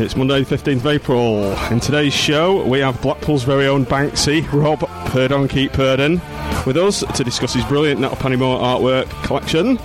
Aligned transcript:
It's 0.00 0.16
Monday, 0.16 0.42
the 0.42 0.56
15th 0.56 0.76
of 0.76 0.86
April. 0.86 1.52
In 1.70 1.78
today's 1.78 2.14
show, 2.14 2.64
we 2.64 2.78
have 2.78 3.02
Blackpool's 3.02 3.44
very 3.44 3.66
own 3.66 3.84
Banksy, 3.84 4.50
Rob 4.50 4.80
Purdon 5.10 5.46
Keep 5.46 5.74
Purdon, 5.74 6.22
with 6.64 6.78
us 6.78 7.04
to 7.16 7.22
discuss 7.22 7.52
his 7.52 7.64
brilliant 7.66 8.00
Nat 8.00 8.12
Pennymore 8.12 8.58
artwork 8.60 9.10
collection. 9.24 9.78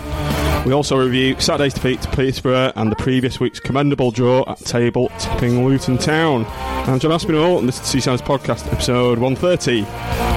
We 0.65 0.71
also 0.71 0.97
review 0.97 1.37
Saturday's 1.41 1.73
defeat 1.73 2.01
to 2.03 2.09
Peterborough 2.11 2.71
and 2.77 2.89
the 2.89 2.95
previous 2.95 3.41
week's 3.41 3.59
commendable 3.59 4.11
draw 4.11 4.45
at 4.47 4.59
table 4.59 5.11
tipping 5.19 5.65
Luton 5.65 5.97
Town. 5.97 6.45
I'm 6.47 6.97
John 6.97 7.11
Aspinall, 7.11 7.59
and 7.59 7.67
this 7.67 7.81
is 7.81 7.85
Seaside's 7.85 8.21
podcast, 8.21 8.71
episode 8.71 9.19
130. 9.19 9.83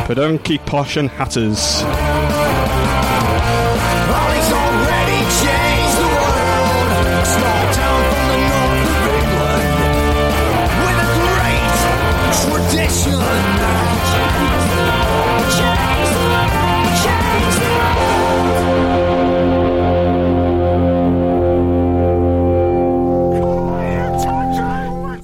Purdon 0.07 0.41
Keep 0.41 0.67
Posh 0.67 0.97
and 0.97 1.09
Hatters. 1.09 2.48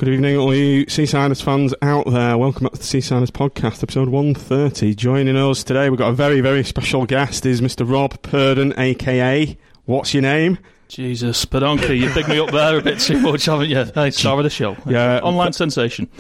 Good 0.05 0.13
evening, 0.13 0.37
all 0.37 0.55
you 0.55 0.85
Seasiders 0.85 1.43
fans 1.43 1.73
out 1.81 2.05
there. 2.05 2.37
Welcome 2.37 2.65
back 2.65 2.73
to 2.73 2.79
the 2.79 2.85
Seasiders 2.85 3.31
podcast, 3.31 3.83
episode 3.83 4.11
130. 4.11 4.95
Joining 4.95 5.35
us 5.35 5.65
today, 5.65 5.89
we've 5.89 5.99
got 5.99 6.11
a 6.11 6.13
very, 6.13 6.43
very 6.43 6.63
special 6.63 7.07
guest, 7.07 7.47
is 7.47 7.63
Mr. 7.63 7.91
Rob 7.91 8.21
Purdon, 8.21 8.75
aka 8.79 9.57
What's 9.87 10.13
Your 10.13 10.23
Name? 10.23 10.59
Jesus, 10.89 11.47
Pedonki, 11.47 11.99
you 11.99 12.11
picked 12.11 12.29
me 12.29 12.39
up 12.39 12.51
there 12.51 12.77
a 12.77 12.83
bit 12.83 13.01
too 13.01 13.19
much, 13.19 13.47
haven't 13.47 13.71
you? 13.71 13.83
Hey, 13.95 14.11
star 14.11 14.37
of 14.37 14.45
the 14.45 14.51
show. 14.51 14.77
Yeah. 14.85 15.21
Online 15.21 15.55
sensation. 15.55 16.11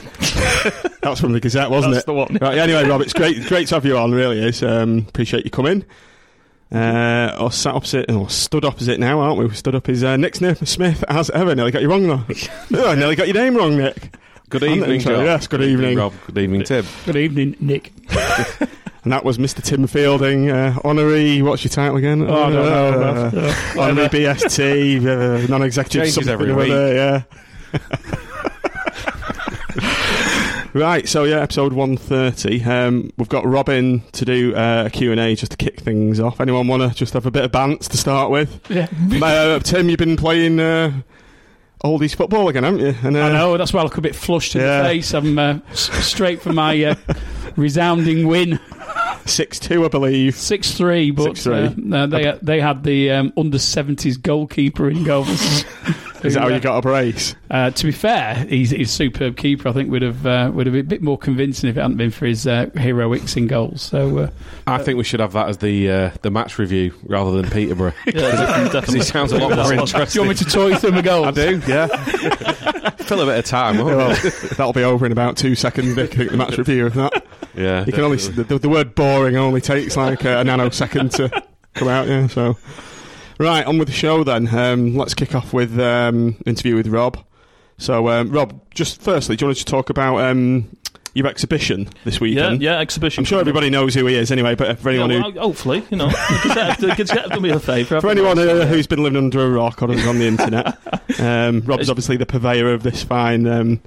That's 1.02 1.20
from 1.20 1.32
the 1.32 1.40
Gazette, 1.40 1.70
wasn't 1.70 1.92
That's 1.92 2.04
it? 2.04 2.06
the 2.06 2.14
one. 2.14 2.38
Right, 2.40 2.56
anyway, 2.56 2.88
Rob, 2.88 3.02
it's 3.02 3.12
great, 3.12 3.44
great 3.48 3.68
to 3.68 3.74
have 3.74 3.84
you 3.84 3.98
on, 3.98 4.12
really 4.12 4.42
is. 4.42 4.62
Um, 4.62 5.04
appreciate 5.10 5.44
you 5.44 5.50
coming. 5.50 5.84
Uh, 6.72 7.36
or 7.38 7.52
sat 7.52 7.74
opposite, 7.74 8.10
or 8.10 8.28
stood 8.28 8.64
opposite 8.64 8.98
now, 8.98 9.20
aren't 9.20 9.38
we? 9.38 9.46
We 9.46 9.54
stood 9.54 9.74
up 9.74 9.88
is 9.88 10.02
uh, 10.02 10.16
Nick 10.16 10.34
Smith, 10.34 10.66
Smith, 10.68 11.04
as 11.08 11.30
ever. 11.30 11.54
Nearly 11.54 11.70
got 11.70 11.82
you 11.82 11.90
wrong, 11.90 12.06
though. 12.08 12.24
oh, 12.74 12.94
nearly 12.94 13.14
got 13.16 13.28
your 13.28 13.34
name 13.34 13.56
wrong, 13.56 13.76
Nick. 13.76 14.16
Good 14.48 14.64
evening, 14.64 14.90
intro, 14.90 15.16
John. 15.16 15.24
yes, 15.24 15.46
good 15.46 15.62
evening. 15.62 15.98
Rob. 15.98 16.12
Good 16.26 16.38
evening, 16.38 16.64
Tim. 16.64 16.84
Good 17.06 17.16
evening, 17.16 17.56
Nick. 17.60 17.92
And 19.04 19.12
that 19.12 19.22
was 19.22 19.36
Mr. 19.36 19.62
Tim 19.62 19.86
Fielding, 19.86 20.50
uh, 20.50 20.78
honorary, 20.82 21.42
what's 21.42 21.62
your 21.62 21.68
title 21.68 21.98
again? 21.98 22.22
Oh, 22.22 22.44
I 22.44 22.50
don't 22.50 23.34
know. 23.34 23.38
Uh, 23.38 23.54
honorary 23.78 24.08
BST, 24.24 25.04
uh, 25.04 25.46
non-executive 25.46 26.00
Changes 26.04 26.14
something 26.14 26.32
every 26.32 26.54
week. 26.54 26.70
other, 26.70 26.94
yeah. 26.94 27.22
Right, 30.80 31.08
so 31.08 31.24
yeah, 31.24 31.40
episode 31.40 31.72
130. 31.72 32.64
Um, 32.64 33.10
we've 33.16 33.28
got 33.28 33.46
Robin 33.46 34.02
to 34.12 34.24
do 34.24 34.54
uh, 34.54 34.84
a 34.86 34.90
Q&A 34.90 35.34
just 35.34 35.52
to 35.52 35.56
kick 35.56 35.80
things 35.80 36.20
off. 36.20 36.40
Anyone 36.40 36.66
want 36.68 36.82
to 36.82 36.96
just 36.96 37.14
have 37.14 37.26
a 37.26 37.30
bit 37.30 37.44
of 37.44 37.52
bants 37.52 37.88
to 37.90 37.96
start 37.96 38.30
with? 38.30 38.60
Yeah. 38.70 38.88
Uh, 39.24 39.58
Tim, 39.60 39.88
you've 39.88 39.98
been 39.98 40.16
playing 40.16 40.60
uh, 40.60 40.92
oldies 41.84 42.14
football 42.14 42.48
again, 42.48 42.64
haven't 42.64 42.80
you? 42.80 42.94
And, 43.02 43.16
uh, 43.16 43.20
I 43.20 43.32
know, 43.32 43.56
that's 43.56 43.72
why 43.72 43.80
I 43.80 43.84
look 43.84 43.96
a 43.96 44.00
bit 44.02 44.14
flushed 44.14 44.54
in 44.54 44.60
Yeah. 44.60 44.82
the 44.82 44.88
face. 44.88 45.14
I'm 45.14 45.38
uh, 45.38 45.58
s- 45.70 45.90
straight 46.04 46.42
for 46.42 46.52
my 46.52 46.82
uh, 46.84 46.94
resounding 47.56 48.26
win. 48.26 48.58
6-2, 49.24 49.84
I 49.84 49.88
believe. 49.88 50.36
6 50.36 50.72
3, 50.72 51.10
but 51.12 51.30
6-3. 51.32 51.92
Uh, 51.92 51.96
uh, 51.96 52.06
they, 52.06 52.38
they 52.42 52.60
had 52.60 52.82
the 52.84 53.10
um, 53.12 53.32
under 53.36 53.56
70s 53.58 54.20
goalkeeper 54.20 54.90
in 54.90 55.04
goal. 55.04 55.24
Is 56.24 56.34
that 56.34 56.42
how 56.42 56.48
you 56.48 56.60
got 56.60 56.78
a 56.78 56.82
brace? 56.82 57.34
Uh, 57.50 57.70
to 57.70 57.84
be 57.84 57.92
fair, 57.92 58.34
he's, 58.48 58.70
he's 58.70 58.90
a 58.90 58.92
superb 58.92 59.36
keeper. 59.36 59.68
I 59.68 59.72
think 59.72 59.90
would 59.90 60.02
have 60.02 60.26
uh, 60.26 60.50
would 60.52 60.66
have 60.66 60.72
been 60.72 60.86
a 60.86 60.88
bit 60.88 61.02
more 61.02 61.18
convincing 61.18 61.68
if 61.68 61.76
it 61.76 61.80
hadn't 61.80 61.96
been 61.96 62.10
for 62.10 62.26
his 62.26 62.46
uh, 62.46 62.70
heroics 62.74 63.36
in 63.36 63.46
goals. 63.46 63.82
So 63.82 64.18
uh, 64.18 64.30
I 64.66 64.78
think 64.78 64.96
we 64.98 65.04
should 65.04 65.20
have 65.20 65.32
that 65.32 65.48
as 65.48 65.58
the 65.58 65.90
uh, 65.90 66.10
the 66.22 66.30
match 66.30 66.58
review 66.58 66.94
rather 67.04 67.30
than 67.30 67.50
Peterborough. 67.50 67.92
Yeah, 68.06 68.30
definitely. 68.30 68.80
Because 68.84 68.94
he 68.94 69.02
sounds 69.02 69.32
a 69.32 69.38
lot 69.38 69.56
more 69.56 69.72
interesting. 69.72 70.04
do 70.04 70.12
you 70.14 70.26
want 70.26 70.40
me 70.40 70.44
to 70.44 70.50
toy 70.50 70.74
through 70.76 70.92
my 70.92 71.02
goals? 71.02 71.26
I 71.26 71.30
do, 71.30 71.62
yeah. 71.66 71.86
Fill 72.90 73.22
a 73.22 73.26
bit 73.26 73.38
of 73.38 73.44
time, 73.44 73.78
won't 73.78 73.96
well, 73.96 74.08
that'll 74.10 74.72
be 74.72 74.84
over 74.84 75.06
in 75.06 75.12
about 75.12 75.36
two 75.36 75.54
seconds, 75.54 75.96
Nick, 75.96 76.12
I 76.12 76.16
think, 76.16 76.30
the 76.30 76.36
match 76.36 76.58
review 76.58 76.86
of 76.86 76.94
that. 76.94 77.24
Yeah. 77.54 77.84
You 77.84 77.92
can 77.92 78.02
only 78.02 78.16
definitely. 78.18 78.44
the, 78.44 78.58
the 78.58 78.68
word 78.68 78.94
boring 78.94 79.36
only 79.36 79.60
takes 79.60 79.96
like 79.96 80.22
a, 80.22 80.44
nanosecond 80.44 81.12
to 81.16 81.42
come 81.74 81.88
out. 81.88 82.08
Yeah, 82.08 82.26
so 82.26 82.56
right 83.38 83.64
on 83.66 83.78
with 83.78 83.88
the 83.88 83.94
show 83.94 84.24
then. 84.24 84.48
Um, 84.54 84.94
let's 84.96 85.14
kick 85.14 85.34
off 85.34 85.52
with 85.52 85.78
um, 85.78 86.36
interview 86.46 86.76
with 86.76 86.86
Rob. 86.88 87.18
So 87.78 88.08
um, 88.08 88.30
Rob, 88.30 88.60
just 88.74 89.00
firstly, 89.02 89.36
do 89.36 89.44
you 89.44 89.48
want 89.48 89.58
to 89.58 89.64
talk 89.64 89.90
about 89.90 90.18
um, 90.18 90.68
your 91.14 91.26
exhibition 91.26 91.88
this 92.04 92.20
weekend? 92.20 92.62
yeah, 92.62 92.78
exhibition. 92.78 93.22
I'm 93.22 93.24
sure 93.24 93.40
everybody 93.40 93.68
knows 93.70 93.94
who 93.94 94.06
he 94.06 94.14
is 94.14 94.30
anyway, 94.30 94.54
but 94.54 94.78
for 94.78 94.90
Yeah, 94.90 95.04
anyone 95.04 95.22
well, 95.22 95.32
who 95.32 95.40
hopefully, 95.40 95.84
you 95.90 95.96
know, 95.96 96.08
the 96.08 96.94
Gazette 96.96 97.22
have 97.22 97.30
done 97.30 97.42
me 97.42 97.50
a 97.50 97.58
favour. 97.58 98.00
for 98.00 98.10
anyone 98.10 98.38
uh, 98.38 98.66
who's 98.66 98.86
been 98.86 99.02
living 99.02 99.16
under 99.18 99.44
a 99.44 99.50
rock 99.50 99.82
or 99.82 99.90
is 99.92 100.06
on 100.06 100.18
the 100.18 100.26
internet, 100.26 100.78
um, 101.20 101.60
Rob's 101.66 101.90
obviously 101.90 102.16
the 102.16 102.26
purveyor 102.26 102.72
of 102.72 102.82
this 102.84 103.02
fine. 103.02 103.46
Um, 103.46 103.80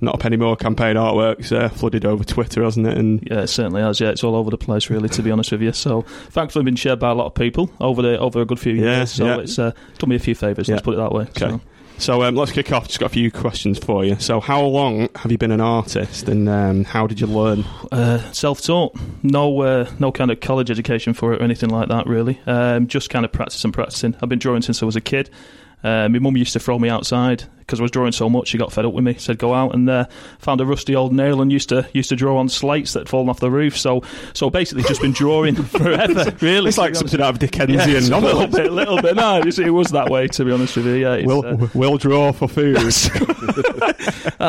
not 0.00 0.14
a 0.14 0.18
penny 0.18 0.36
more 0.36 0.56
campaign 0.56 0.96
artworks 0.96 1.52
uh, 1.54 1.68
flooded 1.68 2.04
over 2.04 2.24
Twitter, 2.24 2.62
hasn't 2.62 2.86
it? 2.86 2.96
And 2.98 3.22
Yeah, 3.30 3.40
it 3.42 3.46
certainly 3.48 3.82
has. 3.82 4.00
Yeah, 4.00 4.08
it's 4.10 4.24
all 4.24 4.34
over 4.36 4.50
the 4.50 4.58
place, 4.58 4.90
really. 4.90 5.08
To 5.10 5.22
be 5.22 5.30
honest 5.30 5.52
with 5.52 5.62
you, 5.62 5.72
so 5.72 6.02
thankfully 6.30 6.64
been 6.64 6.76
shared 6.76 6.98
by 6.98 7.10
a 7.10 7.14
lot 7.14 7.26
of 7.26 7.34
people 7.34 7.70
over 7.80 8.02
the 8.02 8.18
over 8.18 8.40
a 8.40 8.44
good 8.44 8.60
few 8.60 8.74
Yeah, 8.74 8.96
years. 8.98 9.12
So 9.12 9.26
yeah. 9.26 9.38
it's 9.38 9.58
uh, 9.58 9.72
done 9.98 10.10
me 10.10 10.16
a 10.16 10.20
few 10.20 10.34
favours. 10.34 10.68
Yeah. 10.68 10.74
Let's 10.76 10.84
put 10.84 10.94
it 10.94 10.98
that 10.98 11.12
way. 11.12 11.22
Okay. 11.24 11.50
So, 11.50 11.60
So 11.98 12.22
um, 12.22 12.34
let's 12.34 12.50
kick 12.52 12.72
off. 12.72 12.86
Just 12.86 12.98
got 12.98 13.06
a 13.06 13.10
few 13.10 13.30
questions 13.30 13.78
for 13.78 14.06
you. 14.06 14.16
So, 14.18 14.40
how 14.40 14.62
long 14.62 15.10
have 15.16 15.30
you 15.30 15.36
been 15.36 15.52
an 15.52 15.60
artist, 15.60 16.30
and 16.30 16.48
um, 16.48 16.84
how 16.84 17.06
did 17.06 17.20
you 17.20 17.26
learn? 17.26 17.62
uh, 17.92 18.18
self-taught, 18.32 18.96
no 19.22 19.60
uh, 19.60 19.90
no 19.98 20.10
kind 20.10 20.30
of 20.30 20.40
college 20.40 20.70
education 20.70 21.12
for 21.12 21.34
it 21.34 21.42
or 21.42 21.44
anything 21.44 21.68
like 21.68 21.88
that. 21.88 22.06
Really, 22.06 22.40
um, 22.46 22.86
just 22.86 23.10
kind 23.10 23.26
of 23.26 23.32
practice 23.32 23.62
and 23.64 23.74
practicing. 23.74 24.16
I've 24.22 24.30
been 24.30 24.38
drawing 24.38 24.62
since 24.62 24.82
I 24.82 24.86
was 24.86 24.96
a 24.96 25.00
kid. 25.02 25.28
Uh, 25.82 26.08
my 26.08 26.18
mum 26.18 26.36
used 26.36 26.52
to 26.52 26.60
throw 26.60 26.78
me 26.78 26.88
outside 26.88 27.44
because 27.58 27.78
I 27.78 27.82
was 27.82 27.90
drawing 27.92 28.12
so 28.12 28.28
much. 28.28 28.48
She 28.48 28.58
got 28.58 28.72
fed 28.72 28.84
up 28.84 28.92
with 28.92 29.04
me. 29.04 29.14
Said 29.14 29.38
go 29.38 29.54
out 29.54 29.74
and 29.74 29.88
uh, 29.88 30.06
found 30.38 30.60
a 30.60 30.66
rusty 30.66 30.96
old 30.96 31.12
nail 31.12 31.40
and 31.40 31.52
used 31.52 31.68
to 31.70 31.88
used 31.94 32.08
to 32.08 32.16
draw 32.16 32.36
on 32.38 32.48
slates 32.48 32.92
that 32.92 33.00
had 33.00 33.08
fallen 33.08 33.28
off 33.28 33.40
the 33.40 33.50
roof. 33.50 33.78
So 33.78 34.02
so 34.34 34.50
basically 34.50 34.82
just 34.84 35.00
been 35.00 35.12
drawing 35.12 35.54
forever. 35.62 36.36
Really, 36.40 36.68
It's 36.68 36.78
like 36.78 36.96
something 36.96 37.20
out 37.20 37.30
of 37.34 37.38
Dickensian. 37.38 37.78
Yeah, 37.78 37.96
it's 37.96 38.08
a 38.08 38.18
little 38.18 38.46
bit, 38.46 38.66
a 38.66 38.70
little 38.70 39.00
bit. 39.00 39.14
No, 39.16 39.38
it, 39.38 39.58
it 39.58 39.70
was 39.70 39.88
that 39.92 40.10
way. 40.10 40.26
To 40.28 40.44
be 40.44 40.50
honest 40.52 40.76
with 40.76 40.86
you, 40.86 40.94
yeah. 40.94 41.14
It's, 41.14 41.26
We'll, 41.26 41.46
uh, 41.46 41.68
we'll 41.74 41.96
draw 41.96 42.32
for 42.32 42.48
food. 42.48 42.76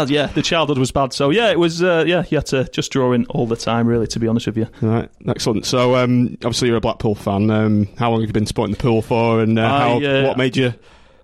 yeah, 0.10 0.28
the 0.28 0.42
childhood 0.44 0.80
was 0.80 0.92
bad. 0.92 1.14
So 1.14 1.30
yeah, 1.30 1.52
it 1.52 1.60
was. 1.60 1.84
Uh, 1.84 2.04
yeah, 2.08 2.24
you 2.30 2.38
had 2.38 2.48
to 2.48 2.64
just 2.70 2.92
draw 2.92 3.14
in 3.14 3.26
all 3.28 3.46
the 3.46 3.56
time. 3.56 3.88
Really, 3.88 4.08
to 4.08 4.20
be 4.20 4.28
honest 4.28 4.48
with 4.48 4.58
you. 4.58 4.68
right, 4.82 5.10
excellent. 5.28 5.66
So, 5.66 5.96
um, 5.96 6.38
obviously, 6.44 6.68
you're 6.70 6.78
a 6.78 6.82
Blackpool 6.82 7.16
fan. 7.16 7.50
Um, 7.52 7.88
how 7.98 8.10
long 8.12 8.22
have 8.22 8.30
you 8.30 8.34
been 8.34 8.46
supporting 8.46 8.76
the 8.76 8.82
pool 8.82 9.02
for, 9.02 9.42
and 9.42 9.60
uh, 9.60 9.64
I, 9.64 9.80
how, 9.80 10.02
uh, 10.04 10.24
what 10.24 10.38
made 10.38 10.58
you 10.58 10.74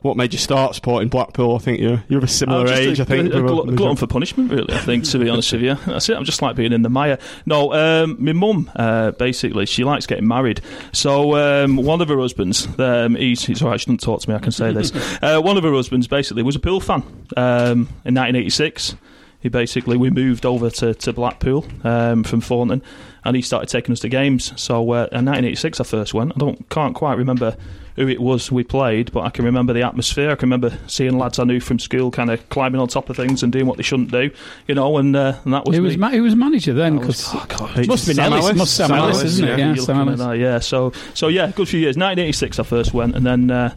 what 0.07 0.17
made 0.17 0.33
you 0.33 0.39
start 0.39 0.73
supporting 0.75 1.09
Blackpool? 1.09 1.55
I 1.55 1.59
think 1.59 1.79
you're 1.79 2.03
you're 2.07 2.19
of 2.19 2.23
a 2.23 2.27
similar 2.27 2.67
just 2.67 2.81
age. 2.81 2.99
a, 2.99 3.03
I 3.03 3.05
think. 3.05 3.33
a, 3.33 3.43
a 3.43 3.47
glut- 3.47 3.75
glutton 3.75 3.95
for 3.97 4.07
punishment, 4.07 4.51
really. 4.51 4.73
I 4.73 4.79
think, 4.79 5.03
to 5.05 5.19
be 5.19 5.29
honest 5.29 5.51
with 5.51 5.61
you, 5.61 5.75
that's 5.85 6.09
it. 6.09 6.17
I'm 6.17 6.25
just 6.25 6.41
like 6.41 6.55
being 6.55 6.73
in 6.73 6.81
the 6.81 6.89
mire. 6.89 7.19
No, 7.45 7.73
um, 7.73 8.17
my 8.19 8.33
mum 8.33 8.71
uh, 8.75 9.11
basically 9.11 9.65
she 9.65 9.83
likes 9.83 10.07
getting 10.07 10.27
married. 10.27 10.61
So 10.93 11.35
um, 11.35 11.75
one 11.75 12.01
of 12.01 12.09
her 12.09 12.17
husbands, 12.17 12.67
um, 12.79 13.15
he's, 13.15 13.45
he's 13.45 13.61
all 13.61 13.69
right. 13.69 13.79
She 13.79 13.85
doesn't 13.85 14.01
talk 14.01 14.21
to 14.21 14.29
me. 14.29 14.35
I 14.35 14.39
can 14.39 14.51
say 14.51 14.71
this. 14.71 14.91
uh, 15.21 15.41
one 15.41 15.57
of 15.57 15.63
her 15.63 15.73
husbands 15.73 16.07
basically 16.07 16.43
was 16.43 16.55
a 16.55 16.59
pool 16.59 16.79
fan 16.79 17.01
um, 17.35 17.87
in 18.05 18.15
1986. 18.15 18.95
He 19.39 19.49
basically 19.49 19.97
we 19.97 20.09
moved 20.09 20.45
over 20.45 20.69
to, 20.69 20.93
to 20.95 21.13
Blackpool 21.13 21.65
um, 21.83 22.23
from 22.23 22.41
Thornton, 22.41 22.81
and 23.23 23.35
he 23.35 23.41
started 23.41 23.69
taking 23.69 23.93
us 23.93 23.99
to 23.99 24.09
games. 24.09 24.51
So 24.59 24.77
uh, 24.91 25.07
in 25.11 25.25
1986, 25.25 25.79
I 25.79 25.83
first 25.83 26.13
went. 26.13 26.33
I 26.35 26.39
don't 26.39 26.67
can't 26.69 26.95
quite 26.95 27.17
remember 27.17 27.55
who 27.97 28.07
it 28.07 28.21
was 28.21 28.51
we 28.51 28.63
played, 28.63 29.11
but 29.11 29.21
I 29.21 29.29
can 29.29 29.43
remember 29.43 29.73
the 29.73 29.81
atmosphere. 29.81 30.29
I 30.31 30.35
can 30.35 30.47
remember 30.49 30.77
seeing 30.87 31.17
lads 31.17 31.39
I 31.39 31.43
knew 31.43 31.59
from 31.59 31.79
school 31.79 32.11
kind 32.11 32.29
of 32.29 32.47
climbing 32.49 32.79
on 32.79 32.87
top 32.87 33.09
of 33.09 33.15
things 33.17 33.43
and 33.43 33.51
doing 33.51 33.65
what 33.65 33.75
they 33.77 33.83
shouldn't 33.83 34.11
do, 34.11 34.29
you 34.67 34.75
know. 34.75 34.97
And 34.97 35.15
uh, 35.15 35.33
and 35.43 35.53
that 35.53 35.65
was 35.65 35.75
He 35.75 35.81
was 35.81 35.97
ma- 35.97 36.11
was 36.11 36.35
manager 36.35 36.73
then 36.73 36.97
was- 36.97 37.07
because 37.07 37.29
oh, 37.33 37.45
God. 37.49 37.87
must 37.87 38.07
have 38.07 38.15
been 38.15 38.23
Sam 38.23 38.33
Ellis, 38.33 38.45
Ellis? 38.45 38.57
must 38.57 38.73
Sam, 38.75 38.87
Sam 38.89 38.97
Ellis, 38.99 39.17
Ellis, 39.17 39.31
isn't 39.33 39.47
it? 39.47 39.59
yeah. 39.59 39.73
Yeah, 39.73 39.81
Sam 39.81 40.07
Ellis. 40.07 40.19
that, 40.19 40.37
yeah. 40.37 40.59
So, 40.59 40.93
so 41.13 41.27
yeah, 41.27 41.51
good 41.51 41.67
few 41.67 41.79
years. 41.79 41.97
1986, 41.97 42.59
I 42.59 42.63
first 42.63 42.93
went, 42.93 43.15
and 43.15 43.25
then, 43.25 43.49
uh, 43.51 43.73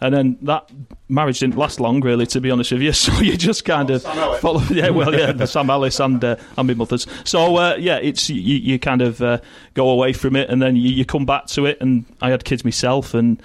and 0.00 0.12
then 0.14 0.38
that 0.42 0.68
marriage 1.10 1.40
didn't 1.40 1.56
last 1.56 1.80
long, 1.80 2.00
really, 2.00 2.26
to 2.26 2.40
be 2.40 2.50
honest 2.50 2.72
with 2.72 2.82
you. 2.82 2.92
So 3.00 3.20
you 3.20 3.36
just 3.36 3.64
kind 3.64 3.90
of 3.90 4.02
follow, 4.40 4.60
yeah, 4.70 4.90
well, 4.90 5.14
yeah, 5.14 5.44
Sam 5.46 5.70
Ellis 5.70 6.00
and 6.00 6.22
uh, 6.22 6.36
and 6.58 6.68
my 6.68 6.74
mother's. 6.74 7.06
So 7.24 7.56
uh, 7.56 7.76
yeah, 7.78 7.96
it's 7.96 8.28
you, 8.28 8.56
you 8.56 8.78
kind 8.78 9.00
of 9.00 9.22
uh, 9.22 9.38
go 9.74 9.88
away 9.88 10.12
from 10.12 10.36
it, 10.36 10.50
and 10.50 10.60
then 10.60 10.76
you, 10.76 10.90
you 10.90 11.04
come 11.04 11.24
back 11.24 11.46
to 11.48 11.66
it. 11.66 11.80
And 11.80 12.04
I 12.20 12.30
had 12.30 12.44
kids 12.44 12.64
myself, 12.64 13.14
and 13.14 13.42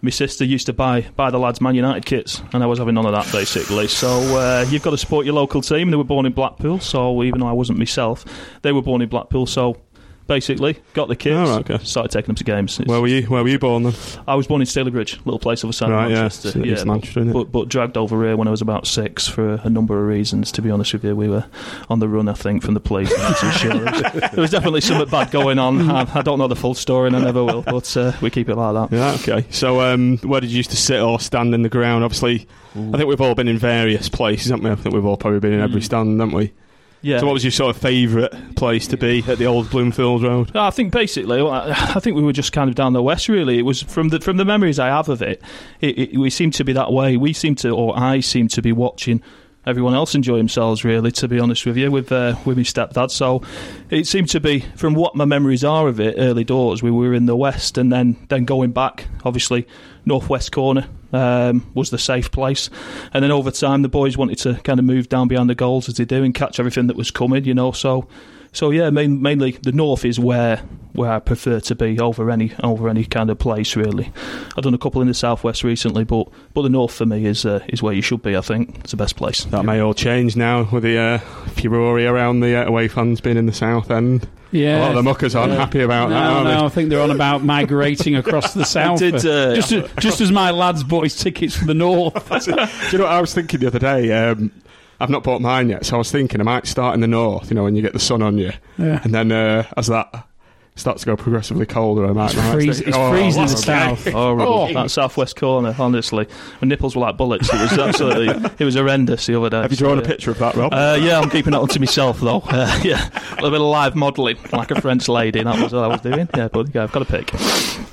my 0.00 0.10
sister 0.10 0.44
used 0.44 0.66
to 0.66 0.72
buy 0.72 1.02
buy 1.16 1.30
the 1.30 1.38
lads 1.38 1.60
Man 1.60 1.74
United 1.74 2.06
kits, 2.06 2.40
and 2.52 2.62
I 2.62 2.66
was 2.66 2.78
having 2.78 2.94
none 2.94 3.06
of 3.06 3.12
that 3.12 3.30
basically. 3.32 3.88
So 3.88 4.08
uh, 4.08 4.64
you've 4.68 4.82
got 4.82 4.90
to 4.90 4.98
support 4.98 5.26
your 5.26 5.34
local 5.34 5.60
team. 5.60 5.90
They 5.90 5.96
were 5.96 6.04
born 6.04 6.26
in 6.26 6.32
Blackpool, 6.32 6.80
so 6.80 7.22
even 7.22 7.40
though 7.40 7.48
I 7.48 7.52
wasn't 7.52 7.78
myself, 7.78 8.24
they 8.62 8.72
were 8.72 8.82
born 8.82 9.02
in 9.02 9.08
Blackpool. 9.08 9.46
So 9.46 9.80
basically, 10.28 10.76
got 10.94 11.08
the 11.08 11.16
kits, 11.16 11.34
Oh, 11.34 11.56
right, 11.56 11.68
okay. 11.70 11.82
started 11.84 12.12
taking 12.12 12.28
them 12.28 12.36
to 12.36 12.44
games. 12.44 12.78
It's- 12.78 12.88
Where 12.88 13.00
were 13.00 13.08
you? 13.08 13.22
Where 13.22 13.42
were 13.42 13.48
you 13.48 13.58
born 13.58 13.82
then? 13.82 13.94
I 14.28 14.36
was 14.36 14.46
born 14.46 14.60
in 14.60 14.66
Stalybridge, 14.68 15.16
little 15.24 15.40
place 15.40 15.64
other 15.64 15.72
side 15.72 15.90
Right, 15.90 16.04
of 16.04 16.10
yeah, 16.12 16.16
Manchester. 16.20 16.48
it's 16.50 16.56
East 16.58 16.86
Manchester, 16.86 17.20
it? 17.22 17.32
but 17.32 17.50
but 17.50 17.68
dragged 17.68 17.96
over 17.96 18.22
here 18.24 18.36
when 18.36 18.46
I 18.46 18.52
was 18.52 18.62
about 18.62 18.86
six 18.86 19.26
for 19.26 19.54
a, 19.54 19.60
a 19.64 19.70
number 19.70 20.00
of 20.00 20.06
reasons. 20.06 20.52
To 20.52 20.62
be 20.62 20.70
honest 20.70 20.92
with 20.92 21.04
you, 21.04 21.16
we 21.16 21.28
were 21.28 21.44
on 21.90 21.98
the 21.98 22.08
run, 22.08 22.28
I 22.28 22.34
think, 22.34 22.62
from 22.62 22.74
the 22.74 22.80
police. 22.80 23.12
I'm 23.12 23.22
not 23.22 23.38
too 23.38 23.50
sure. 23.50 23.74
There 23.74 24.30
was, 24.42 24.50
definitely 24.52 24.82
something 24.82 25.08
bad 25.08 25.30
going 25.32 25.58
on. 25.58 25.90
I, 25.90 26.06
I 26.14 26.22
don't 26.22 26.38
know 26.38 26.46
the 26.46 26.54
full 26.56 26.74
story, 26.74 27.08
and 27.08 27.16
I 27.16 27.20
never 27.20 27.42
will. 27.42 27.62
But 27.62 27.96
uh, 27.96 28.12
we 28.20 28.30
keep 28.30 28.48
it 28.48 28.54
like 28.56 28.90
that. 28.90 28.96
Yeah, 28.96 29.14
okay. 29.14 29.46
So, 29.50 29.80
um, 29.80 30.18
where 30.18 30.40
did 30.40 30.50
you 30.50 30.58
used 30.58 30.70
to 30.70 30.76
sit 30.76 31.00
or 31.00 31.18
stand 31.18 31.54
in 31.54 31.62
the 31.62 31.68
ground? 31.68 32.04
Obviously, 32.04 32.46
I 32.76 32.96
think 32.96 33.06
we've 33.06 33.20
all 33.20 33.34
been 33.34 33.48
in 33.48 33.58
various 33.58 34.08
places, 34.08 34.50
haven't 34.50 34.64
we? 34.64 34.70
I 34.70 34.74
think 34.74 34.94
we've 34.94 35.04
all 35.04 35.16
probably 35.16 35.40
been 35.40 35.54
in 35.54 35.60
every 35.60 35.80
stand, 35.80 36.20
haven't 36.20 36.34
we? 36.36 36.52
Yeah. 37.00 37.20
So, 37.20 37.26
what 37.26 37.32
was 37.32 37.44
your 37.44 37.50
sort 37.52 37.74
of 37.74 37.80
favourite 37.80 38.56
place 38.56 38.86
to 38.88 38.96
be 38.96 39.22
at 39.28 39.38
the 39.38 39.46
old 39.46 39.70
Bloomfield 39.70 40.22
Road? 40.22 40.56
I 40.56 40.70
think 40.70 40.92
basically, 40.92 41.40
I 41.40 42.00
think 42.00 42.16
we 42.16 42.22
were 42.22 42.32
just 42.32 42.52
kind 42.52 42.68
of 42.68 42.74
down 42.74 42.92
the 42.92 43.02
west. 43.02 43.28
Really, 43.28 43.58
it 43.58 43.62
was 43.62 43.82
from 43.82 44.08
the 44.08 44.20
from 44.20 44.36
the 44.36 44.44
memories 44.44 44.78
I 44.78 44.88
have 44.88 45.08
of 45.08 45.22
it. 45.22 45.42
It, 45.80 45.98
it 45.98 46.18
we 46.18 46.30
seemed 46.30 46.54
to 46.54 46.64
be 46.64 46.72
that 46.72 46.92
way. 46.92 47.16
We 47.16 47.32
seemed 47.32 47.58
to, 47.58 47.70
or 47.70 47.98
I 47.98 48.20
seemed 48.20 48.50
to 48.52 48.62
be 48.62 48.72
watching 48.72 49.22
everyone 49.68 49.94
else 49.94 50.14
enjoy 50.14 50.38
themselves. 50.38 50.84
Really, 50.84 51.12
to 51.12 51.28
be 51.28 51.38
honest 51.38 51.66
with 51.66 51.76
you, 51.76 51.90
with 51.90 52.10
uh, 52.10 52.34
with 52.44 52.56
my 52.56 52.62
stepdad. 52.62 53.10
So 53.10 53.42
it 53.90 54.06
seemed 54.06 54.30
to 54.30 54.40
be 54.40 54.60
from 54.76 54.94
what 54.94 55.14
my 55.14 55.24
memories 55.24 55.62
are 55.62 55.86
of 55.86 56.00
it. 56.00 56.14
Early 56.18 56.44
doors, 56.44 56.82
we 56.82 56.90
were 56.90 57.14
in 57.14 57.26
the 57.26 57.36
west, 57.36 57.78
and 57.78 57.92
then 57.92 58.16
then 58.28 58.44
going 58.44 58.72
back, 58.72 59.06
obviously 59.24 59.66
northwest 60.04 60.52
corner 60.52 60.88
um, 61.12 61.70
was 61.74 61.90
the 61.90 61.98
safe 61.98 62.30
place. 62.30 62.70
And 63.12 63.22
then 63.22 63.30
over 63.30 63.50
time, 63.50 63.82
the 63.82 63.88
boys 63.88 64.16
wanted 64.16 64.38
to 64.38 64.54
kind 64.64 64.78
of 64.78 64.86
move 64.86 65.08
down 65.08 65.28
behind 65.28 65.50
the 65.50 65.54
goals 65.54 65.88
as 65.88 65.96
they 65.96 66.04
do 66.04 66.24
and 66.24 66.34
catch 66.34 66.58
everything 66.58 66.86
that 66.88 66.96
was 66.96 67.10
coming. 67.10 67.44
You 67.44 67.54
know, 67.54 67.72
so. 67.72 68.08
So 68.52 68.70
yeah, 68.70 68.90
main, 68.90 69.20
mainly 69.22 69.52
the 69.62 69.72
north 69.72 70.04
is 70.04 70.18
where 70.18 70.62
where 70.92 71.12
I 71.12 71.18
prefer 71.20 71.60
to 71.60 71.74
be 71.76 72.00
over 72.00 72.28
any 72.30 72.52
over 72.62 72.88
any 72.88 73.04
kind 73.04 73.30
of 73.30 73.38
place 73.38 73.76
really. 73.76 74.10
I've 74.56 74.64
done 74.64 74.74
a 74.74 74.78
couple 74.78 75.00
in 75.00 75.06
the 75.08 75.14
southwest 75.14 75.62
recently, 75.62 76.04
but 76.04 76.28
but 76.54 76.62
the 76.62 76.70
north 76.70 76.92
for 76.94 77.06
me 77.06 77.24
is 77.26 77.44
uh, 77.46 77.64
is 77.68 77.82
where 77.82 77.92
you 77.92 78.02
should 78.02 78.22
be. 78.22 78.36
I 78.36 78.40
think 78.40 78.78
it's 78.80 78.90
the 78.92 78.96
best 78.96 79.16
place. 79.16 79.44
That 79.44 79.64
may 79.64 79.80
all 79.80 79.94
change 79.94 80.34
now 80.34 80.68
with 80.72 80.82
the 80.82 80.98
uh, 80.98 81.18
furore 81.50 82.00
around 82.00 82.40
the 82.40 82.56
uh, 82.56 82.64
away 82.66 82.88
fans 82.88 83.20
being 83.20 83.36
in 83.36 83.46
the 83.46 83.52
south 83.52 83.90
end. 83.90 84.26
Yeah. 84.50 84.78
A 84.78 84.80
lot 84.80 84.88
of 84.90 84.96
the 84.96 85.02
muckers 85.02 85.34
aren't 85.34 85.52
Yeah. 85.52 85.58
happy 85.58 85.80
about 85.82 86.08
that, 86.08 86.14
No, 86.24 86.38
are 86.38 86.44
no, 86.44 86.50
they? 86.60 86.64
I 86.66 86.68
think 86.70 86.88
they're 86.88 87.02
on 87.02 87.10
about 87.10 87.44
migrating 87.44 88.16
across 88.16 88.54
the 88.54 88.64
south. 88.76 88.98
did, 88.98 89.16
uh, 89.16 89.54
just, 89.54 89.72
as, 89.72 89.90
just 90.00 90.20
as 90.22 90.32
my 90.32 90.50
lads 90.52 90.82
bought 90.82 91.04
his 91.04 91.14
tickets 91.16 91.54
for 91.54 91.66
the 91.66 91.74
north. 91.74 92.14
Do 92.46 92.50
you 92.50 92.96
know 92.98 93.04
what 93.04 93.12
I 93.12 93.20
was 93.20 93.34
thinking 93.34 93.60
the 93.60 93.66
other 93.66 93.78
day? 93.78 94.10
Um, 94.10 94.50
I've 95.00 95.10
not 95.10 95.22
bought 95.22 95.40
mine 95.40 95.68
yet, 95.68 95.86
so 95.86 95.96
I 95.96 95.98
was 95.98 96.10
thinking 96.10 96.40
I 96.40 96.44
might 96.44 96.66
start 96.66 96.94
in 96.94 97.00
the 97.00 97.06
north, 97.06 97.50
you 97.50 97.54
know, 97.54 97.64
when 97.64 97.76
you 97.76 97.82
get 97.82 97.92
the 97.92 97.98
sun 98.00 98.20
on 98.22 98.36
you. 98.38 98.52
Yeah. 98.78 99.00
And 99.04 99.14
then 99.14 99.30
uh, 99.30 99.64
as 99.76 99.86
that 99.88 100.26
starts 100.74 101.02
to 101.02 101.06
go 101.06 101.16
progressively 101.16 101.66
colder, 101.66 102.06
I 102.06 102.12
might. 102.12 102.30
It's, 102.30 102.38
I 102.38 102.46
might 102.48 102.52
freeze, 102.54 102.76
think, 102.76 102.88
it's 102.88 102.96
oh, 102.96 103.10
freezing 103.10 103.42
in 103.42 103.48
the 103.48 103.56
south. 103.56 104.00
okay. 104.00 104.10
Horrible. 104.12 104.52
Oh. 104.52 104.72
That 104.72 104.90
southwest 104.92 105.34
corner, 105.36 105.74
honestly, 105.78 106.26
my 106.60 106.68
nipples 106.68 106.94
were 106.96 107.02
like 107.02 107.16
bullets. 107.16 107.48
It 107.52 107.60
was 107.60 107.72
absolutely, 107.78 108.50
it 108.58 108.64
was 108.64 108.74
horrendous 108.76 109.26
the 109.26 109.36
other 109.38 109.50
day. 109.50 109.62
Have 109.62 109.70
you 109.72 109.76
So, 109.76 109.86
drawn 109.86 109.98
a 109.98 110.02
yeah. 110.02 110.06
picture 110.08 110.30
of 110.30 110.38
that, 110.38 110.54
Rob? 110.56 110.72
Uh, 110.72 110.96
yeah, 111.00 111.18
I'm 111.20 111.30
keeping 111.30 111.52
it 111.52 111.56
onto 111.56 111.78
myself 111.80 112.20
though. 112.20 112.42
Uh, 112.48 112.80
yeah, 112.82 113.08
a 113.32 113.34
little 113.36 113.50
bit 113.50 113.60
of 113.60 113.66
live 113.68 113.94
modelling, 113.94 114.36
like 114.52 114.70
a 114.72 114.80
French 114.80 115.08
lady. 115.08 115.42
That 115.42 115.60
was 115.62 115.72
what 115.72 115.84
I 115.84 115.88
was 115.88 116.00
doing. 116.00 116.28
Yeah, 116.36 116.48
but 116.48 116.74
yeah, 116.74 116.82
I've 116.84 116.92
got 116.92 117.02
a 117.02 117.04
pick. 117.04 117.32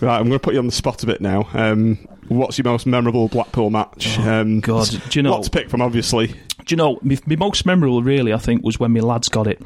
right, 0.01 0.17
I'm 0.17 0.23
going 0.27 0.31
to 0.31 0.39
put 0.39 0.53
you 0.53 0.59
on 0.59 0.65
the 0.65 0.71
spot 0.71 1.01
a 1.03 1.05
bit 1.05 1.21
now. 1.21 1.47
Um, 1.53 1.97
what's 2.29 2.57
your 2.57 2.65
most 2.65 2.85
memorable 2.87 3.27
Blackpool 3.27 3.69
match? 3.69 4.17
um, 4.19 4.57
Oh, 4.57 4.61
God, 4.61 4.81
s- 4.87 5.09
do 5.09 5.19
you 5.19 5.23
know- 5.23 5.31
Lot 5.31 5.43
to 5.43 5.49
pick 5.51 5.69
from, 5.69 5.81
obviously. 5.81 6.35
Do 6.65 6.73
you 6.73 6.77
know, 6.77 6.99
my, 7.01 7.17
most 7.37 7.65
memorable 7.65 8.01
really, 8.03 8.33
I 8.33 8.37
think, 8.37 8.63
was 8.63 8.79
when 8.79 8.91
my 8.91 8.99
lads 8.99 9.29
got 9.29 9.47
it. 9.47 9.61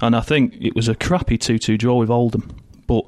And 0.00 0.14
I 0.14 0.20
think 0.20 0.54
it 0.60 0.74
was 0.74 0.88
a 0.88 0.94
crappy 0.94 1.36
2 1.36 1.58
2 1.58 1.76
draw 1.76 1.98
with 1.98 2.10
Oldham. 2.10 2.56
But, 2.86 3.04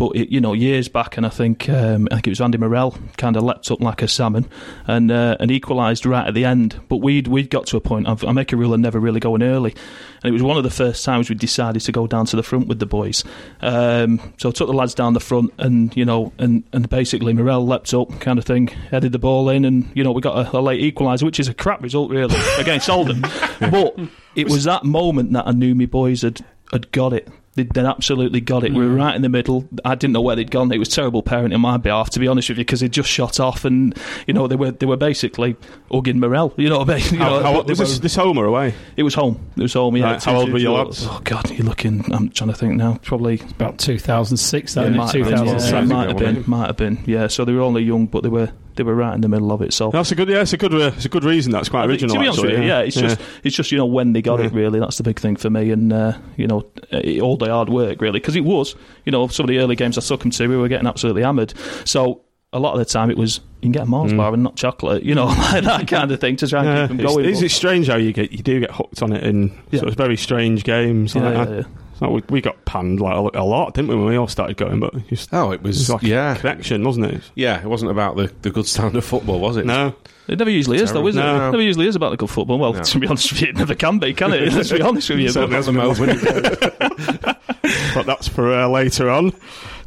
but 0.00 0.16
it, 0.16 0.30
you 0.30 0.40
know, 0.40 0.54
years 0.54 0.88
back, 0.88 1.18
and 1.18 1.26
I 1.26 1.28
think 1.28 1.68
um, 1.68 2.08
I 2.10 2.14
think 2.14 2.28
it 2.28 2.30
was 2.30 2.40
Andy 2.40 2.56
Morrell 2.56 2.96
kind 3.18 3.36
of 3.36 3.42
leapt 3.42 3.70
up 3.70 3.82
like 3.82 4.00
a 4.00 4.08
salmon 4.08 4.48
and 4.86 5.12
uh, 5.12 5.36
and 5.38 5.50
equalised 5.50 6.06
right 6.06 6.26
at 6.26 6.32
the 6.32 6.46
end. 6.46 6.80
But 6.88 6.96
we'd 6.96 7.28
we'd 7.28 7.50
got 7.50 7.66
to 7.66 7.76
a 7.76 7.82
point. 7.82 8.08
I've, 8.08 8.24
I 8.24 8.32
make 8.32 8.50
a 8.54 8.56
rule 8.56 8.72
of 8.72 8.80
never 8.80 8.98
really 8.98 9.20
going 9.20 9.42
early, 9.42 9.74
and 10.22 10.30
it 10.30 10.32
was 10.32 10.42
one 10.42 10.56
of 10.56 10.62
the 10.62 10.70
first 10.70 11.04
times 11.04 11.28
we 11.28 11.34
decided 11.34 11.82
to 11.82 11.92
go 11.92 12.06
down 12.06 12.24
to 12.26 12.36
the 12.36 12.42
front 12.42 12.66
with 12.66 12.78
the 12.78 12.86
boys. 12.86 13.24
Um, 13.60 14.32
so 14.38 14.48
I 14.48 14.52
took 14.52 14.68
the 14.68 14.72
lads 14.72 14.94
down 14.94 15.12
the 15.12 15.20
front, 15.20 15.52
and 15.58 15.94
you 15.94 16.06
know, 16.06 16.32
and 16.38 16.64
and 16.72 16.88
basically 16.88 17.34
Morrell 17.34 17.66
leapt 17.66 17.92
up, 17.92 18.20
kind 18.20 18.38
of 18.38 18.46
thing, 18.46 18.68
headed 18.68 19.12
the 19.12 19.18
ball 19.18 19.50
in, 19.50 19.66
and 19.66 19.86
you 19.92 20.02
know, 20.02 20.12
we 20.12 20.22
got 20.22 20.54
a, 20.54 20.56
a 20.56 20.62
late 20.62 20.80
equaliser, 20.80 21.24
which 21.24 21.38
is 21.38 21.48
a 21.48 21.52
crap 21.52 21.82
result 21.82 22.10
really 22.10 22.34
against 22.58 22.88
Oldham. 22.88 23.20
but 23.60 23.98
it 24.34 24.48
was 24.48 24.64
that 24.64 24.84
moment 24.84 25.34
that 25.34 25.46
I 25.46 25.52
knew 25.52 25.74
my 25.74 25.84
boys 25.84 26.22
had 26.22 26.42
had 26.72 26.90
got 26.90 27.12
it. 27.12 27.28
They'd, 27.54 27.68
they'd 27.70 27.84
absolutely 27.84 28.40
got 28.40 28.62
it. 28.62 28.72
We 28.72 28.86
were 28.86 28.94
mm. 28.94 28.98
right 28.98 29.14
in 29.14 29.22
the 29.22 29.28
middle. 29.28 29.68
I 29.84 29.96
didn't 29.96 30.12
know 30.12 30.20
where 30.20 30.36
they'd 30.36 30.50
gone. 30.50 30.70
It 30.70 30.78
was 30.78 30.88
terrible 30.88 31.20
parenting 31.20 31.52
on 31.54 31.60
my 31.60 31.78
behalf, 31.78 32.10
to 32.10 32.20
be 32.20 32.28
honest 32.28 32.48
with 32.48 32.58
you, 32.58 32.64
because 32.64 32.78
they 32.78 32.88
just 32.88 33.08
shot 33.08 33.40
off, 33.40 33.64
and 33.64 33.96
you 34.28 34.34
know 34.34 34.46
they 34.46 34.54
were 34.54 34.70
they 34.70 34.86
were 34.86 34.96
basically 34.96 35.56
hugging 35.90 36.20
Morrell. 36.20 36.54
You 36.56 36.68
know, 36.68 36.84
you 36.86 37.18
How, 37.18 37.28
know, 37.28 37.42
how, 37.42 37.62
was 37.62 37.78
this, 37.78 37.96
were- 37.96 38.02
this 38.02 38.14
home 38.14 38.38
or 38.38 38.44
away? 38.44 38.72
it 38.96 39.02
was 39.02 39.14
home. 39.14 39.44
It 39.56 39.62
was 39.62 39.72
home. 39.72 39.96
Yeah. 39.96 40.12
Right, 40.12 40.22
how 40.22 40.36
old 40.36 40.52
were 40.52 40.58
your 40.58 40.78
lads? 40.84 41.04
Oh 41.08 41.20
God, 41.24 41.50
you're 41.50 41.66
looking. 41.66 42.04
I'm 42.14 42.30
trying 42.30 42.50
to 42.50 42.56
think 42.56 42.76
now. 42.76 42.98
Probably 43.02 43.40
About 43.40 43.78
2006, 43.78 44.74
that 44.74 44.80
it 44.80 44.84
isn't 44.84 44.96
might 44.96 45.14
it? 45.14 45.26
have 45.26 45.44
been. 45.44 45.46
Yeah, 45.46 45.80
it 45.80 45.86
might 45.86 46.08
have 46.08 46.18
been. 46.18 46.44
Might 46.46 46.66
have 46.68 46.76
been. 46.76 47.02
Yeah. 47.06 47.26
So 47.26 47.44
they 47.44 47.52
were 47.52 47.62
only 47.62 47.82
young, 47.82 48.06
but 48.06 48.22
they 48.22 48.28
were 48.28 48.52
they 48.80 48.84
were 48.84 48.94
right 48.94 49.14
in 49.14 49.20
the 49.20 49.28
middle 49.28 49.52
of 49.52 49.60
it. 49.60 49.74
So 49.74 49.90
That's 49.90 50.10
a 50.10 50.14
good. 50.14 50.28
Yeah, 50.30 50.40
it's 50.40 50.54
a 50.54 50.56
good. 50.56 50.72
Uh, 50.74 50.92
it's 50.96 51.04
a 51.04 51.08
good 51.10 51.24
reason. 51.24 51.52
That's 51.52 51.68
quite 51.68 51.80
I 51.84 51.86
think- 51.86 52.02
original. 52.02 52.14
to 52.14 52.20
be 52.20 52.26
honest 52.26 52.38
actually, 52.38 52.52
with 52.54 52.62
you, 52.62 52.68
yeah, 52.68 52.80
it's 52.80 52.96
just 52.96 53.20
it's 53.44 53.54
just 53.54 53.70
you 53.70 53.76
know 53.78 53.84
when 53.86 54.14
they 54.14 54.22
got 54.22 54.40
it. 54.40 54.52
Really, 54.52 54.80
that's 54.80 54.96
the 54.96 55.02
big 55.02 55.18
thing 55.20 55.36
for 55.36 55.50
me, 55.50 55.70
and 55.70 55.92
uh, 55.92 56.16
you 56.36 56.46
know 56.46 56.66
it, 56.90 57.20
all 57.20 57.36
the 57.36 57.50
hard 57.50 57.68
work 57.68 58.00
really 58.00 58.18
because 58.20 58.36
it 58.36 58.44
was 58.44 58.74
you 59.04 59.12
know 59.12 59.28
some 59.28 59.44
of 59.44 59.48
the 59.48 59.58
early 59.58 59.76
games 59.76 59.98
I 59.98 60.00
took 60.00 60.20
them 60.22 60.30
to, 60.30 60.48
we 60.48 60.56
were 60.56 60.68
getting 60.68 60.86
absolutely 60.88 61.22
hammered. 61.22 61.52
So 61.84 62.22
a 62.52 62.58
lot 62.58 62.72
of 62.72 62.78
the 62.80 62.84
time 62.84 63.10
it 63.10 63.16
was 63.16 63.36
you 63.60 63.66
can 63.66 63.72
get 63.72 63.82
a 63.82 63.86
Mars 63.86 64.12
bar 64.12 64.32
and 64.34 64.42
not 64.42 64.56
chocolate, 64.56 65.04
you 65.04 65.14
know, 65.14 65.26
like 65.52 65.62
that 65.64 65.86
kind 65.86 66.10
of 66.10 66.20
thing 66.20 66.34
to 66.36 66.48
try 66.48 66.64
and 66.64 66.68
Mm. 66.68 66.74
Yeah, 66.74 66.86
keep 66.88 66.96
them 66.96 67.06
going. 67.06 67.24
it's, 67.26 67.38
but- 67.38 67.44
it's 67.44 67.54
strange 67.54 67.86
how 67.88 67.96
you 67.96 68.12
get 68.12 68.32
you 68.32 68.38
do 68.42 68.58
get 68.60 68.72
hooked 68.72 69.02
on 69.02 69.12
it 69.12 69.22
in 69.22 69.56
Yeah. 69.70 69.80
sort 69.80 69.90
of 69.90 69.96
very 69.96 70.16
strange 70.16 70.64
games 70.64 71.14
yeah, 71.14 71.28
like 71.28 71.48
yeah, 71.48 71.62
that. 72.00 72.06
yeah. 72.06 72.08
So 72.08 72.12
we, 72.14 72.22
we 72.28 72.40
got 72.40 72.64
panned 72.64 73.00
like 73.00 73.14
a, 73.34 73.40
a 73.40 73.44
lot, 73.44 73.74
didn't 73.74 73.88
we, 73.88 73.96
when 73.96 74.06
we 74.06 74.16
all 74.16 74.28
started 74.28 74.56
going? 74.56 74.80
But 74.80 75.06
just, 75.08 75.32
Oh, 75.32 75.52
it 75.52 75.62
was, 75.62 75.88
like 75.90 76.02
yeah. 76.02 76.34
a 76.34 76.38
connection, 76.38 76.84
wasn't 76.84 77.06
it? 77.06 77.22
Yeah, 77.34 77.60
it 77.60 77.66
wasn't 77.66 77.90
about 77.90 78.16
the, 78.16 78.32
the 78.42 78.50
good 78.50 78.66
standard 78.66 78.96
of 78.98 79.04
football, 79.04 79.38
was 79.40 79.56
it? 79.56 79.66
No, 79.66 79.94
It 80.28 80.38
never 80.38 80.50
usually 80.50 80.78
is, 80.78 80.92
though, 80.92 81.06
is 81.06 81.16
it? 81.16 81.20
No. 81.20 81.48
It 81.48 81.50
never 81.52 81.62
usually 81.62 81.86
is 81.88 81.96
about 81.96 82.10
the 82.10 82.16
good 82.16 82.30
football. 82.30 82.58
Well, 82.58 82.72
No. 82.72 82.82
to 82.82 82.98
be 82.98 83.06
honest 83.06 83.32
with 83.32 83.42
you, 83.42 83.48
it 83.48 83.56
never 83.56 83.74
can 83.74 83.98
be, 83.98 84.12
can 84.14 84.32
it? 84.32 84.52
Let's 84.52 84.72
be 84.72 84.80
honest 84.82 85.10
with 85.10 85.18
you. 85.20 85.28
Certainly 85.30 85.56
But- 85.72 85.96
hasn't 85.96 87.20
been. 87.20 87.36
but 87.94 88.06
that's 88.06 88.28
for 88.28 88.52
uh, 88.52 88.68
later 88.68 89.10
on 89.10 89.32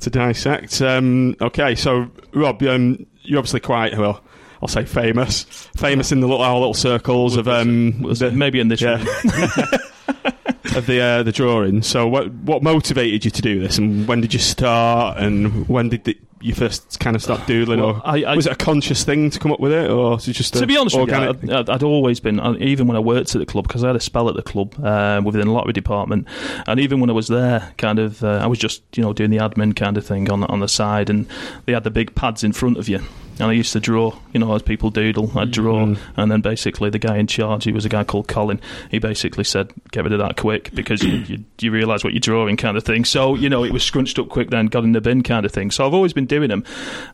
to 0.02 0.10
dissect. 0.10 0.82
Um, 0.82 1.36
okay, 1.42 1.76
so 1.76 2.10
Rob, 2.34 2.62
um, 2.64 3.06
you're 3.24 3.40
obviously 3.40 3.60
quite 3.62 3.98
well. 3.98 4.22
I'll 4.62 4.68
say 4.70 4.86
famous, 4.86 5.44
famous 5.76 6.12
in 6.14 6.22
the 6.22 6.28
little 6.28 6.42
our 6.44 6.56
little 6.56 6.74
circles 6.74 7.36
of 7.36 7.48
um, 7.50 8.02
the- 8.04 8.32
maybe 8.32 8.60
in 8.62 8.70
this 8.70 8.82
yeah. 8.82 9.04
of 10.76 10.86
the 10.88 11.00
uh, 11.02 11.24
the 11.24 11.32
drawing. 11.32 11.82
So 11.82 12.08
what 12.08 12.32
what 12.32 12.64
motivated 12.64 13.26
you 13.26 13.32
to 13.32 13.42
do 13.42 13.60
this, 13.60 13.78
and 13.78 14.08
when 14.08 14.22
did 14.22 14.34
you 14.34 14.40
start, 14.40 15.18
and 15.18 15.68
when 15.68 15.90
did 15.90 16.04
the, 16.06 16.18
you 16.42 16.54
first 16.54 17.00
kind 17.00 17.16
of 17.16 17.22
start 17.24 17.46
doodling, 17.48 17.80
Well, 17.80 17.90
or 17.98 18.02
I- 18.04 18.24
I- 18.24 18.36
was 18.36 18.46
it 18.48 18.52
a 18.52 18.56
conscious 18.56 19.04
thing 19.04 19.30
to 19.30 19.40
come 19.40 19.52
up 19.52 19.60
with 19.60 19.72
it, 19.72 19.90
or 19.90 20.12
was 20.12 20.28
it 20.28 20.34
just 20.34 20.56
a 20.56 20.60
to 20.60 20.68
be 20.68 20.78
honest 20.78 20.96
organic? 20.96 21.42
with 21.42 21.50
you, 21.50 21.56
I'd, 21.56 21.70
I'd 21.70 21.84
always 21.84 22.20
been, 22.20 22.40
uh, 22.40 22.56
even 22.60 22.88
when 22.88 22.98
I 22.98 23.00
worked 23.00 23.34
at 23.36 23.40
the 23.40 23.46
club, 23.46 23.68
because 23.68 23.84
I 23.84 23.88
had 23.88 23.96
a 23.96 24.00
spell 24.02 24.28
at 24.30 24.36
the 24.36 24.42
club 24.44 24.76
uh, 24.84 25.22
within 25.24 25.48
the 25.48 25.54
lottery 25.54 25.74
department, 25.74 26.28
and 26.68 26.80
even 26.80 27.00
when 27.00 27.10
I 27.10 27.14
was 27.14 27.28
there, 27.28 27.72
kind 27.78 28.00
of, 28.00 28.24
uh, 28.24 28.40
I 28.44 28.48
was 28.48 28.60
just, 28.60 28.82
you 28.98 29.04
know, 29.04 29.14
doing 29.14 29.30
the 29.30 29.38
admin 29.38 29.76
kind 29.76 29.98
of 29.98 30.06
thing 30.06 30.30
on 30.32 30.44
on 30.46 30.60
the 30.60 30.68
side, 30.68 31.10
and 31.10 31.28
they 31.66 31.74
had 31.74 31.84
the 31.84 31.92
big 31.92 32.14
pads 32.16 32.44
in 32.44 32.52
front 32.52 32.78
of 32.78 32.90
you. 32.90 33.00
And 33.40 33.50
I 33.50 33.54
used 33.54 33.74
to 33.74 33.80
draw, 33.80 34.16
you 34.32 34.40
know, 34.40 34.54
as 34.54 34.62
people 34.62 34.90
doodle, 34.92 35.32
I'd 35.38 35.52
draw, 35.52 35.74
Mm. 35.86 35.98
and 36.18 36.32
then 36.32 36.42
basically 36.42 36.90
the 36.92 37.00
guy 37.00 37.18
in 37.18 37.26
charge, 37.28 37.64
he 37.64 37.72
was 37.72 37.84
a 37.84 37.90
guy 37.90 38.04
called 38.04 38.28
Colin, 38.28 38.62
he 38.92 39.00
basically 39.00 39.44
said, 39.44 39.72
get 39.92 40.04
rid 40.04 40.14
of 40.14 40.20
that 40.20 40.38
quick 40.38 40.70
because 40.76 41.02
you, 41.04 41.14
you, 41.28 41.44
you 41.60 41.72
realise 41.72 42.04
what 42.04 42.14
you're 42.14 42.20
drawing 42.20 42.58
kind 42.58 42.78
of 42.78 42.84
thing. 42.84 43.06
So, 43.06 43.34
you 43.36 43.50
know, 43.50 43.64
it 43.64 43.74
was 43.74 43.84
scrunched 43.84 44.20
up 44.20 44.30
quick 44.30 44.52
then, 44.52 44.68
got 44.68 44.84
in 44.84 44.92
the 44.92 45.02
bin 45.02 45.24
kind 45.24 45.46
of 45.46 45.52
thing. 45.52 45.72
So 45.72 45.86
I've 45.88 45.94
always 45.96 46.14
been 46.14 46.28
doing 46.28 46.50
them. 46.50 46.64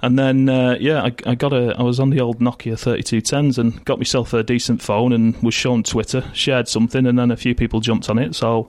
And 0.01 0.19
then, 0.19 0.49
uh, 0.49 0.75
yeah, 0.79 1.03
I, 1.03 1.13
I 1.25 1.35
got 1.35 1.53
a, 1.53 1.73
I 1.79 1.83
was 1.83 1.99
on 1.99 2.09
the 2.09 2.19
old 2.19 2.39
Nokia 2.39 2.73
3210s 2.73 3.57
and 3.57 3.83
got 3.85 3.97
myself 3.97 4.33
a 4.33 4.43
decent 4.43 4.81
phone 4.81 5.13
and 5.13 5.41
was 5.41 5.53
shown 5.53 5.83
Twitter, 5.83 6.23
shared 6.33 6.67
something, 6.67 7.05
and 7.05 7.17
then 7.17 7.31
a 7.31 7.38
few 7.38 7.55
people 7.55 7.79
jumped 7.79 8.09
on 8.09 8.19
it. 8.19 8.35
So, 8.35 8.67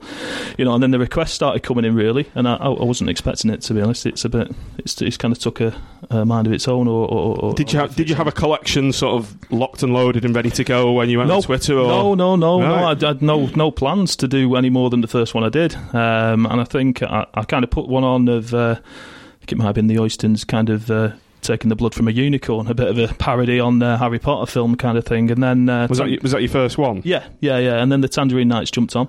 you 0.57 0.64
know, 0.64 0.75
and 0.75 0.83
then 0.83 0.92
the 0.92 0.99
requests 1.00 1.33
started 1.33 1.62
coming 1.64 1.85
in 1.85 1.95
really, 1.95 2.28
and 2.35 2.47
I, 2.47 2.54
I 2.54 2.69
wasn't 2.85 3.11
expecting 3.11 3.50
it 3.50 3.61
to 3.62 3.75
be 3.75 3.80
honest. 3.80 4.07
It's 4.07 4.25
a 4.25 4.28
bit, 4.28 4.52
it's, 4.78 5.02
it's 5.02 5.16
kind 5.16 5.33
of 5.33 5.38
took 5.40 5.61
a, 5.61 5.75
a 6.11 6.25
mind 6.25 6.47
of 6.47 6.52
its 6.52 6.69
own. 6.69 6.87
Or, 6.87 7.09
or, 7.09 7.40
or 7.41 7.55
Did 7.55 7.73
you 7.73 7.79
have, 7.79 7.97
did 7.97 8.09
you 8.09 8.15
have 8.15 8.27
a 8.27 8.33
collection 8.33 8.93
sort 8.93 9.15
of 9.15 9.51
locked 9.51 9.83
and 9.83 9.93
loaded 9.93 10.25
and 10.25 10.35
ready 10.37 10.51
to 10.51 10.65
go 10.65 10.93
when 10.93 11.09
you 11.09 11.19
went 11.19 11.29
no, 11.29 11.37
on 11.37 11.43
Twitter? 11.43 11.75
Or? 11.79 11.89
No, 11.89 12.15
no, 12.15 12.37
no, 12.37 12.61
no. 12.61 12.75
Right. 12.75 13.03
I 13.03 13.09
had 13.09 13.23
no 13.23 13.47
no 13.57 13.71
plans 13.71 14.15
to 14.17 14.29
do 14.29 14.55
any 14.57 14.71
more 14.71 14.91
than 14.91 15.01
the 15.01 15.09
first 15.09 15.35
one 15.35 15.43
I 15.43 15.49
did, 15.49 15.75
um, 15.95 16.47
and 16.47 16.61
I 16.61 16.65
think 16.65 17.03
I, 17.03 17.27
I 17.35 17.45
kind 17.45 17.65
of 17.65 17.71
put 17.71 17.89
one 17.89 18.05
on 18.05 18.29
of. 18.29 18.53
Uh, 18.55 18.77
I 18.79 19.39
think 19.41 19.53
it 19.53 19.57
might 19.59 19.65
have 19.65 19.75
been 19.75 19.87
the 19.87 19.97
Oystons, 19.97 20.47
kind 20.47 20.71
of. 20.71 20.91
Uh, 20.91 21.13
Taking 21.43 21.71
the 21.71 21.75
blood 21.75 21.95
from 21.95 22.07
a 22.07 22.11
unicorn, 22.11 22.67
a 22.67 22.75
bit 22.75 22.89
of 22.89 22.99
a 22.99 23.15
parody 23.15 23.59
on 23.59 23.79
the 23.79 23.97
Harry 23.97 24.19
Potter 24.19 24.45
film 24.45 24.77
kind 24.77 24.99
of 24.99 25.07
thing, 25.07 25.31
and 25.31 25.43
then 25.43 25.71
uh, 25.71 25.87
Was 25.89 25.97
that 25.97 26.23
was 26.23 26.33
that 26.33 26.43
your 26.43 26.51
first 26.51 26.77
one? 26.77 27.01
yeah, 27.03 27.27
yeah, 27.41 27.57
yeah, 27.57 27.83
and 27.83 27.91
then 27.91 28.03
the 28.03 28.09
Tangerine 28.09 28.49
Knights 28.49 28.71
jumped 28.71 28.95
on, 28.95 29.09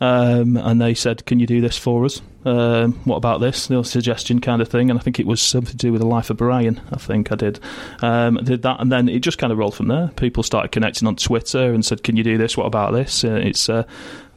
um, 0.00 0.56
and 0.56 0.80
they 0.80 0.94
said, 0.94 1.24
"Can 1.26 1.38
you 1.38 1.46
do 1.46 1.60
this 1.60 1.78
for 1.78 2.04
us? 2.04 2.20
Um, 2.44 2.94
what 3.04 3.16
about 3.16 3.40
this?" 3.40 3.70
Know, 3.70 3.82
suggestion 3.82 4.40
kind 4.40 4.60
of 4.60 4.68
thing, 4.68 4.90
and 4.90 4.98
I 4.98 5.02
think 5.02 5.20
it 5.20 5.26
was 5.26 5.40
something 5.40 5.70
to 5.70 5.76
do 5.76 5.92
with 5.92 6.00
the 6.00 6.06
life 6.06 6.30
of 6.30 6.36
Brian. 6.36 6.80
I 6.90 6.96
think 6.96 7.30
I 7.32 7.36
did, 7.36 7.60
um, 8.02 8.36
did 8.42 8.62
that, 8.62 8.80
and 8.80 8.90
then 8.90 9.08
it 9.08 9.20
just 9.20 9.38
kind 9.38 9.52
of 9.52 9.58
rolled 9.58 9.74
from 9.74 9.88
there. 9.88 10.10
People 10.16 10.42
started 10.42 10.72
connecting 10.72 11.06
on 11.06 11.16
Twitter 11.16 11.72
and 11.72 11.84
said, 11.84 12.02
"Can 12.02 12.16
you 12.16 12.24
do 12.24 12.38
this? 12.38 12.56
What 12.56 12.66
about 12.66 12.92
this?" 12.92 13.24
Uh, 13.24 13.40
it's 13.42 13.68
uh, 13.68 13.84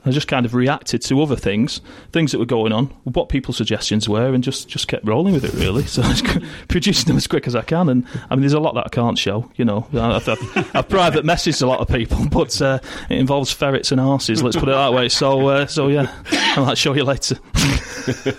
I 0.07 0.11
just 0.11 0.27
kind 0.27 0.45
of 0.45 0.53
reacted 0.53 1.01
to 1.03 1.21
other 1.21 1.35
things, 1.35 1.81
things 2.11 2.31
that 2.31 2.39
were 2.39 2.45
going 2.45 2.71
on, 2.71 2.85
what 3.03 3.29
people's 3.29 3.57
suggestions 3.57 4.07
were, 4.07 4.33
and 4.33 4.43
just, 4.43 4.67
just 4.69 4.87
kept 4.87 5.05
rolling 5.07 5.33
with 5.33 5.43
it 5.45 5.53
really. 5.53 5.83
So 5.87 6.01
I 6.03 6.09
was 6.09 6.21
producing 6.67 7.07
them 7.07 7.17
as 7.17 7.27
quick 7.27 7.47
as 7.47 7.55
I 7.55 7.61
can. 7.61 7.89
And 7.89 8.05
I 8.29 8.35
mean, 8.35 8.41
there's 8.41 8.53
a 8.53 8.59
lot 8.59 8.75
that 8.75 8.85
I 8.85 8.89
can't 8.89 9.17
show. 9.17 9.49
You 9.55 9.65
know, 9.65 9.87
I've, 9.93 10.27
I've, 10.27 10.75
I've 10.75 10.89
private 10.89 11.23
messaged 11.25 11.61
a 11.61 11.65
lot 11.67 11.79
of 11.79 11.87
people, 11.87 12.27
but 12.31 12.61
uh, 12.61 12.79
it 13.09 13.17
involves 13.17 13.51
ferrets 13.51 13.91
and 13.91 13.99
arses. 14.01 14.43
Let's 14.43 14.55
put 14.57 14.69
it 14.69 14.73
that 14.73 14.93
way. 14.93 15.09
So, 15.09 15.47
uh, 15.47 15.65
so 15.65 15.87
yeah, 15.87 16.11
I 16.31 16.59
might 16.59 16.77
show 16.77 16.93
you 16.93 17.03
later. 17.03 17.37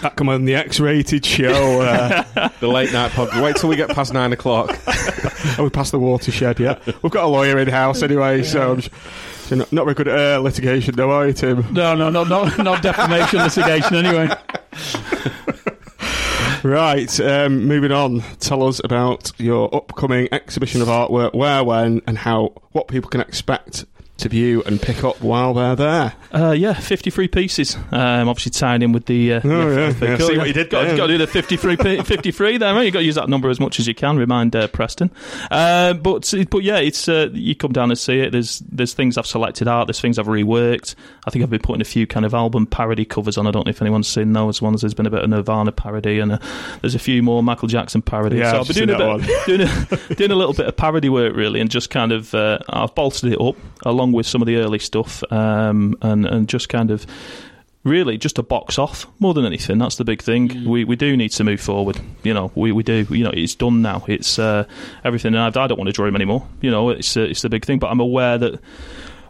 That 0.00 0.16
come 0.16 0.28
on 0.28 0.44
the 0.44 0.54
X-rated 0.54 1.24
show. 1.26 1.80
Uh, 1.82 2.48
The 2.60 2.68
late 2.68 2.92
night 2.92 3.10
pod. 3.12 3.28
Wait 3.42 3.56
till 3.56 3.68
we 3.68 3.76
get 3.76 3.90
past 3.90 4.12
nine 4.12 4.32
o'clock. 4.32 4.70
are 5.58 5.64
we 5.64 5.70
past 5.70 5.92
the 5.92 5.98
watershed 5.98 6.60
yet? 6.60 6.84
We've 7.02 7.12
got 7.12 7.24
a 7.24 7.28
lawyer 7.28 7.58
in 7.58 7.68
house 7.68 8.02
anyway, 8.02 8.42
so 8.42 8.72
I'm. 8.72 8.82
So 9.44 9.56
not, 9.56 9.72
not 9.72 9.84
very 9.84 9.94
good 9.94 10.08
at 10.08 10.38
uh, 10.38 10.40
litigation, 10.40 10.94
though, 10.96 11.10
are 11.10 11.26
you, 11.26 11.32
Tim? 11.34 11.72
No, 11.72 11.94
no, 11.94 12.08
no, 12.10 12.24
not 12.24 12.58
not 12.58 12.82
defamation 12.82 13.40
litigation. 13.42 13.96
Anyway, 13.96 14.34
Right, 16.64 17.20
um, 17.20 17.66
moving 17.66 17.92
on. 17.92 18.20
Tell 18.40 18.62
us 18.66 18.80
about 18.82 19.32
your 19.38 19.72
upcoming 19.74 20.28
exhibition 20.32 20.80
of 20.80 20.88
artwork, 20.88 21.34
where, 21.34 21.62
when, 21.62 22.00
and 22.06 22.16
how, 22.16 22.54
what 22.72 22.88
people 22.88 23.10
can 23.10 23.20
expect 23.20 23.84
to 24.16 24.28
view 24.28 24.62
and 24.64 24.80
pick 24.80 25.02
up 25.02 25.20
while 25.20 25.54
they're 25.54 25.74
there. 25.74 26.12
Uh, 26.32 26.52
yeah, 26.52 26.72
53 26.72 27.26
pieces. 27.28 27.76
Um, 27.90 28.28
obviously 28.28 28.50
tying 28.50 28.82
in 28.82 28.92
with 28.92 29.06
the. 29.06 29.34
Uh, 29.34 29.40
Oh, 29.44 29.68
yeah, 29.70 29.92
yeah, 30.00 30.16
Cup. 30.16 30.20
see 30.28 30.38
what 30.38 30.46
you 30.46 30.52
did 30.52 30.70
got, 30.70 30.96
got 30.96 31.06
to 31.08 31.12
do 31.14 31.18
the 31.18 31.26
53, 31.26 31.76
p- 31.76 32.02
53 32.04 32.58
there, 32.58 32.74
right? 32.74 32.82
You've 32.82 32.92
got 32.92 33.00
to 33.00 33.04
use 33.04 33.16
that 33.16 33.28
number 33.28 33.50
as 33.50 33.58
much 33.58 33.80
as 33.80 33.86
you 33.88 33.94
can. 33.94 34.16
Remind 34.16 34.54
uh, 34.54 34.68
Preston. 34.68 35.10
Uh, 35.50 35.94
but 35.94 36.32
but 36.50 36.62
yeah, 36.62 36.76
it's 36.78 37.08
uh, 37.08 37.28
you 37.32 37.54
come 37.56 37.72
down 37.72 37.90
and 37.90 37.98
see 37.98 38.20
it. 38.20 38.30
There's 38.30 38.60
there's 38.60 38.94
things 38.94 39.18
I've 39.18 39.26
selected 39.26 39.66
out. 39.68 39.86
There's 39.88 40.00
things 40.00 40.18
I've 40.18 40.26
reworked. 40.26 40.94
I 41.26 41.30
think 41.30 41.42
I've 41.42 41.50
been 41.50 41.60
putting 41.60 41.80
a 41.82 41.84
few 41.84 42.06
kind 42.06 42.24
of 42.24 42.34
album 42.34 42.66
parody 42.66 43.04
covers 43.04 43.36
on. 43.36 43.46
I 43.46 43.50
don't 43.50 43.66
know 43.66 43.70
if 43.70 43.80
anyone's 43.82 44.08
seen 44.08 44.32
those 44.32 44.62
ones. 44.62 44.80
There's 44.82 44.94
been 44.94 45.06
a 45.06 45.10
bit 45.10 45.22
of 45.24 45.30
Nirvana 45.30 45.72
parody 45.72 46.18
and 46.20 46.32
uh 46.32 46.38
there's 46.82 46.94
a 46.94 46.98
few 47.00 47.22
more 47.22 47.42
Michael 47.42 47.68
Jackson 47.68 48.00
parody. 48.02 48.36
Yeah, 48.38 48.52
so 48.52 48.60
I've 48.60 48.68
been 48.68 48.88
doing 48.88 49.00
a 49.00 49.18
bit, 49.18 49.46
doing 49.46 49.60
a, 49.62 50.14
doing 50.14 50.30
a 50.30 50.34
little 50.36 50.54
bit 50.54 50.66
of 50.66 50.76
parody 50.76 51.08
work 51.08 51.34
really, 51.34 51.60
and 51.60 51.70
just 51.70 51.90
kind 51.90 52.12
of 52.12 52.32
uh, 52.34 52.58
I've 52.68 52.94
bolstered 52.94 53.32
it 53.32 53.40
up 53.40 53.56
along 53.84 54.12
with 54.14 54.26
some 54.26 54.42
of 54.42 54.46
the 54.46 54.56
early 54.56 54.78
stuff, 54.78 55.22
um, 55.32 55.96
and 56.02 56.26
and 56.26 56.48
just 56.48 56.68
kind 56.68 56.90
of 56.90 57.06
really 57.84 58.16
just 58.16 58.38
a 58.38 58.42
box 58.42 58.78
off 58.78 59.06
more 59.18 59.34
than 59.34 59.44
anything. 59.44 59.78
That's 59.78 59.96
the 59.96 60.04
big 60.04 60.22
thing. 60.22 60.64
We 60.64 60.84
we 60.84 60.96
do 60.96 61.16
need 61.16 61.30
to 61.32 61.44
move 61.44 61.60
forward. 61.60 62.00
You 62.22 62.34
know, 62.34 62.50
we, 62.54 62.72
we 62.72 62.82
do. 62.82 63.06
You 63.10 63.24
know, 63.24 63.32
it's 63.32 63.54
done 63.54 63.82
now. 63.82 64.04
It's 64.08 64.38
uh, 64.38 64.64
everything. 65.04 65.34
And 65.34 65.56
I, 65.56 65.62
I 65.62 65.66
don't 65.66 65.78
want 65.78 65.88
to 65.88 65.92
draw 65.92 66.06
him 66.06 66.16
anymore. 66.16 66.46
You 66.60 66.70
know, 66.70 66.90
it's 66.90 67.16
uh, 67.16 67.20
it's 67.20 67.42
the 67.42 67.48
big 67.48 67.64
thing. 67.64 67.78
But 67.78 67.90
I'm 67.90 68.00
aware 68.00 68.38
that. 68.38 68.60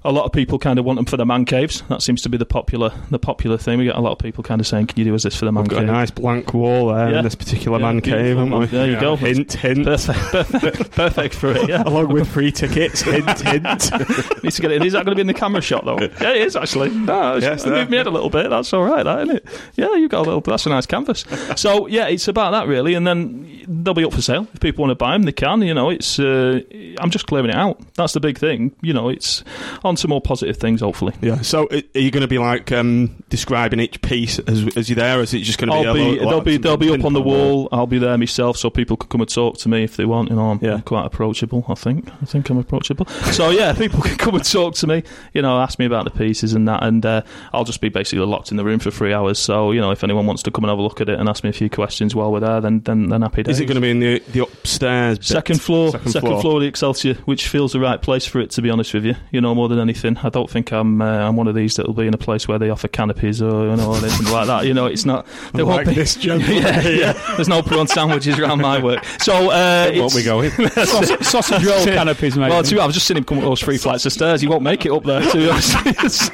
A 0.07 0.13
lot 0.13 0.25
of 0.27 0.33
people 0.33 0.59
kind 0.59 0.79
of 0.79 0.85
want 0.85 0.97
them 0.99 1.07
for 1.07 1.17
the 1.17 1.25
man 1.25 1.47
caves. 1.47 1.83
That 1.89 2.03
seems 2.03 2.21
to 2.23 2.29
be 2.29 2.37
the 2.37 2.45
popular 2.45 2.93
the 3.11 3.19
popular 3.19 3.57
thing. 3.57 3.79
We 3.79 3.85
get 3.87 3.97
a 3.97 4.01
lot 4.01 4.13
of 4.13 4.19
people 4.19 4.45
kind 4.45 4.61
of 4.61 4.67
saying, 4.67 4.89
"Can 4.89 4.99
you 4.99 5.05
do 5.07 5.15
us 5.15 5.23
this 5.23 5.35
for 5.35 5.47
the 5.47 5.53
man 5.53 5.63
We've 5.65 5.71
got 5.71 5.83
a 5.83 5.87
nice 5.87 6.11
blank 6.11 6.53
wall 6.53 6.89
there 6.89 7.11
Yeah. 7.11 7.19
in 7.19 7.25
this 7.25 7.35
particular 7.35 7.79
Yeah, 7.79 7.85
man 7.87 8.01
cave, 8.03 8.37
haven't 8.37 8.59
we? 8.59 8.67
There 8.67 8.91
you 8.91 9.01
go. 9.01 9.17
Hint, 9.17 9.53
hint. 9.55 9.85
Perfect, 9.87 10.19
perfect, 10.51 10.91
perfect 10.93 11.35
for 11.35 11.53
it. 11.53 11.69
Yeah, 11.71 11.83
Along 11.87 12.09
with 12.13 12.29
free 12.29 12.53
tickets, 12.53 13.01
hint, 13.01 13.41
hint. 13.41 13.65
needs 14.45 14.57
to 14.57 14.63
get 14.63 14.73
it. 14.73 14.85
Is 14.85 14.93
that 14.93 15.07
going 15.07 15.13
to 15.13 15.15
be 15.15 15.23
in 15.23 15.27
the 15.27 15.33
camera 15.35 15.63
shot 15.63 15.85
though? 15.87 15.99
Yeah, 16.01 16.33
it 16.33 16.43
is 16.43 16.55
actually. 16.57 16.91
No, 16.91 17.37
Yes, 17.37 17.65
I 17.65 17.71
there. 17.71 17.79
moved 17.79 17.91
my 17.91 17.97
head 17.97 18.07
a 18.07 18.11
little 18.11 18.31
bit. 18.31 18.51
That's 18.51 18.73
all 18.75 18.85
right, 18.85 19.03
that 19.05 19.23
isn't 19.23 19.37
it? 19.37 19.47
Yeah, 19.75 19.95
you 19.95 20.09
got 20.09 20.19
a 20.21 20.25
little. 20.29 20.41
That's 20.43 20.67
a 20.67 20.69
nice 20.69 20.85
canvas. 20.87 21.25
So 21.57 21.87
yeah, 21.87 22.09
it's 22.09 22.29
about 22.29 22.51
that 22.51 22.67
really, 22.69 22.93
and 22.93 23.07
then 23.07 23.65
they'll 23.67 23.95
be 23.95 24.05
up 24.05 24.13
for 24.13 24.21
sale 24.23 24.47
if 24.53 24.61
people 24.61 24.83
want 24.83 24.91
to 24.91 24.97
buy 25.03 25.13
them. 25.13 25.23
They 25.23 25.33
can. 25.33 25.63
You 25.63 25.73
know, 25.73 25.89
it's. 25.89 26.19
Uh, 26.19 26.61
I'm 26.99 27.09
just 27.11 27.27
clearing 27.27 27.49
it 27.51 27.57
out. 27.57 27.81
That's 27.95 28.13
the 28.13 28.21
big 28.21 28.37
thing. 28.39 28.75
You 28.83 28.93
know, 28.93 29.09
it's 29.09 29.43
on 29.83 29.94
to 29.97 30.09
more 30.09 30.21
positive 30.21 30.57
things. 30.57 30.81
Hopefully. 30.81 31.15
Yeah. 31.21 31.41
So, 31.43 31.69
are 31.71 31.99
you 31.99 32.11
going 32.11 32.23
to 32.23 32.29
be 32.29 32.39
like 32.39 32.73
um, 32.73 33.23
describing 33.29 33.81
each 33.81 34.01
piece 34.03 34.39
as 34.41 34.77
as 34.77 34.89
you're 34.89 34.97
there? 34.97 35.19
Or 35.19 35.23
is 35.23 35.35
it 35.35 35.41
just 35.41 35.59
going 35.59 35.71
to 35.71 35.83
be? 35.83 35.89
I'll 35.89 35.95
a 35.95 35.95
be, 35.95 36.19
they'll 36.19 36.41
be 36.41 36.57
they'll 36.57 36.77
be 36.77 36.91
up 36.93 37.05
on 37.05 37.13
the 37.13 37.23
wall. 37.23 37.69
I'll 37.73 37.87
be 37.87 37.99
there 37.99 38.17
myself, 38.19 38.57
so 38.57 38.71
people 38.71 38.97
can 38.97 39.09
come 39.09 39.21
and 39.21 39.31
talk 39.31 39.59
to 39.59 39.69
me 39.69 39.85
if 39.85 39.97
they 39.97 40.05
want. 40.05 40.31
You 40.31 40.37
know, 40.37 40.51
I'm 40.51 40.59
Yeah. 40.63 40.81
quite 40.85 41.07
approachable. 41.07 41.65
I 41.69 41.75
think 41.75 42.09
I 42.23 42.25
think 42.27 42.49
I'm 42.51 42.59
approachable. 42.59 43.07
So 43.07 43.51
yeah, 43.51 43.73
people 43.77 44.01
can 44.01 44.17
come 44.17 44.35
and 44.35 44.45
talk 44.45 44.75
to 44.77 44.87
me. 44.87 45.03
You 45.33 45.43
know, 45.43 45.59
ask 45.61 45.79
me 45.79 45.85
about 45.87 46.05
the 46.05 46.11
pieces 46.11 46.55
and 46.55 46.67
that, 46.69 46.83
and 46.83 47.05
uh, 47.05 47.23
I'll 47.53 47.65
just 47.65 47.81
be 47.81 47.89
basically 47.89 48.25
locked 48.27 48.51
in 48.51 48.57
the 48.57 48.65
room 48.65 48.79
for 48.79 48.91
three 48.91 49.13
hours. 49.13 49.39
So 49.39 49.73
you 49.73 49.81
know, 49.81 49.91
if 49.91 50.05
anyone 50.05 50.27
wants 50.27 50.43
to 50.45 50.51
come 50.51 50.65
and 50.65 50.71
have 50.71 50.79
a 50.79 50.83
look 50.83 51.01
at 51.01 51.09
it 51.09 51.19
and 51.19 51.29
ask 51.29 51.45
me 51.45 51.51
a 51.51 51.55
few 51.55 51.71
questions 51.71 52.15
while 52.15 52.33
we're 52.33 52.41
there, 52.41 52.61
then 52.61 52.81
then, 52.81 53.09
then 53.09 53.23
happy 53.23 53.43
days. 53.43 53.57
Is 53.57 53.61
it 53.61 53.67
going 53.67 53.77
to 53.77 53.81
be 53.81 53.91
in 53.91 54.01
the 54.01 54.19
the 54.33 54.41
upstairs? 54.43 55.19
bit? 55.19 55.27
Second 55.27 55.61
floor, 55.61 55.91
Second 55.91 56.11
second, 56.13 56.29
floor. 56.29 56.41
floor. 56.43 56.55
of 56.57 56.63
the 56.63 56.69
Excelsior, 56.69 57.15
which 57.25 57.49
feels 57.49 57.73
the 57.73 57.81
right 57.81 58.01
place 58.01 58.25
for 58.27 58.41
it. 58.41 58.51
To 58.51 58.63
be 58.63 58.71
honest 58.71 58.95
with 58.95 59.05
you, 59.05 59.15
you 59.31 59.41
know 59.41 59.55
more 59.55 59.69
than 59.69 59.79
anything. 59.85 60.17
I 60.19 60.29
don't 60.31 60.51
think 60.51 60.73
I'm 60.73 61.01
uh, 61.01 61.29
I'm 61.29 61.37
one 61.37 61.47
of 61.47 61.55
these 61.55 61.77
that'll 61.77 61.93
be 61.95 62.07
in 62.09 62.15
a 62.15 62.19
place 62.19 62.49
where 62.49 62.59
they 62.59 62.71
offer 62.71 62.89
canopies 62.89 63.41
or 63.41 63.67
you 63.69 63.77
know 63.77 63.91
or 63.93 63.97
anything 63.99 64.33
like 64.33 64.49
that. 64.49 64.67
You 64.67 64.75
know, 64.75 64.87
it's 64.87 65.05
not. 65.05 65.27
There 65.55 65.65
Like 65.65 65.85
won't 65.87 65.89
be. 65.91 65.95
this 65.95 66.17
gentleman. 66.27 66.57
yeah, 66.63 66.81
yeah. 66.89 67.13
There's 67.37 67.49
no 67.49 67.63
prawn 67.63 67.87
sandwiches 67.87 68.39
around 68.39 68.61
my 68.61 68.83
work. 68.83 69.05
So 69.21 69.51
uh, 69.51 69.93
Won't 69.95 70.15
we 70.15 70.25
go 70.25 70.41
in? 70.41 70.51
sausage, 70.51 71.21
sausage 71.25 71.65
roll 71.65 71.85
canopies, 71.85 72.37
mate. 72.37 72.49
Well, 72.51 72.63
to, 72.65 72.81
I've 72.81 72.93
just 72.93 73.07
seen 73.07 73.17
him 73.19 73.25
come 73.25 73.39
up 73.39 73.45
those 73.45 73.61
three 73.61 73.79
flights 73.79 74.05
of 74.07 74.13
stairs. 74.13 74.41
He 74.41 74.49
won't 74.49 74.63
make 74.63 74.85
it 74.85 74.91
up 74.91 75.05
there. 75.05 75.21
To 75.21 75.37
be 75.37 75.49
honest. 75.49 76.33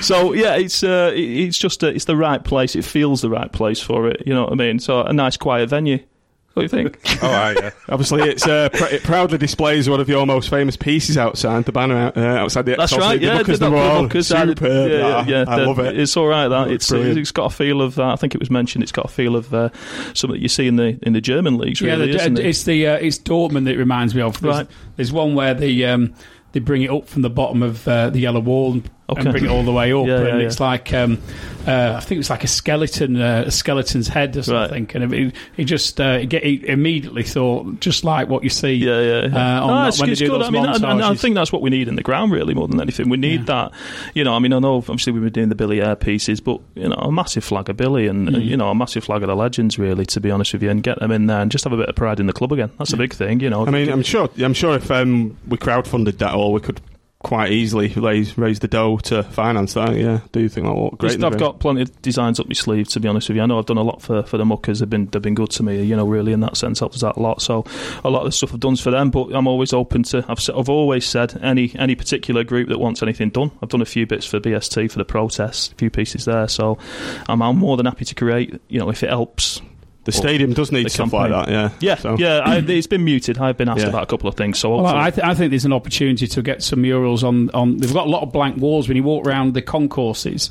so 0.00 0.32
yeah, 0.34 0.56
it's 0.56 0.82
uh, 0.84 1.10
it's 1.14 1.56
just 1.58 1.82
a, 1.82 1.88
it's 1.88 2.04
the 2.04 2.16
right 2.16 2.42
place. 2.44 2.76
It 2.76 2.84
feels 2.84 3.22
the 3.22 3.30
right 3.30 3.50
place 3.50 3.80
for 3.80 4.08
it. 4.08 4.22
You 4.26 4.34
know 4.34 4.44
what 4.44 4.52
I 4.52 4.56
mean? 4.56 4.78
So 4.78 5.02
a 5.02 5.12
nice 5.12 5.36
quiet 5.36 5.68
venue. 5.70 5.98
What 6.54 6.60
do 6.60 6.62
you 6.62 6.68
think? 6.68 6.98
Oh, 7.22 7.28
right, 7.28 7.56
yeah. 7.60 7.70
Obviously, 7.88 8.22
it's 8.22 8.46
uh, 8.46 8.68
pr- 8.70 8.84
it 8.94 9.02
proudly 9.02 9.38
displays 9.38 9.88
one 9.88 10.00
of 10.00 10.08
your 10.08 10.26
most 10.26 10.48
famous 10.50 10.76
pieces 10.76 11.16
outside 11.18 11.64
the 11.64 11.72
banner 11.72 11.96
out, 11.96 12.16
uh, 12.16 12.20
outside 12.20 12.66
the 12.66 12.76
That's 12.76 12.92
Excelsior, 12.92 13.08
right. 13.10 13.20
the 13.20 13.26
Yeah, 13.26 13.38
Bookers 13.42 13.58
the, 13.58 13.64
number 13.70 13.82
the 13.82 13.88
one. 14.00 14.08
Bookers 14.08 14.34
added- 14.34 14.58
Superb. 14.58 14.90
Yeah, 14.90 14.96
yeah, 14.98 15.14
Ah, 15.16 15.24
yeah, 15.26 15.44
I 15.48 15.56
the- 15.60 15.66
love 15.66 15.78
it. 15.80 15.98
It's 15.98 16.16
all 16.16 16.26
right. 16.26 16.48
That 16.48 16.68
Looks 16.68 16.72
it's 16.74 16.88
brilliant. 16.90 17.18
it's 17.18 17.30
got 17.32 17.46
a 17.52 17.54
feel 17.54 17.80
of. 17.82 17.98
Uh, 17.98 18.12
I 18.12 18.16
think 18.16 18.34
it 18.34 18.40
was 18.40 18.50
mentioned. 18.50 18.82
It's 18.82 18.92
got 18.92 19.06
a 19.06 19.08
feel 19.08 19.36
of 19.36 19.52
uh, 19.54 19.70
something 20.14 20.36
that 20.36 20.42
you 20.42 20.48
see 20.48 20.66
in 20.68 20.76
the 20.76 20.98
in 21.02 21.12
the 21.12 21.20
German 21.20 21.58
leagues. 21.58 21.80
Really, 21.82 22.10
yeah, 22.10 22.16
isn't 22.16 22.34
the, 22.34 22.42
it? 22.42 22.46
it's 22.46 22.62
the 22.64 22.86
uh, 22.88 22.94
it's 22.96 23.18
Dortmund 23.18 23.64
that 23.64 23.74
it 23.74 23.78
reminds 23.78 24.14
me 24.14 24.22
of. 24.22 24.40
There's, 24.40 24.56
Right. 24.56 24.66
there's 24.96 25.12
one 25.12 25.34
where 25.34 25.54
the 25.54 25.86
um, 25.86 26.14
they 26.52 26.60
bring 26.60 26.82
it 26.82 26.90
up 26.90 27.08
from 27.08 27.22
the 27.22 27.30
bottom 27.30 27.62
of 27.62 27.86
uh, 27.88 28.10
the 28.10 28.20
yellow 28.20 28.40
wall 28.40 28.74
and, 28.74 28.90
Okay. 29.06 29.20
and 29.20 29.32
bring 29.32 29.44
it 29.44 29.50
all 29.50 29.62
the 29.62 29.72
way 29.72 29.92
up, 29.92 30.06
Yeah, 30.06 30.22
yeah, 30.22 30.26
and 30.28 30.40
yeah. 30.40 30.46
it's 30.46 30.60
like 30.60 30.94
um, 30.94 31.20
uh, 31.66 31.94
I 31.96 32.00
think 32.00 32.20
it's 32.20 32.30
like 32.30 32.42
a 32.42 32.46
skeleton, 32.46 33.20
uh, 33.20 33.44
a 33.46 33.50
skeleton's 33.50 34.08
head 34.08 34.34
or 34.34 34.42
something, 34.42 34.90
and 34.94 35.12
it, 35.12 35.34
it 35.58 35.64
just 35.64 36.00
uh, 36.00 36.18
it 36.22 36.30
get 36.30 36.42
it 36.42 36.64
immediately 36.64 37.22
thought 37.22 37.80
just 37.80 38.02
like 38.02 38.28
what 38.28 38.42
you 38.44 38.48
see. 38.48 38.72
Yeah, 38.72 39.00
yeah. 39.00 39.26
yeah. 39.26 39.58
Uh, 39.58 39.62
on 39.62 39.68
No, 39.68 39.88
it's, 39.88 40.00
when 40.00 40.08
it's 40.08 40.22
good. 40.22 40.40
I 40.40 40.48
mean, 40.48 40.64
and, 40.64 40.82
and 40.82 41.02
I 41.02 41.14
think 41.16 41.34
that's 41.34 41.52
what 41.52 41.60
we 41.60 41.68
need 41.68 41.86
in 41.86 41.96
the 41.96 42.02
ground, 42.02 42.32
really, 42.32 42.54
more 42.54 42.66
than 42.66 42.80
anything. 42.80 43.10
We 43.10 43.18
need 43.18 43.44
that. 43.46 43.72
You 44.14 44.24
know, 44.24 44.32
I 44.34 44.38
mean, 44.38 44.54
I 44.54 44.58
know 44.58 44.76
obviously 44.76 45.12
we've 45.12 45.22
been 45.22 45.32
doing 45.32 45.48
the 45.50 45.54
Billy 45.54 45.82
Ayre 45.82 45.96
pieces, 45.96 46.40
but 46.40 46.60
you 46.74 46.88
know, 46.88 46.96
a 46.96 47.12
massive 47.12 47.44
flag 47.44 47.68
of 47.68 47.76
Billy, 47.76 48.06
and 48.06 48.28
Mm. 48.28 48.36
uh, 48.36 48.38
you 48.38 48.56
know, 48.56 48.70
a 48.70 48.74
massive 48.74 49.04
flag 49.04 49.22
of 49.22 49.28
the 49.28 49.36
legends, 49.36 49.78
really. 49.78 50.06
To 50.06 50.20
be 50.20 50.30
honest 50.30 50.54
with 50.54 50.62
you, 50.62 50.70
and 50.70 50.82
get 50.82 50.98
them 51.00 51.10
in 51.10 51.26
there 51.26 51.40
and 51.40 51.50
just 51.50 51.64
have 51.64 51.74
a 51.74 51.76
bit 51.76 51.90
of 51.90 51.94
pride 51.94 52.20
in 52.20 52.26
the 52.26 52.32
club 52.32 52.52
again. 52.52 52.70
That's 52.78 52.94
a 52.94 52.96
big 52.96 53.12
thing, 53.12 53.40
you 53.40 53.50
know. 53.50 53.66
I 53.66 53.70
mean, 53.70 53.90
I'm 53.90 54.02
sure. 54.02 54.30
I'm 54.38 54.54
sure 54.54 54.74
if 54.76 54.90
um, 54.90 55.36
we 55.46 55.58
crowdfunded 55.58 56.16
that 56.18 56.32
all, 56.34 56.54
we 56.54 56.60
could 56.60 56.80
quite 57.24 57.50
easily 57.50 57.88
raise 57.94 58.38
raise 58.38 58.60
the 58.60 58.68
dough 58.68 58.98
to 58.98 59.24
finance 59.24 59.74
that. 59.74 59.96
Yeah, 59.96 60.20
do 60.30 60.40
you 60.40 60.48
think 60.48 60.66
that 60.66 60.74
what 60.74 60.98
great? 60.98 61.24
I've 61.24 61.38
got 61.38 61.58
plenty 61.58 61.82
of 61.82 62.02
designs 62.02 62.38
up 62.38 62.46
my 62.46 62.52
sleeve. 62.52 62.86
To 62.88 63.00
be 63.00 63.08
honest 63.08 63.28
with 63.28 63.36
you, 63.36 63.42
I 63.42 63.46
know 63.46 63.58
I've 63.58 63.66
done 63.66 63.78
a 63.78 63.82
lot 63.82 64.02
for, 64.02 64.22
for 64.22 64.38
the 64.38 64.44
muckers. 64.44 64.78
They've 64.78 64.88
been 64.88 65.06
they've 65.06 65.22
been 65.22 65.34
good 65.34 65.50
to 65.52 65.62
me. 65.64 65.82
You 65.82 65.96
know, 65.96 66.06
really 66.06 66.32
in 66.32 66.40
that 66.40 66.56
sense, 66.56 66.78
helps 66.78 66.96
us 66.96 67.02
out 67.02 67.16
a 67.16 67.20
lot. 67.20 67.42
So 67.42 67.64
a 68.04 68.10
lot 68.10 68.20
of 68.20 68.26
the 68.26 68.32
stuff 68.32 68.52
I've 68.52 68.60
done 68.60 68.76
for 68.76 68.90
them. 68.90 69.10
But 69.10 69.34
I'm 69.34 69.48
always 69.48 69.72
open 69.72 70.04
to. 70.04 70.24
I've 70.28 70.38
I've 70.54 70.68
always 70.68 71.06
said 71.06 71.42
any 71.42 71.74
any 71.76 71.94
particular 71.94 72.44
group 72.44 72.68
that 72.68 72.78
wants 72.78 73.02
anything 73.02 73.30
done. 73.30 73.50
I've 73.62 73.70
done 73.70 73.82
a 73.82 73.86
few 73.86 74.06
bits 74.06 74.26
for 74.26 74.38
BST 74.38 74.92
for 74.92 74.98
the 74.98 75.04
protest, 75.04 75.72
a 75.72 75.74
few 75.76 75.90
pieces 75.90 76.26
there. 76.26 76.46
So 76.46 76.78
I'm, 77.28 77.42
I'm 77.42 77.58
more 77.58 77.76
than 77.76 77.86
happy 77.86 78.04
to 78.04 78.14
create. 78.14 78.60
You 78.68 78.78
know, 78.78 78.90
if 78.90 79.02
it 79.02 79.08
helps. 79.08 79.60
The 80.04 80.12
stadium 80.12 80.52
does 80.52 80.70
need 80.70 80.84
the 80.86 80.90
stuff 80.90 81.10
campaign. 81.10 81.32
like 81.32 81.46
that. 81.46 81.52
Yeah, 81.52 81.70
Yeah, 81.80 81.94
So- 81.96 82.16
yeah. 82.18 82.38
I, 82.44 82.56
it's 82.58 82.86
been 82.86 83.04
muted. 83.04 83.38
I've 83.38 83.56
been 83.56 83.68
asked 83.68 83.80
Yeah. 83.80 83.88
about 83.88 84.02
a 84.02 84.06
couple 84.06 84.28
of 84.28 84.34
things. 84.36 84.58
So 84.58 84.76
Well, 84.76 84.86
I, 84.86 85.10
th- 85.10 85.24
I 85.26 85.34
think 85.34 85.50
there's 85.50 85.64
an 85.64 85.72
opportunity 85.72 86.26
to 86.26 86.42
get 86.42 86.62
some 86.62 86.82
murals 86.82 87.24
on, 87.24 87.50
on. 87.50 87.78
They've 87.78 87.92
got 87.92 88.06
a 88.06 88.10
lot 88.10 88.22
of 88.22 88.32
blank 88.32 88.58
walls 88.58 88.86
when 88.88 88.96
you 88.96 89.02
walk 89.02 89.26
around 89.26 89.54
the 89.54 89.62
concourses. 89.62 90.50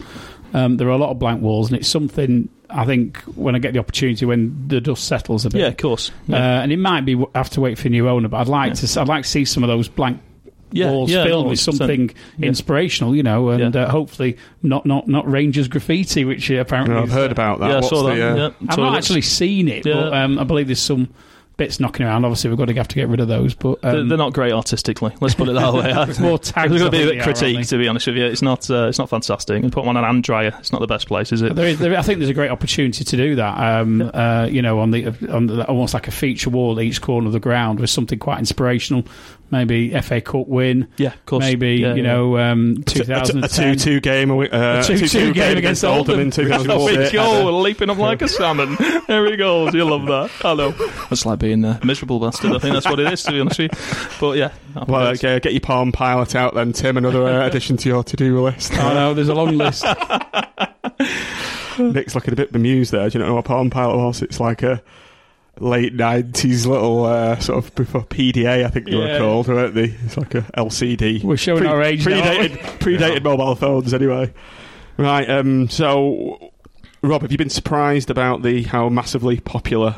Um, 0.53 0.77
there 0.77 0.87
are 0.87 0.91
a 0.91 0.97
lot 0.97 1.09
of 1.09 1.17
blank 1.19 1.41
walls, 1.41 1.69
and 1.71 1.79
it's 1.79 1.87
something 1.87 2.49
I 2.69 2.85
think 2.85 3.17
when 3.35 3.55
I 3.55 3.59
get 3.59 3.73
the 3.73 3.79
opportunity 3.79 4.25
when 4.25 4.67
the 4.67 4.81
dust 4.81 5.03
settles 5.05 5.45
a 5.45 5.49
bit. 5.49 5.61
yeah, 5.61 5.67
of 5.67 5.77
course. 5.77 6.11
Uh, 6.29 6.35
and 6.35 6.71
it 6.71 6.77
might 6.77 7.01
be 7.05 7.13
w- 7.13 7.29
have 7.35 7.49
to 7.51 7.61
wait 7.61 7.77
for 7.77 7.87
a 7.87 7.91
new 7.91 8.07
owner, 8.09 8.27
but 8.27 8.37
I'd 8.37 8.47
like 8.47 8.69
Yeah. 8.69 8.73
to. 8.75 8.83
s- 8.85 8.97
I'd 8.97 9.07
like 9.07 9.23
to 9.23 9.29
see 9.29 9.45
some 9.45 9.63
of 9.63 9.67
those 9.67 9.87
blank 9.87 10.19
yeah, 10.73 10.91
walls 10.91 11.11
yeah, 11.11 11.23
filled 11.23 11.45
no, 11.45 11.49
with 11.51 11.59
100%. 11.59 11.77
something 11.77 12.11
Yeah. 12.37 12.47
inspirational, 12.47 13.15
you 13.15 13.23
know, 13.23 13.49
and 13.49 13.73
Yeah. 13.75 13.83
uh, 13.83 13.89
hopefully 13.89 14.37
not 14.61 14.85
not 14.85 15.07
not 15.07 15.29
Rangers 15.29 15.67
graffiti, 15.67 16.25
which 16.25 16.49
uh, 16.51 16.55
apparently 16.55 16.95
No, 16.95 17.01
I've 17.03 17.11
heard 17.11 17.31
uh, 17.31 17.33
about 17.33 17.59
that. 17.59 17.67
Yeah, 17.67 17.73
I 17.73 17.75
What's 17.77 17.89
saw 17.89 18.03
that. 18.03 18.15
the, 18.15 18.31
uh, 18.31 18.35
yeah. 18.35 18.49
I've 18.69 18.75
So 18.75 18.81
not 18.83 18.97
actually 18.97 19.21
seen 19.21 19.67
it, 19.67 19.85
Yeah. 19.85 19.93
but 19.93 20.13
um, 20.13 20.39
I 20.39 20.43
believe 20.43 20.67
there's 20.67 20.79
some 20.79 21.09
bits 21.55 21.79
knocking 21.79 22.03
around. 22.03 22.25
Obviously, 22.25 22.49
we've 22.49 22.57
got 22.57 22.65
to 22.65 22.73
have 22.73 22.87
to 22.87 22.95
get 22.95 23.07
rid 23.07 23.19
of 23.19 23.27
those, 23.27 23.53
but 23.53 23.79
They're, 23.83 23.97
um, 23.97 24.09
they're 24.09 24.17
not 24.17 24.33
great 24.33 24.51
artistically. 24.53 25.13
Let's 25.21 25.35
put 25.35 25.47
it 25.47 25.53
that 25.53 25.71
way. 25.71 25.93
It's 26.09 26.19
more 26.19 26.39
tags, 26.39 26.71
There's 26.71 26.81
I 26.81 26.89
going 26.89 26.91
to 26.91 26.97
be 26.97 27.03
a 27.03 27.05
bit 27.05 27.13
they 27.13 27.19
are, 27.19 27.23
critique, 27.23 27.55
aren't 27.57 27.69
to 27.69 27.77
be 27.77 27.87
honest 27.87 28.07
with 28.07 28.17
you. 28.17 28.25
It's 28.25 28.41
not. 28.41 28.67
Uh, 28.71 28.87
it's 28.87 28.97
not 28.97 29.07
fantastic. 29.07 29.61
And 29.61 29.71
put 29.71 29.81
them 29.81 29.89
on 29.89 29.97
an 29.97 30.03
hand 30.03 30.23
dryer. 30.23 30.51
It's 30.57 30.71
not 30.71 30.81
the 30.81 30.87
best 30.87 31.07
place, 31.07 31.31
is 31.31 31.43
it? 31.43 31.53
There 31.55 31.67
is, 31.67 31.77
there, 31.77 31.95
I 31.95 32.01
think 32.01 32.17
there's 32.17 32.31
a 32.31 32.33
great 32.33 32.49
opportunity 32.49 33.03
to 33.03 33.15
do 33.17 33.35
that. 33.35 33.55
Um, 33.81 34.09
uh, 34.15 34.47
you 34.49 34.63
know, 34.63 34.79
on 34.79 34.89
the 34.89 35.09
on 35.31 35.45
the, 35.45 35.63
almost 35.67 35.93
like 35.93 36.07
a 36.07 36.11
feature 36.11 36.49
wall 36.49 36.79
at 36.79 36.83
each 36.83 37.01
corner 37.01 37.27
of 37.27 37.33
the 37.33 37.39
ground 37.39 37.79
with 37.79 37.91
something 37.91 38.17
quite 38.17 38.39
inspirational. 38.39 39.05
Maybe 39.53 39.89
FA 40.01 40.19
Cup 40.19 40.47
win. 40.47 40.87
Yeah, 40.97 41.13
of 41.13 41.25
course. 41.25 41.41
Maybe 41.45 41.75
Yeah, 41.75 41.93
you 41.93 42.03
yeah. 42.03 42.11
know 42.13 42.37
um, 42.39 42.77
a 42.81 42.83
t- 42.83 42.99
a 43.01 43.05
2010. 43.05 43.77
two-two 43.77 43.99
game, 44.01 44.31
uh, 44.31 44.43
A 44.43 44.47
2-2 44.81 45.33
game 45.33 45.57
against 45.57 45.85
Oldham 45.85 46.19
in 46.19 46.27
Oldham. 46.27 46.47
There 46.47 46.57
we 46.57 46.63
2006. 46.65 47.11
go, 47.13 47.59
leaping 47.59 47.89
up 47.89 47.97
like 47.97 48.21
a 48.21 48.27
salmon. 48.27 48.77
There 49.07 49.25
he 49.29 49.35
goes. 49.37 49.73
You 49.73 49.83
love 49.85 50.05
that. 50.07 50.31
I 50.45 50.53
know. 50.55 50.71
That's 51.09 51.25
like 51.25 51.39
being 51.39 51.63
a 51.65 51.79
miserable 51.83 52.19
bastard. 52.19 52.53
I 52.53 52.57
think 52.59 52.73
that's 52.73 52.87
what 52.89 52.99
it 52.99 53.11
is, 53.13 53.21
to 53.23 53.31
be 53.31 53.39
honest 53.41 53.59
with 53.59 53.71
you. 53.73 54.07
But 54.19 54.37
yeah. 54.37 54.51
Well, 54.87 55.07
okay, 55.09 55.39
get 55.39 55.53
your 55.53 55.59
Palm 55.61 55.91
Pilot 55.91 56.35
out 56.35 56.55
then, 56.55 56.73
Tim. 56.73 56.97
Another 56.97 57.23
uh, 57.23 57.45
addition 57.47 57.77
to 57.77 57.89
your 57.89 58.03
to-do 58.03 58.41
list. 58.41 58.73
I 58.73 58.93
know 58.93 59.13
there's 59.13 59.27
a 59.29 59.33
long 59.35 59.57
list. 59.57 59.85
Nick's 61.79 62.15
looking 62.15 62.33
a 62.33 62.37
bit 62.37 62.51
bemused 62.51 62.91
there. 62.91 63.09
Do 63.09 63.17
you 63.19 63.25
know 63.25 63.33
what 63.35 63.39
a 63.45 63.47
Palm 63.47 63.69
Pilot 63.69 63.97
was? 63.97 64.21
It's 64.21 64.39
like 64.39 64.63
a 64.63 64.81
late 65.59 65.93
nineties 65.93 66.65
little 66.65 67.05
uh, 67.05 67.39
sort 67.39 67.63
of 67.63 67.75
before 67.75 68.03
PDA, 68.03 68.65
I 68.65 68.69
think 68.69 68.87
they 68.87 68.95
were 68.95 69.17
called, 69.17 69.47
weren't 69.47 69.75
they? 69.75 69.95
It's 70.05 70.17
like 70.17 70.35
a 70.35 70.41
LCD. 70.57 71.23
We're 71.23 71.37
showing 71.37 71.65
our 71.65 71.81
age 71.81 72.05
now. 72.07 72.21
Predated, 72.21 72.57
predated 72.79 73.23
mobile 73.23 73.55
phones, 73.55 73.93
anyway. 73.93 74.33
Right. 74.97 75.29
Um. 75.29 75.69
So, 75.69 76.51
Rob, 77.01 77.21
have 77.21 77.31
you 77.31 77.37
been 77.37 77.49
surprised 77.49 78.09
about 78.09 78.41
the 78.41 78.63
how 78.63 78.89
massively 78.89 79.39
popular 79.39 79.95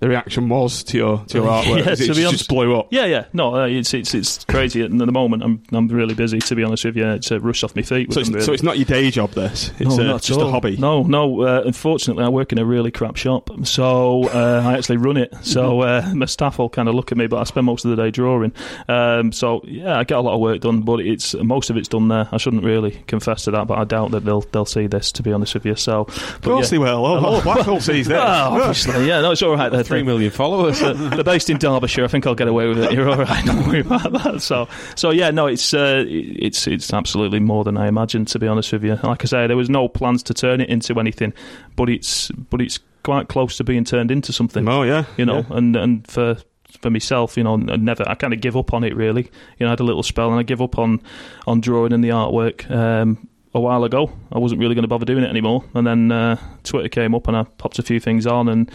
the 0.00 0.08
reaction 0.08 0.48
was 0.48 0.82
to 0.84 0.96
your 0.96 1.24
to 1.26 1.38
your 1.38 1.46
artwork? 1.48 1.84
Yeah, 1.84 1.92
it 1.92 1.96
to 1.96 2.08
be 2.08 2.14
just 2.14 2.26
honest- 2.26 2.48
blew 2.48 2.76
up. 2.78 2.88
Yeah, 2.90 3.04
yeah. 3.04 3.26
No, 3.32 3.54
uh, 3.54 3.66
it's 3.66 3.94
it's 3.94 4.14
it's 4.14 4.44
crazy. 4.44 4.82
At 4.82 4.90
the 4.90 5.06
moment, 5.06 5.42
I'm 5.42 5.62
I'm 5.72 5.88
really 5.88 6.14
busy. 6.14 6.38
To 6.40 6.54
be 6.54 6.64
honest 6.64 6.84
with 6.84 6.96
you, 6.96 7.06
it's 7.08 7.30
a 7.30 7.38
rush 7.38 7.62
off 7.62 7.76
my 7.76 7.82
feet. 7.82 8.12
So 8.12 8.20
it's, 8.20 8.30
really. 8.30 8.44
so 8.44 8.52
it's 8.52 8.62
not 8.62 8.78
your 8.78 8.86
day 8.86 9.10
job. 9.10 9.32
This 9.32 9.70
it's 9.78 9.96
no, 9.96 10.04
uh, 10.04 10.06
not 10.06 10.22
just 10.22 10.40
all. 10.40 10.48
a 10.48 10.50
hobby. 10.50 10.76
No, 10.76 11.02
no. 11.02 11.42
Uh, 11.42 11.62
unfortunately, 11.64 12.24
I 12.24 12.28
work 12.28 12.52
in 12.52 12.58
a 12.58 12.64
really 12.64 12.90
crap 12.90 13.16
shop, 13.16 13.50
so 13.64 14.24
uh, 14.28 14.62
I 14.64 14.74
actually 14.74 14.96
run 14.96 15.16
it. 15.16 15.34
So 15.42 15.80
uh, 15.82 16.10
my 16.14 16.26
staff 16.26 16.58
all 16.58 16.70
kind 16.70 16.88
of 16.88 16.94
look 16.94 17.12
at 17.12 17.18
me, 17.18 17.26
but 17.26 17.36
I 17.38 17.44
spend 17.44 17.66
most 17.66 17.84
of 17.84 17.90
the 17.90 18.02
day 18.02 18.10
drawing. 18.10 18.52
Um, 18.88 19.32
so 19.32 19.60
yeah, 19.64 19.98
I 19.98 20.04
get 20.04 20.16
a 20.16 20.20
lot 20.20 20.34
of 20.34 20.40
work 20.40 20.60
done, 20.62 20.80
but 20.80 21.00
it's 21.00 21.34
most 21.34 21.70
of 21.70 21.76
it's 21.76 21.88
done 21.88 22.08
there. 22.08 22.28
I 22.32 22.38
shouldn't 22.38 22.64
really 22.64 22.92
confess 23.06 23.44
to 23.44 23.50
that, 23.50 23.66
but 23.66 23.78
I 23.78 23.84
doubt 23.84 24.12
that 24.12 24.24
they'll 24.24 24.42
they'll 24.52 24.64
see 24.64 24.86
this. 24.86 25.12
To 25.12 25.22
be 25.22 25.32
honest 25.32 25.54
with 25.54 25.66
you, 25.66 25.74
so 25.74 26.02
Of 26.02 26.40
course 26.42 26.70
they 26.70 26.78
will. 26.78 27.04
Oh, 27.04 27.20
oh 27.22 27.42
Blackpool 27.42 27.80
sees 27.80 28.06
this. 28.06 28.16
Oh, 28.18 28.22
obviously, 28.60 29.06
yeah. 29.06 29.20
No, 29.20 29.32
it's 29.32 29.42
all 29.42 29.56
right. 29.56 29.70
Three 29.90 30.02
million 30.02 30.30
followers. 30.30 30.80
they're, 30.80 30.94
they're 30.94 31.24
based 31.24 31.50
in 31.50 31.58
Derbyshire. 31.58 32.04
I 32.04 32.08
think 32.08 32.26
I'll 32.26 32.34
get 32.34 32.48
away 32.48 32.66
with 32.68 32.78
it. 32.78 32.92
You're 32.94 33.08
all 33.08 33.16
right. 33.18 33.44
Don't 33.44 33.66
worry 33.66 33.80
about 33.80 34.12
that. 34.12 34.40
So, 34.42 34.68
so 34.96 35.10
yeah, 35.10 35.30
no, 35.30 35.46
it's 35.46 35.74
uh, 35.74 36.04
it's 36.06 36.66
it's 36.66 36.92
absolutely 36.92 37.40
more 37.40 37.64
than 37.64 37.76
I 37.76 37.88
imagined. 37.88 38.28
To 38.28 38.38
be 38.38 38.46
honest 38.48 38.72
with 38.72 38.84
you, 38.84 38.98
like 39.02 39.22
I 39.22 39.26
say, 39.26 39.46
there 39.46 39.56
was 39.56 39.70
no 39.70 39.88
plans 39.88 40.22
to 40.24 40.34
turn 40.34 40.60
it 40.60 40.68
into 40.68 40.98
anything, 40.98 41.32
but 41.76 41.88
it's 41.90 42.30
but 42.30 42.60
it's 42.60 42.78
quite 43.02 43.28
close 43.28 43.56
to 43.58 43.64
being 43.64 43.84
turned 43.84 44.10
into 44.10 44.32
something. 44.32 44.68
Oh 44.68 44.82
yeah, 44.82 45.04
You 45.16 45.24
know, 45.26 45.38
Yeah. 45.48 45.56
and 45.56 45.76
and 45.76 46.06
for 46.06 46.36
for 46.82 46.90
myself, 46.90 47.36
you 47.36 47.42
know, 47.44 47.54
I 47.54 47.76
never 47.76 48.08
I 48.08 48.14
kind 48.14 48.32
of 48.32 48.40
give 48.40 48.56
up 48.56 48.72
on 48.72 48.84
it. 48.84 48.94
Really, 48.94 49.22
you 49.58 49.64
know, 49.64 49.66
I 49.66 49.70
had 49.70 49.80
a 49.80 49.84
little 49.84 50.02
spell 50.02 50.30
and 50.30 50.38
I 50.38 50.42
give 50.42 50.62
up 50.62 50.78
on 50.78 51.02
on 51.46 51.60
drawing 51.60 51.92
and 51.92 52.02
the 52.04 52.10
artwork. 52.10 52.70
Um, 52.70 53.26
a 53.52 53.58
while 53.58 53.82
ago, 53.82 54.12
I 54.30 54.38
wasn't 54.38 54.60
really 54.60 54.76
going 54.76 54.84
to 54.84 54.88
bother 54.88 55.04
doing 55.04 55.24
it 55.24 55.28
anymore, 55.28 55.64
and 55.74 55.84
then 55.84 56.12
uh, 56.12 56.36
Twitter 56.62 56.88
came 56.88 57.16
up, 57.16 57.26
and 57.26 57.36
I 57.36 57.42
popped 57.42 57.80
a 57.80 57.82
few 57.82 57.98
things 57.98 58.24
on, 58.24 58.48
and 58.48 58.70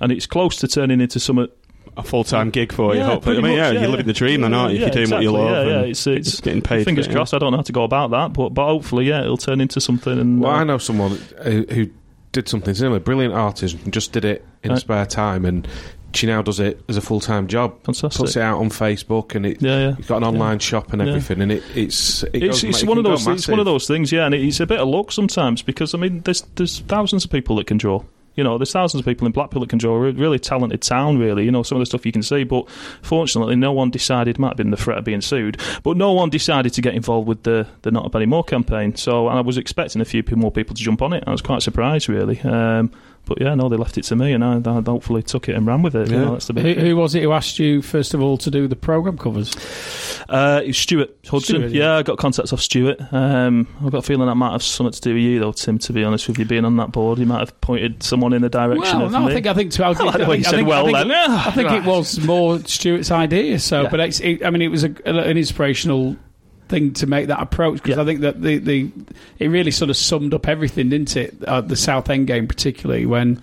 and 0.00 0.12
it's 0.12 0.26
close 0.26 0.56
to 0.56 0.68
turning 0.68 1.00
into 1.00 1.18
some 1.20 1.46
a 1.96 2.02
full 2.02 2.24
time 2.24 2.50
gig 2.50 2.72
for 2.72 2.94
you. 2.94 3.00
Yeah, 3.00 3.06
hopefully, 3.06 3.38
I 3.38 3.40
mean, 3.40 3.50
much, 3.52 3.56
yeah, 3.58 3.70
yeah, 3.70 3.80
you're 3.82 3.88
living 3.90 4.06
the 4.06 4.12
dream, 4.12 4.40
then, 4.40 4.52
aren't 4.54 4.74
you? 4.74 4.80
Yeah, 4.80 4.86
if 4.86 4.94
you're 4.94 5.04
doing 5.06 5.20
exactly, 5.20 5.28
what 5.28 5.38
you 5.38 5.44
love, 5.54 5.66
Yeah, 5.66 5.72
yeah. 5.72 5.78
and 5.80 5.90
It's, 5.90 6.06
it's 6.06 6.40
getting 6.40 6.62
paid. 6.62 6.84
Fingers 6.84 7.06
for 7.06 7.10
it, 7.10 7.12
yeah. 7.12 7.16
crossed. 7.18 7.34
I 7.34 7.38
don't 7.38 7.52
know 7.52 7.58
how 7.58 7.62
to 7.62 7.72
go 7.72 7.84
about 7.84 8.10
that, 8.10 8.32
but 8.32 8.50
but 8.50 8.66
hopefully, 8.66 9.06
yeah, 9.06 9.20
it'll 9.22 9.36
turn 9.36 9.60
into 9.60 9.80
something. 9.80 10.18
And 10.18 10.40
Well, 10.40 10.52
uh, 10.52 10.56
I 10.56 10.64
know 10.64 10.78
someone 10.78 11.18
who, 11.42 11.64
who 11.70 11.86
did 12.32 12.48
something 12.48 12.74
similar. 12.74 12.98
Brilliant 12.98 13.34
artist, 13.34 13.76
and 13.84 13.92
just 13.92 14.12
did 14.12 14.24
it 14.24 14.44
in 14.64 14.70
Right. 14.70 14.80
spare 14.80 15.06
time, 15.06 15.44
and 15.44 15.68
she 16.14 16.26
now 16.26 16.42
does 16.42 16.58
it 16.60 16.80
as 16.88 16.96
a 16.96 17.00
full 17.00 17.20
time 17.20 17.46
job. 17.46 17.74
Fantastic. 17.84 18.18
Puts 18.18 18.36
it 18.36 18.42
out 18.42 18.58
on 18.58 18.70
Facebook, 18.70 19.34
and 19.36 19.46
it, 19.46 19.62
Yeah, 19.62 19.78
yeah. 19.78 19.94
you've 19.96 20.08
got 20.08 20.16
an 20.16 20.24
online 20.24 20.58
shop 20.58 20.92
and 20.92 21.00
Yeah. 21.00 21.08
everything, 21.10 21.42
and 21.42 21.52
it, 21.52 21.62
it's 21.76 22.24
it 22.24 22.30
it's, 22.42 22.62
goes, 22.62 22.64
it's 22.64 22.82
it 22.82 22.88
one 22.88 22.98
of 22.98 23.04
those. 23.04 23.24
It's 23.28 23.46
one 23.46 23.60
of 23.60 23.66
those 23.66 23.86
things, 23.86 24.10
yeah, 24.10 24.26
and 24.26 24.34
it's 24.34 24.58
a 24.58 24.66
bit 24.66 24.80
of 24.80 24.88
luck 24.88 25.12
sometimes 25.12 25.62
because 25.62 25.94
I 25.94 25.98
mean, 25.98 26.22
there's 26.24 26.40
there's 26.56 26.80
thousands 26.80 27.24
of 27.24 27.30
people 27.30 27.54
that 27.56 27.68
can 27.68 27.76
draw. 27.76 28.02
You 28.34 28.44
know, 28.44 28.58
there's 28.58 28.72
thousands 28.72 29.00
of 29.00 29.06
people 29.06 29.26
in 29.26 29.32
Blackpool 29.32 29.60
that 29.60 29.70
can 29.70 29.78
draw. 29.78 29.94
A 29.94 30.12
really 30.12 30.38
talented 30.38 30.82
town, 30.82 31.18
really. 31.18 31.44
You 31.44 31.50
know, 31.50 31.62
some 31.62 31.76
of 31.76 31.80
the 31.80 31.86
stuff 31.86 32.04
you 32.04 32.12
can 32.12 32.22
see, 32.22 32.44
but 32.44 32.68
fortunately, 33.02 33.56
no 33.56 33.72
one 33.72 33.90
decided. 33.90 34.38
Might 34.38 34.48
have 34.48 34.56
been 34.56 34.70
the 34.70 34.76
threat 34.76 34.98
of 34.98 35.04
being 35.04 35.20
sued, 35.20 35.60
but 35.82 35.96
no 35.96 36.12
one 36.12 36.30
decided 36.30 36.72
to 36.74 36.82
get 36.82 36.94
involved 36.94 37.28
with 37.28 37.42
the 37.44 37.66
the 37.82 37.90
Not 37.90 38.06
Up 38.06 38.28
More 38.28 38.44
campaign. 38.44 38.96
So, 38.96 39.28
I 39.28 39.40
was 39.40 39.56
expecting 39.58 40.00
a 40.00 40.04
few 40.04 40.24
more 40.32 40.50
people 40.50 40.74
to 40.74 40.82
jump 40.82 41.02
on 41.02 41.12
it. 41.12 41.24
I 41.26 41.30
was 41.30 41.42
quite 41.42 41.62
surprised, 41.62 42.08
really. 42.08 42.40
Um, 42.40 42.90
but 43.24 43.40
yeah, 43.40 43.54
no, 43.54 43.68
they 43.68 43.76
left 43.76 43.98
it 43.98 44.04
to 44.04 44.16
me, 44.16 44.32
and 44.32 44.44
I, 44.44 44.58
I 44.58 44.82
hopefully 44.82 45.22
took 45.22 45.48
it 45.48 45.54
and 45.54 45.66
ran 45.66 45.82
with 45.82 45.94
it. 45.96 46.10
You 46.10 46.18
know, 46.18 46.32
that's 46.32 46.46
the 46.46 46.52
big 46.52 46.76
Who, 46.76 46.86
who 46.86 46.96
was 46.96 47.14
it 47.14 47.22
who 47.22 47.32
asked 47.32 47.58
you 47.58 47.82
first 47.82 48.14
of 48.14 48.22
all 48.22 48.36
to 48.38 48.50
do 48.50 48.68
the 48.68 48.76
program 48.76 49.16
covers? 49.18 49.54
Uh, 50.28 50.60
it 50.62 50.68
was 50.68 50.78
Stuart 50.78 51.16
Hudson. 51.24 51.56
Stuart, 51.56 51.72
yeah. 51.72 51.84
yeah. 51.84 51.96
I 51.96 52.02
got 52.02 52.18
contacts 52.18 52.52
off 52.52 52.60
Stuart. 52.60 53.00
Um, 53.12 53.68
I've 53.84 53.92
got 53.92 53.98
a 53.98 54.02
feeling 54.02 54.26
that 54.26 54.34
might 54.34 54.52
have 54.52 54.62
something 54.62 54.92
to 54.92 55.00
do 55.00 55.14
with 55.14 55.22
you, 55.22 55.40
though, 55.40 55.52
Tim. 55.52 55.78
To 55.78 55.92
be 55.92 56.04
honest 56.04 56.28
with 56.28 56.38
you, 56.38 56.44
being 56.44 56.64
on 56.64 56.76
that 56.76 56.92
board, 56.92 57.18
you 57.18 57.26
might 57.26 57.40
have 57.40 57.60
pointed 57.60 58.02
someone 58.02 58.32
in 58.32 58.42
the 58.42 58.48
direction 58.48 58.98
Well, 58.98 59.06
of 59.06 59.12
no, 59.12 59.20
me. 59.20 59.30
I 59.32 59.34
think 59.34 59.46
I 59.46 59.54
think 59.54 59.72
to, 59.72 59.86
I, 59.86 59.94
think, 59.94 60.12
the 60.12 60.18
way 60.20 60.24
I 60.24 60.28
you 60.28 60.34
think, 60.34 60.44
said 60.44 60.54
think, 60.56 60.68
well 60.68 60.82
I 60.82 60.92
think, 60.92 60.98
then. 60.98 61.08
Yeah. 61.08 61.44
I 61.46 61.50
think 61.50 61.70
it 61.70 61.84
was 61.84 62.20
more 62.24 62.58
Stuart's 62.60 63.10
idea. 63.10 63.58
So, 63.58 63.82
Yeah. 63.82 63.88
but 63.90 64.00
it's, 64.00 64.20
it, 64.20 64.44
I 64.44 64.50
mean, 64.50 64.62
it 64.62 64.68
was 64.68 64.84
a, 64.84 64.94
an 65.04 65.36
inspirational 65.36 66.16
thing 66.68 66.92
to 66.94 67.06
make 67.06 67.28
that 67.28 67.40
approach 67.40 67.82
because 67.82 67.96
Yeah. 67.96 68.02
I 68.02 68.06
think 68.06 68.20
that 68.20 68.40
the, 68.42 68.58
the 68.58 68.90
it 69.38 69.48
really 69.48 69.70
sort 69.70 69.90
of 69.90 69.96
summed 69.96 70.32
up 70.34 70.48
everything, 70.48 70.88
didn't 70.88 71.16
it? 71.16 71.42
Uh, 71.44 71.60
the 71.60 71.76
South 71.76 72.08
End 72.10 72.26
game, 72.26 72.46
particularly 72.46 73.06
when 73.06 73.40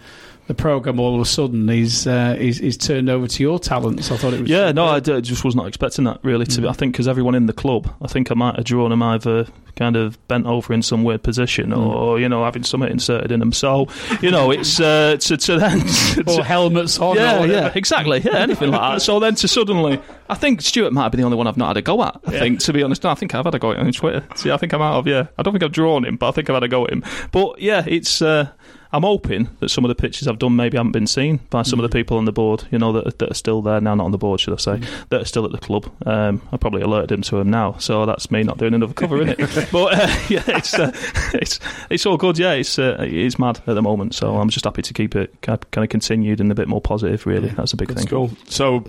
the 0.52 0.62
program 0.62 1.00
all 1.00 1.16
of 1.16 1.22
a 1.22 1.26
sudden 1.26 1.70
is 1.70 2.06
uh, 2.06 2.36
turned 2.78 3.10
over 3.10 3.26
to 3.26 3.42
your 3.42 3.58
talents. 3.58 4.12
I 4.12 4.18
thought 4.18 4.34
it 4.34 4.42
was 4.42 4.50
Yeah, 4.50 4.74
no, 4.74 4.86
I 4.86 5.00
d- 5.00 5.22
just 5.22 5.46
was 5.46 5.56
not 5.56 5.66
expecting 5.68 6.04
that 6.04 6.20
really. 6.24 6.46
To 6.46 6.62
be, 6.62 6.68
I 6.68 6.74
think 6.74 6.92
because 6.94 7.08
everyone 7.08 7.36
in 7.36 7.46
the 7.46 7.54
club, 7.54 7.94
I 8.02 8.08
think 8.08 8.32
I 8.32 8.34
might 8.34 8.58
have 8.58 8.66
drawn 8.66 8.90
them 8.90 9.02
either 9.02 9.48
kind 9.78 9.96
of 9.96 10.28
bent 10.28 10.46
over 10.46 10.74
in 10.74 10.82
some 10.82 11.06
weird 11.06 11.24
position 11.24 11.72
or 11.72 12.20
you 12.20 12.28
know 12.28 12.44
having 12.44 12.64
something 12.64 12.92
inserted 12.92 13.32
in 13.32 13.40
them. 13.40 13.54
So 13.54 13.88
you 14.22 14.30
know, 14.30 14.52
it's 14.52 14.78
uh, 14.82 15.16
to 15.22 15.38
to 15.38 15.58
then 15.58 15.84
or 16.28 16.44
helmets 16.44 17.00
on. 17.00 17.18
or 17.18 17.22
yeah, 17.22 17.46
yeah, 17.46 17.72
exactly, 17.74 18.20
yeah, 18.20 18.36
anything 18.40 18.72
like 18.72 18.82
that. 18.96 19.02
So 19.02 19.22
then 19.22 19.36
to 19.36 19.48
suddenly, 19.48 20.02
I 20.30 20.36
think 20.36 20.62
Stuart 20.62 20.92
might 20.92 21.08
been 21.10 21.22
the 21.22 21.26
only 21.26 21.38
one 21.38 21.48
I've 21.48 21.56
not 21.56 21.68
had 21.68 21.78
a 21.78 21.82
go 21.82 22.04
at. 22.04 22.20
I 22.28 22.32
think, 22.32 22.60
to 22.62 22.74
be 22.74 22.84
honest, 22.84 23.06
no, 23.06 23.12
I 23.12 23.16
think 23.16 23.34
I've 23.34 23.46
had 23.46 23.56
a 23.56 23.60
go 23.60 23.72
at 23.72 23.80
him 23.80 23.88
on 23.88 23.94
Twitter. 23.94 24.26
See, 24.36 24.52
I 24.52 24.58
think 24.58 24.74
I'm 24.74 24.82
out 24.82 24.96
of 25.00 25.08
yeah. 25.08 25.28
I 25.38 25.44
don't 25.44 25.54
think 25.54 25.64
I've 25.64 25.72
drawn 25.72 26.04
him, 26.04 26.18
but 26.18 26.28
I 26.28 26.32
think 26.32 26.50
I've 26.50 26.56
had 26.56 26.64
a 26.64 26.68
go 26.68 26.84
at 26.84 26.92
him. 26.92 27.06
But 27.32 27.62
yeah, 27.62 27.86
it's. 27.88 28.22
Uh, 28.22 28.50
I'm 28.94 29.04
hoping 29.04 29.50
that 29.60 29.70
some 29.70 29.86
of 29.86 29.90
the 29.90 29.96
pictures 29.96 30.28
I've 30.28 30.40
done 30.40 30.56
maybe 30.56 30.78
haven't 30.78 30.92
been 30.92 31.08
seen 31.08 31.40
by 31.50 31.62
some 31.64 31.80
of 31.80 31.90
the 31.90 31.96
people 31.96 32.18
on 32.18 32.26
the 32.26 32.32
board, 32.32 32.66
you 32.72 32.78
know, 32.78 32.92
that, 32.92 33.20
that 33.20 33.32
are 33.32 33.36
still 33.36 33.62
there 33.62 33.80
now, 33.80 33.96
not 33.96 34.06
on 34.06 34.12
the 34.12 34.18
board, 34.18 34.40
should 34.40 34.54
I 34.54 34.58
say, 34.58 34.82
that 35.10 35.22
are 35.22 35.26
still 35.26 35.46
at 35.46 35.52
the 35.52 35.58
club. 35.58 35.90
Um, 36.06 36.42
I 36.52 36.58
probably 36.58 36.82
alerted 36.82 37.12
him 37.12 37.22
to 37.24 37.38
them 37.38 37.50
now, 37.50 37.78
so 37.78 38.06
that's 38.06 38.30
me 38.32 38.44
not 38.44 38.58
doing 38.58 38.74
another 38.74 38.94
cover, 38.94 39.22
isn't 39.22 39.40
it? 39.40 39.52
But 39.72 39.94
uh, 39.94 40.08
yeah, 40.30 40.44
it's, 40.48 40.74
uh, 40.74 40.92
it's 41.34 41.60
it's 41.90 42.06
all 42.06 42.18
good. 42.18 42.38
Yeah, 42.38 42.54
it's 42.54 42.78
uh, 42.78 42.98
it's 43.00 43.40
mad 43.40 43.60
at 43.68 43.74
the 43.74 43.82
moment, 43.82 44.16
so 44.16 44.36
I'm 44.38 44.50
just 44.50 44.66
happy 44.66 44.82
to 44.82 44.94
keep 44.94 45.16
it 45.16 45.42
kind 45.42 45.60
of 45.76 45.90
continued 45.90 46.42
and 46.42 46.52
a 46.52 46.56
bit 46.56 46.68
more 46.68 46.82
positive. 46.82 47.26
Really, 47.26 47.50
that's 47.50 47.74
a 47.74 47.78
big 47.78 47.94
thing. 47.94 48.08
Cool. 48.08 48.32
So, 48.48 48.84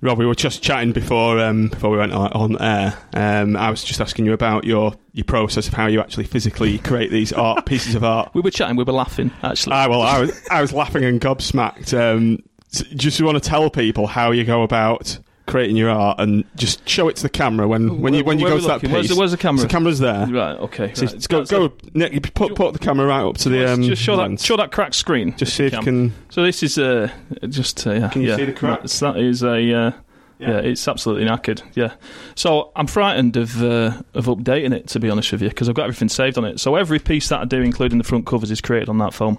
Rob, 0.00 0.18
we 0.18 0.26
were 0.26 0.34
just 0.34 0.62
chatting 0.62 0.92
before 0.92 1.38
um, 1.40 1.68
before 1.68 1.90
we 1.90 1.96
went 1.96 2.12
on- 2.12 2.32
on 2.32 2.60
air. 2.62 2.94
Um, 3.14 3.56
I 3.56 3.70
was 3.70 3.82
just 3.82 4.00
asking 4.00 4.26
you 4.26 4.32
about 4.34 4.64
your, 4.64 4.92
your 5.12 5.24
process 5.24 5.66
of 5.66 5.72
how 5.74 5.86
you 5.86 6.00
actually 6.00 6.24
physically 6.24 6.78
create 6.78 7.10
these 7.10 7.32
art 7.32 7.64
pieces 7.66 7.94
of 7.94 8.04
art. 8.04 8.30
We 8.34 8.42
were 8.42 8.50
chatting, 8.50 8.76
we 8.76 8.84
were 8.84 8.92
laughing 8.92 9.30
actually. 9.42 9.72
Ah, 9.74 9.88
well, 9.88 10.02
I 10.02 10.20
was 10.20 10.48
I 10.50 10.60
was 10.60 10.72
laughing 10.72 11.04
and 11.04 11.20
gobsmacked. 11.20 11.94
Um, 11.98 12.38
s- 12.72 12.82
just 12.94 13.20
want 13.22 13.42
to 13.42 13.48
tell 13.48 13.70
people 13.70 14.06
how 14.06 14.30
you 14.32 14.44
go 14.44 14.62
about 14.62 15.18
creating 15.46 15.76
your 15.76 15.90
art 15.90 16.18
and 16.20 16.44
just 16.56 16.88
show 16.88 17.08
it 17.08 17.16
to 17.16 17.22
the 17.22 17.28
camera 17.28 17.68
when, 17.68 18.00
when 18.00 18.14
you 18.14 18.24
when 18.24 18.38
you 18.38 18.48
go 18.48 18.58
to 18.58 18.66
that 18.66 18.80
piece. 18.80 18.90
Where's 18.90 19.08
the- 19.08 19.16
where's 19.16 19.30
the 19.30 19.36
camera? 19.36 19.58
So 19.58 19.66
the 19.66 19.72
camera's 19.72 19.98
there. 19.98 20.26
Right, 20.26 20.56
okay. 20.58 20.94
So 20.94 21.06
just 21.06 21.28
go 21.28 21.38
That's 21.38 21.50
go 21.50 21.66
a- 21.66 21.72
Nick. 21.98 22.12
You 22.12 22.20
put 22.20 22.54
put 22.54 22.72
the 22.72 22.78
camera 22.78 23.06
right 23.06 23.22
up 23.22 23.36
to 23.38 23.48
the 23.48 23.72
um. 23.72 23.82
just 23.82 24.02
show 24.02 24.16
that 24.16 24.40
show 24.40 24.56
that 24.56 24.72
cracked 24.72 24.94
screen. 24.94 25.36
Just 25.36 25.54
see 25.54 25.66
if 25.66 25.72
you 25.72 25.80
can. 25.80 26.14
So 26.30 26.42
this 26.42 26.62
is 26.62 26.78
uh, 26.78 27.10
just 27.48 27.86
uh, 27.86 27.92
yeah. 27.92 28.08
Can 28.08 28.22
you 28.22 28.28
yeah. 28.28 28.36
see 28.36 28.44
the 28.46 28.52
cracks? 28.52 28.98
That 29.00 29.16
is 29.16 29.42
a. 29.42 29.72
Uh, 29.72 29.92
yeah. 30.38 30.58
it's 30.58 30.86
absolutely 30.88 31.26
knackered. 31.26 31.62
Yeah, 31.74 31.94
so 32.34 32.72
I'm 32.76 32.86
frightened 32.86 33.36
of 33.36 33.62
uh, 33.62 34.02
of 34.14 34.26
updating 34.26 34.74
it 34.74 34.88
to 34.88 35.00
be 35.00 35.08
honest 35.08 35.32
with 35.32 35.42
you 35.42 35.48
because 35.48 35.68
I've 35.68 35.74
got 35.74 35.84
everything 35.84 36.08
saved 36.08 36.36
on 36.38 36.44
it. 36.44 36.60
So 36.60 36.74
every 36.74 36.98
piece 36.98 37.28
that 37.28 37.40
I 37.40 37.44
do, 37.44 37.60
including 37.60 37.98
the 37.98 38.04
front 38.04 38.26
covers, 38.26 38.50
is 38.50 38.60
created 38.60 38.88
on 38.88 38.98
that 38.98 39.14
phone. 39.14 39.38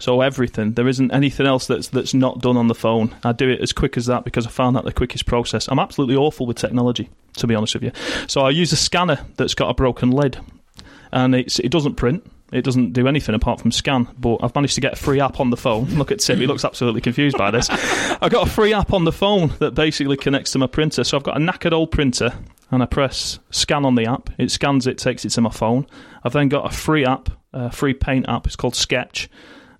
So 0.00 0.22
everything, 0.22 0.72
there 0.72 0.88
isn't 0.88 1.12
anything 1.12 1.46
else 1.46 1.66
that's 1.66 1.88
that's 1.88 2.14
not 2.14 2.40
done 2.40 2.56
on 2.56 2.66
the 2.68 2.74
phone. 2.74 3.14
I 3.22 3.32
do 3.32 3.48
it 3.48 3.60
as 3.60 3.72
quick 3.72 3.96
as 3.96 4.06
that 4.06 4.24
because 4.24 4.46
I 4.46 4.50
found 4.50 4.74
that 4.74 4.84
the 4.84 4.92
quickest 4.92 5.26
process. 5.26 5.68
I'm 5.68 5.78
absolutely 5.78 6.16
awful 6.16 6.46
with 6.46 6.56
technology, 6.56 7.10
to 7.36 7.46
be 7.46 7.54
honest 7.54 7.74
with 7.74 7.84
you. 7.84 7.92
So 8.26 8.40
I 8.40 8.50
use 8.50 8.72
a 8.72 8.76
scanner 8.76 9.20
that's 9.36 9.54
got 9.54 9.68
a 9.68 9.74
broken 9.74 10.10
lid, 10.10 10.38
and 11.12 11.34
it 11.34 11.70
doesn't 11.70 11.94
print. 11.94 12.28
It 12.50 12.64
doesn't 12.64 12.94
do 12.94 13.06
anything 13.06 13.34
apart 13.34 13.60
from 13.60 13.70
scan, 13.70 14.08
but 14.18 14.38
I've 14.42 14.54
managed 14.54 14.74
to 14.74 14.80
get 14.80 14.94
a 14.94 14.96
free 14.96 15.20
app 15.20 15.38
on 15.38 15.50
the 15.50 15.56
phone. 15.56 15.84
Look 15.90 16.10
at 16.10 16.18
Tim, 16.18 16.40
he 16.40 16.46
looks 16.46 16.64
absolutely 16.64 17.00
confused 17.00 17.38
by 17.38 17.50
this. 17.52 17.68
I've 17.70 18.32
got 18.32 18.48
a 18.48 18.50
free 18.50 18.72
app 18.74 18.92
on 18.92 19.04
the 19.04 19.12
phone 19.12 19.52
that 19.60 19.74
basically 19.74 20.16
connects 20.16 20.52
to 20.52 20.58
my 20.58 20.66
printer. 20.66 21.04
So 21.04 21.16
I've 21.16 21.22
got 21.22 21.36
a 21.36 21.40
knackered 21.40 21.72
old 21.72 21.92
printer, 21.92 22.32
and 22.70 22.82
I 22.82 22.86
press 22.86 23.38
scan 23.50 23.84
on 23.84 23.94
the 23.94 24.06
app. 24.06 24.30
It 24.38 24.50
scans 24.50 24.86
it, 24.86 24.98
takes 24.98 25.24
it 25.24 25.30
to 25.30 25.40
my 25.42 25.50
phone. 25.50 25.86
I've 26.24 26.32
then 26.32 26.48
got 26.48 26.66
a 26.66 26.74
free 26.74 27.04
app, 27.04 27.28
a 27.52 27.70
free 27.70 27.94
paint 27.94 28.28
app. 28.28 28.46
It's 28.46 28.56
called 28.56 28.74
Sketch. 28.74 29.28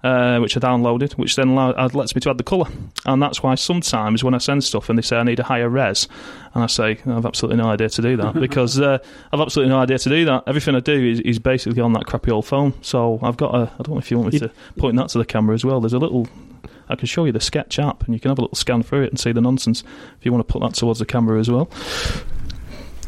Uh, 0.03 0.39
which 0.39 0.57
I 0.57 0.61
downloaded, 0.61 1.13
which 1.13 1.37
then 1.37 1.49
allow, 1.49 1.73
uh, 1.73 1.91
lets 1.93 2.15
me 2.15 2.23
to 2.23 2.31
add 2.31 2.39
the 2.39 2.43
colour, 2.43 2.65
and 3.05 3.21
that's 3.21 3.43
why 3.43 3.55
sometimes 3.55 4.25
when 4.25 4.33
I 4.33 4.39
send 4.39 4.65
stuff 4.65 4.89
and 4.89 4.97
they 4.97 5.03
say 5.03 5.19
I 5.19 5.23
need 5.25 5.39
a 5.41 5.43
higher 5.43 5.69
res, 5.69 6.09
and 6.55 6.65
I 6.65 6.69
say 6.69 6.99
I've 7.05 7.27
absolutely 7.27 7.63
no 7.63 7.69
idea 7.69 7.91
to 7.91 8.01
do 8.01 8.17
that 8.17 8.33
because 8.41 8.81
uh, 8.81 8.97
I've 9.31 9.41
absolutely 9.41 9.75
no 9.75 9.79
idea 9.79 9.99
to 9.99 10.09
do 10.09 10.25
that. 10.25 10.45
Everything 10.47 10.75
I 10.75 10.81
do 10.81 10.95
is, 10.95 11.21
is 11.21 11.39
basically 11.39 11.83
on 11.83 11.93
that 11.93 12.07
crappy 12.07 12.31
old 12.31 12.47
phone. 12.47 12.73
So 12.81 13.19
I've 13.23 13.37
got 13.37 13.55
a. 13.55 13.71
I 13.79 13.83
don't 13.83 13.91
know 13.91 13.99
if 13.99 14.11
you 14.11 14.19
want 14.19 14.33
me 14.33 14.39
to 14.39 14.51
point 14.79 14.97
that 14.97 15.11
to 15.11 15.19
the 15.19 15.27
camera 15.27 15.55
as 15.55 15.67
well. 15.67 15.83
There's 15.83 15.93
a 15.93 15.99
little. 15.99 16.27
I 16.89 16.97
can 16.97 17.07
show 17.07 17.27
you 17.27 17.33
the 17.33 17.41
Sketch 17.41 17.79
app, 17.79 18.05
and 18.05 18.15
you 18.15 18.21
can 18.21 18.31
have 18.31 18.39
a 18.39 18.41
little 18.41 18.57
scan 18.57 18.83
through 18.83 19.03
it 19.03 19.11
and 19.11 19.21
see 19.21 19.33
the 19.33 19.43
nonsense. 19.43 19.85
If 20.19 20.25
you 20.25 20.33
want 20.33 20.49
to 20.49 20.51
put 20.51 20.63
that 20.63 20.77
towards 20.77 20.99
the 20.99 21.07
camera 21.07 21.39
as 21.39 21.51
well. 21.51 21.71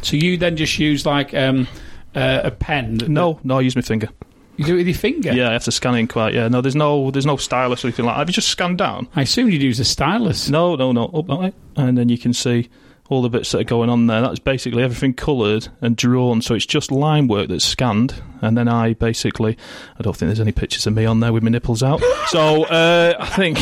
So 0.02 0.16
you 0.16 0.36
then 0.36 0.56
just 0.56 0.78
use 0.78 1.06
like 1.06 1.32
um, 1.32 1.66
uh, 2.14 2.42
a 2.44 2.50
pen. 2.50 2.98
No, 3.08 3.40
no, 3.44 3.58
I 3.58 3.60
use 3.62 3.76
my 3.76 3.82
finger. 3.82 4.10
You 4.56 4.64
do 4.64 4.74
it 4.74 4.78
with 4.78 4.86
your 4.86 4.96
finger. 4.96 5.32
Yeah, 5.32 5.50
I 5.50 5.52
have 5.54 5.64
to 5.64 5.72
scan 5.72 5.94
in 5.94 6.06
quite. 6.08 6.34
Yeah, 6.34 6.48
no, 6.48 6.60
there's 6.60 6.74
no, 6.76 7.10
there's 7.10 7.26
no 7.26 7.36
stylus 7.36 7.84
or 7.84 7.88
anything 7.88 8.04
like. 8.04 8.14
that. 8.14 8.18
Have 8.20 8.28
you 8.28 8.34
just 8.34 8.48
scanned 8.48 8.78
down? 8.78 9.08
I 9.16 9.22
assume 9.22 9.48
you'd 9.50 9.62
use 9.62 9.80
a 9.80 9.84
stylus. 9.84 10.48
No, 10.48 10.76
no, 10.76 10.92
no. 10.92 11.10
Oh, 11.12 11.20
Up 11.20 11.26
that 11.28 11.38
way. 11.38 11.52
And 11.76 11.96
then 11.96 12.08
you 12.08 12.18
can 12.18 12.32
see 12.32 12.68
all 13.12 13.22
the 13.22 13.28
bits 13.28 13.52
that 13.52 13.60
are 13.60 13.64
going 13.64 13.90
on 13.90 14.06
there. 14.06 14.22
That's 14.22 14.38
basically 14.38 14.82
everything 14.82 15.14
coloured 15.14 15.68
and 15.80 15.96
drawn. 15.96 16.42
So 16.42 16.54
it's 16.54 16.66
just 16.66 16.90
line 16.90 17.28
work 17.28 17.48
that's 17.48 17.64
scanned. 17.64 18.20
And 18.40 18.56
then 18.56 18.66
I 18.66 18.94
basically, 18.94 19.56
I 19.98 20.02
don't 20.02 20.16
think 20.16 20.28
there's 20.28 20.40
any 20.40 20.52
pictures 20.52 20.86
of 20.86 20.94
me 20.94 21.04
on 21.04 21.20
there 21.20 21.32
with 21.32 21.42
my 21.42 21.50
nipples 21.50 21.82
out. 21.82 22.00
So 22.28 22.64
uh, 22.64 23.14
I 23.18 23.26
think. 23.26 23.58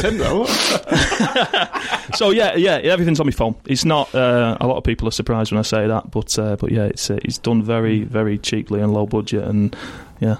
Tim, 0.00 0.18
though. 0.18 0.44
so 2.14 2.30
yeah, 2.30 2.54
yeah, 2.56 2.76
everything's 2.78 3.20
on 3.20 3.26
my 3.26 3.32
phone. 3.32 3.54
It's 3.66 3.84
not. 3.84 4.14
Uh, 4.14 4.56
a 4.60 4.66
lot 4.66 4.76
of 4.76 4.84
people 4.84 5.08
are 5.08 5.12
surprised 5.12 5.52
when 5.52 5.58
I 5.58 5.62
say 5.62 5.86
that, 5.86 6.10
but 6.10 6.38
uh, 6.38 6.56
but 6.56 6.70
yeah, 6.72 6.84
it's 6.84 7.10
uh, 7.10 7.18
it's 7.22 7.38
done 7.38 7.62
very 7.62 8.02
very 8.04 8.38
cheaply 8.38 8.80
and 8.80 8.92
low 8.92 9.06
budget, 9.06 9.44
and 9.44 9.74
yeah, 10.20 10.36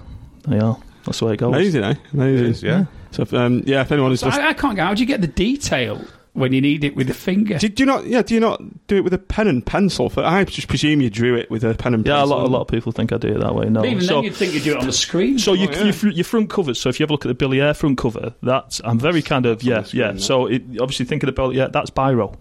they 0.47 0.59
are. 0.59 0.79
That's 1.05 1.21
the 1.21 1.27
way 1.27 1.35
it 1.35 1.39
goes. 1.39 1.55
Amazing, 1.55 1.85
eh? 1.85 1.95
Amazing. 2.13 2.45
It 2.45 2.51
is, 2.51 2.63
yeah. 2.63 2.85
So, 3.11 3.23
if, 3.23 3.35
um, 3.35 3.63
yeah, 3.67 3.83
if 3.83 3.93
anyone 3.93 4.13
is 4.13 4.21
So 4.21 4.27
just. 4.27 4.41
I, 4.41 4.51
I 4.51 4.53
can't 4.53 4.77
get. 4.77 4.87
How 4.87 4.95
do 4.95 5.01
you 5.01 5.07
get 5.07 5.21
the 5.21 5.27
detail 5.27 6.01
when 6.35 6.53
you 6.53 6.61
need 6.61 6.83
it 6.85 6.97
with 6.97 7.09
the 7.09 7.15
finger? 7.15 7.59
do, 7.59 7.69
do 7.69 7.83
you 7.83 7.87
not? 7.87 8.07
Yeah, 8.07 8.23
do 8.23 8.35
you 8.35 8.41
not 8.41 8.61
do 8.87 8.97
it 8.97 9.05
with 9.05 9.13
a 9.13 9.19
pen 9.19 9.49
and 9.49 9.65
pencil? 9.65 10.09
For 10.09 10.25
I 10.25 10.45
just 10.45 10.69
presume 10.69 11.01
you 11.01 11.11
drew 11.11 11.37
it 11.37 11.51
with 11.51 11.63
a 11.65 11.75
pen 11.75 11.95
and 11.95 12.05
pencil. 12.05 12.19
Yeah, 12.19 12.25
a 12.25 12.27
lot, 12.27 12.47
a 12.47 12.49
lot 12.49 12.61
of 12.63 12.69
people 12.69 12.93
think 12.93 13.13
I 13.13 13.19
do 13.19 13.29
it 13.29 13.41
that 13.41 13.55
way. 13.55 13.69
No, 13.69 13.85
Even 13.85 14.03
so, 14.03 14.15
then, 14.17 14.25
you'd 14.25 14.35
think 14.35 14.55
you'd 14.55 14.65
do 14.65 14.73
it 14.73 14.79
on 14.79 14.87
the 14.87 14.93
screen. 14.93 15.39
So 15.39 15.53
you, 15.53 15.69
Oh, 15.69 15.73
yeah. 15.73 15.93
your, 16.03 16.13
your 16.13 16.25
front 16.25 16.49
covers. 16.51 16.81
So 16.81 16.89
if 16.89 16.99
you 16.99 17.05
have 17.05 17.11
a 17.11 17.15
look 17.15 17.25
at 17.25 17.29
the 17.29 17.35
Billy 17.35 17.61
Ayre 17.61 17.75
front 17.75 17.99
cover, 17.99 18.35
that's 18.43 18.81
I'm 18.85 18.99
very 18.99 19.23
kind 19.23 19.47
of 19.47 19.63
yeah 19.63 19.83
screen, 19.83 20.01
yeah. 20.01 20.13
yeah. 20.13 20.19
So 20.19 20.47
it, 20.47 20.63
obviously 20.81 21.07
think 21.07 21.23
about 21.23 21.49
the 21.51 21.55
yeah 21.57 21.69
that's 21.69 21.91
biro. 21.91 22.35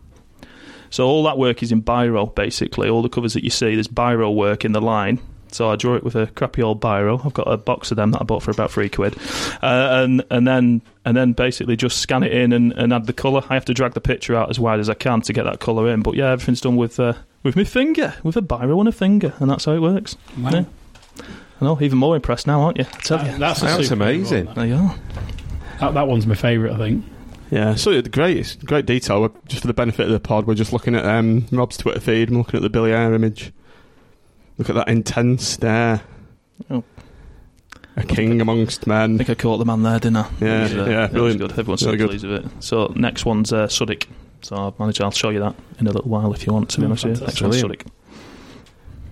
So 0.90 1.08
all 1.08 1.24
that 1.24 1.38
work 1.38 1.64
is 1.64 1.72
in 1.72 1.82
biro 1.82 2.34
basically. 2.34 2.90
All 2.90 3.02
the 3.02 3.10
covers 3.10 3.34
that 3.34 3.44
you 3.44 3.50
see, 3.50 3.76
there's 3.76 3.88
biro 3.88 4.34
work 4.34 4.66
in 4.66 4.72
the 4.74 4.82
line. 4.82 5.20
So 5.54 5.70
I 5.70 5.76
draw 5.76 5.96
it 5.96 6.04
with 6.04 6.16
a 6.16 6.28
crappy 6.28 6.62
old 6.64 6.82
biro. 6.82 7.26
I've 7.26 7.34
got 7.34 7.52
a 7.52 7.58
box 7.58 7.92
of 7.92 7.98
them 7.98 8.12
that 8.12 8.22
I 8.22 8.24
bought 8.24 8.44
for 8.44 8.52
about 8.52 8.72
three 8.72 8.90
quid, 8.90 9.18
uh, 9.62 10.04
and 10.04 10.24
and 10.30 10.48
then 10.48 10.82
and 11.06 11.16
then 11.18 11.34
basically 11.34 11.76
just 11.76 11.98
scan 12.00 12.24
it 12.24 12.32
in 12.32 12.54
and, 12.54 12.72
and 12.74 12.94
add 12.94 13.06
the 13.06 13.14
colour. 13.14 13.44
I 13.50 13.54
have 13.56 13.66
to 13.66 13.74
drag 13.74 13.94
the 13.94 14.02
picture 14.02 14.36
out 14.36 14.50
as 14.50 14.60
wide 14.60 14.80
as 14.80 14.90
I 14.90 14.94
can 14.94 15.22
to 15.22 15.34
get 15.34 15.44
that 15.44 15.60
colour 15.60 15.90
in. 15.90 16.02
But 16.02 16.16
yeah, 16.16 16.32
everything's 16.32 16.62
done 16.62 16.76
with 16.76 17.00
uh, 17.00 17.14
with 17.44 17.56
my 17.56 17.64
finger, 17.64 18.14
with 18.24 18.38
a 18.38 18.42
biro 18.42 18.80
and 18.80 18.88
a 18.90 18.92
finger, 18.92 19.34
and 19.40 19.50
that's 19.50 19.66
how 19.66 19.74
it 19.74 19.82
works. 19.82 20.16
Wow. 20.38 20.52
Yeah. 20.52 20.64
I 21.60 21.66
know, 21.66 21.78
even 21.82 21.98
more 22.00 22.16
impressed 22.16 22.48
now, 22.48 22.62
aren't 22.62 22.78
you? 22.78 22.86
I 22.92 22.98
tell 23.02 23.20
you. 23.20 23.32
That- 23.32 23.40
that's 23.40 23.62
a 23.62 23.68
Sounds 23.68 23.88
super 23.90 24.02
amazing. 24.04 24.46
one. 24.48 24.56
There 24.56 24.66
you 24.66 24.76
are. 24.76 24.96
That, 25.80 25.94
that 25.94 26.08
one's 26.08 26.26
my 26.26 26.34
favourite, 26.36 26.74
I 26.74 26.78
think. 26.78 27.06
Yeah, 27.52 27.76
so 27.76 27.92
it's 27.92 28.08
great. 28.08 28.58
Great 28.66 28.86
detail. 28.86 29.30
Just 29.48 29.62
for 29.62 29.68
the 29.68 29.74
benefit 29.74 30.06
of 30.08 30.12
the 30.12 30.20
pod, 30.20 30.48
we're 30.48 30.56
just 30.56 30.72
looking 30.74 30.96
at 30.96 31.06
um, 31.06 31.46
Rob's 31.52 31.78
Twitter 31.78 32.00
feed. 32.00 32.30
I'm 32.30 32.38
looking 32.38 32.56
at 32.56 32.62
the 32.64 32.70
Billy 32.70 32.94
Ayre 32.94 33.14
image. 33.14 33.52
Look 34.62 34.70
at 34.70 34.76
that 34.76 34.90
intense 34.90 35.48
stare. 35.48 36.02
Oh. 36.70 36.84
A 37.96 38.04
king 38.04 38.40
amongst 38.42 38.86
men. 38.86 39.16
I 39.16 39.18
think 39.18 39.32
I 39.32 39.34
caught 39.34 39.58
the 39.58 39.66
man 39.66 39.82
there, 39.82 39.98
didn't 39.98 40.18
I? 40.18 40.30
Yeah, 40.40 40.60
It 40.60 40.62
was, 40.62 40.74
uh, 40.88 40.90
yeah, 40.92 41.08
brilliant. 41.08 41.40
good. 41.40 41.52
Everyone's 41.54 41.84
Really 41.84 41.98
so 41.98 41.98
good. 41.98 42.10
pleased 42.12 42.26
with 42.28 42.46
it. 42.46 42.52
So 42.64 42.94
next 42.96 43.26
one's 43.26 43.52
uh, 43.52 43.66
Suddick. 43.66 44.06
So 44.44 44.56
I'll 44.56 44.76
manage. 44.78 45.02
I'll 45.02 45.10
show 45.10 45.30
you 45.30 45.40
that 45.40 45.56
in 45.80 45.88
a 45.88 45.92
little 45.92 46.08
while 46.12 46.32
if 46.32 46.46
you 46.46 46.54
want. 46.54 46.70
To 46.70 46.80
be 46.80 46.86
Oh, 46.86 46.90
honest 46.90 47.06
with 47.06 47.20
you, 47.20 47.26
next 47.26 47.42
one's 47.42 47.60
fantastic. 47.60 47.88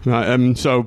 Suddick. 0.05 0.11
Right. 0.11 0.29
Um. 0.29 0.55
So, 0.55 0.85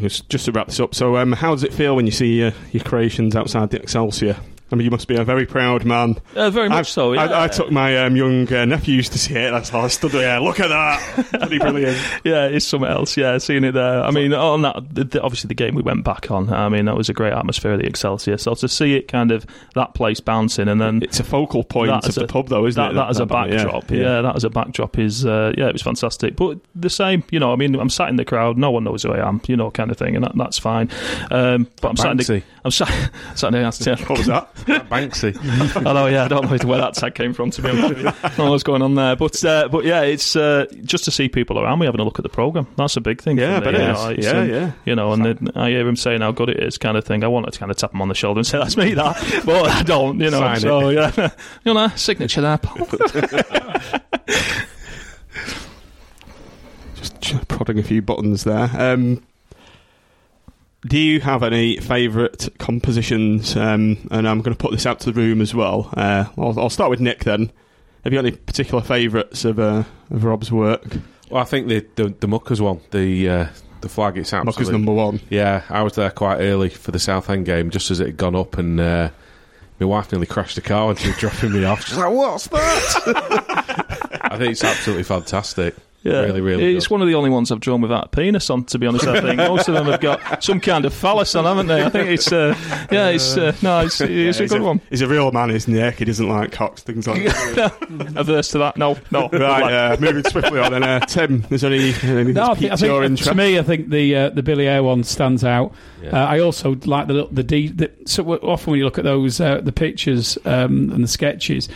just 0.00 0.28
just 0.28 0.46
to 0.46 0.52
wrap 0.52 0.66
this 0.66 0.80
up. 0.80 0.96
So, 0.96 1.16
um, 1.16 1.30
how 1.30 1.52
does 1.52 1.62
it 1.62 1.72
feel 1.72 1.94
when 1.94 2.06
you 2.06 2.12
see 2.12 2.42
uh, 2.42 2.50
your 2.72 2.82
creations 2.82 3.36
outside 3.36 3.70
the 3.70 3.80
Excelsior? 3.80 4.36
I 4.72 4.74
mean, 4.76 4.84
you 4.86 4.90
must 4.90 5.06
be 5.06 5.16
a 5.16 5.24
very 5.24 5.44
proud 5.46 5.84
man. 5.84 6.16
Uh, 6.34 6.50
very 6.50 6.68
much 6.68 6.78
I've- 6.78 6.88
so. 6.90 7.12
Yeah. 7.12 7.24
I, 7.24 7.44
I 7.44 7.48
took 7.48 7.70
my 7.70 7.98
um, 7.98 8.16
young 8.16 8.50
uh, 8.52 8.64
nephews 8.64 9.08
to 9.10 9.18
see 9.18 9.34
it. 9.34 9.50
That's 9.50 9.68
how 9.68 9.80
I 9.80 9.88
stood 9.88 10.12
there. 10.12 10.40
Look 10.40 10.60
at 10.60 10.68
that. 10.68 11.30
Bloody 11.32 11.58
brilliant. 11.58 11.98
yeah, 12.24 12.46
it's 12.46 12.64
something 12.66 12.88
else. 12.90 13.16
Yeah, 13.16 13.36
seeing 13.38 13.64
it 13.64 13.72
there. 13.72 14.02
I 14.02 14.10
mean, 14.10 14.32
on 14.32 14.62
that, 14.62 14.94
the, 14.94 15.04
the, 15.04 15.22
obviously 15.22 15.48
the 15.48 15.54
game 15.54 15.74
we 15.74 15.82
went 15.82 16.04
back 16.04 16.30
on. 16.30 16.50
I 16.52 16.68
mean, 16.68 16.86
that 16.86 16.96
was 16.96 17.08
a 17.08 17.12
great 17.12 17.32
atmosphere 17.32 17.72
at 17.72 17.80
the 17.80 17.86
Excelsior. 17.86 18.38
So 18.38 18.54
to 18.54 18.68
see 18.68 18.94
it 18.94 19.08
kind 19.08 19.30
of 19.30 19.44
that 19.74 19.94
place 19.94 20.20
bouncing 20.20 20.68
and 20.68 20.80
then 20.80 21.02
It's 21.02 21.20
a 21.20 21.24
focal 21.24 21.64
point 21.64 21.88
That 21.90 22.04
of 22.04 22.08
as 22.08 22.14
the 22.14 22.24
a- 22.24 22.28
pub, 22.28 22.48
though, 22.48 22.66
isn't 22.66 22.82
that, 22.82 22.92
it? 22.92 22.94
that 22.94 23.10
as 23.10 23.20
a 23.20 23.26
banner, 23.26 23.54
yeah. 23.54 23.64
backdrop, 23.64 23.90
yeah, 23.90 24.20
that 24.22 24.36
as 24.36 24.44
a 24.44 24.50
backdrop 24.50 24.98
is 24.98 25.26
uh, 25.26 25.52
yeah, 25.58 25.68
it 25.68 25.72
was 25.74 25.82
fantastic. 25.82 26.36
But 26.36 26.58
the 26.74 26.90
same, 26.90 27.24
you 27.30 27.38
know, 27.38 27.52
I 27.52 27.56
mean, 27.56 27.74
I'm 27.74 27.90
sat 27.90 28.08
in 28.08 28.16
the 28.16 28.24
crowd, 28.24 28.56
no 28.56 28.70
one 28.70 28.84
knows 28.84 29.02
who 29.02 29.12
I 29.12 29.26
am, 29.28 29.40
you 29.46 29.56
know, 29.56 29.70
kind 29.70 29.90
of 29.90 29.96
thing, 29.98 30.14
and 30.14 30.24
that, 30.24 30.32
that's 30.36 30.58
fine. 30.58 30.88
Um, 31.30 31.68
but 31.80 31.88
I'm 31.88 31.96
sat 31.96 32.10
in 32.12 32.16
the. 32.16 32.42
I'm 32.64 32.70
sat, 32.70 32.88
sat 33.34 33.54
in 33.54 33.62
the, 33.62 33.84
yeah, 33.86 34.06
What 34.08 34.18
was 34.18 34.26
that? 34.28 34.48
Banksy. 34.64 35.32
Know, 35.92 36.06
yeah, 36.06 36.24
I 36.24 36.28
don't 36.28 36.44
know 36.50 36.68
where 36.68 36.78
that 36.78 36.94
tag 36.94 37.14
came 37.14 37.34
from. 37.34 37.50
To 37.50 37.60
be 37.62 37.68
honest 37.68 37.88
with 37.90 37.98
you, 38.00 38.08
I 38.08 38.28
don't 38.28 38.38
know 38.38 38.50
what's 38.50 38.62
going 38.62 38.80
on 38.82 38.94
there, 38.94 39.14
but 39.14 39.44
uh, 39.44 39.68
but 39.68 39.84
yeah, 39.84 40.02
it's 40.02 40.34
uh, 40.36 40.64
just 40.84 41.04
to 41.04 41.10
see 41.10 41.28
people 41.28 41.58
around 41.60 41.78
me 41.80 41.86
having 41.86 42.00
a 42.00 42.04
look 42.04 42.18
at 42.18 42.22
the 42.22 42.28
program. 42.30 42.66
That's 42.76 42.96
a 42.96 43.00
big 43.00 43.20
thing. 43.20 43.36
Yeah, 43.38 43.60
for 43.60 43.68
I 43.68 43.72
me, 43.72 43.78
bet 43.78 43.80
it 43.80 43.86
you 43.86 43.92
know, 43.92 44.08
it's, 44.08 44.26
Yeah, 44.26 44.32
um, 44.32 44.48
yeah. 44.48 44.72
You 44.84 44.94
know, 44.94 45.12
and 45.12 45.24
then 45.24 45.48
I 45.54 45.68
hear 45.70 45.86
him 45.86 45.96
saying 45.96 46.20
how 46.22 46.32
good 46.32 46.48
it 46.48 46.62
is, 46.62 46.78
kind 46.78 46.96
of 46.96 47.04
thing. 47.04 47.24
I 47.24 47.28
wanted 47.28 47.52
to 47.52 47.58
kind 47.58 47.70
of 47.70 47.76
tap 47.76 47.92
him 47.92 48.00
on 48.00 48.08
the 48.08 48.14
shoulder 48.14 48.38
and 48.38 48.46
say 48.46 48.58
that's 48.58 48.76
me, 48.76 48.94
that, 48.94 49.42
but 49.46 49.68
I 49.68 49.82
don't. 49.82 50.18
You 50.20 50.30
know, 50.30 50.40
Sign 50.40 50.60
so 50.60 50.88
yeah, 50.88 51.30
you 51.64 51.74
know, 51.74 51.88
signature 51.88 52.40
there. 52.40 52.58
pal. 52.58 52.86
Just 57.20 57.48
prodding 57.48 57.78
a 57.78 57.82
few 57.82 58.02
buttons 58.02 58.44
there. 58.44 58.70
Um, 58.74 59.22
do 60.86 60.98
you 60.98 61.20
have 61.20 61.42
any 61.42 61.78
favourite 61.78 62.48
compositions? 62.58 63.56
Um, 63.56 64.08
and 64.10 64.28
I'm 64.28 64.40
going 64.40 64.54
to 64.54 64.60
put 64.60 64.72
this 64.72 64.86
out 64.86 65.00
to 65.00 65.12
the 65.12 65.20
room 65.20 65.40
as 65.40 65.54
well. 65.54 65.90
Uh, 65.96 66.26
I'll, 66.36 66.58
I'll 66.58 66.70
start 66.70 66.90
with 66.90 67.00
Nick 67.00 67.24
then. 67.24 67.52
Have 68.04 68.12
you 68.12 68.18
got 68.18 68.26
any 68.26 68.36
particular 68.36 68.82
favourites 68.82 69.44
of, 69.44 69.58
uh, 69.58 69.84
of 70.10 70.24
Rob's 70.24 70.50
work? 70.50 70.84
Well, 71.30 71.40
I 71.40 71.44
think 71.44 71.68
the 71.68 71.86
the, 71.94 72.14
the 72.20 72.28
Muckers 72.28 72.60
one, 72.60 72.80
the 72.90 73.28
uh, 73.28 73.46
the 73.80 73.88
flag, 73.88 74.18
it's 74.18 74.32
absolutely. 74.32 74.52
Mucker's 74.64 74.70
number 74.70 74.92
one. 74.92 75.20
Yeah, 75.30 75.62
I 75.70 75.82
was 75.82 75.94
there 75.94 76.10
quite 76.10 76.40
early 76.40 76.68
for 76.68 76.90
the 76.90 76.98
Southend 76.98 77.46
game, 77.46 77.70
just 77.70 77.90
as 77.90 78.00
it 78.00 78.06
had 78.06 78.16
gone 78.18 78.34
up, 78.34 78.58
and 78.58 78.78
uh, 78.78 79.08
my 79.80 79.86
wife 79.86 80.12
nearly 80.12 80.26
crashed 80.26 80.56
the 80.56 80.60
car 80.60 80.88
when 80.88 80.96
she 80.96 81.08
was 81.08 81.16
dropping 81.18 81.52
me 81.52 81.64
off. 81.64 81.86
She's 81.86 81.96
like, 81.96 82.12
"What's 82.12 82.48
that?" 82.48 84.18
I 84.30 84.36
think 84.36 84.52
it's 84.52 84.64
absolutely 84.64 85.04
fantastic. 85.04 85.74
Yeah, 86.02 86.20
really, 86.22 86.40
really. 86.40 86.76
It's 86.76 86.86
good. 86.88 86.94
one 86.94 87.02
of 87.02 87.08
the 87.08 87.14
only 87.14 87.30
ones 87.30 87.52
I've 87.52 87.60
drawn 87.60 87.80
without 87.80 88.06
a 88.06 88.08
penis 88.08 88.50
on. 88.50 88.64
To 88.64 88.78
be 88.78 88.86
honest, 88.86 89.06
I 89.06 89.20
think 89.20 89.36
most 89.36 89.68
of 89.68 89.74
them 89.74 89.86
have 89.86 90.00
got 90.00 90.42
some 90.44 90.60
kind 90.60 90.84
of 90.84 90.92
phallus 90.92 91.34
on, 91.34 91.44
haven't 91.44 91.68
they? 91.68 91.82
I 91.84 91.90
think 91.90 92.08
it's 92.10 92.32
uh, 92.32 92.56
yeah, 92.90 93.08
it's 93.08 93.36
uh, 93.36 93.54
no, 93.62 93.80
it's, 93.80 94.00
it's 94.00 94.10
Yeah, 94.10 94.16
a 94.40 94.42
he's 94.42 94.50
good 94.52 94.62
one. 94.62 94.80
He's 94.90 95.00
a 95.00 95.06
real 95.08 95.30
man, 95.30 95.50
isn't 95.50 95.72
he? 95.72 95.90
He 95.92 96.04
doesn't 96.04 96.28
like 96.28 96.50
cocks, 96.52 96.82
things 96.82 97.06
like 97.06 97.22
that. 97.24 98.12
Averse 98.16 98.48
to 98.48 98.58
that? 98.58 98.76
No, 98.76 98.98
no. 99.10 99.28
right, 99.28 99.72
uh, 99.72 99.96
moving 100.00 100.24
swiftly 100.24 100.58
on. 100.58 100.74
And 100.74 100.84
uh, 100.84 101.00
Tim, 101.00 101.44
is 101.50 101.60
there 101.60 101.72
any, 101.72 101.88
anything 102.02 102.34
No, 102.34 102.50
I 102.50 102.54
think, 102.54 102.72
I 102.72 102.76
think 102.76 102.88
your 102.88 103.02
uh, 103.02 103.06
interest? 103.06 103.28
to 103.28 103.34
me, 103.36 103.58
I 103.58 103.62
think 103.62 103.90
the 103.90 104.16
uh, 104.16 104.28
the 104.30 104.42
Billy 104.42 104.66
Ayre 104.66 104.82
one 104.82 105.04
stands 105.04 105.44
out. 105.44 105.72
Yeah. 106.02 106.10
Uh, 106.20 106.26
I 106.26 106.40
also 106.40 106.74
like 106.84 107.06
the 107.06 107.12
little- 107.14 107.30
the, 107.32 107.44
de- 107.44 107.68
the 107.68 107.90
so 108.06 108.24
often 108.38 108.72
when 108.72 108.78
you 108.78 108.84
look 108.84 108.98
at 108.98 109.04
those 109.04 109.40
uh, 109.40 109.60
the 109.60 109.72
pictures 109.72 110.36
um, 110.44 110.90
and 110.90 111.04
the 111.04 111.08
sketches. 111.08 111.68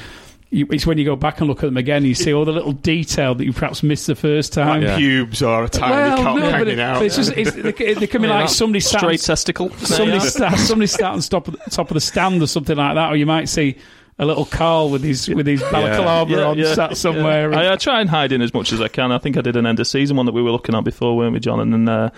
You, 0.57 0.67
it's 0.71 0.87
when 0.87 0.97
you 0.99 1.05
go 1.05 1.17
back 1.17 1.41
and 1.41 1.49
look 1.49 1.59
at 1.63 1.67
them 1.67 1.77
again, 1.77 2.05
you 2.05 2.15
see 2.15 2.33
all 2.33 2.45
the 2.45 2.53
little 2.53 2.73
detail 2.73 3.35
that 3.35 3.45
you 3.45 3.53
perhaps 3.53 3.83
missed 3.83 4.07
the 4.07 4.15
first 4.15 4.53
time. 4.53 4.83
like 4.83 4.97
pubes 4.99 5.43
or 5.43 5.65
a 5.65 5.69
tiny 5.69 5.93
well, 5.93 6.17
cock 6.23 6.37
no, 6.39 6.51
hanging 6.51 6.69
it, 6.75 6.79
out. 6.79 7.03
it's 7.03 7.17
just 7.17 7.33
it's, 7.37 7.53
they, 7.53 7.95
they 7.95 8.07
can 8.07 8.23
be 8.23 8.29
Yeah, 8.29 8.41
like 8.41 8.49
somebody 8.49 8.81
sat 8.81 9.01
straight 9.01 9.21
testicle. 9.21 9.71
somebody 9.79 10.13
Yeah. 10.19 10.31
start, 10.31 10.59
somebody 10.59 10.87
start 10.87 11.15
on 11.15 11.21
top 11.21 11.49
of 11.49 11.55
the, 11.63 11.71
top 11.71 11.91
of 11.91 11.95
the 11.95 12.01
stand 12.01 12.43
or 12.43 12.47
something 12.47 12.77
like 12.77 12.95
that, 12.95 13.11
or 13.13 13.17
you 13.17 13.27
might 13.27 13.49
see 13.49 13.77
a 14.19 14.25
little 14.25 14.47
Carl 14.47 14.89
with 14.89 15.03
his 15.03 15.29
with 15.29 15.47
his 15.47 15.61
balaclava 15.61 16.47
on 16.47 16.65
sat 16.75 16.97
somewhere. 16.97 17.53
I, 17.53 17.75
I 17.75 17.77
try 17.77 18.01
and 18.01 18.09
hide 18.09 18.33
in 18.33 18.41
as 18.41 18.55
much 18.55 18.73
as 18.73 18.81
I 18.81 18.89
can. 18.89 19.13
I 19.13 19.19
think 19.19 19.37
I 19.37 19.43
did 19.43 19.57
an 19.57 19.67
end 19.67 19.79
of 19.79 19.87
season 19.87 20.17
one 20.17 20.25
that 20.25 20.33
we 20.33 20.41
were 20.41 20.53
looking 20.53 20.75
at 20.75 20.85
before, 20.85 21.15
weren't 21.19 21.35
we, 21.35 21.41
John? 21.41 21.61
And 21.61 21.71
then 21.71 21.87
uh, 21.87 22.09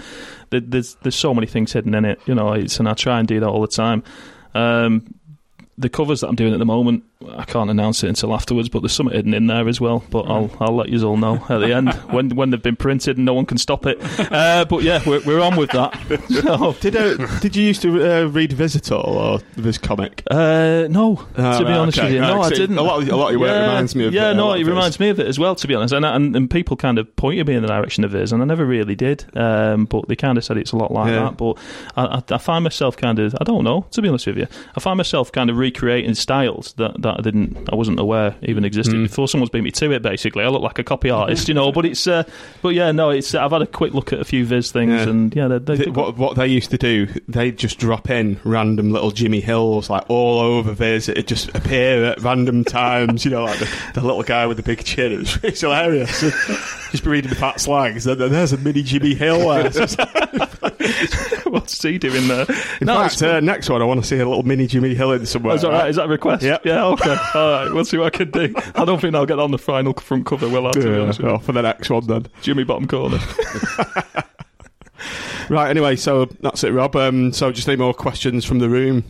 there- 0.51 0.61
there's 0.61 0.95
there's 1.03 1.17
so 1.17 1.35
many 1.35 1.49
things 1.49 1.73
hidden 1.73 1.95
in 1.97 2.05
it, 2.05 2.21
you 2.27 2.37
know. 2.37 2.53
It's, 2.53 2.79
and 2.79 2.89
I 2.89 2.95
try 2.95 3.19
and 3.19 3.27
do 3.27 3.41
that 3.41 3.49
all 3.49 3.61
the 3.61 3.67
time. 3.67 4.05
Um, 4.55 5.13
the 5.77 5.89
covers 5.89 6.21
that 6.21 6.29
I'm 6.29 6.35
doing 6.37 6.53
at 6.53 6.59
the 6.59 6.65
moment, 6.67 7.05
I 7.27 7.43
can't 7.45 7.69
announce 7.69 8.05
it 8.05 8.09
until 8.09 8.33
afterwards, 8.33 8.69
but 8.69 8.79
there's 8.81 8.93
something 8.93 9.13
hidden 9.17 9.35
in 9.35 9.49
there 9.49 9.67
as 9.67 9.81
well. 9.81 10.05
But 10.09 10.21
I'll 10.29 10.49
I'll 10.61 10.77
let 10.77 10.89
you 10.89 11.03
all 11.03 11.17
know 11.17 11.45
at 11.49 11.59
the 11.59 11.75
end 11.75 11.93
when 12.13 12.31
when 12.37 12.51
they've 12.51 12.63
been 12.63 12.77
printed 12.77 13.17
and 13.17 13.27
no 13.27 13.35
one 13.35 13.45
can 13.45 13.59
stop 13.59 13.87
it. 13.87 13.99
Uh, 14.31 14.65
but 14.67 14.85
yeah, 14.85 15.03
we're, 15.05 15.21
we're 15.25 15.41
on 15.41 15.57
with 15.57 15.71
that. 15.73 15.99
So, 16.29 16.73
Did 16.81 16.95
uh, 16.95 17.41
did 17.41 17.57
you 17.57 17.65
used 17.65 17.83
to 17.83 17.89
uh, 18.23 18.27
read 18.29 18.53
Visitor 18.53 18.95
or 18.95 19.41
this 19.57 19.79
comic? 19.79 20.23
uh, 20.31 20.87
no, 20.91 21.27
Oh, 21.37 21.59
to 21.59 21.65
be 21.65 21.71
right, 21.71 21.77
honest 21.79 21.99
okay. 21.99 22.07
with 22.07 22.15
you, 22.15 22.21
Right, 22.21 22.29
no, 22.29 22.41
I 22.43 22.51
didn't. 22.51 22.79
a 22.79 22.83
lot 22.83 23.03
of- 23.03 23.09
a 23.09 23.17
lot 23.17 23.27
of 23.27 23.33
your 23.33 23.41
work 23.41 23.63
reminds 23.63 23.97
me 23.97 24.07
of, 24.07 24.15
Yeah, 24.15 24.29
uh, 24.29 24.31
a 24.31 24.35
no, 24.35 24.53
it 24.53 24.63
reminds 24.65 25.01
me 25.01 25.09
of 25.09 25.19
it 25.19 25.27
as 25.27 25.41
well. 25.41 25.57
To 25.57 25.67
be 25.67 25.75
honest, 25.75 25.93
and 25.93 26.07
and, 26.07 26.37
and 26.37 26.49
people 26.49 26.77
kind 26.77 27.01
of 27.01 27.17
pointed 27.17 27.49
me 27.49 27.55
in 27.55 27.63
the 27.63 27.69
direction 27.69 28.05
of 28.05 28.13
his, 28.13 28.31
and 28.33 28.41
I 28.43 28.45
never 28.45 28.65
really 28.65 28.95
did. 28.95 29.25
Um, 29.37 29.87
but 29.87 30.07
they 30.07 30.15
kind 30.15 30.39
of 30.39 30.45
said 30.45 30.57
it's 30.57 30.71
a 30.71 30.77
lot 30.77 30.93
like 30.93 31.09
Yeah. 31.11 31.25
that. 31.25 31.37
But 31.37 31.59
I, 31.97 32.05
I, 32.19 32.23
I 32.31 32.39
find 32.39 32.63
myself 32.63 32.97
kind 32.97 33.19
of, 33.19 33.35
I 33.41 33.45
don't 33.45 33.65
know. 33.65 33.87
To 33.91 34.03
be 34.03 34.09
honest 34.09 34.29
with 34.29 34.39
you, 34.39 34.47
I 34.77 34.79
find 34.81 34.97
myself 34.97 35.33
kind 35.33 35.51
of 35.51 35.57
recreating 35.57 36.15
styles 36.15 36.75
that, 36.75 37.01
that 37.03 37.08
I 37.17 37.23
didn't, 37.23 37.69
I 37.73 37.75
wasn't 37.77 37.99
aware 38.01 38.35
even 38.43 38.65
existed 38.65 38.95
Hmm. 38.95 39.03
before 39.05 39.29
someone's 39.29 39.51
beat 39.51 39.63
me 39.63 39.71
to 39.73 39.91
it. 39.93 40.03
Basically, 40.03 40.45
I 40.45 40.49
look 40.49 40.63
like 40.63 40.79
a 40.79 40.85
copy 40.85 41.11
artist, 41.11 41.49
you 41.49 41.55
know. 41.55 41.73
But 41.73 41.87
it's, 41.87 42.07
uh, 42.07 42.25
but 42.63 42.71
yeah, 42.71 42.93
no, 42.93 43.11
it's. 43.11 43.35
I've 43.35 43.51
had 43.53 43.63
a 43.63 43.67
quick 43.67 43.95
look 43.95 44.13
at 44.13 44.21
a 44.21 44.25
few 44.25 44.45
Viz 44.45 44.71
things, 44.73 44.91
Yeah. 44.93 45.09
and 45.09 45.35
yeah, 45.35 45.49
they're, 45.49 45.59
they're 45.59 45.93
what 45.93 46.17
what 46.17 46.37
they 46.37 46.47
used 46.47 46.71
to 46.71 46.79
do, 46.79 47.07
they'd 47.29 47.57
just 47.59 47.79
drop 47.79 48.11
in 48.11 48.41
random 48.45 48.91
little 48.93 49.11
Jimmy 49.11 49.41
Hills 49.41 49.89
like 49.91 50.05
all 50.09 50.41
over 50.41 50.73
Viz. 50.73 51.09
It'd 51.09 51.29
just 51.29 51.55
appear 51.55 52.05
at 52.05 52.21
random 52.23 52.65
times, 52.65 53.25
you 53.25 53.31
know, 53.31 53.45
like 53.45 53.59
the, 53.59 53.69
the 53.95 54.01
little 54.03 54.23
guy 54.23 54.47
with 54.47 54.57
the 54.57 54.63
big 54.63 54.85
chin. 54.85 55.13
It 55.13 55.19
was, 55.19 55.39
it's 55.43 55.61
hilarious. 55.61 56.21
just 56.91 57.05
be 57.05 57.11
reading 57.11 57.31
the 57.31 57.37
fat 57.37 57.61
slags. 57.61 58.05
There's 58.05 58.53
a 58.53 58.59
mini 58.59 58.83
Jimmy 58.83 59.15
Hill 59.15 59.49
there. 59.49 59.71
What's 61.53 61.83
he 61.83 61.99
doing 61.99 62.29
there? 62.29 62.47
In 62.81 62.87
no, 62.87 62.97
fact, 62.97 63.15
it's- 63.17 63.23
uh, 63.23 63.41
next 63.41 63.69
one 63.71 63.83
I 63.83 63.85
want 63.85 64.01
to 64.01 64.07
see 64.07 64.17
a 64.17 64.27
little 64.29 64.43
mini 64.43 64.67
Jimmy 64.67 64.95
Hill 64.95 65.13
in 65.13 65.27
somewhere. 65.27 65.53
Oh, 65.53 65.57
is 65.57 65.63
that 65.63 65.71
right? 65.71 65.89
Is 65.91 65.97
that 65.97 66.07
a 66.07 66.09
request? 66.09 66.43
Yep. 66.43 66.65
Yeah, 66.65 66.85
okay. 66.87 67.17
All 67.35 67.51
right, 67.53 67.73
we'll 67.73 67.85
see 67.85 67.97
what 67.99 68.15
I 68.15 68.17
can 68.17 68.31
do. 68.31 68.55
I 68.75 68.85
don't 68.85 69.01
think 69.01 69.15
I'll 69.15 69.27
get 69.27 69.39
on 69.39 69.51
the 69.51 69.59
final 69.59 69.93
front 69.95 70.27
cover, 70.27 70.49
will 70.49 70.67
I? 70.67 70.73
To 70.73 70.81
Yeah, 70.81 71.01
honest 71.03 71.19
with 71.21 71.27
well, 71.27 71.39
for 71.39 71.53
the 71.53 71.63
next 71.63 71.91
one 71.91 72.07
then. 72.07 72.27
Jimmy 72.43 72.65
bottom 72.65 72.87
corner. 72.89 73.19
Right, 75.49 75.71
anyway, 75.71 75.97
so 75.97 76.27
that's 76.41 76.63
it, 76.63 76.73
Rob. 76.73 76.95
Um, 76.95 77.33
so 77.33 77.51
just 77.51 77.67
any 77.69 77.79
more 77.79 77.95
questions 77.95 78.45
from 78.45 78.59
the 78.59 78.69
room? 78.69 79.05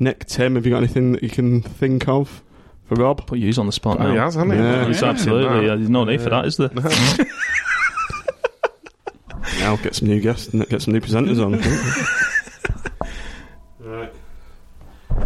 Nick, 0.00 0.24
Tim, 0.26 0.56
have 0.56 0.66
you 0.66 0.72
got 0.72 0.78
anything 0.78 1.12
that 1.12 1.22
you 1.22 1.28
can 1.28 1.60
think 1.62 2.08
of 2.08 2.42
for 2.86 2.96
Rob? 2.96 3.24
Put 3.26 3.38
yous 3.38 3.56
on 3.56 3.66
the 3.66 3.72
spot 3.72 3.98
Oh, 4.00 4.04
now. 4.04 4.10
he 4.10 4.16
has, 4.18 4.34
hasn't 4.34 4.52
he? 4.52 4.58
Yeah. 4.58 4.88
Yeah. 4.88 5.04
absolutely. 5.04 5.66
Yeah, 5.68 5.76
there's 5.76 5.90
no 5.90 6.02
need 6.02 6.20
for 6.22 6.30
that, 6.30 6.46
is 6.46 6.56
there? 6.56 6.70
I'll 9.62 9.76
get 9.78 9.94
some 9.94 10.08
new 10.08 10.20
guests 10.20 10.48
and 10.48 10.66
get 10.68 10.82
some 10.82 10.94
new 10.94 11.00
presenters 11.00 11.42
on. 11.44 11.52
right. 13.80 14.12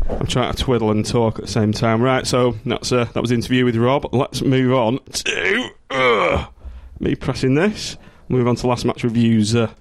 I'm 0.09 0.27
trying 0.27 0.53
to 0.53 0.63
twiddle 0.63 0.91
and 0.91 1.05
talk 1.05 1.39
at 1.39 1.47
the 1.47 1.51
same 1.51 1.73
time. 1.73 2.03
Right, 2.03 2.27
so 2.27 2.57
that's 2.65 2.93
uh, 2.93 3.05
that 3.05 3.21
was 3.21 3.31
the 3.31 3.37
interview 3.37 3.65
with 3.65 3.77
Rob. 3.77 4.13
Let's 4.15 4.43
move 4.43 4.73
on 4.73 5.01
to 5.05 5.71
uh, 5.91 6.47
me 7.01 7.15
pressing 7.15 7.55
this. 7.55 7.97
Move 8.29 8.49
on 8.49 8.57
to 8.57 8.67
last 8.67 8.85
match 8.85 9.05
reviews. 9.05 9.55
Uh, 9.55 9.73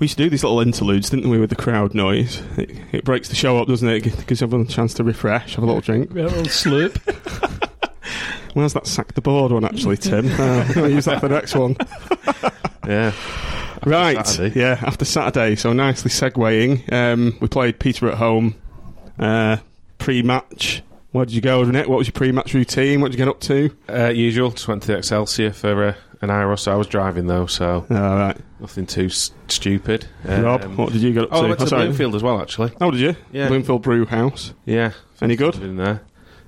we 0.00 0.06
used 0.06 0.16
to 0.16 0.24
do 0.24 0.30
these 0.30 0.42
little 0.42 0.60
interludes, 0.60 1.10
didn't 1.10 1.28
we, 1.28 1.38
with 1.38 1.50
the 1.50 1.56
crowd 1.56 1.94
noise? 1.94 2.42
It, 2.56 2.70
it 2.92 3.04
breaks 3.04 3.28
the 3.28 3.34
show 3.36 3.58
up, 3.58 3.68
doesn't 3.68 3.88
it? 3.88 4.06
It 4.06 4.26
gives 4.26 4.42
everyone 4.42 4.66
a 4.66 4.70
chance 4.70 4.94
to 4.94 5.04
refresh, 5.04 5.54
have 5.54 5.62
a 5.62 5.66
little 5.66 5.82
drink. 5.82 6.10
Yeah, 6.14 6.22
A 6.22 6.24
little 6.24 6.44
slurp. 6.44 6.96
Where's 8.54 8.72
that 8.72 8.86
sack 8.86 9.12
the 9.14 9.20
board 9.20 9.52
one 9.52 9.64
actually, 9.64 9.98
Tim? 9.98 10.26
Uh, 10.40 10.64
I'm 10.66 10.72
going 10.72 10.88
to 10.88 10.94
use 10.94 11.04
that 11.04 11.20
for 11.20 11.28
the 11.28 11.34
next 11.34 11.54
one. 11.54 11.76
Yeah. 12.86 13.12
Right. 13.84 14.26
Saturday. 14.26 14.58
Yeah, 14.58 14.78
after 14.82 15.04
Saturday. 15.04 15.54
So 15.54 15.72
nicely 15.72 16.10
segueing. 16.10 16.90
Um, 16.92 17.36
we 17.40 17.46
played 17.48 17.78
Peter 17.78 18.08
at 18.10 18.18
home. 18.18 18.54
Uh, 19.18 19.58
pre-match. 19.98 20.82
Where 21.12 21.24
did 21.26 21.34
you 21.34 21.40
go, 21.40 21.62
Nick? 21.64 21.88
What 21.88 21.98
was 21.98 22.06
your 22.08 22.12
pre-match 22.12 22.54
routine? 22.54 23.00
What 23.00 23.10
did 23.10 23.18
you 23.18 23.24
get 23.24 23.30
up 23.30 23.40
to? 23.40 23.76
Uh, 23.88 24.08
usual, 24.08 24.50
just 24.50 24.66
went 24.66 24.82
to 24.82 24.88
the 24.88 24.98
Excelsior 24.98 25.52
for 25.52 25.84
uh, 25.84 25.94
an 26.22 26.30
hour 26.30 26.50
or 26.50 26.56
so. 26.56 26.72
I 26.72 26.76
was 26.76 26.86
driving 26.86 27.26
though, 27.26 27.46
so 27.46 27.86
All 27.90 27.96
right. 27.96 28.36
nothing 28.60 28.86
too 28.86 29.06
s- 29.06 29.30
stupid. 29.48 30.06
Rob, 30.24 30.62
Um, 30.64 30.76
what 30.76 30.92
did 30.92 31.02
you 31.02 31.12
get 31.12 31.24
up 31.24 31.28
Oh, 31.32 31.40
to? 31.40 31.44
I 31.44 31.48
went 31.48 31.60
to 31.60 31.66
sorry. 31.66 31.84
Bloomfield 31.86 32.14
as 32.14 32.22
well, 32.22 32.40
actually. 32.40 32.72
Oh, 32.80 32.90
did 32.90 33.00
you? 33.00 33.16
Yeah. 33.32 33.48
Bloomfield 33.48 33.82
Brew 33.82 34.06
House. 34.06 34.52
Yeah. 34.66 34.92
Any 35.22 35.36
good? 35.36 35.56
In 35.56 35.76
there. 35.76 36.02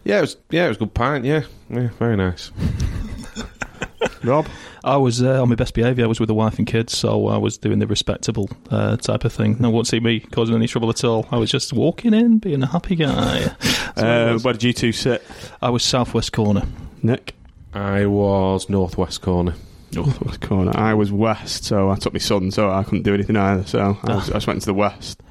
Yeah, 0.05 0.19
it 0.19 0.23
was. 0.23 0.37
Yeah, 0.51 0.65
it 0.65 0.69
was 0.69 0.77
a 0.79 0.81
good 0.81 0.95
pint. 0.95 1.25
Yeah, 1.25 1.43
yeah, 1.71 1.89
very 1.99 2.17
nice. 2.17 2.51
Rob? 4.25 4.47
I 4.85 4.97
was 4.97 5.23
uh, 5.23 5.41
on 5.41 5.49
my 5.49 5.55
best 5.55 5.75
behaviour. 5.75 6.05
I 6.05 6.09
was 6.09 6.19
with 6.19 6.27
the 6.27 6.35
wife 6.35 6.59
and 6.59 6.67
kids, 6.67 6.97
so 6.97 7.29
I 7.29 7.37
was 7.37 7.57
doing 7.57 7.79
the 7.79 7.87
respectable 7.87 8.49
uh, 8.71 8.97
type 8.97 9.25
of 9.25 9.33
thing. 9.33 9.57
No 9.61 9.69
one 9.69 9.75
won't 9.75 9.87
see 9.87 10.01
me 10.01 10.19
causing 10.21 10.57
any 10.57 10.67
trouble 10.67 10.91
at 10.91 11.05
all. 11.05 11.27
I 11.31 11.37
was 11.37 11.51
just 11.51 11.73
walking 11.73 12.13
in, 12.13 12.39
being 12.39 12.63
a 12.63 12.67
happy 12.67 12.97
guy. 12.97 13.41
That's 13.61 13.97
what 13.97 14.05
it 14.07 14.29
Uh, 14.29 14.33
was. 14.33 14.45
where 14.45 14.53
did 14.55 14.65
you 14.65 14.73
two 14.73 14.91
sit? 14.93 15.23
I 15.61 15.71
was 15.71 15.85
southwest 15.85 16.33
corner. 16.33 16.63
Nick? 17.03 17.35
I 17.73 18.07
was 18.07 18.69
northwest 18.69 19.23
corner. 19.23 19.55
Northwest 19.93 20.41
corner. 20.49 20.73
I 20.75 20.95
was 20.95 21.11
west, 21.13 21.65
so 21.65 21.91
I 21.91 21.97
took 21.97 22.13
my 22.13 22.19
son, 22.19 22.51
so 22.51 22.71
I 22.71 22.85
couldn't 22.85 23.03
do 23.03 23.15
anything 23.15 23.37
either. 23.37 23.65
So 23.67 23.99
I, 24.03 24.15
was, 24.15 24.31
I 24.31 24.35
just 24.35 24.47
went 24.47 24.61
to 24.61 24.67
the 24.67 24.75
west. 24.75 25.23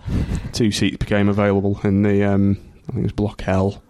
Two 0.54 0.72
seats 0.72 0.98
became 0.98 1.30
available 1.30 1.80
in 1.84 2.04
the, 2.04 2.24
um, 2.24 2.58
I 2.90 2.94
think 2.94 3.00
it 3.00 3.04
was 3.04 3.12
Block 3.12 3.48
L. 3.48 3.82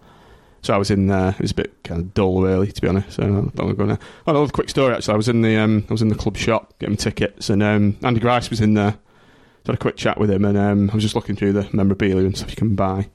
So 0.62 0.72
I 0.72 0.76
was 0.76 0.90
in 0.90 1.08
there. 1.08 1.30
It 1.30 1.40
was 1.40 1.50
a 1.50 1.56
bit 1.56 1.82
kind 1.82 2.00
of 2.00 2.14
dull, 2.14 2.40
really, 2.40 2.70
to 2.70 2.80
be 2.80 2.86
honest. 2.86 3.14
So 3.14 3.24
I 3.24 3.26
don't 3.26 3.56
want 3.56 3.70
to 3.70 3.74
go 3.74 3.86
there. 3.86 3.98
Oh, 4.26 4.30
another 4.30 4.52
quick 4.52 4.70
story. 4.70 4.94
Actually, 4.94 5.14
I 5.14 5.16
was 5.16 5.28
in 5.28 5.42
the, 5.42 5.56
um, 5.56 5.84
I 5.88 5.92
was 5.92 6.02
in 6.02 6.08
the 6.08 6.14
club 6.14 6.36
shop 6.36 6.78
getting 6.78 6.96
tickets, 6.96 7.50
and 7.50 7.62
um, 7.62 7.96
Andy 8.02 8.20
Grice 8.20 8.48
was 8.48 8.60
in 8.60 8.74
there. 8.74 8.92
So 8.92 9.70
I 9.70 9.72
had 9.72 9.74
a 9.74 9.78
quick 9.78 9.96
chat 9.96 10.18
with 10.18 10.30
him, 10.30 10.44
and 10.44 10.56
um, 10.56 10.90
I 10.90 10.94
was 10.94 11.02
just 11.02 11.16
looking 11.16 11.36
through 11.36 11.54
the 11.54 11.68
memorabilia 11.72 12.24
and 12.24 12.36
stuff 12.36 12.50
you 12.50 12.56
can 12.56 12.76
buy. 12.76 13.08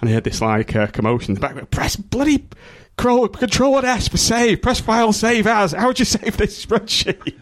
And 0.00 0.08
he 0.08 0.14
had 0.14 0.24
this 0.24 0.40
like 0.40 0.76
uh, 0.76 0.86
commotion 0.88 1.30
in 1.30 1.34
the 1.34 1.40
back. 1.40 1.70
Press 1.70 1.96
bloody 1.96 2.46
Control, 2.96 3.28
control 3.28 3.76
and 3.76 3.86
S 3.86 4.08
for 4.08 4.16
save. 4.16 4.62
Press 4.62 4.80
file 4.80 5.12
save 5.12 5.46
as. 5.46 5.72
How 5.72 5.88
would 5.88 5.98
you 5.98 6.06
save 6.06 6.38
this 6.38 6.64
spreadsheet? 6.64 7.34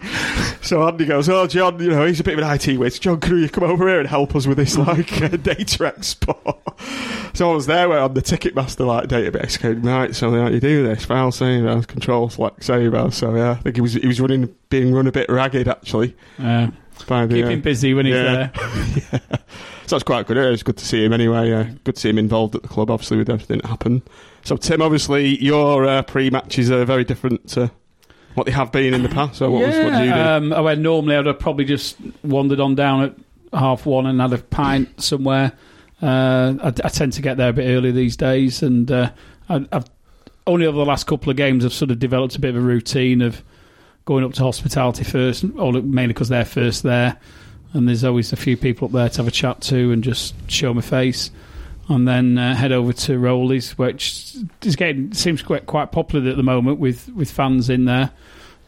so 0.64 0.86
Andy 0.86 1.06
goes, 1.06 1.28
"Oh, 1.28 1.46
John, 1.46 1.80
you 1.80 1.90
know 1.90 2.04
he's 2.04 2.18
a 2.18 2.24
bit 2.24 2.36
of 2.36 2.44
an 2.44 2.52
IT 2.52 2.76
whiz. 2.76 2.98
John, 2.98 3.20
can 3.20 3.40
you 3.40 3.48
come 3.48 3.62
over 3.62 3.86
here 3.86 4.00
and 4.00 4.08
help 4.08 4.34
us 4.34 4.48
with 4.48 4.56
this 4.56 4.76
like 4.76 5.12
uh, 5.22 5.28
data 5.28 5.86
export?" 5.86 6.58
so 7.34 7.52
I 7.52 7.54
was 7.54 7.66
there 7.66 7.88
where 7.88 8.00
on 8.00 8.14
the 8.14 8.20
Ticketmaster 8.20 8.84
like 8.84 9.08
database 9.08 9.60
going, 9.62 9.82
right. 9.82 10.14
So 10.14 10.32
how 10.32 10.48
you 10.48 10.58
do 10.58 10.82
this? 10.82 11.04
File 11.04 11.30
save 11.30 11.64
as, 11.66 11.86
control 11.86 12.28
select 12.30 12.64
save 12.64 12.92
as. 12.92 13.14
So 13.16 13.36
yeah, 13.36 13.52
I 13.52 13.54
think 13.54 13.76
he 13.76 13.80
was 13.80 13.94
he 13.94 14.08
was 14.08 14.20
running 14.20 14.52
being 14.70 14.92
run 14.92 15.06
a 15.06 15.12
bit 15.12 15.28
ragged 15.28 15.68
actually. 15.68 16.16
Uh, 16.36 16.72
By 17.06 17.26
the, 17.26 17.34
keep 17.36 17.44
uh, 17.44 17.48
him 17.50 17.60
busy 17.60 17.94
when 17.94 18.06
he's 18.06 18.16
yeah. 18.16 18.50
there. 18.50 19.20
So 19.86 19.96
that's 19.96 20.04
quite 20.04 20.26
good. 20.26 20.38
It 20.38 20.50
was 20.50 20.62
good 20.62 20.78
to 20.78 20.84
see 20.84 21.04
him 21.04 21.12
anyway. 21.12 21.52
Uh, 21.52 21.64
good 21.84 21.96
to 21.96 22.00
see 22.00 22.08
him 22.08 22.18
involved 22.18 22.54
at 22.54 22.62
the 22.62 22.68
club, 22.68 22.90
obviously, 22.90 23.18
with 23.18 23.28
everything 23.28 23.58
that 23.58 23.66
happened. 23.68 24.02
So, 24.44 24.56
Tim, 24.56 24.82
obviously, 24.82 25.42
your 25.42 25.86
uh, 25.86 26.02
pre 26.02 26.30
matches 26.30 26.70
are 26.70 26.84
very 26.84 27.04
different 27.04 27.48
to 27.50 27.70
what 28.34 28.44
they 28.44 28.52
have 28.52 28.70
been 28.72 28.92
in 28.92 29.02
the 29.02 29.08
past. 29.08 29.36
So, 29.36 29.50
what, 29.50 29.66
was, 29.66 29.76
what 29.76 29.92
did 29.92 30.06
you 30.06 30.14
do? 30.14 30.20
Um, 30.20 30.52
I 30.52 30.60
went 30.60 30.80
normally 30.80 31.16
I'd 31.16 31.26
have 31.26 31.38
probably 31.38 31.64
just 31.64 31.96
wandered 32.22 32.60
on 32.60 32.74
down 32.74 33.02
at 33.02 33.14
half 33.58 33.86
one 33.86 34.06
and 34.06 34.20
had 34.20 34.32
a 34.32 34.38
pint 34.38 35.00
somewhere. 35.02 35.52
Uh, 36.02 36.54
I, 36.62 36.68
I 36.68 36.88
tend 36.88 37.14
to 37.14 37.22
get 37.22 37.38
there 37.38 37.48
a 37.48 37.52
bit 37.52 37.68
early 37.68 37.90
these 37.90 38.16
days, 38.16 38.62
and 38.62 38.90
uh, 38.90 39.10
I, 39.48 39.66
I've 39.72 39.86
only 40.46 40.66
over 40.66 40.76
the 40.76 40.84
last 40.84 41.06
couple 41.06 41.30
of 41.30 41.36
games 41.36 41.64
I've 41.64 41.72
sort 41.72 41.90
of 41.90 41.98
developed 41.98 42.36
a 42.36 42.40
bit 42.40 42.50
of 42.50 42.56
a 42.56 42.60
routine 42.60 43.22
of 43.22 43.42
going 44.04 44.24
up 44.24 44.34
to 44.34 44.42
hospitality 44.42 45.04
first, 45.04 45.42
mainly 45.44 46.08
because 46.08 46.28
they're 46.28 46.44
first 46.44 46.82
there, 46.82 47.16
and 47.72 47.88
there's 47.88 48.04
always 48.04 48.32
a 48.32 48.36
few 48.36 48.58
people 48.58 48.86
up 48.86 48.92
there 48.92 49.08
to 49.08 49.16
have 49.16 49.28
a 49.28 49.30
chat 49.30 49.62
to 49.62 49.92
and 49.92 50.04
just 50.04 50.34
show 50.50 50.74
my 50.74 50.82
face. 50.82 51.30
And 51.88 52.08
then 52.08 52.38
uh, 52.38 52.54
head 52.54 52.72
over 52.72 52.92
to 52.92 53.18
Rollies, 53.18 53.72
which 53.72 54.36
is 54.62 54.74
getting 54.74 55.12
seems 55.12 55.42
quite 55.42 55.66
quite 55.66 55.92
popular 55.92 56.30
at 56.30 56.36
the 56.36 56.42
moment 56.42 56.78
with, 56.78 57.08
with 57.10 57.30
fans 57.30 57.68
in 57.68 57.84
there. 57.84 58.10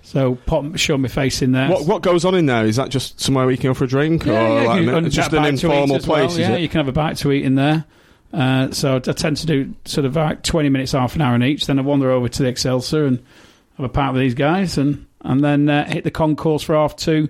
So 0.03 0.37
pop, 0.47 0.77
show 0.77 0.97
my 0.99 1.09
face 1.09 1.43
in 1.43 1.53
there. 1.53 1.69
what, 1.69 1.87
what 1.87 2.03
goes 2.03 2.25
on 2.25 2.35
in 2.35 2.47
there? 2.47 2.65
Is 2.65 2.77
that 2.77 2.91
just 2.91 3.21
somewhere 3.21 3.45
where 3.45 3.51
you 3.51 3.59
can 3.59 3.71
go 3.71 3.75
for 3.75 3.85
a 3.85 3.89
drink? 3.89 4.27
or 4.27 4.65
like, 4.65 4.83
you 4.83 4.97
it's 4.99 5.17
just 5.17 5.33
an 5.33 5.45
informal 5.47 5.97
as 5.97 6.07
well. 6.07 6.31
Yeah, 6.31 6.53
it? 6.53 6.61
you 6.61 6.69
can 6.69 6.79
have 6.79 6.89
a 6.89 6.93
bite 6.93 7.17
to 7.19 7.33
eat 7.33 7.45
in 7.45 7.57
there. 7.57 7.85
Uh, 8.33 8.71
so 8.71 8.97
I 8.97 9.01
tend 9.01 9.39
to 9.39 9.47
do 9.47 9.75
sort 9.85 10.05
of 10.05 10.15
like 10.15 10.43
20 10.43 10.69
minutes, 10.69 10.93
half 10.93 11.15
an 11.17 11.23
hour 11.23 11.35
in 11.35 11.43
each. 11.43 11.67
Then 11.67 11.79
I 11.79 11.83
wander 11.83 12.11
over 12.11 12.29
to 12.29 12.43
the 12.43 12.49
Excelsior 12.49 13.07
and 13.07 13.19
have 13.79 13.87
a 13.87 13.89
pint 13.89 14.13
with 14.13 14.23
these 14.23 14.35
guys, 14.35 14.79
and 14.79 15.07
and 15.23 15.43
then 15.43 15.69
uh, 15.69 15.87
hit 15.87 16.05
the 16.05 16.11
concourse 16.11 16.63
for 16.63 16.75
half 16.75 16.95
two. 16.97 17.29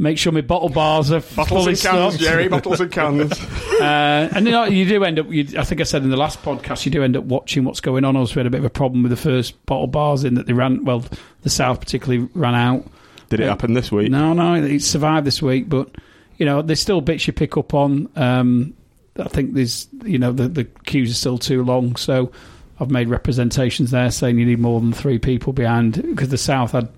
Make 0.00 0.16
sure 0.16 0.30
my 0.30 0.42
bottle 0.42 0.68
bars 0.68 1.10
are 1.10 1.20
Bottles 1.20 1.48
fully 1.48 1.72
and 1.72 1.80
cans, 1.80 2.14
stocked. 2.14 2.18
Jerry. 2.18 2.48
Bottles 2.48 2.80
and 2.80 2.90
cans. 2.92 3.32
Uh, 3.78 4.28
and 4.34 4.44
you 4.44 4.50
know, 4.50 4.64
you 4.64 4.84
do 4.84 5.04
end 5.04 5.20
up. 5.20 5.30
You, 5.30 5.46
I 5.56 5.62
think 5.62 5.80
I 5.80 5.84
said 5.84 6.02
in 6.02 6.10
the 6.10 6.16
last 6.16 6.42
podcast, 6.42 6.84
you 6.84 6.90
do 6.90 7.04
end 7.04 7.16
up 7.16 7.22
watching 7.22 7.62
what's 7.62 7.80
going 7.80 8.04
on. 8.04 8.16
Also, 8.16 8.34
we 8.34 8.40
had 8.40 8.46
a 8.48 8.50
bit 8.50 8.58
of 8.58 8.64
a 8.64 8.70
problem 8.70 9.04
with 9.04 9.10
the 9.10 9.16
first 9.16 9.64
bottle 9.66 9.86
bars 9.86 10.24
in 10.24 10.34
that 10.34 10.46
they 10.48 10.52
ran. 10.52 10.84
Well, 10.84 11.04
the 11.42 11.48
South 11.48 11.78
particularly 11.78 12.28
ran 12.34 12.56
out. 12.56 12.84
Did 13.30 13.38
it 13.38 13.46
happen 13.46 13.74
this 13.74 13.92
week? 13.92 14.10
No, 14.10 14.32
no, 14.32 14.54
it 14.54 14.82
survived 14.82 15.28
this 15.28 15.40
week, 15.40 15.68
but 15.68 15.94
you 16.38 16.44
know, 16.44 16.60
there's 16.60 16.80
still 16.80 17.00
bits 17.00 17.28
you 17.28 17.32
pick 17.32 17.56
up 17.56 17.72
on. 17.72 18.08
Um, 18.16 18.74
I 19.16 19.28
think 19.28 19.54
there's, 19.54 19.86
you 20.02 20.18
know, 20.18 20.32
the 20.32 20.48
the 20.48 20.64
queues 20.64 21.12
are 21.12 21.14
still 21.14 21.38
too 21.38 21.62
long, 21.62 21.94
so 21.94 22.32
I've 22.80 22.90
made 22.90 23.08
representations 23.08 23.92
there 23.92 24.10
saying 24.10 24.40
you 24.40 24.46
need 24.46 24.58
more 24.58 24.80
than 24.80 24.92
three 24.92 25.18
people 25.20 25.52
behind 25.52 26.02
because 26.02 26.30
the 26.30 26.38
South 26.38 26.72
had 26.72 26.88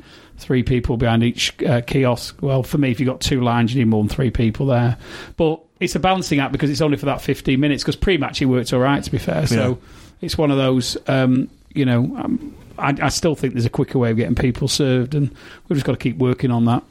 three 0.40 0.62
people 0.62 0.96
behind 0.96 1.22
each 1.22 1.55
uh, 1.62 1.81
kiosk. 1.83 2.37
Well, 2.42 2.62
for 2.62 2.79
me, 2.79 2.90
if 2.90 2.98
you've 2.98 3.09
got 3.09 3.20
two 3.20 3.40
lines, 3.40 3.74
you 3.74 3.81
need 3.85 3.88
more 3.90 4.03
than 4.03 4.09
three 4.09 4.31
people 4.31 4.66
there. 4.66 4.96
But 5.37 5.61
it's 5.79 5.94
a 5.94 6.00
balancing 6.00 6.40
act 6.40 6.53
because 6.53 6.70
it's 6.70 6.81
only 6.81 6.96
for 6.96 7.07
that 7.07 7.20
15 7.22 7.59
minutes. 7.61 7.83
Because 7.83 7.96
pre-match 7.96 8.42
it 8.42 8.46
worked 8.46 8.72
all 8.72 8.81
right, 8.81 9.03
to 9.03 9.11
be 9.11 9.18
fair. 9.18 9.46
So 9.46 9.79
it's 10.20 10.37
one 10.37 10.50
of 10.50 10.57
those, 10.57 10.96
um, 11.07 11.48
you 11.74 11.85
know. 11.85 12.00
Um, 12.16 12.57
I, 12.79 12.96
I 13.03 13.09
still 13.11 13.35
think 13.35 13.53
there's 13.55 13.66
a 13.66 13.70
quicker 13.70 13.98
way 13.98 14.11
of 14.11 14.16
getting 14.16 14.35
people 14.35 14.66
served, 14.66 15.14
and 15.14 15.29
we've 15.68 15.76
just 15.76 15.85
got 15.85 15.92
to 15.92 15.98
keep 15.98 16.16
working 16.16 16.50
on 16.50 16.64
that. 16.64 16.83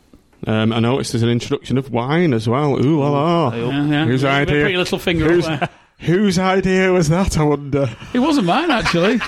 Um, 0.47 0.71
I 0.71 0.79
noticed 0.79 1.11
there's 1.13 1.23
an 1.23 1.29
introduction 1.29 1.77
of 1.77 1.91
wine 1.91 2.33
as 2.33 2.47
well. 2.47 2.79
Ooh 2.85 2.99
la 2.99 3.09
la. 3.09 3.55
Yeah, 3.55 3.85
yeah. 3.85 4.05
Whose 4.05 4.21
Put 4.21 4.29
idea? 4.29 4.69
your 4.69 4.77
little 4.77 4.99
finger 4.99 5.25
Whose, 5.27 5.47
up 5.47 5.59
there. 5.59 5.69
whose 5.99 6.39
idea 6.39 6.91
was 6.93 7.09
that? 7.09 7.37
I 7.37 7.43
wonder. 7.43 7.89
It 8.13 8.19
wasn't 8.19 8.45
mine, 8.45 8.71
actually. 8.71 9.19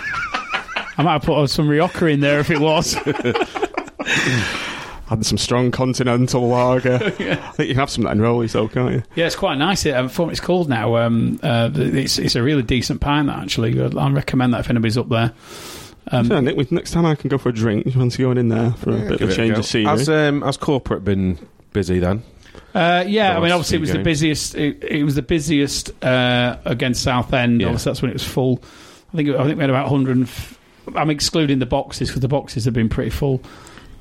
I 0.98 1.04
might 1.04 1.14
have 1.14 1.24
put 1.24 1.50
some 1.50 1.68
Rioja 1.68 2.06
in 2.06 2.20
there 2.20 2.40
if 2.40 2.50
it 2.52 2.60
was. 2.60 2.96
Had 5.08 5.26
some 5.26 5.38
strong 5.38 5.72
continental 5.72 6.48
lager. 6.48 6.96
I 7.04 7.10
think 7.10 7.60
you 7.68 7.74
can 7.74 7.76
have 7.76 7.90
some 7.90 8.06
of 8.06 8.10
that 8.10 8.16
in 8.18 8.24
Rollies 8.24 8.54
though, 8.54 8.70
can't 8.70 8.94
you? 8.94 9.04
yeah, 9.16 9.26
it's 9.26 9.36
quite 9.36 9.58
nice. 9.58 9.86
It, 9.86 9.94
um, 9.94 10.10
it's 10.30 10.40
called 10.40 10.70
now. 10.70 10.96
Um, 10.98 11.38
uh, 11.44 11.70
it's, 11.74 12.18
it's 12.18 12.36
a 12.36 12.42
really 12.44 12.64
decent 12.64 13.02
pint, 13.02 13.28
that, 13.28 13.40
actually. 13.40 13.78
I 13.82 14.10
recommend 14.12 14.54
that 14.54 14.62
if 14.62 14.70
anybody's 14.70 14.98
up 14.98 15.10
there. 15.10 15.34
Um, 16.12 16.28
So, 16.28 16.40
Nick, 16.40 16.72
next 16.72 16.92
time 16.92 17.06
I 17.06 17.16
can 17.16 17.28
go 17.30 17.38
for 17.38 17.50
a 17.50 17.54
drink. 17.54 17.86
You 17.86 17.92
fancy 17.92 18.24
go 18.24 18.32
in 18.32 18.48
there 18.48 18.72
for 18.72 18.92
a 18.92 19.10
bit 19.10 19.22
of 19.22 19.30
a 19.30 19.36
change 19.36 19.56
go. 19.56 19.60
of 19.60 19.66
scenery? 19.66 19.90
Has, 19.98 20.08
um, 20.08 20.42
has 20.44 20.56
corporate 20.56 21.04
been 21.04 21.38
busy 21.74 22.00
then? 22.00 22.24
Uh, 22.74 23.04
yeah, 23.06 23.34
The 23.34 23.40
I 23.40 23.42
mean, 23.44 23.52
obviously, 23.52 23.76
it 23.76 23.80
few 23.80 23.82
was 23.82 23.92
the 23.92 24.00
busiest. 24.04 24.56
It, 24.56 24.82
it 24.82 25.04
was 25.04 25.16
the 25.16 25.22
busiest 25.22 25.92
uh, 26.06 26.58
against 26.64 27.04
Southend. 27.04 27.60
Yeah. 27.60 27.68
Obviously, 27.68 27.90
that's 27.90 28.02
when 28.02 28.12
it 28.12 28.16
was 28.16 28.26
full. 28.26 28.64
I 29.14 29.18
think. 29.18 29.30
I 29.30 29.44
think 29.44 29.58
we 29.58 29.62
had 29.62 29.70
about 29.70 29.92
100. 29.92 30.16
and 30.16 30.26
f- 30.26 30.58
I'm 30.96 31.10
excluding 31.10 31.60
the 31.60 31.66
boxes 31.66 32.08
because 32.08 32.22
the 32.22 32.30
boxes 32.30 32.64
have 32.64 32.74
been 32.74 32.88
pretty 32.88 33.10
full. 33.12 33.42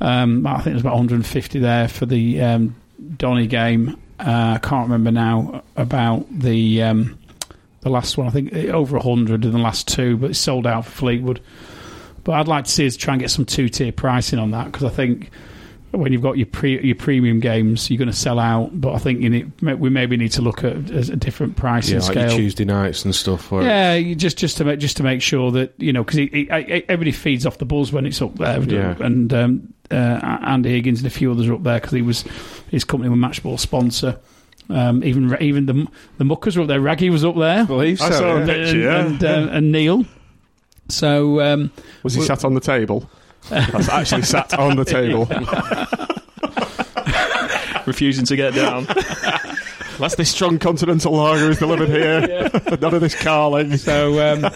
Um, 0.00 0.46
I 0.46 0.54
think 0.56 0.72
there's 0.74 0.80
about 0.80 0.94
150 0.94 1.58
there 1.58 1.88
for 1.88 2.06
the 2.06 2.40
um, 2.40 2.76
Donny 3.16 3.46
game. 3.46 4.00
Uh, 4.18 4.54
I 4.56 4.58
can't 4.58 4.88
remember 4.88 5.10
now 5.10 5.62
about 5.76 6.26
the 6.30 6.82
um, 6.82 7.18
the 7.80 7.90
last 7.90 8.18
one. 8.18 8.26
I 8.26 8.30
think 8.30 8.52
over 8.52 8.96
100 8.96 9.44
in 9.44 9.52
the 9.52 9.58
last 9.58 9.88
two, 9.88 10.16
but 10.16 10.30
it's 10.30 10.38
sold 10.38 10.66
out 10.66 10.84
for 10.84 10.90
Fleetwood. 10.90 11.40
But 12.24 12.32
I'd 12.32 12.48
like 12.48 12.64
to 12.64 12.70
see 12.70 12.86
us 12.86 12.96
try 12.96 13.14
and 13.14 13.20
get 13.20 13.30
some 13.30 13.46
two 13.46 13.68
tier 13.68 13.92
pricing 13.92 14.38
on 14.38 14.50
that 14.50 14.66
because 14.66 14.84
I 14.84 14.90
think 14.90 15.30
when 15.92 16.12
you've 16.12 16.22
got 16.22 16.37
your 16.37 16.46
pre, 16.46 16.81
your 16.85 16.94
premium 16.94 17.40
games, 17.40 17.90
you're 17.90 17.98
going 17.98 18.11
to 18.11 18.16
sell 18.16 18.38
out. 18.38 18.81
But 18.81 18.94
I 18.94 18.98
think 18.98 19.20
you 19.22 19.31
need, 19.31 19.61
we 19.61 19.90
maybe 19.90 20.16
need 20.16 20.33
to 20.33 20.42
look 20.42 20.62
at 20.62 20.72
a, 20.90 20.98
a 21.12 21.16
different 21.16 21.57
pricing 21.57 21.94
Yeah, 22.00 22.07
like 22.07 22.14
your 22.14 22.29
scale. 22.29 22.37
Tuesday 22.38 22.64
nights 22.64 23.05
and 23.05 23.14
stuff. 23.14 23.50
Where 23.50 23.62
yeah, 23.62 23.94
you 23.94 24.14
just 24.14 24.38
just 24.38 24.57
to 24.59 24.64
make 24.64 24.79
just 24.79 24.96
to 24.98 25.03
make 25.03 25.20
sure 25.22 25.50
that 25.53 25.74
you 25.79 25.92
know 25.92 26.05
because 26.05 26.20
everybody 26.50 27.12
feeds 27.12 27.44
off 27.46 27.59
the 27.59 27.64
buzz 27.66 27.92
when 27.92 28.07
it's 28.07 28.22
up 28.22 28.37
there, 28.37 28.61
Yeah. 28.62 28.96
and 29.00 29.33
um, 29.35 29.74
uh, 29.90 30.38
Andy 30.42 30.70
Higgins 30.70 31.00
and 31.00 31.07
a 31.07 31.11
few 31.11 31.33
others 31.33 31.48
are 31.48 31.55
up 31.55 31.64
there 31.64 31.79
because 31.81 31.92
he 31.92 32.03
was 32.03 32.22
his 32.70 32.85
company 32.85 33.09
was 33.11 33.18
matchball 33.18 33.59
sponsor. 33.59 34.18
Um, 34.68 35.03
even 35.03 35.37
even 35.40 35.66
the 35.66 35.88
the 36.18 36.24
muckers 36.24 36.57
were 36.57 36.62
up 36.62 36.68
there. 36.68 36.81
Raggy 36.81 37.11
was 37.11 37.24
up 37.24 37.35
there. 37.37 37.62
I 37.62 37.64
believe 37.64 38.00
I 38.00 38.11
so. 38.11 38.18
saw 38.18 38.37
yeah. 38.37 38.44
a 38.46 38.68
and, 38.68 38.81
yeah. 38.81 39.05
and, 39.07 39.24
uh, 39.24 39.48
and 39.53 39.72
Neil. 39.72 40.07
So 40.88 41.40
um, 41.40 41.72
Was 42.05 42.14
he 42.14 42.20
Well- 42.20 42.29
sat 42.29 42.44
on 42.44 42.55
the 42.55 42.61
table? 42.61 43.09
That's 43.48 43.88
actually 43.88 44.22
sat 44.22 44.59
on 44.59 44.76
the 44.76 44.85
table. 44.85 45.26
refusing 47.87 48.24
to 48.26 48.37
get 48.37 48.55
down. 48.55 48.87
That's 49.98 50.14
this 50.14 50.31
strong 50.31 50.59
continental 50.59 51.12
lager 51.12 51.50
is 51.50 51.59
delivered 51.59 51.90
here. 51.90 52.50
None 52.81 52.94
of 52.94 53.03
this 53.03 53.20
carling. 53.20 53.76
So, 53.76 54.33
um, 54.33 54.50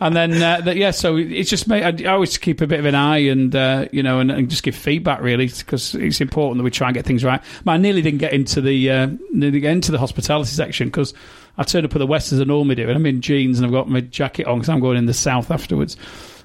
and 0.00 0.16
then 0.16 0.42
uh, 0.42 0.60
that, 0.62 0.76
yeah, 0.76 0.90
so 0.90 1.16
it's 1.16 1.48
just 1.48 1.68
made, 1.68 2.04
I 2.04 2.12
always 2.12 2.36
keep 2.36 2.60
a 2.60 2.66
bit 2.66 2.80
of 2.80 2.84
an 2.84 2.96
eye 2.96 3.18
and 3.18 3.54
uh, 3.54 3.86
you 3.92 4.02
know 4.02 4.18
and, 4.18 4.30
and 4.30 4.50
just 4.50 4.64
give 4.64 4.74
feedback 4.74 5.20
really 5.20 5.46
because 5.46 5.94
it's 5.94 6.20
important 6.20 6.58
that 6.58 6.64
we 6.64 6.72
try 6.72 6.88
and 6.88 6.94
get 6.94 7.06
things 7.06 7.22
right. 7.22 7.40
But 7.64 7.72
I 7.72 7.76
nearly 7.76 8.02
didn't 8.02 8.18
get 8.18 8.32
into 8.32 8.60
the 8.60 8.90
uh, 8.90 9.08
nearly 9.30 9.60
get 9.60 9.72
into 9.72 9.92
the 9.92 9.98
hospitality 9.98 10.50
section 10.50 10.88
because 10.88 11.14
I 11.58 11.62
turned 11.62 11.84
up 11.84 11.94
at 11.94 11.98
the 11.98 12.06
West 12.06 12.32
as 12.32 12.40
I 12.40 12.44
normally 12.44 12.74
do, 12.74 12.88
and 12.88 12.96
I'm 12.96 13.06
in 13.06 13.20
jeans 13.20 13.58
and 13.58 13.66
I've 13.66 13.72
got 13.72 13.88
my 13.88 14.00
jacket 14.00 14.46
on 14.46 14.58
because 14.58 14.68
I'm 14.68 14.80
going 14.80 14.98
in 14.98 15.06
the 15.06 15.14
South 15.14 15.52
afterwards. 15.52 15.96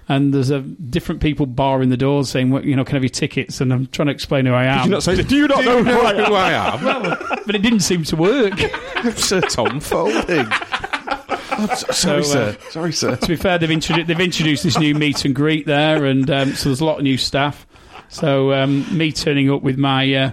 And 0.10 0.34
there's 0.34 0.50
a 0.50 0.60
different 0.60 1.22
people 1.22 1.46
barring 1.46 1.90
the 1.90 1.98
doors 1.98 2.30
saying, 2.30 2.50
"What 2.50 2.66
you 2.66 2.76
know, 2.76 2.84
can 2.84 2.96
I 2.96 2.98
have 2.98 3.04
your 3.04 3.10
tickets?" 3.10 3.62
And 3.62 3.72
I'm 3.72 3.88
trying 3.88 4.08
to 4.08 4.12
explain 4.12 4.46
who 4.46 4.54
I 4.54 4.64
Did 4.64 4.70
am, 4.72 4.86
you 4.86 4.92
not 4.92 5.04
say, 5.04 5.22
do 5.22 5.36
you 5.36 5.48
not 5.48 5.64
know 5.64 5.84
who 5.84 5.92
I 5.92 6.12
am? 6.12 6.26
Who 6.26 6.34
I 6.36 6.52
am? 6.52 7.18
but 7.46 7.56
it 7.56 7.62
didn't 7.62 7.80
seem 7.82 8.04
to 8.06 8.16
work. 8.16 8.60
Sir 9.16 9.42
Tom 9.42 9.80
Folding. 9.80 10.46
Sorry, 11.76 11.94
So, 11.94 12.18
uh, 12.18 12.24
sir. 12.24 12.58
Sorry, 12.72 12.92
sir. 12.92 13.16
to 13.16 13.28
be 13.28 13.36
fair, 13.36 13.58
they've 13.58 13.70
introduced 13.72 14.08
they've 14.08 14.20
introduced 14.20 14.64
this 14.64 14.78
new 14.78 14.96
meet 14.96 15.24
and 15.24 15.34
greet 15.36 15.66
there, 15.66 16.04
and 16.06 16.30
um, 16.30 16.54
so 16.54 16.70
there's 16.70 16.82
a 16.82 16.86
lot 16.86 16.98
of 16.98 17.04
new 17.04 17.18
staff. 17.18 17.66
So 18.10 18.54
um, 18.54 18.86
me 18.96 19.12
turning 19.12 19.50
up 19.52 19.62
with 19.62 19.78
my 19.78 20.14
uh, 20.14 20.32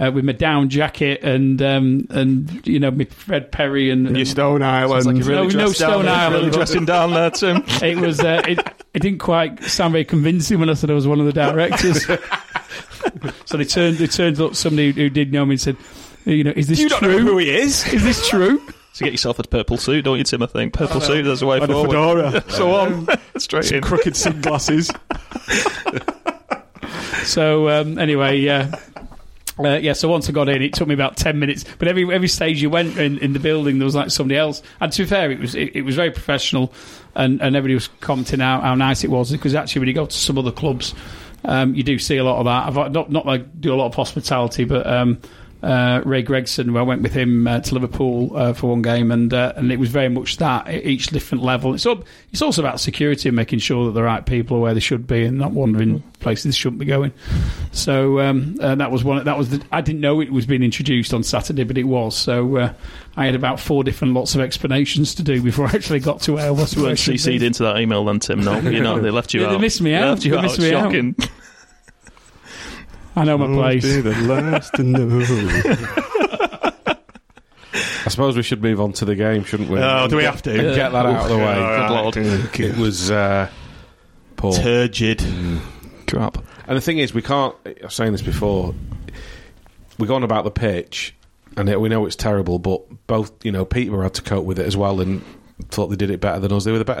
uh, 0.00 0.10
with 0.12 0.24
my 0.24 0.32
down 0.32 0.68
jacket 0.68 1.22
and 1.22 1.60
um, 1.60 2.06
and 2.10 2.66
you 2.66 2.78
know 2.80 2.90
my 2.90 3.04
Fred 3.04 3.52
Perry 3.52 3.90
and, 3.90 4.16
Your 4.16 4.24
Stone 4.24 4.62
Island. 4.62 5.06
Like 5.06 5.16
really 5.26 5.48
No, 5.54 5.66
no 5.66 5.72
Stone 5.72 6.08
Island, 6.08 6.34
really 6.46 6.50
dressing 6.50 6.84
down 6.84 7.12
there, 7.12 7.30
Tim. 7.30 7.62
it 7.82 7.98
was 7.98 8.20
uh, 8.20 8.42
it, 8.46 8.79
it 8.94 9.00
didn't 9.02 9.18
quite 9.18 9.62
sound 9.64 9.92
very 9.92 10.04
convincing 10.04 10.58
when 10.60 10.68
I 10.70 10.74
said 10.74 10.90
I 10.90 10.94
was 10.94 11.06
one 11.06 11.20
of 11.20 11.26
the 11.26 11.32
directors. 11.32 12.04
so 13.44 13.56
they 13.56 13.64
turned 13.64 13.96
they 13.98 14.06
turned 14.06 14.40
up 14.40 14.54
somebody 14.54 14.92
who 14.92 15.08
did 15.10 15.32
know 15.32 15.44
me 15.44 15.52
and 15.54 15.60
said, 15.60 15.76
you 16.24 16.44
know, 16.44 16.52
is 16.56 16.68
this 16.68 16.78
you 16.80 16.88
don't 16.88 17.02
know 17.02 17.08
true? 17.18 17.26
who 17.26 17.38
he 17.38 17.50
is. 17.50 17.86
Is 17.92 18.02
this 18.02 18.28
true? 18.28 18.60
So 18.92 19.04
get 19.04 19.12
yourself 19.12 19.38
a 19.38 19.44
purple 19.44 19.76
suit, 19.76 20.04
don't 20.04 20.18
you, 20.18 20.24
Tim? 20.24 20.42
I 20.42 20.46
think 20.46 20.72
purple 20.72 21.00
suit. 21.00 21.22
There's 21.22 21.42
a 21.42 21.46
way 21.46 21.58
And 21.60 21.70
a 21.70 21.72
forward. 21.72 21.90
fedora. 22.32 22.44
So 22.50 22.74
on, 22.74 23.06
straight 23.38 23.66
Some 23.66 23.76
in. 23.76 23.82
crooked 23.84 24.16
sunglasses. 24.16 24.90
So 27.24 27.68
um, 27.68 27.98
anyway, 27.98 28.38
yeah. 28.38 28.74
Uh, 29.58 29.76
yeah, 29.80 29.92
so 29.92 30.08
once 30.08 30.28
I 30.28 30.32
got 30.32 30.48
in, 30.48 30.60
it 30.62 30.72
took 30.72 30.88
me 30.88 30.94
about 30.94 31.16
ten 31.16 31.38
minutes. 31.38 31.64
But 31.78 31.86
every 31.86 32.12
every 32.12 32.26
stage 32.28 32.60
you 32.60 32.68
went 32.68 32.96
in, 32.98 33.18
in 33.18 33.32
the 33.32 33.38
building, 33.38 33.78
there 33.78 33.84
was 33.84 33.94
like 33.94 34.10
somebody 34.10 34.36
else. 34.38 34.60
And 34.80 34.90
to 34.92 35.02
be 35.02 35.08
fair, 35.08 35.30
it 35.30 35.38
was 35.38 35.54
it, 35.54 35.76
it 35.76 35.82
was 35.82 35.94
very 35.94 36.10
professional, 36.10 36.72
and, 37.14 37.40
and 37.40 37.56
everybody 37.56 37.74
was 37.74 37.88
commenting 38.00 38.40
how, 38.40 38.60
how 38.60 38.74
nice 38.74 39.04
it 39.04 39.10
was. 39.10 39.30
Because 39.30 39.54
actually, 39.54 39.80
when 39.80 39.88
you 39.88 39.94
go 39.94 40.06
to 40.06 40.16
some 40.16 40.38
other 40.38 40.52
clubs, 40.52 40.94
um, 41.44 41.74
you 41.74 41.82
do 41.82 41.98
see 41.98 42.16
a 42.16 42.24
lot 42.24 42.38
of 42.38 42.44
that. 42.44 42.66
I've 42.66 42.92
not 42.92 43.10
not 43.10 43.26
like 43.26 43.60
do 43.60 43.72
a 43.72 43.76
lot 43.76 43.86
of 43.86 43.94
hospitality, 43.94 44.64
but 44.64 44.86
um, 44.86 45.20
uh, 45.62 46.00
Ray 46.04 46.22
Gregson, 46.22 46.74
I 46.76 46.82
went 46.82 47.02
with 47.02 47.12
him 47.12 47.46
uh, 47.46 47.60
to 47.60 47.74
Liverpool 47.74 48.36
uh, 48.36 48.52
for 48.54 48.70
one 48.70 48.82
game, 48.82 49.10
and 49.10 49.32
uh, 49.32 49.52
and 49.56 49.70
it 49.70 49.78
was 49.78 49.90
very 49.90 50.08
much 50.08 50.38
that 50.38 50.66
at 50.68 50.84
each 50.86 51.08
different 51.08 51.44
level. 51.44 51.74
It's 51.74 51.84
all, 51.86 52.02
it's 52.32 52.42
also 52.42 52.62
about 52.62 52.80
security 52.80 53.28
and 53.28 53.36
making 53.36 53.58
sure 53.58 53.86
that 53.86 53.92
the 53.92 54.02
right 54.02 54.24
people 54.24 54.56
are 54.56 54.60
where 54.60 54.74
they 54.74 54.80
should 54.80 55.06
be 55.06 55.24
and 55.24 55.38
not 55.38 55.52
wandering 55.52 56.02
places 56.20 56.44
they 56.44 56.56
shouldn't 56.58 56.78
be 56.80 56.86
going. 56.86 57.12
So 57.72 58.20
um, 58.20 58.56
uh, 58.60 58.74
that 58.76 58.90
was 58.90 59.04
one. 59.04 59.24
That 59.24 59.36
was 59.38 59.50
the, 59.50 59.62
I 59.70 59.80
didn't 59.80 60.00
know 60.00 60.20
it 60.20 60.32
was 60.32 60.46
being 60.46 60.62
introduced 60.62 61.12
on 61.14 61.22
Saturday, 61.22 61.64
but 61.64 61.76
it 61.78 61.84
was. 61.84 62.16
So 62.16 62.56
uh, 62.56 62.72
I 63.16 63.26
had 63.26 63.34
about 63.34 63.60
four 63.60 63.84
different 63.84 64.14
lots 64.14 64.34
of 64.34 64.40
explanations 64.40 65.14
to 65.16 65.22
do 65.22 65.42
before 65.42 65.66
I 65.66 65.72
actually 65.72 66.00
got 66.00 66.20
to 66.22 66.32
where 66.34 66.46
I 66.46 66.50
was. 66.50 66.74
You 66.74 66.82
weren't 66.82 66.98
CC'd 66.98 67.42
into 67.42 67.62
that 67.64 67.78
email 67.78 68.04
then, 68.04 68.18
Tim. 68.20 68.40
No, 68.42 68.58
you 68.60 68.80
know 68.80 68.98
they 69.00 69.10
left 69.10 69.34
you 69.34 69.40
Yeah, 69.42 69.48
out. 69.48 69.52
they 69.52 69.58
missed 69.58 69.80
me 69.82 69.90
They 69.90 69.96
out. 69.96 70.08
left 70.10 70.24
you 70.24 70.30
They 70.32 70.36
out. 70.38 70.42
missed 70.42 70.58
me 70.60 70.74
out. 70.74 71.30
Shocking. 73.26 73.42
I 73.42 73.46
know 73.46 73.48
my 73.48 73.54
place. 73.54 73.84
Be 73.84 74.00
the 74.00 74.20
last 74.22 74.74
to 74.74 74.82
know. 74.82 75.20
I 78.04 78.08
suppose 78.08 78.36
we 78.36 78.42
should 78.42 78.62
move 78.62 78.80
on 78.80 78.92
to 78.94 79.04
the 79.04 79.14
game, 79.14 79.44
shouldn't 79.44 79.70
we? 79.70 79.78
Oh, 79.78 80.08
do 80.08 80.16
we 80.16 80.24
have 80.24 80.42
to? 80.42 80.50
And 80.50 80.74
get 80.74 80.90
that 80.90 81.06
out 81.06 81.22
of 81.24 81.28
the 81.28 81.36
way. 81.36 81.54
Good 81.54 81.90
lord. 81.90 82.16
It 82.58 82.76
was 82.76 83.10
uh, 83.10 83.48
poor. 84.36 84.52
Turgid. 84.54 85.22
Crap. 86.08 86.38
And 86.66 86.76
the 86.76 86.80
thing 86.80 86.98
is, 86.98 87.14
we 87.14 87.22
can't. 87.22 87.54
I 87.66 87.74
was 87.82 87.94
saying 87.94 88.12
this 88.12 88.22
before. 88.22 88.74
We're 89.98 90.06
going 90.06 90.22
about 90.22 90.44
the 90.44 90.50
pitch, 90.50 91.14
and 91.56 91.68
it, 91.68 91.80
we 91.80 91.88
know 91.90 92.06
it's 92.06 92.16
terrible. 92.16 92.58
But 92.58 93.06
both, 93.06 93.44
you 93.44 93.52
know, 93.52 93.64
Peterborough 93.64 94.04
had 94.04 94.14
to 94.14 94.22
cope 94.22 94.44
with 94.46 94.58
it 94.58 94.66
as 94.66 94.76
well, 94.76 95.00
and 95.00 95.22
thought 95.68 95.88
they 95.88 95.96
did 95.96 96.10
it 96.10 96.20
better 96.20 96.40
than 96.40 96.52
us. 96.52 96.64
They 96.64 96.72
were 96.72 96.78
the 96.78 96.84
better. 96.86 97.00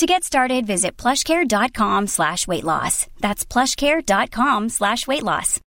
To 0.00 0.06
get 0.06 0.24
started, 0.24 0.66
visit 0.66 0.96
plushcare.com 0.96 2.06
slash 2.06 2.48
weight 2.48 2.64
loss. 2.64 3.06
That's 3.20 3.44
plushcare.com 3.44 4.70
slash 4.70 5.06
weight 5.06 5.22
loss. 5.22 5.60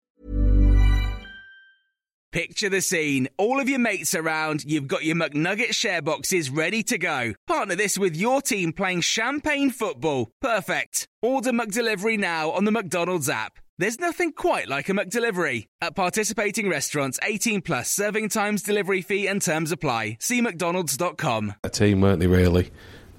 Picture 2.33 2.71
the 2.71 2.81
scene. 2.81 3.29
All 3.37 3.61
of 3.61 3.69
your 3.69 3.79
mates 3.79 4.15
around, 4.15 4.65
you've 4.65 4.89
got 4.89 5.05
your 5.05 5.17
McNugget 5.17 5.75
share 5.75 6.01
boxes 6.01 6.49
ready 6.49 6.83
to 6.85 6.97
go. 6.97 7.35
Partner 7.47 7.75
this 7.75 7.99
with 7.99 8.17
your 8.17 8.41
team 8.41 8.73
playing 8.73 9.03
champagne 9.03 9.71
football. 9.71 10.31
Perfect. 10.41 11.07
Order 11.21 11.53
McDelivery 11.53 12.19
now 12.19 12.53
on 12.53 12.65
the 12.65 12.73
McDonald's 12.73 13.29
app. 13.29 13.59
There's 13.77 14.01
nothing 14.01 14.33
quite 14.33 14.67
like 14.67 14.89
a 14.89 14.93
McDelivery. 14.93 15.67
At 15.83 15.95
participating 15.95 16.71
restaurants, 16.71 17.19
18 17.23 17.61
plus 17.61 17.91
serving 17.91 18.31
times, 18.31 18.63
delivery 18.63 19.03
fee 19.03 19.27
and 19.27 19.43
terms 19.43 19.73
apply. 19.73 20.17
See 20.21 20.41
mcdonalds.com. 20.41 21.55
A 21.65 21.69
team, 21.69 22.01
weren't 22.01 22.21
they? 22.21 22.29
Really? 22.29 22.71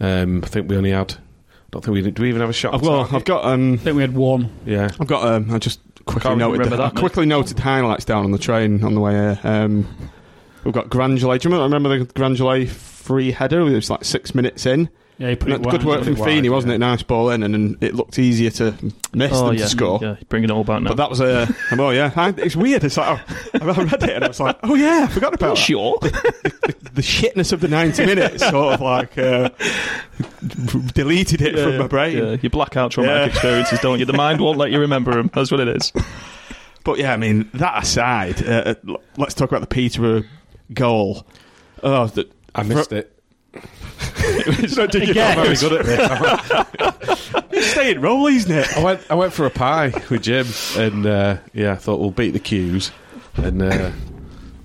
Um, 0.03 0.41
I 0.43 0.47
think 0.47 0.69
we 0.69 0.75
only 0.77 0.91
had. 0.91 1.13
I 1.13 1.17
don't 1.71 1.83
think 1.85 1.93
we 1.95 2.01
did. 2.01 2.13
Do 2.15 2.21
we 2.23 2.29
even 2.29 2.41
have 2.41 2.49
a 2.49 2.53
shot? 2.53 2.73
I've, 2.75 2.81
well. 2.81 3.07
I've 3.11 3.25
got 3.25 3.45
um, 3.45 3.73
I 3.73 3.77
think 3.77 3.95
we 3.95 4.01
had 4.01 4.13
one. 4.13 4.51
Yeah. 4.65 4.89
I've 4.99 5.07
got 5.07 5.25
um, 5.25 5.49
I 5.51 5.57
just 5.59 5.79
quickly 6.05 6.29
Can't 6.29 6.39
noted 6.39 6.65
the- 6.65 6.69
that, 6.75 6.79
I 6.79 6.89
quickly 6.89 7.25
noted 7.25 7.57
highlights 7.57 8.05
down 8.05 8.25
on 8.25 8.31
the 8.31 8.37
train 8.37 8.83
on 8.83 8.93
the 8.93 8.99
way 8.99 9.13
here. 9.13 9.39
Um, 9.43 9.87
we've 10.63 10.73
got 10.73 10.89
Gnanduillet. 10.89 11.39
Do 11.41 11.49
you 11.49 11.55
remember, 11.55 11.75
remember 11.75 11.99
the 11.99 12.05
Gnanduillet 12.13 12.67
free 12.69 13.31
header? 13.31 13.61
It 13.61 13.73
was 13.73 13.89
like 13.89 14.03
six 14.03 14.35
minutes 14.35 14.65
in. 14.65 14.89
Yeah, 15.23 15.29
he 15.29 15.35
put 15.37 15.51
it 15.53 15.61
Good 15.63 15.83
wide. 15.83 15.85
work 15.85 16.03
from 16.03 16.15
wide, 16.15 16.25
Feeney, 16.27 16.49
wasn't 16.49 16.71
yeah. 16.71 16.75
it? 16.75 16.79
Nice 16.79 17.01
ball 17.01 17.29
in, 17.29 17.43
and, 17.43 17.55
and 17.55 17.81
it 17.81 17.95
looked 17.95 18.19
easier 18.19 18.49
to 18.49 18.75
miss 19.13 19.31
Oh 19.33 19.47
than 19.47 19.55
yeah, 19.55 19.63
to 19.63 19.69
score. 19.69 19.99
yeah. 20.01 20.15
Bringing 20.27 20.49
it 20.49 20.53
all 20.53 20.65
back 20.65 20.81
now. 20.81 20.89
But 20.89 20.97
that 20.97 21.09
was 21.09 21.21
a 21.21 21.47
oh 21.71 21.89
yeah, 21.91 22.11
I, 22.13 22.33
it's 22.35 22.57
weird. 22.57 22.83
It's 22.83 22.97
like 22.97 23.21
oh, 23.29 23.59
I 23.61 23.65
read 23.83 24.03
it 24.03 24.09
and 24.09 24.25
I 24.25 24.27
was 24.27 24.41
like, 24.41 24.57
oh 24.63 24.75
yeah, 24.75 25.07
I 25.09 25.13
forgot 25.13 25.33
about 25.33 25.55
that. 25.55 25.61
sure. 25.63 25.97
the 26.01 27.01
shitness 27.01 27.53
of 27.53 27.61
the 27.61 27.69
ninety 27.69 28.05
minutes. 28.13 28.43
Sort 28.47 28.73
of 28.73 28.81
like 28.81 29.17
uh, 29.17 29.49
deleted 30.93 31.41
it 31.41 31.57
from 31.57 31.77
my 31.77 31.87
brain. 31.87 32.17
Yeah, 32.17 32.37
you 32.41 32.49
black 32.49 32.75
out 32.75 32.91
traumatic 32.91 33.27
Yeah. 33.27 33.31
experiences, 33.33 33.79
don't 33.79 33.99
you? 33.99 34.05
The 34.05 34.13
mind 34.13 34.41
won't 34.41 34.57
let 34.57 34.71
you 34.71 34.79
remember 34.79 35.13
them. 35.13 35.29
That's 35.33 35.51
what 35.51 35.59
it 35.61 35.69
is. 35.69 35.91
But 36.85 36.99
yeah, 36.99 37.13
I 37.13 37.15
mean 37.15 37.49
that 37.53 37.81
aside, 37.83 38.45
uh, 38.45 38.75
let's 39.15 39.33
talk 39.33 39.49
about 39.49 39.61
the 39.61 39.67
Peterborough 39.67 40.23
goal. 40.73 41.25
Oh, 41.81 42.07
the, 42.07 42.27
I 42.53 42.63
missed 42.63 42.91
it. 42.91 43.17
No, 44.75 44.87
did 44.87 45.03
you? 45.03 45.11
Again. 45.11 45.35
Very 45.35 45.55
good 45.55 45.73
at 45.73 45.85
this. 47.49 47.97
Roll, 47.97 48.27
isn't 48.27 48.51
it? 48.51 48.77
I 48.77 48.83
went. 48.83 49.01
I 49.09 49.15
went 49.15 49.33
for 49.33 49.45
a 49.45 49.49
pie 49.49 49.93
with 50.09 50.23
Jim, 50.23 50.47
and 50.77 51.05
uh, 51.05 51.37
yeah, 51.53 51.73
I 51.73 51.75
thought 51.75 51.99
we'll 51.99 52.11
beat 52.11 52.31
the 52.31 52.39
queues, 52.39 52.91
and 53.35 53.61
uh, 53.61 53.91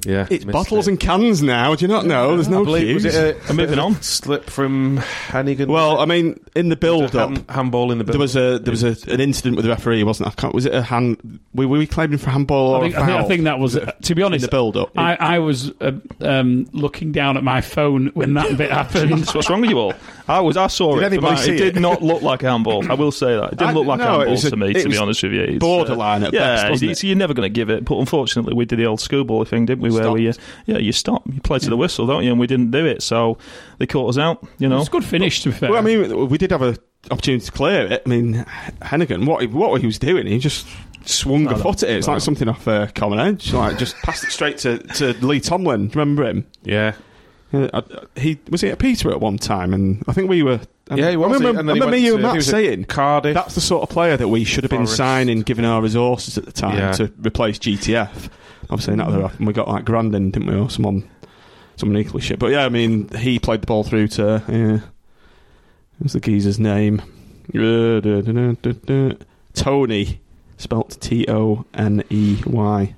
yeah, 0.05 0.27
It's 0.31 0.45
bottles 0.45 0.87
it. 0.87 0.93
and 0.93 1.01
cans 1.01 1.43
now. 1.43 1.75
Do 1.75 1.85
you 1.85 1.89
not 1.89 2.07
know? 2.07 2.35
There's 2.37 2.49
no 2.49 2.63
I 2.63 2.65
believe, 2.65 2.83
queues. 2.87 3.05
was 3.05 3.15
it 3.15 3.37
a, 3.37 3.49
And 3.49 3.57
moving 3.57 3.79
on. 3.79 4.01
slip 4.03 4.45
from 4.49 4.99
Heneghan? 4.99 5.67
well, 5.69 5.99
I 6.01 6.05
mean, 6.05 6.39
in 6.55 6.69
the 6.69 6.77
build 6.77 7.17
up, 7.17 7.31
Hand- 7.31 7.45
handball 7.49 7.91
in 7.93 7.99
the. 7.99 8.05
there 8.05 8.19
was 8.19 8.37
a 8.37 8.59
there 8.59 8.71
was 8.73 8.85
a, 8.85 8.97
an 9.13 9.21
incident 9.21 9.57
with 9.57 9.65
the 9.65 9.71
referee, 9.71 10.05
wasn't? 10.05 10.27
there? 10.27 10.33
I 10.37 10.41
can't, 10.41 10.55
was 10.55 10.67
it 10.67 10.75
a 10.75 10.83
hand? 10.83 11.41
Were, 11.55 11.67
were 11.69 11.79
we 11.79 11.87
claiming 11.87 12.19
for 12.19 12.31
handball 12.31 12.75
or 12.75 12.79
I 12.79 12.83
think, 12.83 12.95
a 12.95 13.01
I, 13.01 13.07
think, 13.07 13.21
I 13.21 13.25
think 13.29 13.45
that 13.45 13.59
was, 13.59 13.77
uh, 13.77 13.93
to 14.03 14.15
be 14.15 14.23
in 14.23 14.27
honest, 14.27 14.45
the 14.45 14.51
build 14.51 14.77
up. 14.77 14.97
I, 14.97 15.15
I 15.17 15.39
was 15.41 15.71
uh, 15.81 15.93
um, 16.21 16.69
looking 16.73 17.13
down 17.13 17.37
at 17.37 17.43
my 17.45 17.61
phone 17.61 18.09
when 18.15 18.35
that 18.35 18.57
bit 18.57 18.71
happened. 18.71 19.27
What's 19.33 19.51
wrong 19.51 19.61
with 19.61 19.71
you 19.71 19.79
all? 19.79 19.95
I 20.29 20.41
was. 20.41 20.57
I 20.57 20.67
saw 20.67 20.95
Did 20.95 21.05
it. 21.05 21.07
anybody 21.07 21.37
see 21.39 21.55
it 21.55 21.59
did 21.59 21.81
not 21.81 22.03
look 22.03 22.21
like 22.23 22.43
a 22.43 22.51
handball. 22.51 22.91
I 22.91 22.95
will 22.95 23.11
say 23.13 23.35
that. 23.35 23.45
It 23.55 23.59
didn't 23.59 23.71
I- 23.71 23.73
look 23.73 23.87
like 23.87 23.99
no, 23.99 24.05
a 24.05 24.07
it 24.07 24.11
handball 24.11 24.31
was 24.33 24.45
a- 24.45 24.51
to 24.51 24.57
me. 24.57 24.73
To 24.75 24.89
be 24.89 24.97
honest 24.99 25.23
with 25.23 25.33
you, 25.33 25.41
It's, 25.43 25.57
uh, 25.57 25.59
borderline 25.59 26.23
at 26.25 26.33
yeah, 26.35 26.41
best, 26.57 26.71
wasn't 26.71 26.91
it's- 26.91 27.05
you're 27.05 27.17
never 27.17 27.35
going 27.35 27.47
to 27.47 27.53
give 27.53 27.71
it. 27.71 27.85
But 27.85 27.99
unfortunately, 27.99 28.55
we 28.55 28.65
did 28.67 28.79
the 28.79 28.87
old 28.87 29.01
schoolboy 29.01 29.45
thing, 29.45 29.67
didn't 29.67 29.83
we? 29.83 29.91
Where 29.91 30.13
we, 30.13 30.29
uh, 30.29 30.35
yeah, 30.67 30.79
you 30.79 30.93
stop, 30.93 31.23
you 31.33 31.41
play 31.41 31.59
to 31.61 31.71
the 31.71 31.77
whistle, 31.77 32.07
don't 32.07 32.25
you? 32.25 32.31
And 32.31 32.39
we 32.39 32.47
didn't 32.47 32.71
do 32.71 32.85
it, 32.85 33.03
so 33.03 33.39
they 33.79 33.87
caught 33.87 34.11
us 34.11 34.19
out. 34.19 34.47
You 34.59 34.69
know, 34.69 34.79
It's 34.79 34.89
a 34.89 34.91
good 34.93 35.05
finish, 35.05 35.43
to 35.43 35.49
be 35.51 35.55
fair. 35.57 35.71
Well, 35.71 35.79
I 35.79 35.83
mean, 35.83 36.29
we 36.29 36.37
did 36.39 36.51
have 36.51 36.63
a 36.63 36.77
opportunity 37.11 37.47
to 37.47 37.53
clear 37.53 37.87
it. 37.87 38.03
I 38.05 38.09
mean, 38.09 38.45
Heneghan, 38.83 39.25
what 39.27 39.41
he, 39.41 39.47
what 39.47 39.81
he 39.81 39.87
was 39.87 39.99
doing, 39.99 40.27
he 40.27 40.39
just 40.39 40.67
swung 41.05 41.45
No, 41.45 41.53
a 41.53 41.57
foot 41.57 41.83
at 41.85 41.89
it. 41.91 41.97
It's 41.99 42.07
no. 42.07 42.15
like 42.15 42.23
something 42.23 42.49
off 42.49 42.69
uh, 42.69 42.89
Common 42.95 43.19
Edge. 43.19 43.53
Like 43.55 43.79
just 43.79 43.97
passed 44.03 44.25
it 44.25 44.31
straight 44.33 44.59
to, 44.59 44.79
to 44.79 45.13
Lee 45.25 45.41
Tomlin. 45.41 45.89
Remember 45.89 46.25
him? 46.29 46.45
yeah, 46.65 46.93
Uh, 47.53 47.81
he 48.17 48.39
was 48.51 48.61
he 48.61 48.69
at 48.69 48.79
Peter 48.79 49.11
at 49.11 49.21
one 49.21 49.39
time, 49.39 49.73
and 49.73 50.05
I 50.07 50.13
think 50.13 50.29
we 50.29 50.43
were. 50.43 50.61
um, 50.91 50.99
yeah, 50.99 51.11
he 51.11 51.17
was. 51.17 51.31
I 51.31 51.35
remember, 51.37 51.61
and 51.61 51.71
I 51.71 51.73
remember 51.75 51.97
you 51.97 52.15
and 52.15 52.23
Matt 52.23 52.43
saying 52.43 52.85
Cardiff. 52.85 53.33
that's 53.35 53.55
the 53.55 53.61
sort 53.63 53.83
of 53.83 53.89
player 53.89 54.17
that 54.19 54.29
we 54.29 54.45
should 54.45 54.65
have 54.65 54.71
been 54.71 54.81
Forest. 54.81 54.97
signing, 54.97 55.41
given 55.43 55.65
our 55.65 55.81
resources 55.81 56.37
at 56.37 56.45
the 56.45 56.53
time 56.53 56.77
Yeah. 56.77 56.93
to 56.93 57.13
replace 57.25 57.59
GTF. 57.59 58.29
Obviously, 58.71 58.97
not 58.97 59.11
that 59.13 59.23
often. 59.23 59.47
We 59.47 59.55
got 59.55 59.67
like 59.67 59.87
Grandin, 59.87 60.31
didn't 60.31 60.47
we, 60.49 60.61
or 60.61 60.69
someone, 60.69 61.09
someone 61.77 61.97
equally 61.97 62.21
shit. 62.21 62.39
But 62.39 62.51
yeah, 62.51 62.67
I 62.67 62.69
mean, 62.69 63.09
he 63.17 63.39
played 63.39 63.63
the 63.63 63.67
ball 63.67 63.83
through 63.83 64.09
to. 64.09 64.43
Yeah, 64.47 64.81
what's 65.99 66.13
the 66.13 66.21
geezer's 66.21 66.59
name? 66.59 67.01
Uh. 67.55 69.15
Tony, 69.55 70.21
spelt 70.59 70.99
T 71.01 71.25
O 71.29 71.65
N 71.75 72.05
E 72.11 72.41
Y. 72.47 72.95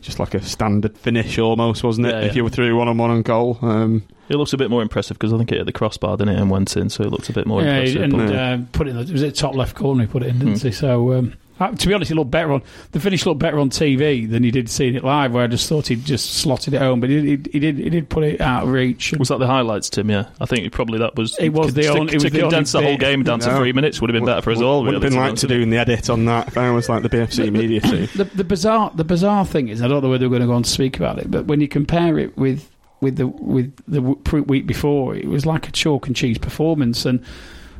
Just 0.00 0.18
like 0.18 0.34
a 0.34 0.42
standard 0.42 0.96
finish, 0.96 1.38
almost, 1.38 1.82
wasn't 1.84 2.06
it? 2.06 2.10
Yeah, 2.10 2.20
If 2.20 2.26
yeah. 2.28 2.36
you 2.36 2.44
were 2.44 2.50
through 2.50 2.76
one 2.76 2.88
on 2.88 2.98
one 2.98 3.10
on 3.10 3.22
goal. 3.22 3.58
Um, 3.62 4.02
it 4.28 4.36
looks 4.36 4.52
a 4.52 4.56
bit 4.58 4.70
more 4.70 4.82
impressive 4.82 5.16
because 5.18 5.32
I 5.32 5.38
think 5.38 5.50
it 5.52 5.56
hit 5.58 5.66
the 5.66 5.72
crossbar, 5.72 6.16
didn't 6.16 6.34
it, 6.36 6.40
and 6.40 6.50
went 6.50 6.76
in, 6.76 6.88
so 6.90 7.02
it 7.02 7.10
looked 7.10 7.28
a 7.30 7.32
bit 7.32 7.46
more 7.46 7.62
yeah, 7.62 7.76
impressive. 7.78 8.02
and 8.02 8.12
but- 8.12 8.30
Yeah. 8.30 8.52
uh, 8.52 8.58
put 8.72 8.86
it 8.86 8.90
in 8.90 8.96
the, 9.04 9.12
was 9.12 9.22
it 9.22 9.34
top 9.34 9.54
left 9.54 9.74
corner 9.74 10.02
he 10.02 10.06
put 10.06 10.22
it 10.22 10.28
in, 10.28 10.38
didn't 10.38 10.62
he? 10.62 10.70
So, 10.70 11.14
um, 11.14 11.32
uh, 11.60 11.72
to 11.72 11.88
be 11.88 11.94
honest, 11.94 12.10
it 12.10 12.14
looked 12.14 12.30
better 12.30 12.52
on 12.52 12.62
the 12.92 13.00
finish 13.00 13.26
looked 13.26 13.40
better 13.40 13.58
on 13.58 13.70
TV 13.70 14.28
than 14.30 14.42
he 14.44 14.50
did 14.50 14.68
seeing 14.68 14.94
it 14.94 15.04
live, 15.04 15.32
where 15.32 15.44
I 15.44 15.46
just 15.46 15.68
thought 15.68 15.88
he'd 15.88 16.04
just 16.04 16.34
slotted 16.34 16.74
it 16.74 16.80
home, 16.80 17.00
but 17.00 17.10
he, 17.10 17.20
he, 17.20 17.38
he 17.52 17.58
did 17.58 17.78
he 17.78 17.90
did 17.90 18.08
put 18.08 18.24
it 18.24 18.40
out 18.40 18.64
of 18.64 18.68
reach. 18.70 19.12
Was 19.18 19.28
that 19.28 19.38
the 19.38 19.46
highlights, 19.46 19.90
Tim? 19.90 20.10
Yeah, 20.10 20.28
I 20.40 20.46
think 20.46 20.70
probably 20.72 20.98
that 21.00 21.16
was. 21.16 21.36
It 21.38 21.50
was 21.50 21.74
the 21.74 21.82
to, 21.82 21.88
only- 21.88 22.12
it 22.12 22.16
was 22.16 22.24
to 22.24 22.30
the 22.30 22.40
condense 22.40 22.72
the 22.72 22.78
only 22.78 22.90
whole 22.90 22.98
bit. 22.98 23.04
game 23.04 23.22
down 23.22 23.40
to 23.40 23.48
No. 23.48 23.58
three 23.58 23.72
minutes 23.72 24.00
would 24.00 24.10
have 24.10 24.14
been 24.14 24.24
better 24.26 24.42
for 24.42 24.50
us 24.52 24.60
all. 24.60 24.82
Wouldn't 24.84 25.02
really, 25.02 25.06
have 25.06 25.12
been 25.12 25.20
like 25.30 25.38
to 25.40 25.46
do 25.46 25.54
you. 25.54 25.58
doing 25.60 25.70
the 25.70 25.78
edit 25.78 26.08
on 26.10 26.24
that 26.26 26.48
if 26.48 26.58
I 26.58 26.70
was 26.70 26.88
like 26.88 27.02
the 27.02 27.08
BFC 27.08 27.50
media 27.52 27.80
team. 27.80 28.08
the, 28.16 28.24
the 28.24 28.44
bizarre 28.44 28.90
the 28.94 29.04
bizarre 29.04 29.44
thing 29.44 29.68
is 29.68 29.82
I 29.82 29.88
don't 29.88 30.02
know 30.02 30.10
whether 30.10 30.26
we're 30.26 30.30
going 30.38 30.42
to 30.42 30.46
go 30.48 30.54
on 30.54 30.62
to 30.62 30.70
speak 30.70 30.96
about 30.96 31.18
it, 31.18 31.30
but 31.30 31.46
when 31.46 31.60
you 31.60 31.68
compare 31.68 32.18
it 32.18 32.36
with 32.36 32.68
with 33.00 33.16
the 33.16 33.26
with 33.26 33.74
the 33.86 34.00
week 34.00 34.66
before, 34.66 35.14
it 35.14 35.26
was 35.26 35.46
like 35.46 35.68
a 35.68 35.72
chalk 35.72 36.06
and 36.08 36.16
cheese 36.16 36.38
performance, 36.38 37.04
and 37.06 37.24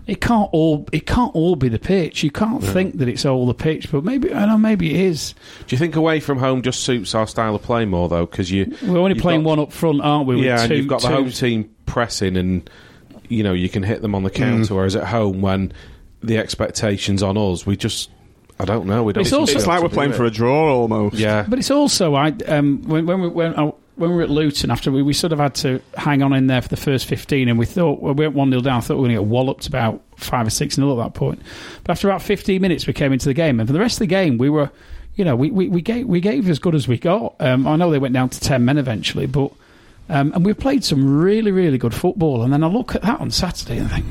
it 0.09 0.21
can't 0.21 0.49
all 0.53 0.87
it 0.91 1.07
can't 1.07 1.33
all 1.35 1.55
be 1.55 1.69
the 1.69 1.79
pitch. 1.79 2.25
You 2.25 2.31
can't 2.33 2.65
think 2.65 2.99
that 2.99 3.09
it's 3.09 3.25
all 3.27 3.47
the 3.47 3.55
pitch, 3.55 3.93
but 3.93 4.03
maybe 4.03 4.33
I 4.33 4.41
don't 4.41 4.49
know. 4.49 4.59
Maybe 4.59 4.93
it 4.95 5.01
is. 5.01 5.35
Do 5.67 5.75
you 5.75 5.79
think 5.79 5.95
away 5.95 6.19
from 6.19 6.39
home 6.39 6.63
just 6.63 6.81
suits 6.83 7.15
our 7.15 7.27
style 7.29 7.55
of 7.55 7.63
play 7.63 7.85
more 7.85 8.09
though? 8.09 8.27
Because 8.27 8.51
you 8.51 8.75
We're 8.83 8.99
only 8.99 9.15
playing 9.21 9.43
got- 9.45 9.49
one 9.51 9.59
up 9.61 9.73
front, 9.73 10.01
aren't 10.01 10.27
we? 10.27 10.37
with 10.37 10.45
yeah, 10.47 10.63
and 10.63 10.73
you've 10.73 10.89
got 10.89 11.03
the 11.03 11.09
two- 11.09 11.15
home 11.15 11.31
team 11.31 11.71
pressing, 11.87 12.37
and 12.37 12.69
you 13.29 13.43
know 13.43 13.53
you 13.53 13.69
can 13.69 13.83
hit 13.83 14.01
them 14.03 14.15
on 14.15 14.23
the 14.25 14.31
Mm. 14.31 14.35
counter. 14.35 14.75
Whereas 14.75 14.97
at 14.97 15.05
home, 15.09 15.43
when 15.43 15.73
the 16.23 16.39
expectations 16.39 17.23
on 17.23 17.37
us, 17.37 17.67
we 17.67 17.77
just 17.77 18.11
I 18.59 18.65
don't 18.65 18.87
know. 18.87 19.05
We 19.05 19.13
don't. 19.13 19.21
It's 19.21 19.33
also- 19.33 19.55
It's 19.57 19.67
like 19.69 19.83
we're 19.83 19.89
playing 19.89 20.11
it. 20.13 20.17
for 20.17 20.25
a 20.25 20.31
draw 20.31 20.75
almost. 20.75 21.15
Yeah, 21.17 21.45
But 21.47 21.61
it's 21.61 21.71
also 21.71 22.15
I 22.15 22.33
um, 22.49 22.83
when 22.87 23.07
when 23.07 23.21
we 23.21 23.29
when, 23.29 23.55
uh, 23.55 23.71
when 23.99 24.11
we 24.11 24.17
were 24.17 24.23
at 24.23 24.31
Luton 24.31 24.71
after 24.71 24.91
we, 24.91 25.03
we 25.03 25.13
sort 25.13 25.33
of 25.33 25.39
had 25.39 25.55
to 25.57 25.83
hang 25.97 26.23
on 26.23 26.33
in 26.33 26.47
there 26.47 26.63
for 26.63 26.69
the 26.69 26.77
first 26.77 27.07
fifteen, 27.07 27.49
and 27.49 27.59
we 27.59 27.67
thought 27.67 28.01
well, 28.01 28.15
we 28.15 28.27
went 28.27 28.37
one 28.37 28.51
0 28.51 28.63
down. 28.63 28.79
I 28.79 28.81
thought 28.81 28.95
we 28.95 29.03
were 29.03 29.09
going 29.09 29.17
to 29.17 29.23
get 29.23 29.29
walloped 29.29 29.67
about 29.67 30.03
five 30.17 30.47
or 30.47 30.51
six 30.51 30.77
0 30.77 30.99
at 30.99 31.05
that 31.05 31.15
point. 31.15 31.43
But 31.85 31.93
after 31.93 32.09
about 32.09 32.23
fifteen 32.23 32.63
minutes, 32.63 32.87
we 32.87 32.93
came 32.93 33.13
into 33.13 33.27
the 33.27 33.35
game, 33.35 33.61
and 33.61 33.69
for 33.69 33.73
the 33.73 33.81
rest 33.81 33.97
of 33.97 34.01
the 34.01 34.07
game, 34.07 34.39
we 34.39 34.51
were. 34.51 34.71
You 35.15 35.25
know, 35.25 35.35
we, 35.35 35.51
we, 35.51 35.67
we 35.67 35.83
gave 35.83 36.07
we 36.07 36.21
gave 36.21 36.49
as 36.49 36.61
good 36.61 36.77
as 36.77 36.87
we 36.87 36.97
got. 36.97 37.35
Um, 37.41 37.67
I 37.67 37.75
know 37.75 37.91
they 37.91 37.99
went 37.99 38.15
down 38.15 38.29
to 38.29 38.39
ten 38.39 38.65
men 38.65 38.79
eventually, 38.79 39.27
but 39.27 39.51
um, 40.09 40.33
and 40.33 40.47
we 40.47 40.55
played 40.55 40.85
some 40.85 41.21
really 41.21 41.51
really 41.51 41.77
good 41.77 41.93
football. 41.93 42.45
And 42.45 42.53
then 42.53 42.63
I 42.63 42.69
look 42.69 42.95
at 42.95 43.03
that 43.03 43.19
on 43.19 43.33
Saturday 43.33 43.79
and 43.79 43.91
think, 43.91 44.07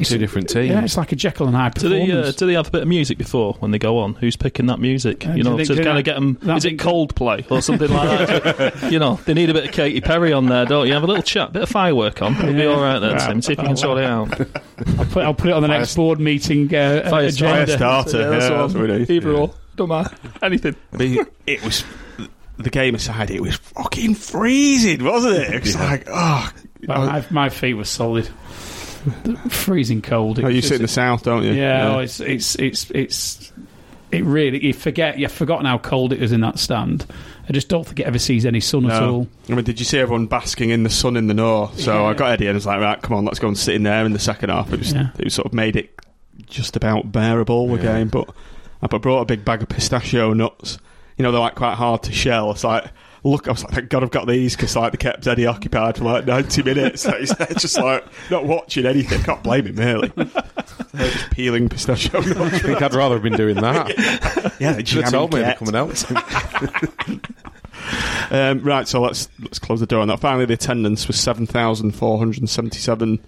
it's 0.00 0.10
like 0.10 0.14
two 0.14 0.18
different 0.18 0.48
teams. 0.48 0.68
yeah, 0.70 0.82
it's 0.84 0.96
like 0.96 1.12
a 1.12 1.16
Jekyll 1.16 1.46
and 1.46 1.56
Hyde 1.56 1.74
Do 1.74 1.88
they, 1.88 2.02
uh, 2.02 2.06
performance. 2.06 2.36
do 2.36 2.46
they 2.46 2.52
have 2.54 2.68
a 2.68 2.70
bit 2.70 2.82
of 2.82 2.88
music 2.88 3.18
before 3.18 3.54
when 3.60 3.70
they 3.70 3.78
go 3.78 3.98
on? 3.98 4.14
Who's 4.14 4.36
picking 4.36 4.66
that 4.66 4.78
music? 4.80 5.26
Uh, 5.26 5.32
you 5.32 5.42
know, 5.42 5.56
they- 5.56 5.64
to 5.64 5.82
kind 5.82 5.98
of 5.98 6.04
get 6.04 6.14
them. 6.14 6.38
that 6.42 6.56
Is 6.58 6.64
it 6.64 6.78
Coldplay 6.78 7.50
or 7.50 7.60
something 7.62 7.90
like 7.90 8.28
that? 8.28 8.82
you 8.92 8.98
know, 8.98 9.20
they 9.24 9.34
need 9.34 9.50
a 9.50 9.54
bit 9.54 9.66
of 9.66 9.72
Katy 9.72 10.00
Perry 10.00 10.32
on 10.32 10.46
there, 10.46 10.64
don't 10.66 10.86
you? 10.86 10.92
Have 10.94 11.02
a 11.04 11.06
little 11.06 11.22
chat, 11.22 11.52
bit 11.52 11.62
of 11.62 11.68
firework 11.68 12.22
on. 12.22 12.34
It'll 12.36 12.52
be 12.52 12.66
all 12.66 12.80
right 12.80 12.98
then, 12.98 13.12
Right. 13.16 13.28
Tim. 13.28 13.42
See 13.42 13.52
if 13.52 13.58
you 13.58 13.64
can 13.64 13.76
sort 13.76 13.98
it 13.98 14.04
out. 14.04 14.40
I'll, 14.98 15.04
put, 15.06 15.24
I'll 15.24 15.34
put 15.34 15.50
it 15.50 15.52
on 15.52 15.62
the 15.62 15.68
next 15.68 15.94
board 15.94 16.20
meeting 16.20 16.74
uh, 16.74 17.08
Fire 17.10 17.26
agenda. 17.26 17.76
starter, 17.76 18.20
yeah, 18.20 18.28
that's 18.30 18.48
that's 18.48 18.74
all. 18.74 18.80
what 18.80 18.90
it 18.90 19.02
is. 19.02 19.10
Either 19.10 19.32
Yeah. 19.32 19.38
or, 19.38 19.54
don't 19.76 19.88
matter. 19.88 20.16
Anything. 20.42 20.76
But 20.92 21.00
it 21.46 21.62
was 21.64 21.84
the 22.58 22.70
game 22.70 22.94
aside. 22.94 23.30
It 23.30 23.40
was 23.40 23.56
fucking 23.56 24.14
freezing, 24.14 25.02
wasn't 25.04 25.36
it? 25.36 25.54
It's 25.54 25.74
like 25.74 26.04
oh. 26.10 26.50
My, 26.86 27.24
my 27.30 27.48
feet 27.48 27.74
were 27.74 27.84
solid. 27.84 28.28
Freezing 29.50 30.02
cold. 30.02 30.38
It 30.38 30.44
Oh, 30.44 30.48
you 30.48 30.56
was 30.56 30.68
sit 30.68 30.76
in 30.76 30.82
the 30.82 30.88
south, 30.88 31.22
don't 31.22 31.44
you? 31.44 31.52
Yeah, 31.52 31.94
oh, 31.94 31.98
it's 32.00 32.20
it's 32.20 32.54
it's 32.56 32.90
it's 32.90 33.52
it 34.12 34.24
really 34.24 34.64
you 34.64 34.72
forget 34.72 35.18
you've 35.18 35.32
forgotten 35.32 35.66
how 35.66 35.78
cold 35.78 36.12
it 36.12 36.22
is 36.22 36.32
in 36.32 36.40
that 36.42 36.58
stand. 36.58 37.06
I 37.48 37.52
just 37.52 37.68
don't 37.68 37.84
think 37.84 38.00
it 38.00 38.06
ever 38.06 38.18
sees 38.18 38.46
any 38.46 38.60
sun 38.60 38.90
at 38.90 39.02
all. 39.02 39.28
I 39.50 39.54
mean, 39.54 39.64
did 39.64 39.78
you 39.78 39.84
see 39.84 39.98
everyone 39.98 40.26
basking 40.26 40.70
in 40.70 40.82
the 40.82 40.90
sun 40.90 41.16
in 41.16 41.26
the 41.26 41.34
north? 41.34 41.78
So 41.78 41.92
Yeah. 41.94 42.08
I 42.08 42.14
got 42.14 42.30
Eddie 42.30 42.46
and 42.46 42.54
I 42.54 42.56
was 42.56 42.64
like, 42.66 42.80
right, 42.80 43.02
come 43.02 43.16
on, 43.18 43.24
let's 43.26 43.38
go 43.38 43.48
and 43.48 43.58
sit 43.58 43.74
in 43.74 43.82
there 43.82 44.06
in 44.06 44.12
the 44.14 44.18
second 44.18 44.48
half. 44.48 44.72
It 44.72 44.78
was, 44.78 44.92
Yeah. 44.94 45.08
it 45.18 45.30
sort 45.30 45.46
of 45.46 45.52
made 45.52 45.76
it 45.76 45.90
just 46.46 46.74
about 46.76 47.12
bearable 47.12 47.68
the 47.68 47.78
game. 47.78 48.08
But 48.08 48.30
I 48.80 48.86
brought 48.86 49.20
a 49.20 49.24
big 49.26 49.44
bag 49.44 49.62
of 49.62 49.68
pistachio 49.68 50.32
nuts. 50.32 50.78
You 51.18 51.22
know, 51.22 51.32
they're 51.32 51.40
like 51.40 51.54
quite 51.54 51.74
hard 51.74 52.02
to 52.04 52.12
shell. 52.12 52.50
It's 52.50 52.64
like, 52.64 52.84
look, 53.24 53.48
I 53.48 53.52
was 53.52 53.64
like, 53.64 53.72
thank 53.72 53.88
God 53.88 54.02
I've 54.02 54.10
got 54.10 54.26
these 54.26 54.54
because 54.54 54.76
like 54.76 54.92
they 54.92 54.98
kept 54.98 55.26
Eddie 55.26 55.46
occupied 55.46 55.96
for 55.96 56.04
like 56.04 56.26
90 56.26 56.62
minutes. 56.62 57.04
Like, 57.14 57.20
he's 57.20 57.62
just 57.62 57.78
like 57.78 58.04
not 58.30 58.44
watching 58.44 58.86
anything. 58.86 59.22
Can't 59.22 59.42
blame 59.42 59.66
him, 59.66 59.76
really. 59.76 60.08
They're 60.92 61.10
just 61.10 61.30
peeling 61.30 61.68
pistachio 61.68 62.20
nuts. 62.20 62.40
I 62.40 62.58
think 62.58 62.82
I'd 62.82 62.94
rather 62.94 63.16
have 63.16 63.22
been 63.22 63.36
doing 63.36 63.56
that. 63.56 64.56
yeah, 64.60 64.72
they 64.72 64.84
Should 64.84 65.04
have 65.04 65.12
told 65.12 65.32
me 65.32 65.40
they're 65.40 65.54
coming 65.54 65.76
out. 65.76 66.04
Um, 68.30 68.60
right, 68.62 68.88
so 68.88 69.00
let's 69.00 69.28
let's 69.40 69.58
close 69.58 69.80
the 69.80 69.86
door 69.86 70.00
on 70.00 70.08
that. 70.08 70.20
Finally, 70.20 70.46
the 70.46 70.54
attendance 70.54 71.06
was 71.06 71.18
seven 71.18 71.46
thousand 71.46 71.92
four 71.92 72.18
hundred 72.18 72.48
seventy-seven. 72.48 73.20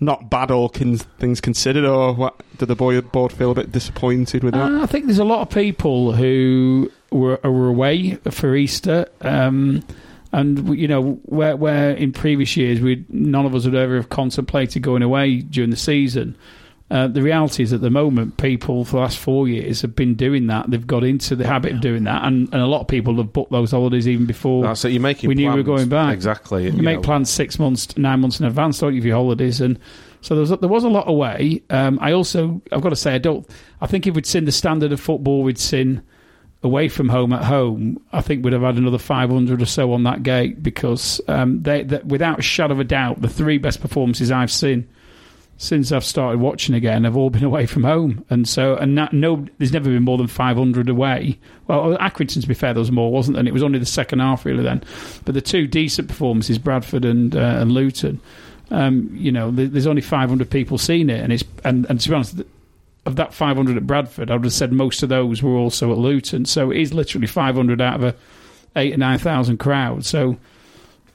Not 0.00 0.30
bad, 0.30 0.50
all 0.50 0.68
kin- 0.68 0.98
things 0.98 1.40
considered. 1.40 1.84
Or 1.84 2.14
what? 2.14 2.40
Did 2.58 2.66
the 2.66 2.76
boy 2.76 3.00
board 3.00 3.32
feel 3.32 3.50
a 3.50 3.54
bit 3.54 3.72
disappointed 3.72 4.44
with 4.44 4.54
that? 4.54 4.70
Uh, 4.70 4.82
I 4.82 4.86
think 4.86 5.06
there's 5.06 5.18
a 5.18 5.24
lot 5.24 5.40
of 5.42 5.50
people 5.50 6.12
who 6.12 6.90
were, 7.10 7.38
were 7.42 7.68
away 7.68 8.14
for 8.30 8.54
Easter, 8.54 9.06
um, 9.20 9.82
and 10.32 10.78
you 10.78 10.88
know 10.88 11.12
where 11.24 11.56
where 11.56 11.90
in 11.92 12.12
previous 12.12 12.56
years 12.56 12.80
we 12.80 13.04
none 13.08 13.46
of 13.46 13.54
us 13.54 13.64
would 13.64 13.74
ever 13.74 13.96
have 13.96 14.10
contemplated 14.10 14.82
going 14.82 15.02
away 15.02 15.38
during 15.38 15.70
the 15.70 15.76
season. 15.76 16.36
Uh, 16.90 17.06
the 17.06 17.20
reality 17.20 17.62
is, 17.62 17.74
at 17.74 17.82
the 17.82 17.90
moment, 17.90 18.38
people 18.38 18.82
for 18.82 18.92
the 18.92 19.02
last 19.02 19.18
four 19.18 19.46
years 19.46 19.82
have 19.82 19.94
been 19.94 20.14
doing 20.14 20.46
that. 20.46 20.70
They've 20.70 20.86
got 20.86 21.04
into 21.04 21.36
the 21.36 21.46
habit 21.46 21.72
of 21.72 21.80
doing 21.82 22.04
that, 22.04 22.24
and, 22.24 22.48
and 22.50 22.62
a 22.62 22.66
lot 22.66 22.80
of 22.80 22.88
people 22.88 23.14
have 23.16 23.30
booked 23.30 23.52
those 23.52 23.72
holidays 23.72 24.08
even 24.08 24.24
before. 24.24 24.62
That's 24.62 24.86
it. 24.86 24.92
You're 24.92 25.02
making. 25.02 25.28
We 25.28 25.34
knew 25.34 25.50
we 25.50 25.56
were 25.56 25.62
going 25.62 25.90
back. 25.90 26.14
Exactly. 26.14 26.64
you 26.64 26.82
make 26.82 26.96
know. 26.96 27.02
plans 27.02 27.28
six 27.28 27.58
months, 27.58 27.94
nine 27.98 28.20
months 28.20 28.40
in 28.40 28.46
advance, 28.46 28.78
don't 28.78 28.94
you, 28.94 29.02
for 29.02 29.08
your 29.08 29.16
holidays? 29.16 29.60
And 29.60 29.78
so 30.22 30.34
there 30.34 30.40
was, 30.40 30.50
there 30.50 30.68
was 30.68 30.84
a 30.84 30.88
lot 30.88 31.08
away. 31.08 31.62
Um, 31.68 31.98
I 32.00 32.12
also, 32.12 32.62
I've 32.72 32.80
got 32.80 32.90
to 32.90 32.96
say, 32.96 33.14
I 33.14 33.18
don't. 33.18 33.46
I 33.82 33.86
think 33.86 34.06
if 34.06 34.14
we'd 34.14 34.24
seen 34.24 34.46
the 34.46 34.52
standard 34.52 34.90
of 34.90 34.98
football 34.98 35.42
we'd 35.42 35.58
seen 35.58 36.02
away 36.62 36.88
from 36.88 37.08
home 37.08 37.32
at 37.32 37.44
home, 37.44 38.00
I 38.12 38.20
think 38.20 38.44
we'd 38.44 38.52
have 38.52 38.62
had 38.62 38.76
another 38.76 38.98
500 38.98 39.62
or 39.62 39.66
so 39.66 39.92
on 39.92 40.02
that 40.04 40.22
gate 40.22 40.62
because 40.62 41.20
um, 41.28 41.62
they, 41.62 41.84
that 41.84 42.06
without 42.06 42.40
a 42.40 42.42
shadow 42.42 42.74
of 42.74 42.80
a 42.80 42.84
doubt, 42.84 43.20
the 43.20 43.28
three 43.28 43.58
best 43.58 43.80
performances 43.80 44.30
I've 44.30 44.50
seen 44.50 44.88
since 45.60 45.90
I've 45.90 46.04
started 46.04 46.40
watching 46.40 46.74
again 46.74 47.02
have 47.04 47.16
all 47.16 47.30
been 47.30 47.44
away 47.52 47.66
from 47.66 47.84
home, 47.84 48.24
and 48.30 48.48
so 48.48 48.76
and 48.76 48.96
that, 48.96 49.12
no, 49.12 49.44
there's 49.58 49.72
never 49.72 49.90
been 49.90 50.04
more 50.04 50.16
than 50.16 50.28
500 50.28 50.88
away. 50.88 51.38
Well, 51.66 51.98
Accrington, 51.98 52.40
to 52.40 52.48
be 52.48 52.54
fair, 52.54 52.72
there 52.72 52.80
was 52.80 52.92
more, 52.92 53.12
wasn't 53.12 53.34
there? 53.34 53.40
And 53.40 53.48
it 53.48 53.52
was 53.52 53.62
only 53.62 53.78
the 53.78 53.86
second 53.86 54.20
half 54.20 54.44
really 54.44 54.62
then. 54.62 54.82
But 55.24 55.34
the 55.34 55.42
two 55.42 55.66
decent 55.66 56.08
performances, 56.08 56.58
Bradford 56.58 57.04
and 57.04 57.36
uh, 57.36 57.58
and 57.60 57.72
Luton, 57.72 58.20
um, 58.70 59.10
you 59.12 59.32
know, 59.32 59.50
there's 59.50 59.86
only 59.86 60.02
500 60.02 60.48
people 60.48 60.78
seen 60.78 61.10
it, 61.10 61.20
and 61.20 61.32
it's 61.32 61.44
and, 61.64 61.86
and 61.90 62.00
to 62.00 62.08
be 62.08 62.14
honest. 62.14 62.40
Of 63.08 63.16
that 63.16 63.34
500 63.34 63.76
at 63.76 63.86
Bradford, 63.86 64.30
I 64.30 64.34
would 64.34 64.44
have 64.44 64.52
said 64.52 64.72
most 64.72 65.02
of 65.02 65.08
those 65.08 65.42
were 65.42 65.56
also 65.56 65.90
at 65.90 65.98
Luton. 65.98 66.44
So 66.44 66.70
it 66.70 66.78
is 66.78 66.94
literally 66.94 67.26
500 67.26 67.80
out 67.80 67.94
of 67.96 68.02
a 68.04 68.14
eight 68.76 68.94
or 68.94 68.98
nine 68.98 69.18
thousand 69.18 69.58
crowd. 69.58 70.04
So, 70.04 70.36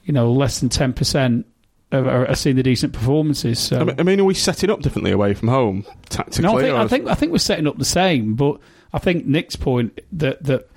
you 0.04 0.12
know, 0.12 0.30
less 0.32 0.60
than 0.60 0.68
10 0.68 0.92
percent 0.92 1.46
are, 1.92 2.06
are, 2.06 2.28
are 2.28 2.34
seeing 2.34 2.56
the 2.56 2.62
decent 2.62 2.92
performances. 2.92 3.58
So 3.58 3.94
I 3.98 4.02
mean- 4.02 4.20
are 4.20 4.24
we 4.24 4.34
setting 4.34 4.70
up 4.70 4.80
differently 4.80 5.12
away 5.12 5.34
from 5.34 5.48
home 5.48 5.86
tactically? 6.08 6.42
no, 6.44 6.56
I 6.56 6.60
think, 6.60 6.76
I 6.76 6.86
think 6.88 7.08
I 7.08 7.14
think 7.14 7.32
we're 7.32 7.38
setting 7.38 7.66
up 7.66 7.78
the 7.78 7.84
same, 7.84 8.34
but 8.34 8.58
I 8.92 8.98
think 8.98 9.26
Nick's 9.26 9.56
point 9.56 10.00
that 10.12 10.42
that 10.44 10.68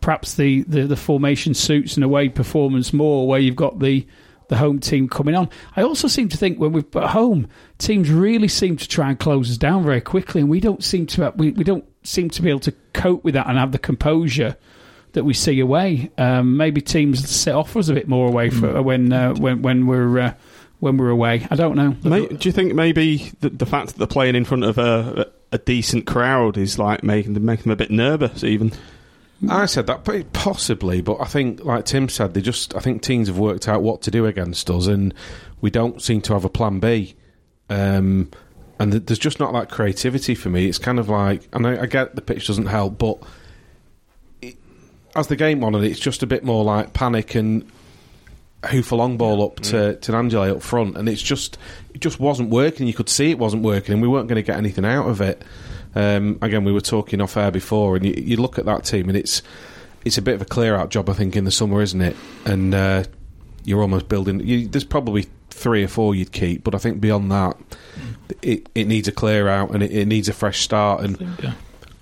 perhaps 0.00 0.34
the, 0.34 0.62
the, 0.64 0.86
the 0.86 0.96
formation 0.96 1.54
suits 1.54 1.96
an 1.96 2.02
away 2.02 2.28
performance 2.28 2.92
more, 2.92 3.26
where 3.26 3.40
you've 3.40 3.56
got 3.56 3.80
the 3.80 4.06
the 4.48 4.56
home 4.56 4.78
team 4.78 5.08
coming 5.08 5.34
on. 5.34 5.48
I 5.76 5.82
also 5.82 6.08
seem 6.08 6.28
to 6.28 6.36
think 6.36 6.58
when 6.58 6.72
we've 6.72 6.96
at 6.96 7.10
home, 7.10 7.48
teams 7.78 8.10
really 8.10 8.48
seem 8.48 8.76
to 8.76 8.88
try 8.88 9.10
and 9.10 9.18
close 9.18 9.50
us 9.50 9.56
down 9.56 9.84
very 9.84 10.00
quickly, 10.00 10.40
and 10.40 10.50
we 10.50 10.60
don't 10.60 10.82
seem 10.82 11.06
to 11.06 11.32
we, 11.36 11.50
we 11.52 11.64
don't 11.64 11.84
seem 12.02 12.30
to 12.30 12.42
be 12.42 12.50
able 12.50 12.60
to 12.60 12.72
cope 12.92 13.24
with 13.24 13.34
that 13.34 13.48
and 13.48 13.58
have 13.58 13.72
the 13.72 13.78
composure 13.78 14.56
that 15.12 15.24
we 15.24 15.34
see 15.34 15.58
away. 15.60 16.10
Um, 16.18 16.56
maybe 16.56 16.80
teams 16.80 17.28
set 17.28 17.54
off 17.54 17.76
us 17.76 17.88
a 17.88 17.94
bit 17.94 18.06
more 18.06 18.28
away 18.28 18.50
for, 18.50 18.82
when 18.82 19.12
uh, 19.12 19.34
when 19.34 19.62
when 19.62 19.86
we're 19.86 20.18
uh, 20.18 20.34
when 20.80 20.96
we're 20.96 21.10
away. 21.10 21.46
I 21.50 21.56
don't 21.56 21.74
know. 21.74 21.96
May, 22.04 22.26
do 22.26 22.48
you 22.48 22.52
think 22.52 22.74
maybe 22.74 23.32
the, 23.40 23.50
the 23.50 23.66
fact 23.66 23.88
that 23.88 23.96
they're 23.96 24.06
playing 24.06 24.34
in 24.36 24.44
front 24.44 24.64
of 24.64 24.78
a, 24.78 25.26
a, 25.52 25.56
a 25.56 25.58
decent 25.58 26.06
crowd 26.06 26.58
is 26.58 26.78
like 26.78 27.02
making 27.02 27.34
them 27.34 27.44
making 27.44 27.64
them 27.64 27.72
a 27.72 27.76
bit 27.76 27.90
nervous? 27.90 28.44
Even 28.44 28.72
I 29.48 29.66
said 29.66 29.86
that 29.88 30.32
possibly, 30.32 31.02
but 31.02 31.20
I 31.20 31.26
think, 31.26 31.64
like 31.64 31.84
Tim 31.84 32.08
said, 32.08 32.34
they 32.34 32.40
just. 32.40 32.74
I 32.74 32.80
think 32.80 33.02
teams 33.02 33.28
have 33.28 33.38
worked 33.38 33.68
out 33.68 33.82
what 33.82 34.02
to 34.02 34.10
do 34.10 34.24
against 34.24 34.70
us, 34.70 34.86
and 34.86 35.12
we 35.60 35.70
don't 35.70 36.00
seem 36.00 36.22
to 36.22 36.32
have 36.32 36.44
a 36.44 36.48
plan 36.48 36.80
B. 36.80 37.14
Um, 37.68 38.30
and 38.78 38.92
th- 38.92 39.04
there's 39.06 39.18
just 39.18 39.38
not 39.38 39.52
that 39.52 39.70
creativity 39.70 40.34
for 40.34 40.48
me. 40.48 40.66
It's 40.66 40.78
kind 40.78 40.98
of 40.98 41.08
like, 41.08 41.48
and 41.52 41.66
I, 41.66 41.82
I 41.82 41.86
get 41.86 42.14
the 42.14 42.22
pitch 42.22 42.46
doesn't 42.46 42.66
help, 42.66 42.98
but 42.98 43.18
it, 44.40 44.56
as 45.14 45.26
the 45.26 45.36
game 45.36 45.60
went 45.60 45.76
on, 45.76 45.84
it's 45.84 46.00
just 46.00 46.22
a 46.22 46.26
bit 46.26 46.42
more 46.42 46.64
like 46.64 46.92
panic 46.92 47.34
and 47.34 47.70
hoof 48.64 48.90
a 48.90 48.96
long 48.96 49.16
ball 49.16 49.44
up 49.44 49.60
to 49.60 49.96
to 49.96 50.14
Angela 50.14 50.56
up 50.56 50.62
front, 50.62 50.96
and 50.96 51.08
it's 51.08 51.22
just 51.22 51.58
it 51.94 52.00
just 52.00 52.18
wasn't 52.18 52.50
working. 52.50 52.86
You 52.86 52.94
could 52.94 53.08
see 53.08 53.30
it 53.30 53.38
wasn't 53.38 53.62
working, 53.62 53.92
and 53.92 54.02
we 54.02 54.08
weren't 54.08 54.28
going 54.28 54.36
to 54.36 54.46
get 54.46 54.56
anything 54.56 54.84
out 54.84 55.08
of 55.08 55.20
it. 55.20 55.42
Um, 55.96 56.38
again, 56.42 56.62
we 56.64 56.72
were 56.72 56.80
talking 56.80 57.20
off 57.20 57.36
air 57.36 57.50
before, 57.50 57.96
and 57.96 58.04
you, 58.04 58.14
you 58.16 58.36
look 58.36 58.58
at 58.58 58.66
that 58.66 58.84
team, 58.84 59.08
and 59.08 59.16
it's 59.16 59.42
it's 60.04 60.18
a 60.18 60.22
bit 60.22 60.34
of 60.36 60.42
a 60.42 60.44
clear 60.44 60.76
out 60.76 60.90
job, 60.90 61.08
I 61.10 61.14
think, 61.14 61.34
in 61.34 61.44
the 61.44 61.50
summer, 61.50 61.82
isn't 61.82 62.00
it? 62.00 62.14
And 62.44 62.74
uh, 62.74 63.04
you're 63.64 63.80
almost 63.80 64.08
building. 64.08 64.38
You, 64.40 64.68
there's 64.68 64.84
probably 64.84 65.26
three 65.50 65.82
or 65.82 65.88
four 65.88 66.14
you'd 66.14 66.30
keep, 66.32 66.62
but 66.62 66.74
I 66.74 66.78
think 66.78 67.00
beyond 67.00 67.32
that, 67.32 67.56
it, 68.42 68.68
it 68.74 68.86
needs 68.86 69.08
a 69.08 69.12
clear 69.12 69.48
out 69.48 69.70
and 69.70 69.82
it, 69.82 69.90
it 69.90 70.06
needs 70.06 70.28
a 70.28 70.32
fresh 70.32 70.60
start. 70.60 71.02
And 71.02 71.18
Yeah. 71.42 71.54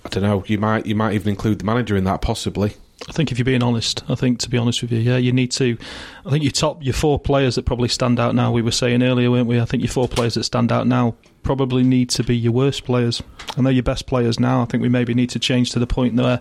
I 0.05 0.09
don't 0.11 0.23
know, 0.23 0.45
you 0.47 0.59
might 0.59 0.85
you 0.85 0.95
might 0.95 1.15
even 1.15 1.31
include 1.31 1.61
the 1.61 1.65
manager 1.65 1.97
in 1.97 2.05
that, 2.05 2.21
possibly. 2.21 2.75
I 3.09 3.13
think 3.13 3.31
if 3.31 3.39
you're 3.39 3.45
being 3.45 3.63
honest, 3.63 4.03
I 4.09 4.15
think 4.15 4.39
to 4.41 4.51
be 4.51 4.57
honest 4.57 4.81
with 4.81 4.91
you, 4.91 4.99
yeah, 4.99 5.17
you 5.17 5.33
need 5.33 5.51
to. 5.53 5.77
I 6.25 6.31
think 6.31 6.43
your 6.43 6.53
top, 6.53 6.83
your 6.83 6.95
four 6.95 7.19
players 7.19 7.57
that 7.57 7.67
probably 7.67 7.89
stand 7.89 8.19
out 8.19 8.35
now. 8.35 8.51
We 8.51 8.63
were 8.63 8.71
saying 8.71 9.03
earlier, 9.03 9.31
weren't 9.31 9.47
we? 9.47 9.61
I 9.61 9.67
think 9.67 9.83
your 9.83 9.93
four 9.93 10.09
players 10.09 10.35
that 10.35 10.45
stand 10.45 10.73
out 10.73 10.87
now 10.87 11.15
probably 11.43 11.83
need 11.83 12.09
to 12.11 12.25
be 12.25 12.37
your 12.37 12.53
worst 12.53 12.85
players, 12.85 13.23
and 13.57 13.67
they're 13.67 13.73
your 13.73 13.83
best 13.83 14.07
players 14.07 14.41
now. 14.41 14.63
I 14.63 14.65
think 14.65 14.83
we 14.83 14.89
maybe 14.89 15.13
need 15.13 15.31
to 15.31 15.39
change 15.39 15.71
to 15.73 15.79
the 15.79 15.87
point 15.87 16.15
where, 16.15 16.41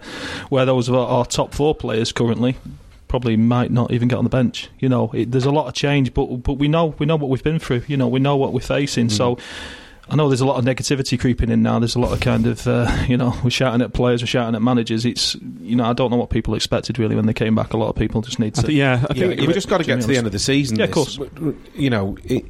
where 0.50 0.66
those 0.66 0.90
are 0.90 0.96
our 0.96 1.26
top 1.26 1.54
four 1.54 1.76
players 1.76 2.12
currently 2.12 2.56
probably 3.10 3.38
might 3.38 3.70
not 3.70 3.92
even 3.92 4.08
get 4.08 4.18
on 4.18 4.24
the 4.24 4.30
bench. 4.30 4.70
You 4.80 4.90
know, 4.90 5.12
it, 5.14 5.32
there's 5.32 5.46
a 5.46 5.52
lot 5.52 5.68
of 5.68 5.76
change, 5.76 6.16
but 6.16 6.26
but 6.38 6.54
we 6.54 6.68
know 6.68 6.96
we 6.98 7.06
know 7.06 7.16
what 7.16 7.30
we've 7.30 7.44
been 7.44 7.60
through. 7.60 7.84
You 7.88 7.98
know, 7.98 8.08
we 8.08 8.20
know 8.20 8.38
what 8.38 8.54
we're 8.54 8.62
facing. 8.62 9.08
Mm-hmm. 9.08 9.16
So 9.16 9.38
I 10.10 10.16
know 10.16 10.28
there's 10.28 10.42
a 10.42 10.46
lot 10.46 10.58
of 10.58 10.66
negativity 10.66 11.18
creeping 11.20 11.50
in 11.50 11.64
now. 11.64 11.80
There's 11.80 11.96
a 11.96 12.00
lot 12.00 12.12
of 12.12 12.20
kind 12.20 12.46
of, 12.46 12.68
uh, 12.68 12.94
you 13.08 13.16
know, 13.18 13.34
we're 13.44 13.50
shouting 13.50 13.82
at 13.82 13.94
players, 13.94 14.22
we're 14.22 14.28
shouting 14.28 14.54
at 14.56 14.62
managers. 14.62 15.06
It's, 15.06 15.36
you 15.62 15.76
know, 15.76 15.86
I 15.86 15.94
don't 15.94 16.12
know 16.12 16.18
what 16.18 16.30
people 16.30 16.56
expected 16.56 17.00
really 17.00 17.16
when 17.16 17.26
they 17.26 17.34
came 17.34 17.56
back. 17.56 17.74
A 17.74 17.78
lot 17.78 17.90
of 17.90 17.96
people 17.96 18.22
just 18.22 18.38
need 18.40 18.58
I 18.58 18.62
to. 18.62 18.68
think, 18.68 18.78
yeah, 18.78 19.06
I 19.10 19.14
Yeah, 19.14 19.28
think 19.28 19.42
you've 19.42 19.54
just 19.54 19.70
got 19.70 19.78
to 19.80 19.84
get 19.86 20.02
to 20.02 20.08
the 20.08 20.18
end 20.18 20.26
of 20.28 20.34
the 20.34 20.40
season. 20.40 20.78
Yeah, 20.78 20.86
of 20.86 20.92
course. 20.92 21.16
w- 21.16 21.32
w- 21.36 21.58
You 21.74 21.90
know, 21.90 22.18
it, 22.26 22.46